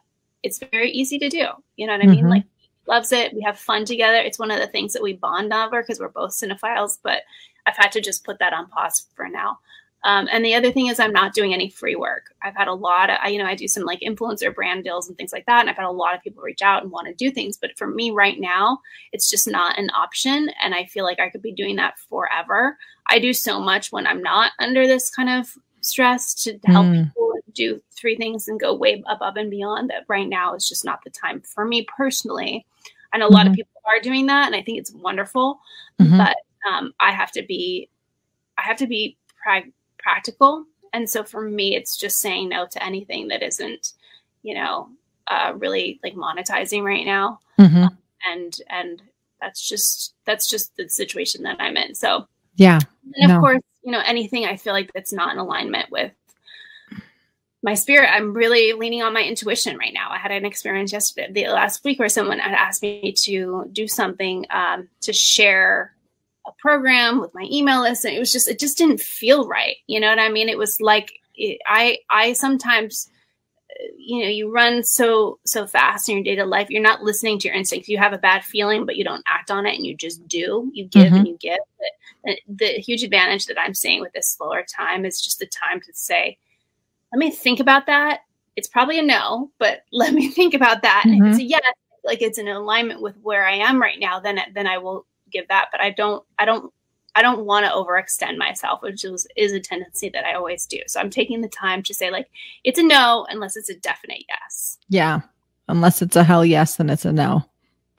it's 0.44 0.60
very 0.72 0.92
easy 0.92 1.20
to 1.20 1.30
do. 1.30 1.48
You 1.76 1.88
know 1.88 1.94
what 1.94 2.04
I 2.04 2.08
mean? 2.08 2.20
Mm-hmm. 2.20 2.30
Like, 2.30 2.44
loves 2.88 3.12
it. 3.12 3.34
We 3.34 3.42
have 3.42 3.58
fun 3.58 3.86
together. 3.86 4.18
It's 4.18 4.40
one 4.40 4.52
of 4.52 4.60
the 4.60 4.68
things 4.68 4.94
that 4.94 5.02
we 5.02 5.14
bond 5.14 5.54
over 5.54 5.82
because 5.82 6.00
we're 6.00 6.10
both 6.10 6.32
cinephiles, 6.32 7.00
but 7.02 7.24
I've 7.66 7.78
had 7.78 7.92
to 7.94 8.02
just 8.02 8.26
put 8.26 8.40
that 8.40 8.54
on 8.54 8.68
pause 8.68 9.06
for 9.16 9.30
now. 9.30 9.60
Um, 10.06 10.28
and 10.32 10.44
the 10.44 10.54
other 10.54 10.72
thing 10.72 10.88
is, 10.88 11.00
I'm 11.00 11.14
not 11.14 11.34
doing 11.34 11.54
any 11.54 11.70
free 11.70 11.96
work. 11.96 12.34
I've 12.42 12.56
had 12.56 12.68
a 12.68 12.74
lot 12.74 13.10
of, 13.10 13.18
you 13.32 13.38
know, 13.38 13.46
I 13.46 13.56
do 13.56 13.68
some 13.68 13.84
like 13.84 14.02
influencer 14.02 14.54
brand 14.54 14.84
deals 14.84 15.08
and 15.08 15.18
things 15.18 15.32
like 15.32 15.46
that. 15.46 15.62
And 15.62 15.70
I've 15.70 15.78
had 15.78 15.86
a 15.86 15.92
lot 15.92 16.14
of 16.14 16.22
people 16.22 16.44
reach 16.44 16.62
out 16.62 16.84
and 16.84 16.92
want 16.92 17.08
to 17.08 17.14
do 17.14 17.32
things. 17.32 17.58
But 17.58 17.78
for 17.78 17.88
me 17.88 18.12
right 18.12 18.40
now, 18.40 18.80
it's 19.14 19.30
just 19.30 19.50
not 19.50 19.80
an 19.80 19.90
option. 19.92 20.50
And 20.62 20.76
I 20.76 20.86
feel 20.86 21.06
like 21.06 21.20
I 21.20 21.30
could 21.30 21.42
be 21.42 21.54
doing 21.54 21.78
that 21.78 21.98
forever. 22.10 22.78
I 23.08 23.20
do 23.20 23.34
so 23.34 23.60
much 23.60 23.92
when 23.92 24.06
I'm 24.06 24.22
not 24.22 24.52
under 24.60 24.88
this 24.88 25.10
kind 25.10 25.30
of 25.30 25.58
stress 25.82 26.34
to 26.34 26.60
help 26.66 26.86
mm. 26.86 27.06
people 27.06 27.34
do 27.54 27.82
three 27.92 28.16
things 28.16 28.48
and 28.48 28.60
go 28.60 28.74
way 28.74 29.04
above 29.08 29.38
and 29.38 29.50
beyond 29.50 29.90
that 29.90 30.06
right 30.08 30.28
now 30.28 30.56
is 30.56 30.68
just 30.68 30.84
not 30.84 31.00
the 31.04 31.10
time 31.10 31.42
for 31.42 31.66
me 31.66 31.86
personally. 31.98 32.66
And 33.14 33.22
a 33.22 33.26
mm-hmm. 33.26 33.34
lot 33.34 33.46
of 33.46 33.52
mm-hmm. 33.52 33.58
people 33.58 33.82
are 33.88 34.02
doing 34.02 34.26
that 34.28 34.48
and 34.48 34.56
I 34.56 34.62
think 34.62 34.80
it's 34.80 34.92
wonderful, 34.92 35.60
mm-hmm. 36.02 36.18
but 36.18 36.38
um, 36.70 36.94
I 37.00 37.12
have 37.12 37.32
to 37.34 37.44
be, 37.44 37.90
I 38.58 38.64
have 38.64 38.78
to 38.78 38.88
be 38.88 39.18
pragmatic 39.42 39.74
practical. 40.04 40.66
And 40.94 41.10
so 41.10 41.24
for 41.24 41.42
me, 41.42 41.76
it's 41.76 41.98
just 41.98 42.20
saying 42.20 42.50
no 42.50 42.68
to 42.68 42.84
anything 42.84 43.30
that 43.30 43.42
isn't, 43.42 43.94
you 44.44 44.54
know, 44.54 44.90
uh, 45.28 45.54
really 45.56 46.00
like 46.04 46.16
monetizing 46.16 46.84
right 46.84 47.06
now. 47.06 47.40
Mm-hmm. 47.60 47.84
Um, 47.84 47.98
and 48.32 48.58
and 48.70 49.02
that's 49.42 49.68
just 49.68 50.14
that's 50.26 50.50
just 50.50 50.76
the 50.78 50.88
situation 50.90 51.44
that 51.44 51.58
I'm 51.60 51.78
in. 51.78 51.96
So 51.96 52.28
yeah, 52.56 52.80
and 53.16 53.32
of 53.32 53.36
no. 53.36 53.40
course, 53.40 53.62
you 53.84 53.92
know, 53.92 54.02
anything 54.06 54.46
I 54.46 54.58
feel 54.58 54.74
like 54.74 54.92
that's 54.94 55.14
not 55.14 55.34
in 55.34 55.40
alignment 55.40 55.90
with 55.92 56.12
my 57.64 57.74
spirit, 57.74 58.10
I'm 58.12 58.34
really 58.34 58.74
leaning 58.74 59.02
on 59.02 59.14
my 59.14 59.24
intuition 59.24 59.78
right 59.78 59.94
now. 59.94 60.10
I 60.12 60.18
had 60.18 60.32
an 60.32 60.46
experience 60.46 60.92
yesterday, 60.92 61.32
the 61.32 61.48
last 61.48 61.84
week, 61.86 61.98
where 61.98 62.10
someone 62.10 62.40
had 62.40 62.54
asked 62.54 62.84
me 62.84 63.14
to 63.22 63.70
do 63.72 63.88
something 63.88 64.46
um, 64.50 64.90
to 65.02 65.14
share 65.14 65.93
a 66.46 66.52
program 66.60 67.20
with 67.20 67.34
my 67.34 67.48
email 67.52 67.82
list 67.82 68.06
and 68.06 68.16
it 68.16 68.20
was 68.20 68.32
just 68.32 68.48
it 68.48 68.60
just 68.60 68.78
didn't 68.78 69.00
feel 69.00 69.48
right 69.48 69.78
you 69.88 70.00
know 70.00 70.10
what 70.10 70.20
i 70.20 70.30
mean? 70.30 70.50
It 70.50 70.58
was 70.58 70.80
like 70.82 71.14
it, 71.36 71.60
i 71.66 71.98
i 72.10 72.34
sometimes 72.34 73.10
uh, 73.72 73.88
you 73.98 74.22
know 74.22 74.30
you 74.30 74.52
run 74.52 74.84
so 74.84 75.40
so 75.46 75.66
fast 75.66 76.10
in 76.10 76.16
your 76.16 76.24
day-to 76.24 76.46
life 76.46 76.70
you're 76.70 76.82
not 76.82 77.04
listening 77.04 77.40
to 77.40 77.48
your 77.48 77.56
instincts. 77.56 77.90
You 77.90 77.98
have 77.98 78.14
a 78.14 78.18
bad 78.18 78.44
feeling 78.44 78.86
but 78.86 78.98
you 78.98 79.04
don't 79.04 79.24
act 79.28 79.52
on 79.52 79.66
it 79.66 79.76
and 79.76 79.86
you 79.86 79.96
just 79.96 80.28
do. 80.28 80.70
You 80.74 80.86
give 80.86 81.08
mm-hmm. 81.08 81.16
and 81.16 81.28
you 81.28 81.38
give. 81.40 81.60
But 82.24 82.38
the 82.48 82.68
huge 82.80 83.04
advantage 83.04 83.46
that 83.48 83.60
i'm 83.60 83.74
seeing 83.74 84.02
with 84.02 84.14
this 84.14 84.30
slower 84.30 84.64
time 84.64 85.06
is 85.06 85.22
just 85.22 85.40
the 85.40 85.48
time 85.48 85.80
to 85.82 85.94
say 85.94 86.38
let 87.12 87.20
me 87.20 87.30
think 87.30 87.60
about 87.60 87.86
that. 87.86 88.22
It's 88.56 88.68
probably 88.68 89.00
a 89.00 89.04
no 89.04 89.52
but 89.60 89.84
let 89.92 90.14
me 90.14 90.28
think 90.30 90.54
about 90.54 90.82
that. 90.82 91.04
Mm-hmm. 91.06 91.22
and 91.22 91.28
if 91.28 91.34
it's 91.34 91.44
a 91.44 91.48
yes 91.48 91.62
like 92.04 92.22
it's 92.22 92.38
in 92.38 92.48
alignment 92.48 93.02
with 93.02 93.16
where 93.22 93.46
i 93.46 93.54
am 93.54 93.82
right 93.82 94.00
now 94.00 94.20
then 94.20 94.38
then 94.54 94.68
i 94.68 94.78
will 94.78 95.06
give 95.34 95.48
that, 95.50 95.70
but 95.72 95.82
I 95.82 95.90
don't, 95.90 96.24
I 96.40 96.46
don't, 96.46 96.72
I 97.16 97.22
don't 97.22 97.46
want 97.46 97.66
to 97.66 97.72
overextend 97.72 98.38
myself, 98.38 98.82
which 98.82 99.04
is, 99.04 99.28
is 99.36 99.52
a 99.52 99.60
tendency 99.60 100.10
that 100.10 100.26
I 100.26 100.34
always 100.34 100.66
do. 100.66 100.80
So 100.88 101.00
I'm 101.00 101.10
taking 101.10 101.42
the 101.42 101.50
time 101.50 101.84
to 101.84 101.94
say 101.94 102.10
like, 102.10 102.30
it's 102.64 102.80
a 102.80 102.84
no, 102.84 103.28
unless 103.30 103.56
it's 103.56 103.70
a 103.70 103.76
definite 103.76 104.24
yes. 104.30 104.78
Yeah. 104.90 105.22
Unless 105.68 106.02
it's 106.02 106.16
a 106.16 106.24
hell 106.24 106.44
yes, 106.44 106.78
then 106.78 106.90
it's 106.90 107.06
a 107.06 107.12
no. 107.12 107.44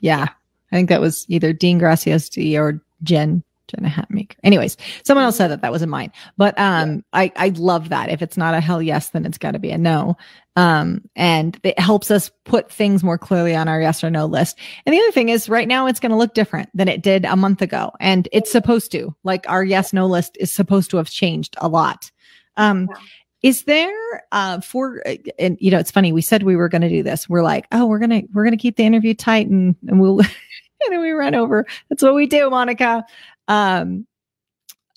Yeah. 0.01 0.19
yeah. 0.19 0.29
I 0.73 0.77
think 0.77 0.89
that 0.89 1.01
was 1.01 1.27
either 1.29 1.53
Dean 1.53 1.79
Graziosi 1.79 2.59
or 2.59 2.83
Jen 3.03 3.45
and 3.77 3.87
a 3.87 3.91
Hatmaker. 3.91 4.37
Anyways, 4.43 4.77
someone 5.05 5.25
else 5.25 5.37
said 5.37 5.49
that 5.49 5.63
that 5.63 5.73
wasn't 5.73 5.91
mine, 5.91 6.13
but 6.37 6.59
um, 6.59 6.97
yeah. 6.97 7.01
I 7.13 7.33
I 7.37 7.49
love 7.51 7.89
that. 7.91 8.11
If 8.11 8.23
it's 8.23 8.37
not 8.37 8.55
a 8.55 8.61
hell 8.61 8.83
yes, 8.83 9.11
then 9.11 9.25
it's 9.25 9.39
got 9.39 9.53
to 9.53 9.59
be 9.59 9.71
a 9.71 9.79
no. 9.79 10.17
Um, 10.57 11.03
and 11.17 11.59
it 11.65 11.79
helps 11.79 12.11
us 12.11 12.31
put 12.45 12.71
things 12.71 13.03
more 13.03 13.19
clearly 13.19 13.57
on 13.57 13.67
our 13.67 13.81
yes 13.81 14.05
or 14.05 14.11
no 14.11 14.27
list. 14.27 14.59
And 14.87 14.93
the 14.95 15.01
other 15.01 15.11
thing 15.11 15.29
is, 15.29 15.49
right 15.49 15.67
now 15.67 15.87
it's 15.87 15.99
going 15.99 16.11
to 16.11 16.17
look 16.17 16.35
different 16.35 16.71
than 16.75 16.87
it 16.87 17.03
did 17.03 17.25
a 17.25 17.37
month 17.37 17.61
ago, 17.61 17.91
and 18.01 18.29
it's 18.33 18.53
supposed 18.53 18.93
to. 18.93 19.15
Like 19.25 19.49
our 19.49 19.65
yes 19.65 19.93
no 19.93 20.07
list 20.07 20.37
is 20.41 20.53
supposed 20.53 20.91
to 20.91 20.97
have 20.99 21.11
changed 21.11 21.57
a 21.59 21.69
lot. 21.69 22.11
Um, 22.57 22.89
yeah. 22.91 23.01
Is 23.43 23.65
there 23.65 24.25
uh 24.33 24.61
for 24.61 25.03
and 25.39 25.59
you 25.61 25.71
know 25.71 25.79
it's 25.79 25.91
funny 25.91 26.13
we 26.13 26.23
said 26.23 26.45
we 26.45 26.57
were 26.57 26.71
going 26.71 26.81
to 26.81 26.89
do 26.89 27.03
this 27.03 27.29
we're 27.29 27.43
like 27.43 27.67
oh 27.73 27.85
we're 27.85 27.99
gonna 27.99 28.23
we're 28.33 28.45
gonna 28.45 28.57
keep 28.57 28.77
the 28.77 28.85
interview 28.85 29.13
tight 29.13 29.49
and 29.49 29.77
and 29.87 30.01
we'll 30.01 30.23
and 30.85 30.93
then 30.93 31.01
we 31.01 31.11
run 31.11 31.35
over. 31.35 31.67
That's 31.89 32.03
what 32.03 32.15
we 32.15 32.27
do, 32.27 32.51
Monica. 32.51 33.05
Um, 33.49 34.07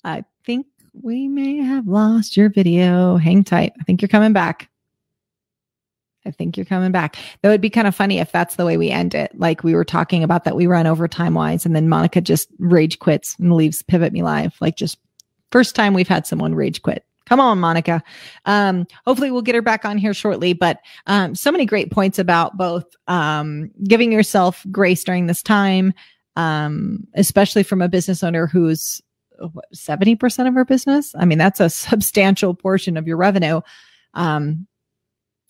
I 0.04 0.24
think 0.44 0.66
we 0.92 1.28
may 1.28 1.58
have 1.58 1.86
lost 1.86 2.36
your 2.36 2.50
video. 2.50 3.16
Hang 3.16 3.44
tight. 3.44 3.72
I 3.80 3.84
think 3.84 4.02
you're 4.02 4.08
coming 4.08 4.32
back. 4.32 4.68
I 6.26 6.30
think 6.30 6.56
you're 6.56 6.66
coming 6.66 6.92
back. 6.92 7.16
That 7.42 7.48
would 7.48 7.60
be 7.60 7.70
kind 7.70 7.86
of 7.86 7.94
funny 7.94 8.18
if 8.18 8.32
that's 8.32 8.56
the 8.56 8.66
way 8.66 8.76
we 8.76 8.90
end 8.90 9.14
it. 9.14 9.32
Like 9.38 9.64
we 9.64 9.74
were 9.74 9.84
talking 9.84 10.22
about 10.22 10.44
that 10.44 10.56
we 10.56 10.66
run 10.66 10.86
over 10.86 11.08
time 11.08 11.34
wise 11.34 11.64
and 11.64 11.74
then 11.74 11.88
Monica 11.88 12.20
just 12.20 12.48
rage 12.58 12.98
quits 12.98 13.36
and 13.38 13.54
leaves 13.54 13.82
Pivot 13.82 14.12
Me 14.12 14.22
Live. 14.22 14.56
Like 14.60 14.76
just 14.76 14.98
first 15.50 15.74
time 15.74 15.94
we've 15.94 16.08
had 16.08 16.26
someone 16.26 16.54
rage 16.54 16.82
quit. 16.82 17.04
Come 17.26 17.40
on, 17.40 17.58
Monica. 17.58 18.02
Um, 18.46 18.86
hopefully 19.06 19.30
we'll 19.30 19.42
get 19.42 19.54
her 19.54 19.62
back 19.62 19.84
on 19.84 19.98
here 19.98 20.14
shortly. 20.14 20.54
But 20.54 20.80
um, 21.06 21.34
so 21.34 21.52
many 21.52 21.66
great 21.66 21.90
points 21.90 22.18
about 22.18 22.56
both 22.56 22.86
um, 23.06 23.70
giving 23.84 24.12
yourself 24.12 24.64
grace 24.70 25.04
during 25.04 25.26
this 25.26 25.42
time, 25.42 25.92
um, 26.36 27.06
especially 27.14 27.62
from 27.62 27.82
a 27.82 27.88
business 27.88 28.22
owner 28.22 28.46
who's 28.46 29.00
seventy 29.72 30.16
percent 30.16 30.48
of 30.48 30.54
her 30.54 30.64
business. 30.64 31.14
I 31.18 31.24
mean, 31.24 31.38
that's 31.38 31.60
a 31.60 31.70
substantial 31.70 32.54
portion 32.54 32.96
of 32.96 33.06
your 33.06 33.16
revenue. 33.16 33.60
Um, 34.14 34.66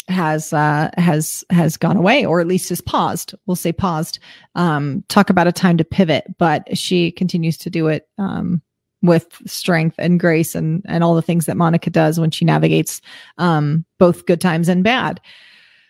has 0.08 0.52
uh, 0.52 0.90
has 0.96 1.44
has 1.50 1.76
gone 1.76 1.96
away, 1.96 2.24
or 2.24 2.40
at 2.40 2.46
least 2.46 2.70
is 2.70 2.80
paused. 2.80 3.34
We'll 3.46 3.56
say 3.56 3.72
paused. 3.72 4.18
Um, 4.54 5.04
talk 5.08 5.30
about 5.30 5.46
a 5.46 5.52
time 5.52 5.76
to 5.76 5.84
pivot, 5.84 6.24
but 6.38 6.76
she 6.76 7.10
continues 7.10 7.58
to 7.58 7.70
do 7.70 7.88
it 7.88 8.08
um, 8.18 8.62
with 9.02 9.26
strength 9.46 9.96
and 9.98 10.18
grace 10.18 10.54
and 10.54 10.82
and 10.88 11.04
all 11.04 11.14
the 11.14 11.22
things 11.22 11.46
that 11.46 11.56
Monica 11.56 11.90
does 11.90 12.18
when 12.18 12.30
she 12.30 12.44
navigates 12.44 13.00
um, 13.36 13.84
both 13.98 14.26
good 14.26 14.40
times 14.40 14.68
and 14.68 14.82
bad. 14.82 15.20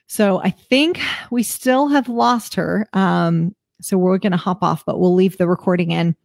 So 0.09 0.41
I 0.43 0.51
think 0.51 1.01
we 1.30 1.43
still 1.43 1.89
have 1.89 2.09
lost 2.09 2.55
her. 2.55 2.89
Um, 2.95 3.55
so 3.81 3.97
we're 3.99 4.18
going 4.18 4.33
to 4.33 4.39
hop 4.39 4.62
off, 4.62 4.85
but 4.85 4.99
we'll 4.99 5.14
leave 5.14 5.39
the 5.39 5.49
recording 5.49 5.91
in. 5.91 6.16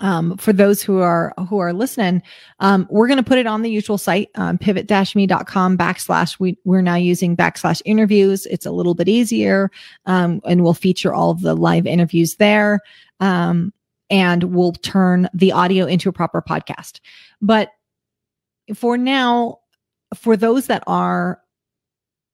Um, 0.00 0.36
for 0.38 0.52
those 0.52 0.82
who 0.82 0.98
are 0.98 1.32
who 1.48 1.58
are 1.58 1.72
listening, 1.72 2.22
um, 2.60 2.88
we're 2.90 3.06
going 3.06 3.18
to 3.18 3.22
put 3.22 3.38
it 3.38 3.46
on 3.46 3.62
the 3.62 3.70
usual 3.70 3.98
site, 3.98 4.30
um, 4.34 4.58
pivot-me.com 4.58 5.78
backslash. 5.78 6.40
We 6.40 6.58
we're 6.64 6.80
now 6.80 6.96
using 6.96 7.36
backslash 7.36 7.82
interviews. 7.84 8.46
It's 8.46 8.66
a 8.66 8.72
little 8.72 8.94
bit 8.94 9.08
easier, 9.08 9.70
um, 10.06 10.40
and 10.44 10.64
we'll 10.64 10.74
feature 10.74 11.12
all 11.12 11.30
of 11.30 11.42
the 11.42 11.54
live 11.54 11.86
interviews 11.86 12.36
there. 12.36 12.80
Um, 13.20 13.72
and 14.10 14.44
we'll 14.44 14.72
turn 14.72 15.28
the 15.32 15.52
audio 15.52 15.86
into 15.86 16.08
a 16.08 16.12
proper 16.12 16.42
podcast. 16.42 17.00
But 17.40 17.70
for 18.74 18.98
now, 18.98 19.58
for 20.14 20.36
those 20.36 20.66
that 20.66 20.82
are 20.86 21.41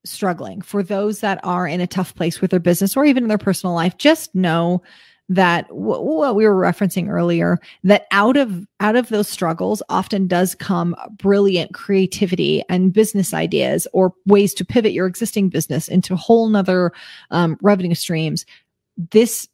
struggling, 0.05 0.61
for 0.61 0.83
those 0.83 1.21
that 1.21 1.41
are 1.45 1.67
in 1.67 1.81
a 1.81 1.87
tough 1.87 2.15
place 2.15 2.41
with 2.41 2.51
their 2.51 2.61
business 2.61 2.97
or 2.97 3.05
even 3.05 3.25
in 3.25 3.29
their 3.29 3.39
personal 3.39 3.75
life, 3.75 3.97
just 3.99 4.35
know 4.35 4.83
that 5.29 5.69
w- 5.69 6.01
what 6.01 6.35
we 6.35 6.47
were 6.47 6.55
referencing 6.55 7.09
earlier 7.09 7.59
that 7.85 8.07
out 8.11 8.37
of 8.37 8.67
out 8.81 8.97
of 8.97 9.09
those 9.09 9.29
struggles 9.29 9.83
often 9.89 10.27
does 10.27 10.55
come 10.55 10.97
brilliant 11.19 11.75
creativity 11.75 12.63
and 12.69 12.93
business 12.93 13.35
ideas 13.35 13.87
or 13.93 14.15
ways 14.27 14.55
to 14.55 14.65
pivot 14.65 14.93
your 14.93 15.07
existing 15.07 15.49
business 15.49 15.89
into 15.89 16.17
whole 16.17 16.49
nother 16.49 16.93
um, 17.31 17.59
revenue 17.61 17.95
streams. 17.95 18.47
This 19.11 19.47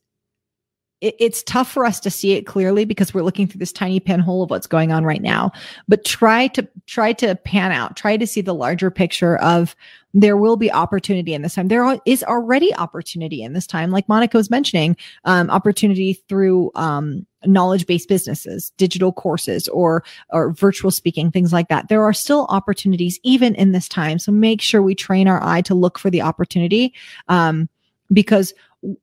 it, 1.04 1.14
it's 1.18 1.42
tough 1.42 1.70
for 1.70 1.84
us 1.84 2.00
to 2.00 2.10
see 2.10 2.32
it 2.32 2.46
clearly 2.46 2.84
because 2.84 3.12
we're 3.12 3.22
looking 3.22 3.46
through 3.46 3.58
this 3.58 3.72
tiny 3.72 4.00
pinhole 4.00 4.42
of 4.42 4.50
what's 4.50 4.66
going 4.66 4.92
on 4.92 5.04
right 5.04 5.22
now. 5.22 5.52
But 5.86 6.04
try 6.04 6.48
to 6.48 6.66
try 6.86 7.12
to 7.14 7.34
pan 7.36 7.72
out, 7.72 7.96
try 7.96 8.16
to 8.16 8.26
see 8.26 8.40
the 8.40 8.54
larger 8.54 8.90
picture 8.90 9.36
of 9.36 9.76
there 10.16 10.36
will 10.36 10.56
be 10.56 10.72
opportunity 10.72 11.34
in 11.34 11.42
this 11.42 11.56
time. 11.56 11.66
There 11.68 11.98
is 12.06 12.22
already 12.22 12.72
opportunity 12.76 13.42
in 13.42 13.52
this 13.52 13.66
time, 13.66 13.90
like 13.90 14.08
Monica 14.08 14.36
was 14.36 14.48
mentioning, 14.48 14.96
um, 15.24 15.50
opportunity 15.50 16.12
through 16.28 16.70
um, 16.76 17.26
knowledge-based 17.44 18.08
businesses, 18.08 18.70
digital 18.76 19.12
courses, 19.12 19.66
or 19.68 20.04
or 20.30 20.52
virtual 20.52 20.92
speaking, 20.92 21.30
things 21.30 21.52
like 21.52 21.68
that. 21.68 21.88
There 21.88 22.04
are 22.04 22.12
still 22.12 22.46
opportunities 22.48 23.18
even 23.24 23.56
in 23.56 23.72
this 23.72 23.88
time. 23.88 24.20
So 24.20 24.30
make 24.30 24.62
sure 24.62 24.82
we 24.82 24.94
train 24.94 25.26
our 25.26 25.42
eye 25.42 25.62
to 25.62 25.74
look 25.74 25.98
for 25.98 26.10
the 26.10 26.22
opportunity, 26.22 26.94
um, 27.26 27.68
because 28.12 28.54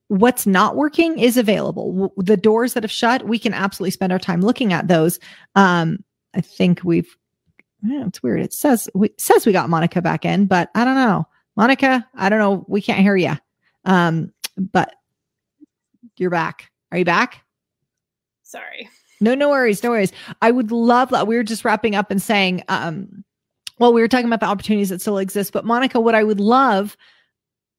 what's 0.07 0.45
not 0.45 0.75
working 0.75 1.17
is 1.19 1.37
available. 1.37 2.13
The 2.17 2.37
doors 2.37 2.73
that 2.73 2.83
have 2.83 2.91
shut, 2.91 3.27
we 3.27 3.39
can 3.39 3.53
absolutely 3.53 3.91
spend 3.91 4.11
our 4.11 4.19
time 4.19 4.41
looking 4.41 4.73
at 4.73 4.87
those. 4.87 5.19
Um, 5.55 6.03
I 6.33 6.41
think 6.41 6.81
we've, 6.83 7.17
yeah, 7.83 8.05
it's 8.05 8.21
weird. 8.21 8.41
It 8.41 8.53
says, 8.53 8.89
we, 8.93 9.11
says 9.17 9.45
we 9.45 9.51
got 9.51 9.69
Monica 9.69 10.01
back 10.01 10.25
in, 10.25 10.45
but 10.45 10.69
I 10.75 10.85
don't 10.85 10.95
know. 10.95 11.27
Monica, 11.55 12.07
I 12.15 12.29
don't 12.29 12.39
know. 12.39 12.65
We 12.67 12.81
can't 12.81 12.99
hear 12.99 13.15
you. 13.15 13.33
Um, 13.85 14.31
but 14.57 14.93
you're 16.17 16.29
back. 16.29 16.71
Are 16.91 16.97
you 16.97 17.05
back? 17.05 17.43
Sorry. 18.43 18.89
No, 19.19 19.35
no 19.35 19.49
worries. 19.49 19.83
No 19.83 19.89
worries. 19.89 20.11
I 20.41 20.51
would 20.51 20.71
love, 20.71 21.09
that. 21.09 21.27
we 21.27 21.35
were 21.35 21.43
just 21.43 21.65
wrapping 21.65 21.95
up 21.95 22.11
and 22.11 22.21
saying, 22.21 22.63
um, 22.69 23.23
well, 23.79 23.93
we 23.93 24.01
were 24.01 24.07
talking 24.07 24.27
about 24.27 24.39
the 24.41 24.45
opportunities 24.45 24.89
that 24.89 25.01
still 25.01 25.17
exist, 25.17 25.53
but 25.53 25.65
Monica, 25.65 25.99
what 25.99 26.15
I 26.15 26.23
would 26.23 26.39
love 26.39 26.95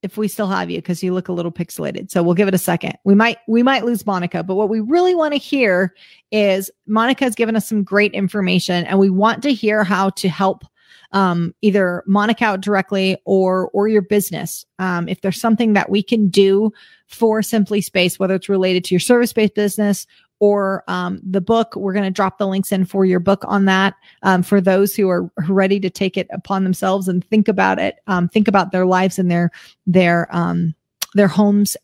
if 0.03 0.17
we 0.17 0.29
still 0.29 0.49
have 0.49 0.69
you 0.69 0.79
because 0.79 1.03
you 1.03 1.15
look 1.15 1.29
a 1.29 1.33
little 1.33 1.53
pixelated. 1.53 2.11
So 2.11 2.23
we'll 2.23 2.35
give 2.35 2.49
it 2.49 2.55
a 2.55 2.59
second. 2.59 2.95
We 3.05 3.15
might 3.15 3.39
we 3.47 3.63
might 3.63 3.85
lose 3.85 4.05
Monica, 4.05 4.43
but 4.43 4.57
what 4.57 4.69
we 4.69 4.81
really 4.81 5.15
want 5.15 5.33
to 5.33 5.39
hear 5.39 5.95
is 6.31 6.71
Monica 6.87 7.25
has 7.25 7.35
given 7.35 7.57
us 7.57 7.69
some 7.69 7.85
great 7.85 8.13
information 8.13 8.85
and 8.85 8.99
we 8.99 9.11
want 9.11 9.43
to 9.45 9.53
hear 9.53 9.85
how 9.85 10.11
to 10.11 10.29
help 10.29 10.65
um, 11.13 11.55
either 11.63 12.03
Monica 12.07 12.45
out 12.45 12.61
directly 12.61 13.17
or 13.25 13.71
or 13.71 13.89
your 13.89 14.03
business. 14.03 14.65
Um, 14.79 15.09
if 15.09 15.21
there's 15.21 15.41
something 15.41 15.75
that 15.75 15.91
we 15.91 16.03
can 16.03 16.29
do 16.29 16.73
for 17.07 17.43
Simply 17.43 17.81
Spaced, 17.81 18.19
whether 18.19 18.35
it's 18.35 18.49
related 18.49 18.85
to 18.85 18.95
your 18.95 19.01
service 19.01 19.33
based 19.33 19.55
business 19.55 20.07
or 20.43 20.83
um, 20.89 21.21
the 21.23 21.41
book. 21.41 21.77
We're 21.77 21.93
going 21.93 22.05
to 22.05 22.11
drop 22.11 22.39
the 22.39 22.49
links 22.49 22.73
in 22.73 22.85
for 22.85 23.05
your 23.05 23.21
book 23.21 23.45
on 23.47 23.67
that 23.67 23.95
um, 24.25 24.43
for 24.43 24.61
those 24.61 24.93
who 24.93 25.09
are 25.09 25.31
ready 25.47 25.79
to 25.79 25.89
take 25.89 26.17
it 26.17 26.27
upon 26.33 26.65
themselves 26.65 27.07
and 27.07 27.25
think 27.29 27.47
about 27.47 27.79
it, 27.79 28.01
um, 28.09 28.29
think 28.29 28.49
about 28.49 28.73
their 28.73 28.85
lives 28.85 29.21
and 29.21 29.31
their 29.31 29.53
their 29.87 30.27
um, 30.35 30.75
their 31.15 31.29
homes 31.29 31.77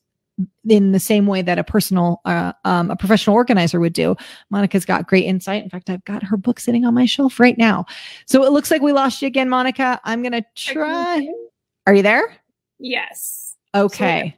in 0.68 0.90
the 0.90 0.98
same 0.98 1.26
way 1.26 1.40
that 1.40 1.56
a 1.56 1.62
personal 1.62 2.20
uh, 2.24 2.52
um, 2.64 2.90
a 2.90 2.96
professional 2.96 3.36
organizer 3.36 3.78
would 3.78 3.92
do. 3.92 4.16
Monica's 4.50 4.84
got 4.84 5.06
great 5.06 5.24
insight. 5.24 5.62
In 5.62 5.70
fact 5.70 5.88
i've 5.88 6.04
got 6.04 6.24
her 6.24 6.36
book 6.36 6.58
sitting 6.58 6.84
on 6.84 6.94
my 6.94 7.06
shelf 7.06 7.38
right 7.38 7.56
now. 7.56 7.86
So 8.26 8.42
it 8.42 8.50
looks 8.50 8.72
like 8.72 8.82
we 8.82 8.92
lost 8.92 9.22
you 9.22 9.28
again 9.28 9.48
monica. 9.48 10.00
I'm 10.02 10.20
gonna 10.20 10.44
try. 10.56 11.28
are 11.86 11.94
you 11.94 12.02
there? 12.02 12.36
Yes. 12.80 13.54
Okay 13.72 14.36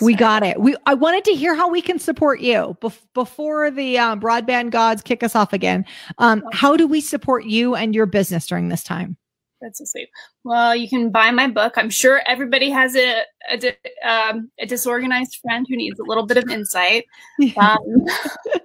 we 0.00 0.14
got 0.14 0.42
it. 0.42 0.60
We 0.60 0.76
I 0.86 0.94
wanted 0.94 1.24
to 1.24 1.32
hear 1.32 1.54
how 1.54 1.68
we 1.68 1.80
can 1.80 1.98
support 1.98 2.40
you 2.40 2.76
bef- 2.80 3.00
before 3.14 3.70
the 3.70 3.98
uh, 3.98 4.16
broadband 4.16 4.70
gods 4.70 5.02
kick 5.02 5.22
us 5.22 5.34
off 5.34 5.52
again. 5.52 5.84
Um, 6.18 6.42
how 6.52 6.76
do 6.76 6.86
we 6.86 7.00
support 7.00 7.44
you 7.44 7.74
and 7.74 7.94
your 7.94 8.06
business 8.06 8.46
during 8.46 8.68
this 8.68 8.82
time? 8.82 9.16
That's 9.60 9.78
so 9.78 9.84
sweet. 9.86 10.10
Well, 10.44 10.76
you 10.76 10.88
can 10.88 11.10
buy 11.10 11.30
my 11.30 11.46
book. 11.46 11.74
I'm 11.76 11.88
sure 11.88 12.22
everybody 12.26 12.70
has 12.70 12.94
a 12.96 13.22
a, 13.50 13.76
um, 14.06 14.50
a 14.60 14.66
disorganized 14.66 15.38
friend 15.42 15.66
who 15.68 15.76
needs 15.76 15.98
a 15.98 16.04
little 16.04 16.26
bit 16.26 16.36
of 16.36 16.48
insight. 16.50 17.04
Um, 17.56 17.78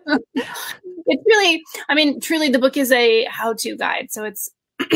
it's 0.35 1.23
really, 1.25 1.61
I 1.89 1.95
mean, 1.95 2.19
truly, 2.19 2.49
the 2.49 2.59
book 2.59 2.77
is 2.77 2.91
a 2.91 3.25
how-to 3.25 3.75
guide. 3.77 4.11
So 4.11 4.23
it's 4.23 4.49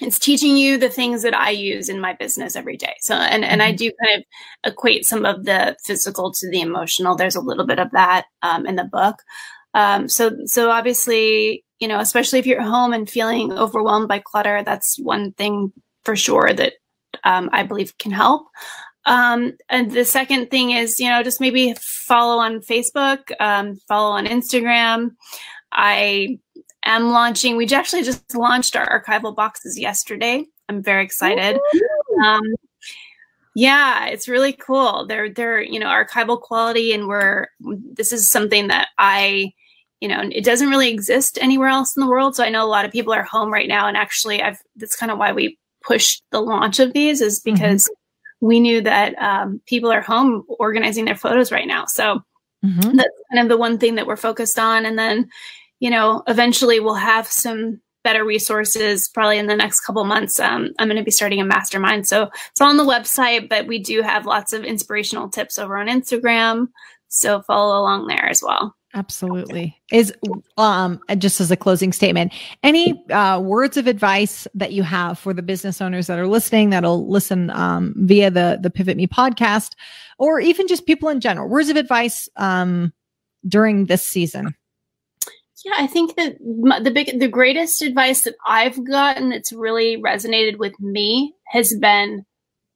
it's 0.00 0.18
teaching 0.18 0.56
you 0.56 0.76
the 0.76 0.88
things 0.88 1.22
that 1.22 1.34
I 1.34 1.50
use 1.50 1.88
in 1.88 2.00
my 2.00 2.14
business 2.14 2.56
every 2.56 2.76
day. 2.76 2.94
So, 3.00 3.14
and, 3.14 3.44
and 3.44 3.62
I 3.62 3.68
mm-hmm. 3.68 3.76
do 3.76 3.92
kind 4.04 4.20
of 4.20 4.72
equate 4.72 5.06
some 5.06 5.24
of 5.24 5.44
the 5.44 5.76
physical 5.84 6.32
to 6.32 6.50
the 6.50 6.60
emotional. 6.60 7.14
There's 7.14 7.36
a 7.36 7.40
little 7.40 7.66
bit 7.66 7.78
of 7.78 7.90
that 7.92 8.26
um, 8.42 8.66
in 8.66 8.76
the 8.76 8.84
book. 8.84 9.16
Um, 9.72 10.08
so, 10.08 10.36
so 10.46 10.70
obviously, 10.70 11.64
you 11.78 11.88
know, 11.88 12.00
especially 12.00 12.38
if 12.38 12.46
you're 12.46 12.60
at 12.60 12.66
home 12.66 12.92
and 12.92 13.08
feeling 13.08 13.52
overwhelmed 13.52 14.08
by 14.08 14.20
clutter, 14.24 14.62
that's 14.64 14.98
one 14.98 15.32
thing 15.32 15.72
for 16.04 16.16
sure 16.16 16.52
that 16.52 16.74
um, 17.22 17.50
I 17.52 17.62
believe 17.62 17.96
can 17.98 18.12
help. 18.12 18.46
Um, 19.06 19.52
and 19.68 19.90
the 19.90 20.04
second 20.04 20.50
thing 20.50 20.70
is, 20.70 20.98
you 20.98 21.08
know, 21.08 21.22
just 21.22 21.40
maybe 21.40 21.74
follow 21.78 22.40
on 22.40 22.60
Facebook, 22.60 23.30
um, 23.38 23.78
follow 23.86 24.12
on 24.12 24.26
Instagram. 24.26 25.10
I 25.70 26.38
am 26.84 27.10
launching. 27.10 27.56
We 27.56 27.66
actually 27.68 28.02
just 28.02 28.34
launched 28.34 28.76
our 28.76 29.02
archival 29.02 29.34
boxes 29.34 29.78
yesterday. 29.78 30.44
I'm 30.68 30.82
very 30.82 31.04
excited. 31.04 31.60
Um, 32.24 32.42
yeah, 33.56 34.06
it's 34.06 34.28
really 34.28 34.52
cool. 34.52 35.06
They're 35.06 35.28
they're 35.28 35.60
you 35.60 35.80
know 35.80 35.88
archival 35.88 36.40
quality, 36.40 36.92
and 36.92 37.08
we're 37.08 37.48
this 37.60 38.12
is 38.12 38.30
something 38.30 38.68
that 38.68 38.88
I 38.98 39.52
you 40.04 40.08
know, 40.08 40.20
it 40.32 40.44
doesn't 40.44 40.68
really 40.68 40.90
exist 40.90 41.38
anywhere 41.40 41.68
else 41.68 41.96
in 41.96 42.02
the 42.02 42.06
world. 42.06 42.36
So 42.36 42.44
I 42.44 42.50
know 42.50 42.62
a 42.62 42.68
lot 42.68 42.84
of 42.84 42.92
people 42.92 43.14
are 43.14 43.22
home 43.22 43.50
right 43.50 43.66
now. 43.66 43.88
And 43.88 43.96
actually, 43.96 44.42
I've, 44.42 44.58
that's 44.76 44.96
kind 44.96 45.10
of 45.10 45.16
why 45.16 45.32
we 45.32 45.58
pushed 45.82 46.22
the 46.30 46.42
launch 46.42 46.78
of 46.78 46.92
these 46.92 47.22
is 47.22 47.40
mm-hmm. 47.40 47.54
because 47.54 47.84
mm-hmm. 47.84 48.46
we 48.46 48.60
knew 48.60 48.82
that 48.82 49.14
um, 49.18 49.62
people 49.66 49.90
are 49.90 50.02
home 50.02 50.44
organizing 50.58 51.06
their 51.06 51.16
photos 51.16 51.50
right 51.50 51.66
now. 51.66 51.86
So 51.86 52.20
mm-hmm. 52.62 52.96
that's 52.96 53.22
kind 53.32 53.42
of 53.42 53.48
the 53.48 53.56
one 53.56 53.78
thing 53.78 53.94
that 53.94 54.06
we're 54.06 54.16
focused 54.16 54.58
on. 54.58 54.84
And 54.84 54.98
then, 54.98 55.30
you 55.84 55.90
know, 55.90 56.22
eventually 56.26 56.80
we'll 56.80 56.94
have 56.94 57.26
some 57.26 57.78
better 58.04 58.24
resources 58.24 59.06
probably 59.12 59.36
in 59.36 59.48
the 59.48 59.54
next 59.54 59.82
couple 59.82 60.02
months. 60.04 60.40
Um, 60.40 60.70
I'm 60.78 60.88
going 60.88 60.96
to 60.96 61.04
be 61.04 61.10
starting 61.10 61.42
a 61.42 61.44
mastermind. 61.44 62.08
So 62.08 62.30
it's 62.50 62.60
on 62.62 62.78
the 62.78 62.86
website, 62.86 63.50
but 63.50 63.66
we 63.66 63.78
do 63.80 64.00
have 64.00 64.24
lots 64.24 64.54
of 64.54 64.64
inspirational 64.64 65.28
tips 65.28 65.58
over 65.58 65.76
on 65.76 65.88
Instagram. 65.88 66.68
So 67.08 67.42
follow 67.42 67.78
along 67.78 68.06
there 68.06 68.26
as 68.26 68.42
well. 68.42 68.74
Absolutely. 68.94 69.78
Is 69.92 70.10
um 70.56 71.00
just 71.18 71.38
as 71.38 71.50
a 71.50 71.56
closing 71.56 71.92
statement, 71.92 72.32
any 72.62 73.06
uh, 73.10 73.40
words 73.40 73.76
of 73.76 73.86
advice 73.86 74.48
that 74.54 74.72
you 74.72 74.84
have 74.84 75.18
for 75.18 75.34
the 75.34 75.42
business 75.42 75.82
owners 75.82 76.06
that 76.06 76.18
are 76.18 76.26
listening 76.26 76.70
that'll 76.70 77.10
listen 77.10 77.50
um, 77.50 77.92
via 77.98 78.30
the 78.30 78.58
the 78.58 78.70
Pivot 78.70 78.96
Me 78.96 79.06
podcast, 79.06 79.72
or 80.18 80.40
even 80.40 80.66
just 80.66 80.86
people 80.86 81.10
in 81.10 81.20
general? 81.20 81.46
Words 81.46 81.68
of 81.68 81.76
advice 81.76 82.26
um, 82.36 82.90
during 83.46 83.84
this 83.84 84.02
season. 84.02 84.54
Yeah, 85.64 85.72
I 85.78 85.86
think 85.86 86.16
that 86.16 86.36
the 86.38 86.90
big, 86.90 87.18
the 87.18 87.28
greatest 87.28 87.82
advice 87.82 88.22
that 88.22 88.34
I've 88.46 88.84
gotten 88.84 89.30
that's 89.30 89.52
really 89.52 90.00
resonated 90.00 90.58
with 90.58 90.78
me 90.78 91.34
has 91.46 91.74
been 91.74 92.24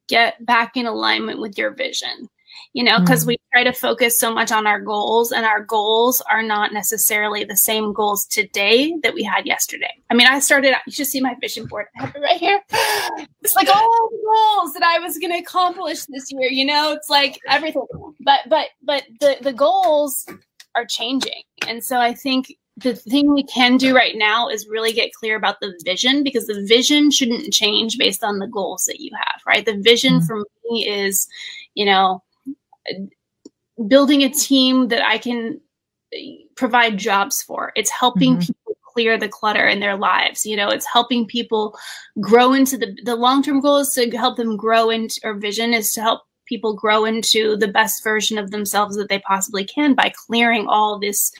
get 0.09 0.45
back 0.45 0.76
in 0.76 0.86
alignment 0.86 1.41
with 1.41 1.59
your 1.59 1.74
vision 1.74 2.28
you 2.72 2.84
know, 2.84 3.01
because 3.01 3.24
mm. 3.24 3.28
we 3.28 3.39
try 3.53 3.64
to 3.64 3.72
focus 3.72 4.18
so 4.18 4.32
much 4.32 4.53
on 4.53 4.66
our 4.66 4.80
goals, 4.80 5.32
and 5.32 5.45
our 5.45 5.62
goals 5.62 6.22
are 6.30 6.43
not 6.43 6.72
necessarily 6.72 7.45
the 7.45 7.57
same 7.57 7.93
goals 7.93 8.26
today 8.26 8.95
that 9.03 9.14
we 9.14 9.22
had 9.22 9.47
yesterday. 9.47 9.93
I 10.11 10.14
mean, 10.14 10.26
I 10.26 10.39
started 10.39 10.74
out, 10.74 10.82
you 10.86 10.93
should 10.93 11.07
see 11.07 11.20
my 11.20 11.34
vision 11.41 11.66
board. 11.66 11.86
I 11.99 12.07
have 12.07 12.14
it 12.14 12.20
right 12.20 12.41
here. 12.41 12.61
It's 13.41 13.57
like 13.57 13.68
all 13.68 14.11
the 14.11 14.18
goals 14.24 14.74
that 14.74 14.82
I 14.82 14.99
was 14.99 15.16
going 15.16 15.32
to 15.32 15.39
accomplish 15.39 16.05
this 16.07 16.30
year, 16.30 16.51
you 16.51 16.66
know, 16.66 16.93
it's 16.93 17.09
like 17.09 17.39
everything. 17.49 17.86
But, 18.20 18.41
but, 18.49 18.66
but 18.82 19.05
the, 19.20 19.39
the 19.41 19.53
goals 19.55 20.26
are 20.74 20.84
changing. 20.84 21.43
And 21.66 21.82
so 21.82 21.99
I 21.99 22.12
think 22.12 22.53
the 22.79 22.95
thing 22.95 23.33
we 23.33 23.43
can 23.45 23.76
do 23.76 23.95
right 23.95 24.16
now 24.16 24.49
is 24.49 24.68
really 24.68 24.93
get 24.93 25.12
clear 25.12 25.37
about 25.37 25.61
the 25.61 25.79
vision 25.85 26.22
because 26.22 26.47
the 26.47 26.64
vision 26.66 27.11
shouldn't 27.11 27.53
change 27.53 27.99
based 27.99 28.22
on 28.22 28.39
the 28.39 28.47
goals 28.47 28.85
that 28.85 29.01
you 29.01 29.11
have, 29.16 29.41
right? 29.47 29.64
The 29.64 29.79
vision 29.79 30.14
mm-hmm. 30.14 30.26
for 30.26 30.45
me 30.70 30.89
is, 30.89 31.26
you 31.74 31.85
know, 31.85 32.22
building 33.87 34.22
a 34.22 34.31
team 34.31 34.89
that 34.89 35.05
I 35.05 35.18
can 35.18 35.61
provide 36.57 36.99
jobs 36.99 37.43
for. 37.43 37.72
It's 37.74 37.91
helping 37.91 38.35
mm-hmm. 38.35 38.47
people 38.47 38.76
clear 38.93 39.18
the 39.18 39.29
clutter 39.29 39.66
in 39.66 39.81
their 39.81 39.97
lives. 39.97 40.47
You 40.47 40.57
know, 40.57 40.68
it's 40.68 40.87
helping 40.87 41.26
people 41.26 41.76
grow 42.20 42.53
into 42.53 42.76
the 42.79 42.97
the 43.05 43.16
long 43.16 43.43
term 43.43 43.61
goal 43.61 43.79
is 43.79 43.91
to 43.91 44.11
help 44.16 44.37
them 44.37 44.57
grow 44.57 44.91
into 44.91 45.20
or 45.24 45.35
vision 45.35 45.74
is 45.74 45.91
to 45.93 46.01
help 46.01 46.22
people 46.47 46.74
grow 46.74 47.05
into 47.05 47.57
the 47.57 47.68
best 47.68 48.03
version 48.03 48.39
of 48.39 48.51
themselves 48.51 48.97
that 48.97 49.09
they 49.09 49.18
possibly 49.20 49.64
can 49.64 49.95
by 49.95 50.12
clearing 50.26 50.66
all 50.66 50.99
this 50.99 51.33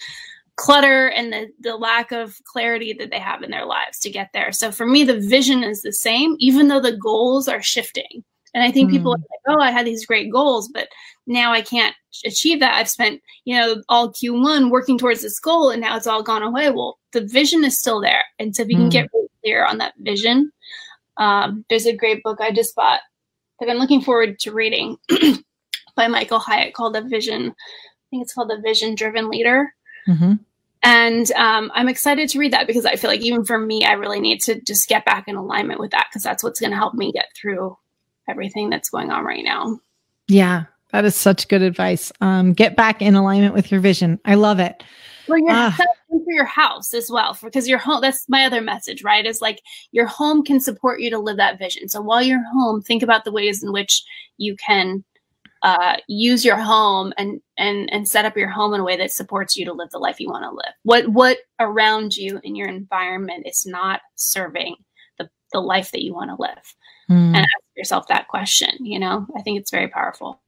clutter 0.59 1.07
and 1.11 1.33
the, 1.33 1.49
the 1.61 1.77
lack 1.77 2.11
of 2.11 2.43
clarity 2.45 2.93
that 2.93 3.11
they 3.11 3.21
have 3.21 3.43
in 3.43 3.51
their 3.51 3.65
lives 3.65 3.99
to 4.01 4.11
get 4.11 4.29
there. 4.35 4.51
So 4.51 4.73
for 4.73 4.87
me, 4.87 5.05
the 5.05 5.21
vision 5.21 5.63
is 5.63 5.83
the 5.83 5.93
same, 5.93 6.35
even 6.41 6.67
though 6.67 6.81
the 6.81 6.97
goals 6.97 7.47
are 7.47 7.63
shifting. 7.63 8.25
And 8.55 8.65
I 8.65 8.73
think 8.73 8.91
mm. 8.91 8.95
people 8.95 9.13
are 9.13 9.19
like, 9.19 9.57
oh, 9.57 9.61
I 9.61 9.71
had 9.71 9.87
these 9.87 10.05
great 10.05 10.33
goals, 10.33 10.69
but 10.69 10.89
now 11.29 11.53
I 11.53 11.63
can't 11.63 11.95
achieve 12.27 12.59
that. 12.59 12.75
I've 12.75 12.89
spent, 12.89 13.23
you 13.45 13.57
know, 13.57 13.83
all 13.89 14.13
Q1 14.13 14.71
working 14.71 14.99
towards 14.99 15.23
this 15.23 15.39
goal 15.39 15.71
and 15.71 15.81
now 15.81 15.97
it's 15.97 16.09
all 16.09 16.25
gone 16.25 16.43
away. 16.43 16.71
Well, 16.71 16.99
the 17.13 17.25
vision 17.25 17.65
is 17.65 17.79
still 17.79 18.01
there. 18.01 18.25
And 18.41 18.55
so 18.55 18.65
if 18.65 18.69
you 18.69 18.77
mm. 18.77 18.81
can 18.81 18.89
get 18.89 19.11
really 19.15 19.29
clear 19.43 19.65
on 19.65 19.79
that 19.79 19.95
vision, 19.99 20.51
um, 21.19 21.65
there's 21.71 21.87
a 21.87 21.97
great 21.97 22.23
book 22.25 22.41
I 22.41 22.51
just 22.51 22.75
bought 22.75 23.01
that 23.61 23.71
I'm 23.71 23.79
looking 23.79 24.01
forward 24.01 24.41
to 24.41 24.53
reading 24.53 24.97
by 25.95 26.09
Michael 26.09 26.41
Hyatt 26.41 26.75
called 26.75 26.97
The 26.97 27.03
Vision. 27.03 27.47
I 27.47 28.05
think 28.11 28.23
it's 28.23 28.35
called 28.35 28.51
The 28.51 28.61
Vision 28.61 28.97
Driven 28.97 29.29
Leader. 29.29 29.73
Mm-hmm. 30.09 30.35
And 30.83 31.31
um, 31.33 31.71
I'm 31.75 31.89
excited 31.89 32.29
to 32.31 32.39
read 32.39 32.53
that 32.53 32.67
because 32.67 32.87
I 32.87 32.97
feel 32.97 33.11
like 33.11 33.21
even 33.21 33.45
for 33.45 33.59
me, 33.59 33.85
I 33.85 33.93
really 33.93 34.21
need 34.21 34.41
to 34.43 34.61
just 34.61 34.89
get 34.89 35.05
back 35.05 35.27
in 35.27 35.37
alignment 35.37 35.81
with 35.81 35.91
that 35.91 36.07
because 36.09 36.23
that's 36.23 36.43
what's 36.43 36.61
going 36.61 36.71
to 36.71 36.77
help 36.77 36.95
me 36.95 37.13
get 37.13 37.27
through 37.41 37.77
everything 38.29 38.71
that's 38.71 38.91
going 38.91 39.11
on 39.11 39.25
right 39.25 39.45
now. 39.45 39.81
Yeah, 40.29 40.65
that 40.93 41.05
is 41.05 41.17
such 41.17 41.49
good 41.49 41.63
advice. 41.63 42.13
Um, 42.21 42.53
get 42.53 42.77
back 42.77 43.03
in 43.03 43.15
alignment 43.15 43.55
with 43.55 43.73
your 43.73 43.81
vision. 43.81 44.21
I 44.25 44.35
love 44.35 44.61
it. 44.61 44.83
For 45.27 45.39
your, 45.39 45.51
uh, 45.51 45.73
for 45.73 46.33
your 46.33 46.45
house 46.47 46.95
as 46.95 47.11
well, 47.11 47.37
because 47.43 47.69
your 47.69 47.79
home, 47.79 48.01
that's 48.01 48.29
my 48.29 48.45
other 48.45 48.63
message, 48.63 49.03
right? 49.03 49.27
Is 49.27 49.43
like 49.43 49.61
your 49.93 50.07
home 50.07 50.43
can 50.43 50.61
support 50.61 51.01
you 51.01 51.11
to 51.11 51.19
live 51.19 51.37
that 51.37 51.59
vision. 51.59 51.89
So 51.89 52.01
while 52.01 52.23
you're 52.23 52.45
home, 52.53 52.81
think 52.81 53.03
about 53.03 53.25
the 53.25 53.33
ways 53.33 53.63
in 53.63 53.73
which 53.73 54.03
you 54.39 54.57
can 54.57 55.05
uh, 55.63 55.97
use 56.07 56.45
your 56.45 56.57
home 56.57 57.13
and 57.19 57.41
and 57.57 57.93
and 57.93 58.09
set 58.09 58.25
up 58.25 58.37
your 58.37 58.49
home 58.49 58.75
in 58.75 58.81
a 58.81 58.85
way 58.85 58.97
that 58.97 59.11
supports 59.11 59.57
you 59.57 59.65
to 59.65 59.73
live 59.73 59.91
the 59.91 59.99
life 59.99 60.21
you 60.21 60.29
want 60.29 60.45
to 60.45 60.51
live. 60.51 60.75
What 60.85 61.09
what 61.09 61.39
around 61.59 62.17
you 62.17 62.41
in 62.43 62.55
your 62.55 62.69
environment 62.69 63.47
is 63.47 63.67
not 63.67 64.01
serving 64.15 64.77
the 65.19 65.29
the 65.53 65.61
life 65.61 65.91
that 65.93 66.03
you 66.03 66.15
want 66.15 66.31
to 66.31 66.41
live, 66.41 66.75
mm. 67.11 67.35
and 67.35 67.37
ask 67.37 67.49
yourself 67.77 68.09
that 68.09 68.29
question. 68.29 68.71
You 68.81 68.99
know, 68.99 69.27
I 69.37 69.43
think 69.43 69.59
it's 69.59 69.71
very 69.71 69.89
powerful. 69.89 70.41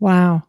Wow. 0.00 0.42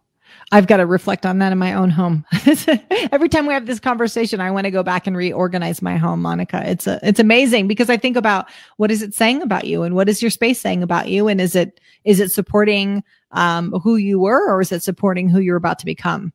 I've 0.51 0.67
got 0.67 0.77
to 0.77 0.85
reflect 0.85 1.25
on 1.25 1.39
that 1.39 1.51
in 1.51 1.57
my 1.57 1.73
own 1.73 1.89
home. 1.89 2.25
Every 3.11 3.29
time 3.29 3.47
we 3.47 3.53
have 3.53 3.65
this 3.65 3.79
conversation, 3.79 4.39
I 4.39 4.51
want 4.51 4.65
to 4.65 4.71
go 4.71 4.83
back 4.83 5.07
and 5.07 5.17
reorganize 5.17 5.81
my 5.81 5.97
home, 5.97 6.21
Monica. 6.21 6.61
It's 6.69 6.85
a, 6.85 6.99
it's 7.01 7.19
amazing 7.19 7.67
because 7.67 7.89
I 7.89 7.97
think 7.97 8.17
about 8.17 8.49
what 8.77 8.91
is 8.91 9.01
it 9.01 9.15
saying 9.15 9.41
about 9.41 9.65
you 9.65 9.83
and 9.83 9.95
what 9.95 10.09
is 10.09 10.21
your 10.21 10.31
space 10.31 10.59
saying 10.59 10.83
about 10.83 11.07
you? 11.07 11.27
And 11.27 11.41
is 11.41 11.55
it, 11.55 11.79
is 12.03 12.19
it 12.19 12.31
supporting, 12.31 13.03
um, 13.33 13.71
who 13.83 13.97
you 13.97 14.19
were 14.19 14.49
or 14.49 14.61
is 14.61 14.71
it 14.71 14.81
supporting 14.81 15.29
who 15.29 15.39
you're 15.39 15.57
about 15.57 15.79
to 15.79 15.85
become? 15.85 16.31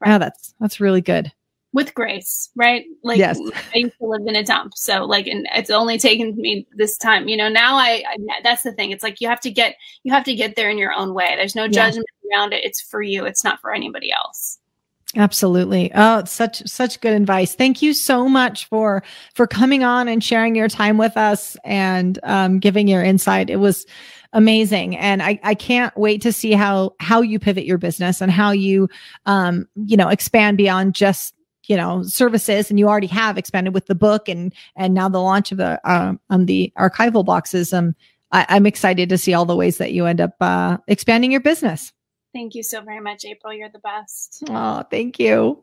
Right. 0.00 0.14
Oh, 0.14 0.18
that's, 0.18 0.54
that's 0.60 0.80
really 0.80 1.00
good 1.00 1.32
with 1.72 1.94
grace, 1.94 2.50
right? 2.56 2.84
Like 3.04 3.18
yes. 3.18 3.38
I 3.74 3.78
used 3.78 3.96
to 3.98 4.06
live 4.06 4.26
in 4.26 4.34
a 4.34 4.42
dump. 4.42 4.74
So 4.76 5.04
like, 5.04 5.26
and 5.26 5.46
it's 5.54 5.70
only 5.70 5.98
taken 5.98 6.34
me 6.36 6.66
this 6.74 6.96
time, 6.98 7.28
you 7.28 7.36
know, 7.36 7.48
now 7.48 7.76
I, 7.76 8.02
I, 8.08 8.40
that's 8.42 8.62
the 8.62 8.72
thing. 8.72 8.90
It's 8.90 9.04
like, 9.04 9.20
you 9.20 9.28
have 9.28 9.40
to 9.40 9.50
get, 9.50 9.76
you 10.02 10.12
have 10.12 10.24
to 10.24 10.34
get 10.34 10.56
there 10.56 10.68
in 10.68 10.78
your 10.78 10.92
own 10.92 11.14
way. 11.14 11.34
There's 11.36 11.54
no 11.54 11.68
judgment 11.68 12.06
yeah. 12.24 12.38
around 12.38 12.52
it. 12.54 12.64
It's 12.64 12.80
for 12.80 13.02
you. 13.02 13.24
It's 13.24 13.44
not 13.44 13.60
for 13.60 13.72
anybody 13.72 14.10
else. 14.12 14.58
Absolutely. 15.16 15.90
Oh, 15.92 16.24
such 16.24 16.64
such 16.68 17.00
good 17.00 17.14
advice. 17.14 17.56
Thank 17.56 17.82
you 17.82 17.94
so 17.94 18.28
much 18.28 18.66
for 18.66 19.02
for 19.34 19.48
coming 19.48 19.82
on 19.82 20.06
and 20.06 20.22
sharing 20.22 20.54
your 20.54 20.68
time 20.68 20.98
with 20.98 21.16
us 21.16 21.56
and 21.64 22.16
um, 22.22 22.60
giving 22.60 22.86
your 22.86 23.02
insight. 23.02 23.50
It 23.50 23.56
was 23.56 23.86
amazing, 24.32 24.96
and 24.96 25.22
I 25.22 25.38
I 25.42 25.54
can't 25.54 25.96
wait 25.96 26.22
to 26.22 26.32
see 26.32 26.52
how 26.52 26.94
how 27.00 27.20
you 27.20 27.38
pivot 27.38 27.64
your 27.64 27.78
business 27.78 28.20
and 28.20 28.30
how 28.30 28.50
you 28.50 28.88
um 29.26 29.68
you 29.74 29.96
know 29.96 30.08
expand 30.08 30.56
beyond 30.56 30.94
just 30.94 31.34
you 31.66 31.76
know 31.76 32.02
services. 32.02 32.70
And 32.70 32.78
you 32.78 32.88
already 32.88 33.06
have 33.08 33.38
expanded 33.38 33.74
with 33.74 33.86
the 33.86 33.94
book 33.94 34.28
and 34.28 34.52
and 34.76 34.94
now 34.94 35.08
the 35.08 35.20
launch 35.20 35.52
of 35.52 35.58
the 35.58 35.80
um 35.90 36.20
on 36.30 36.46
the 36.46 36.72
archival 36.78 37.24
boxes. 37.24 37.72
Um 37.72 37.94
I, 38.32 38.56
am 38.56 38.66
excited 38.66 39.08
to 39.08 39.18
see 39.18 39.34
all 39.34 39.44
the 39.44 39.56
ways 39.56 39.78
that 39.78 39.92
you 39.92 40.06
end 40.06 40.20
up 40.20 40.36
uh, 40.40 40.76
expanding 40.86 41.32
your 41.32 41.40
business. 41.40 41.92
Thank 42.32 42.54
you 42.54 42.62
so 42.62 42.80
very 42.80 43.00
much 43.00 43.24
april. 43.24 43.52
You're 43.52 43.70
the 43.70 43.80
best. 43.80 44.44
Oh 44.48 44.84
thank 44.90 45.18
you 45.18 45.62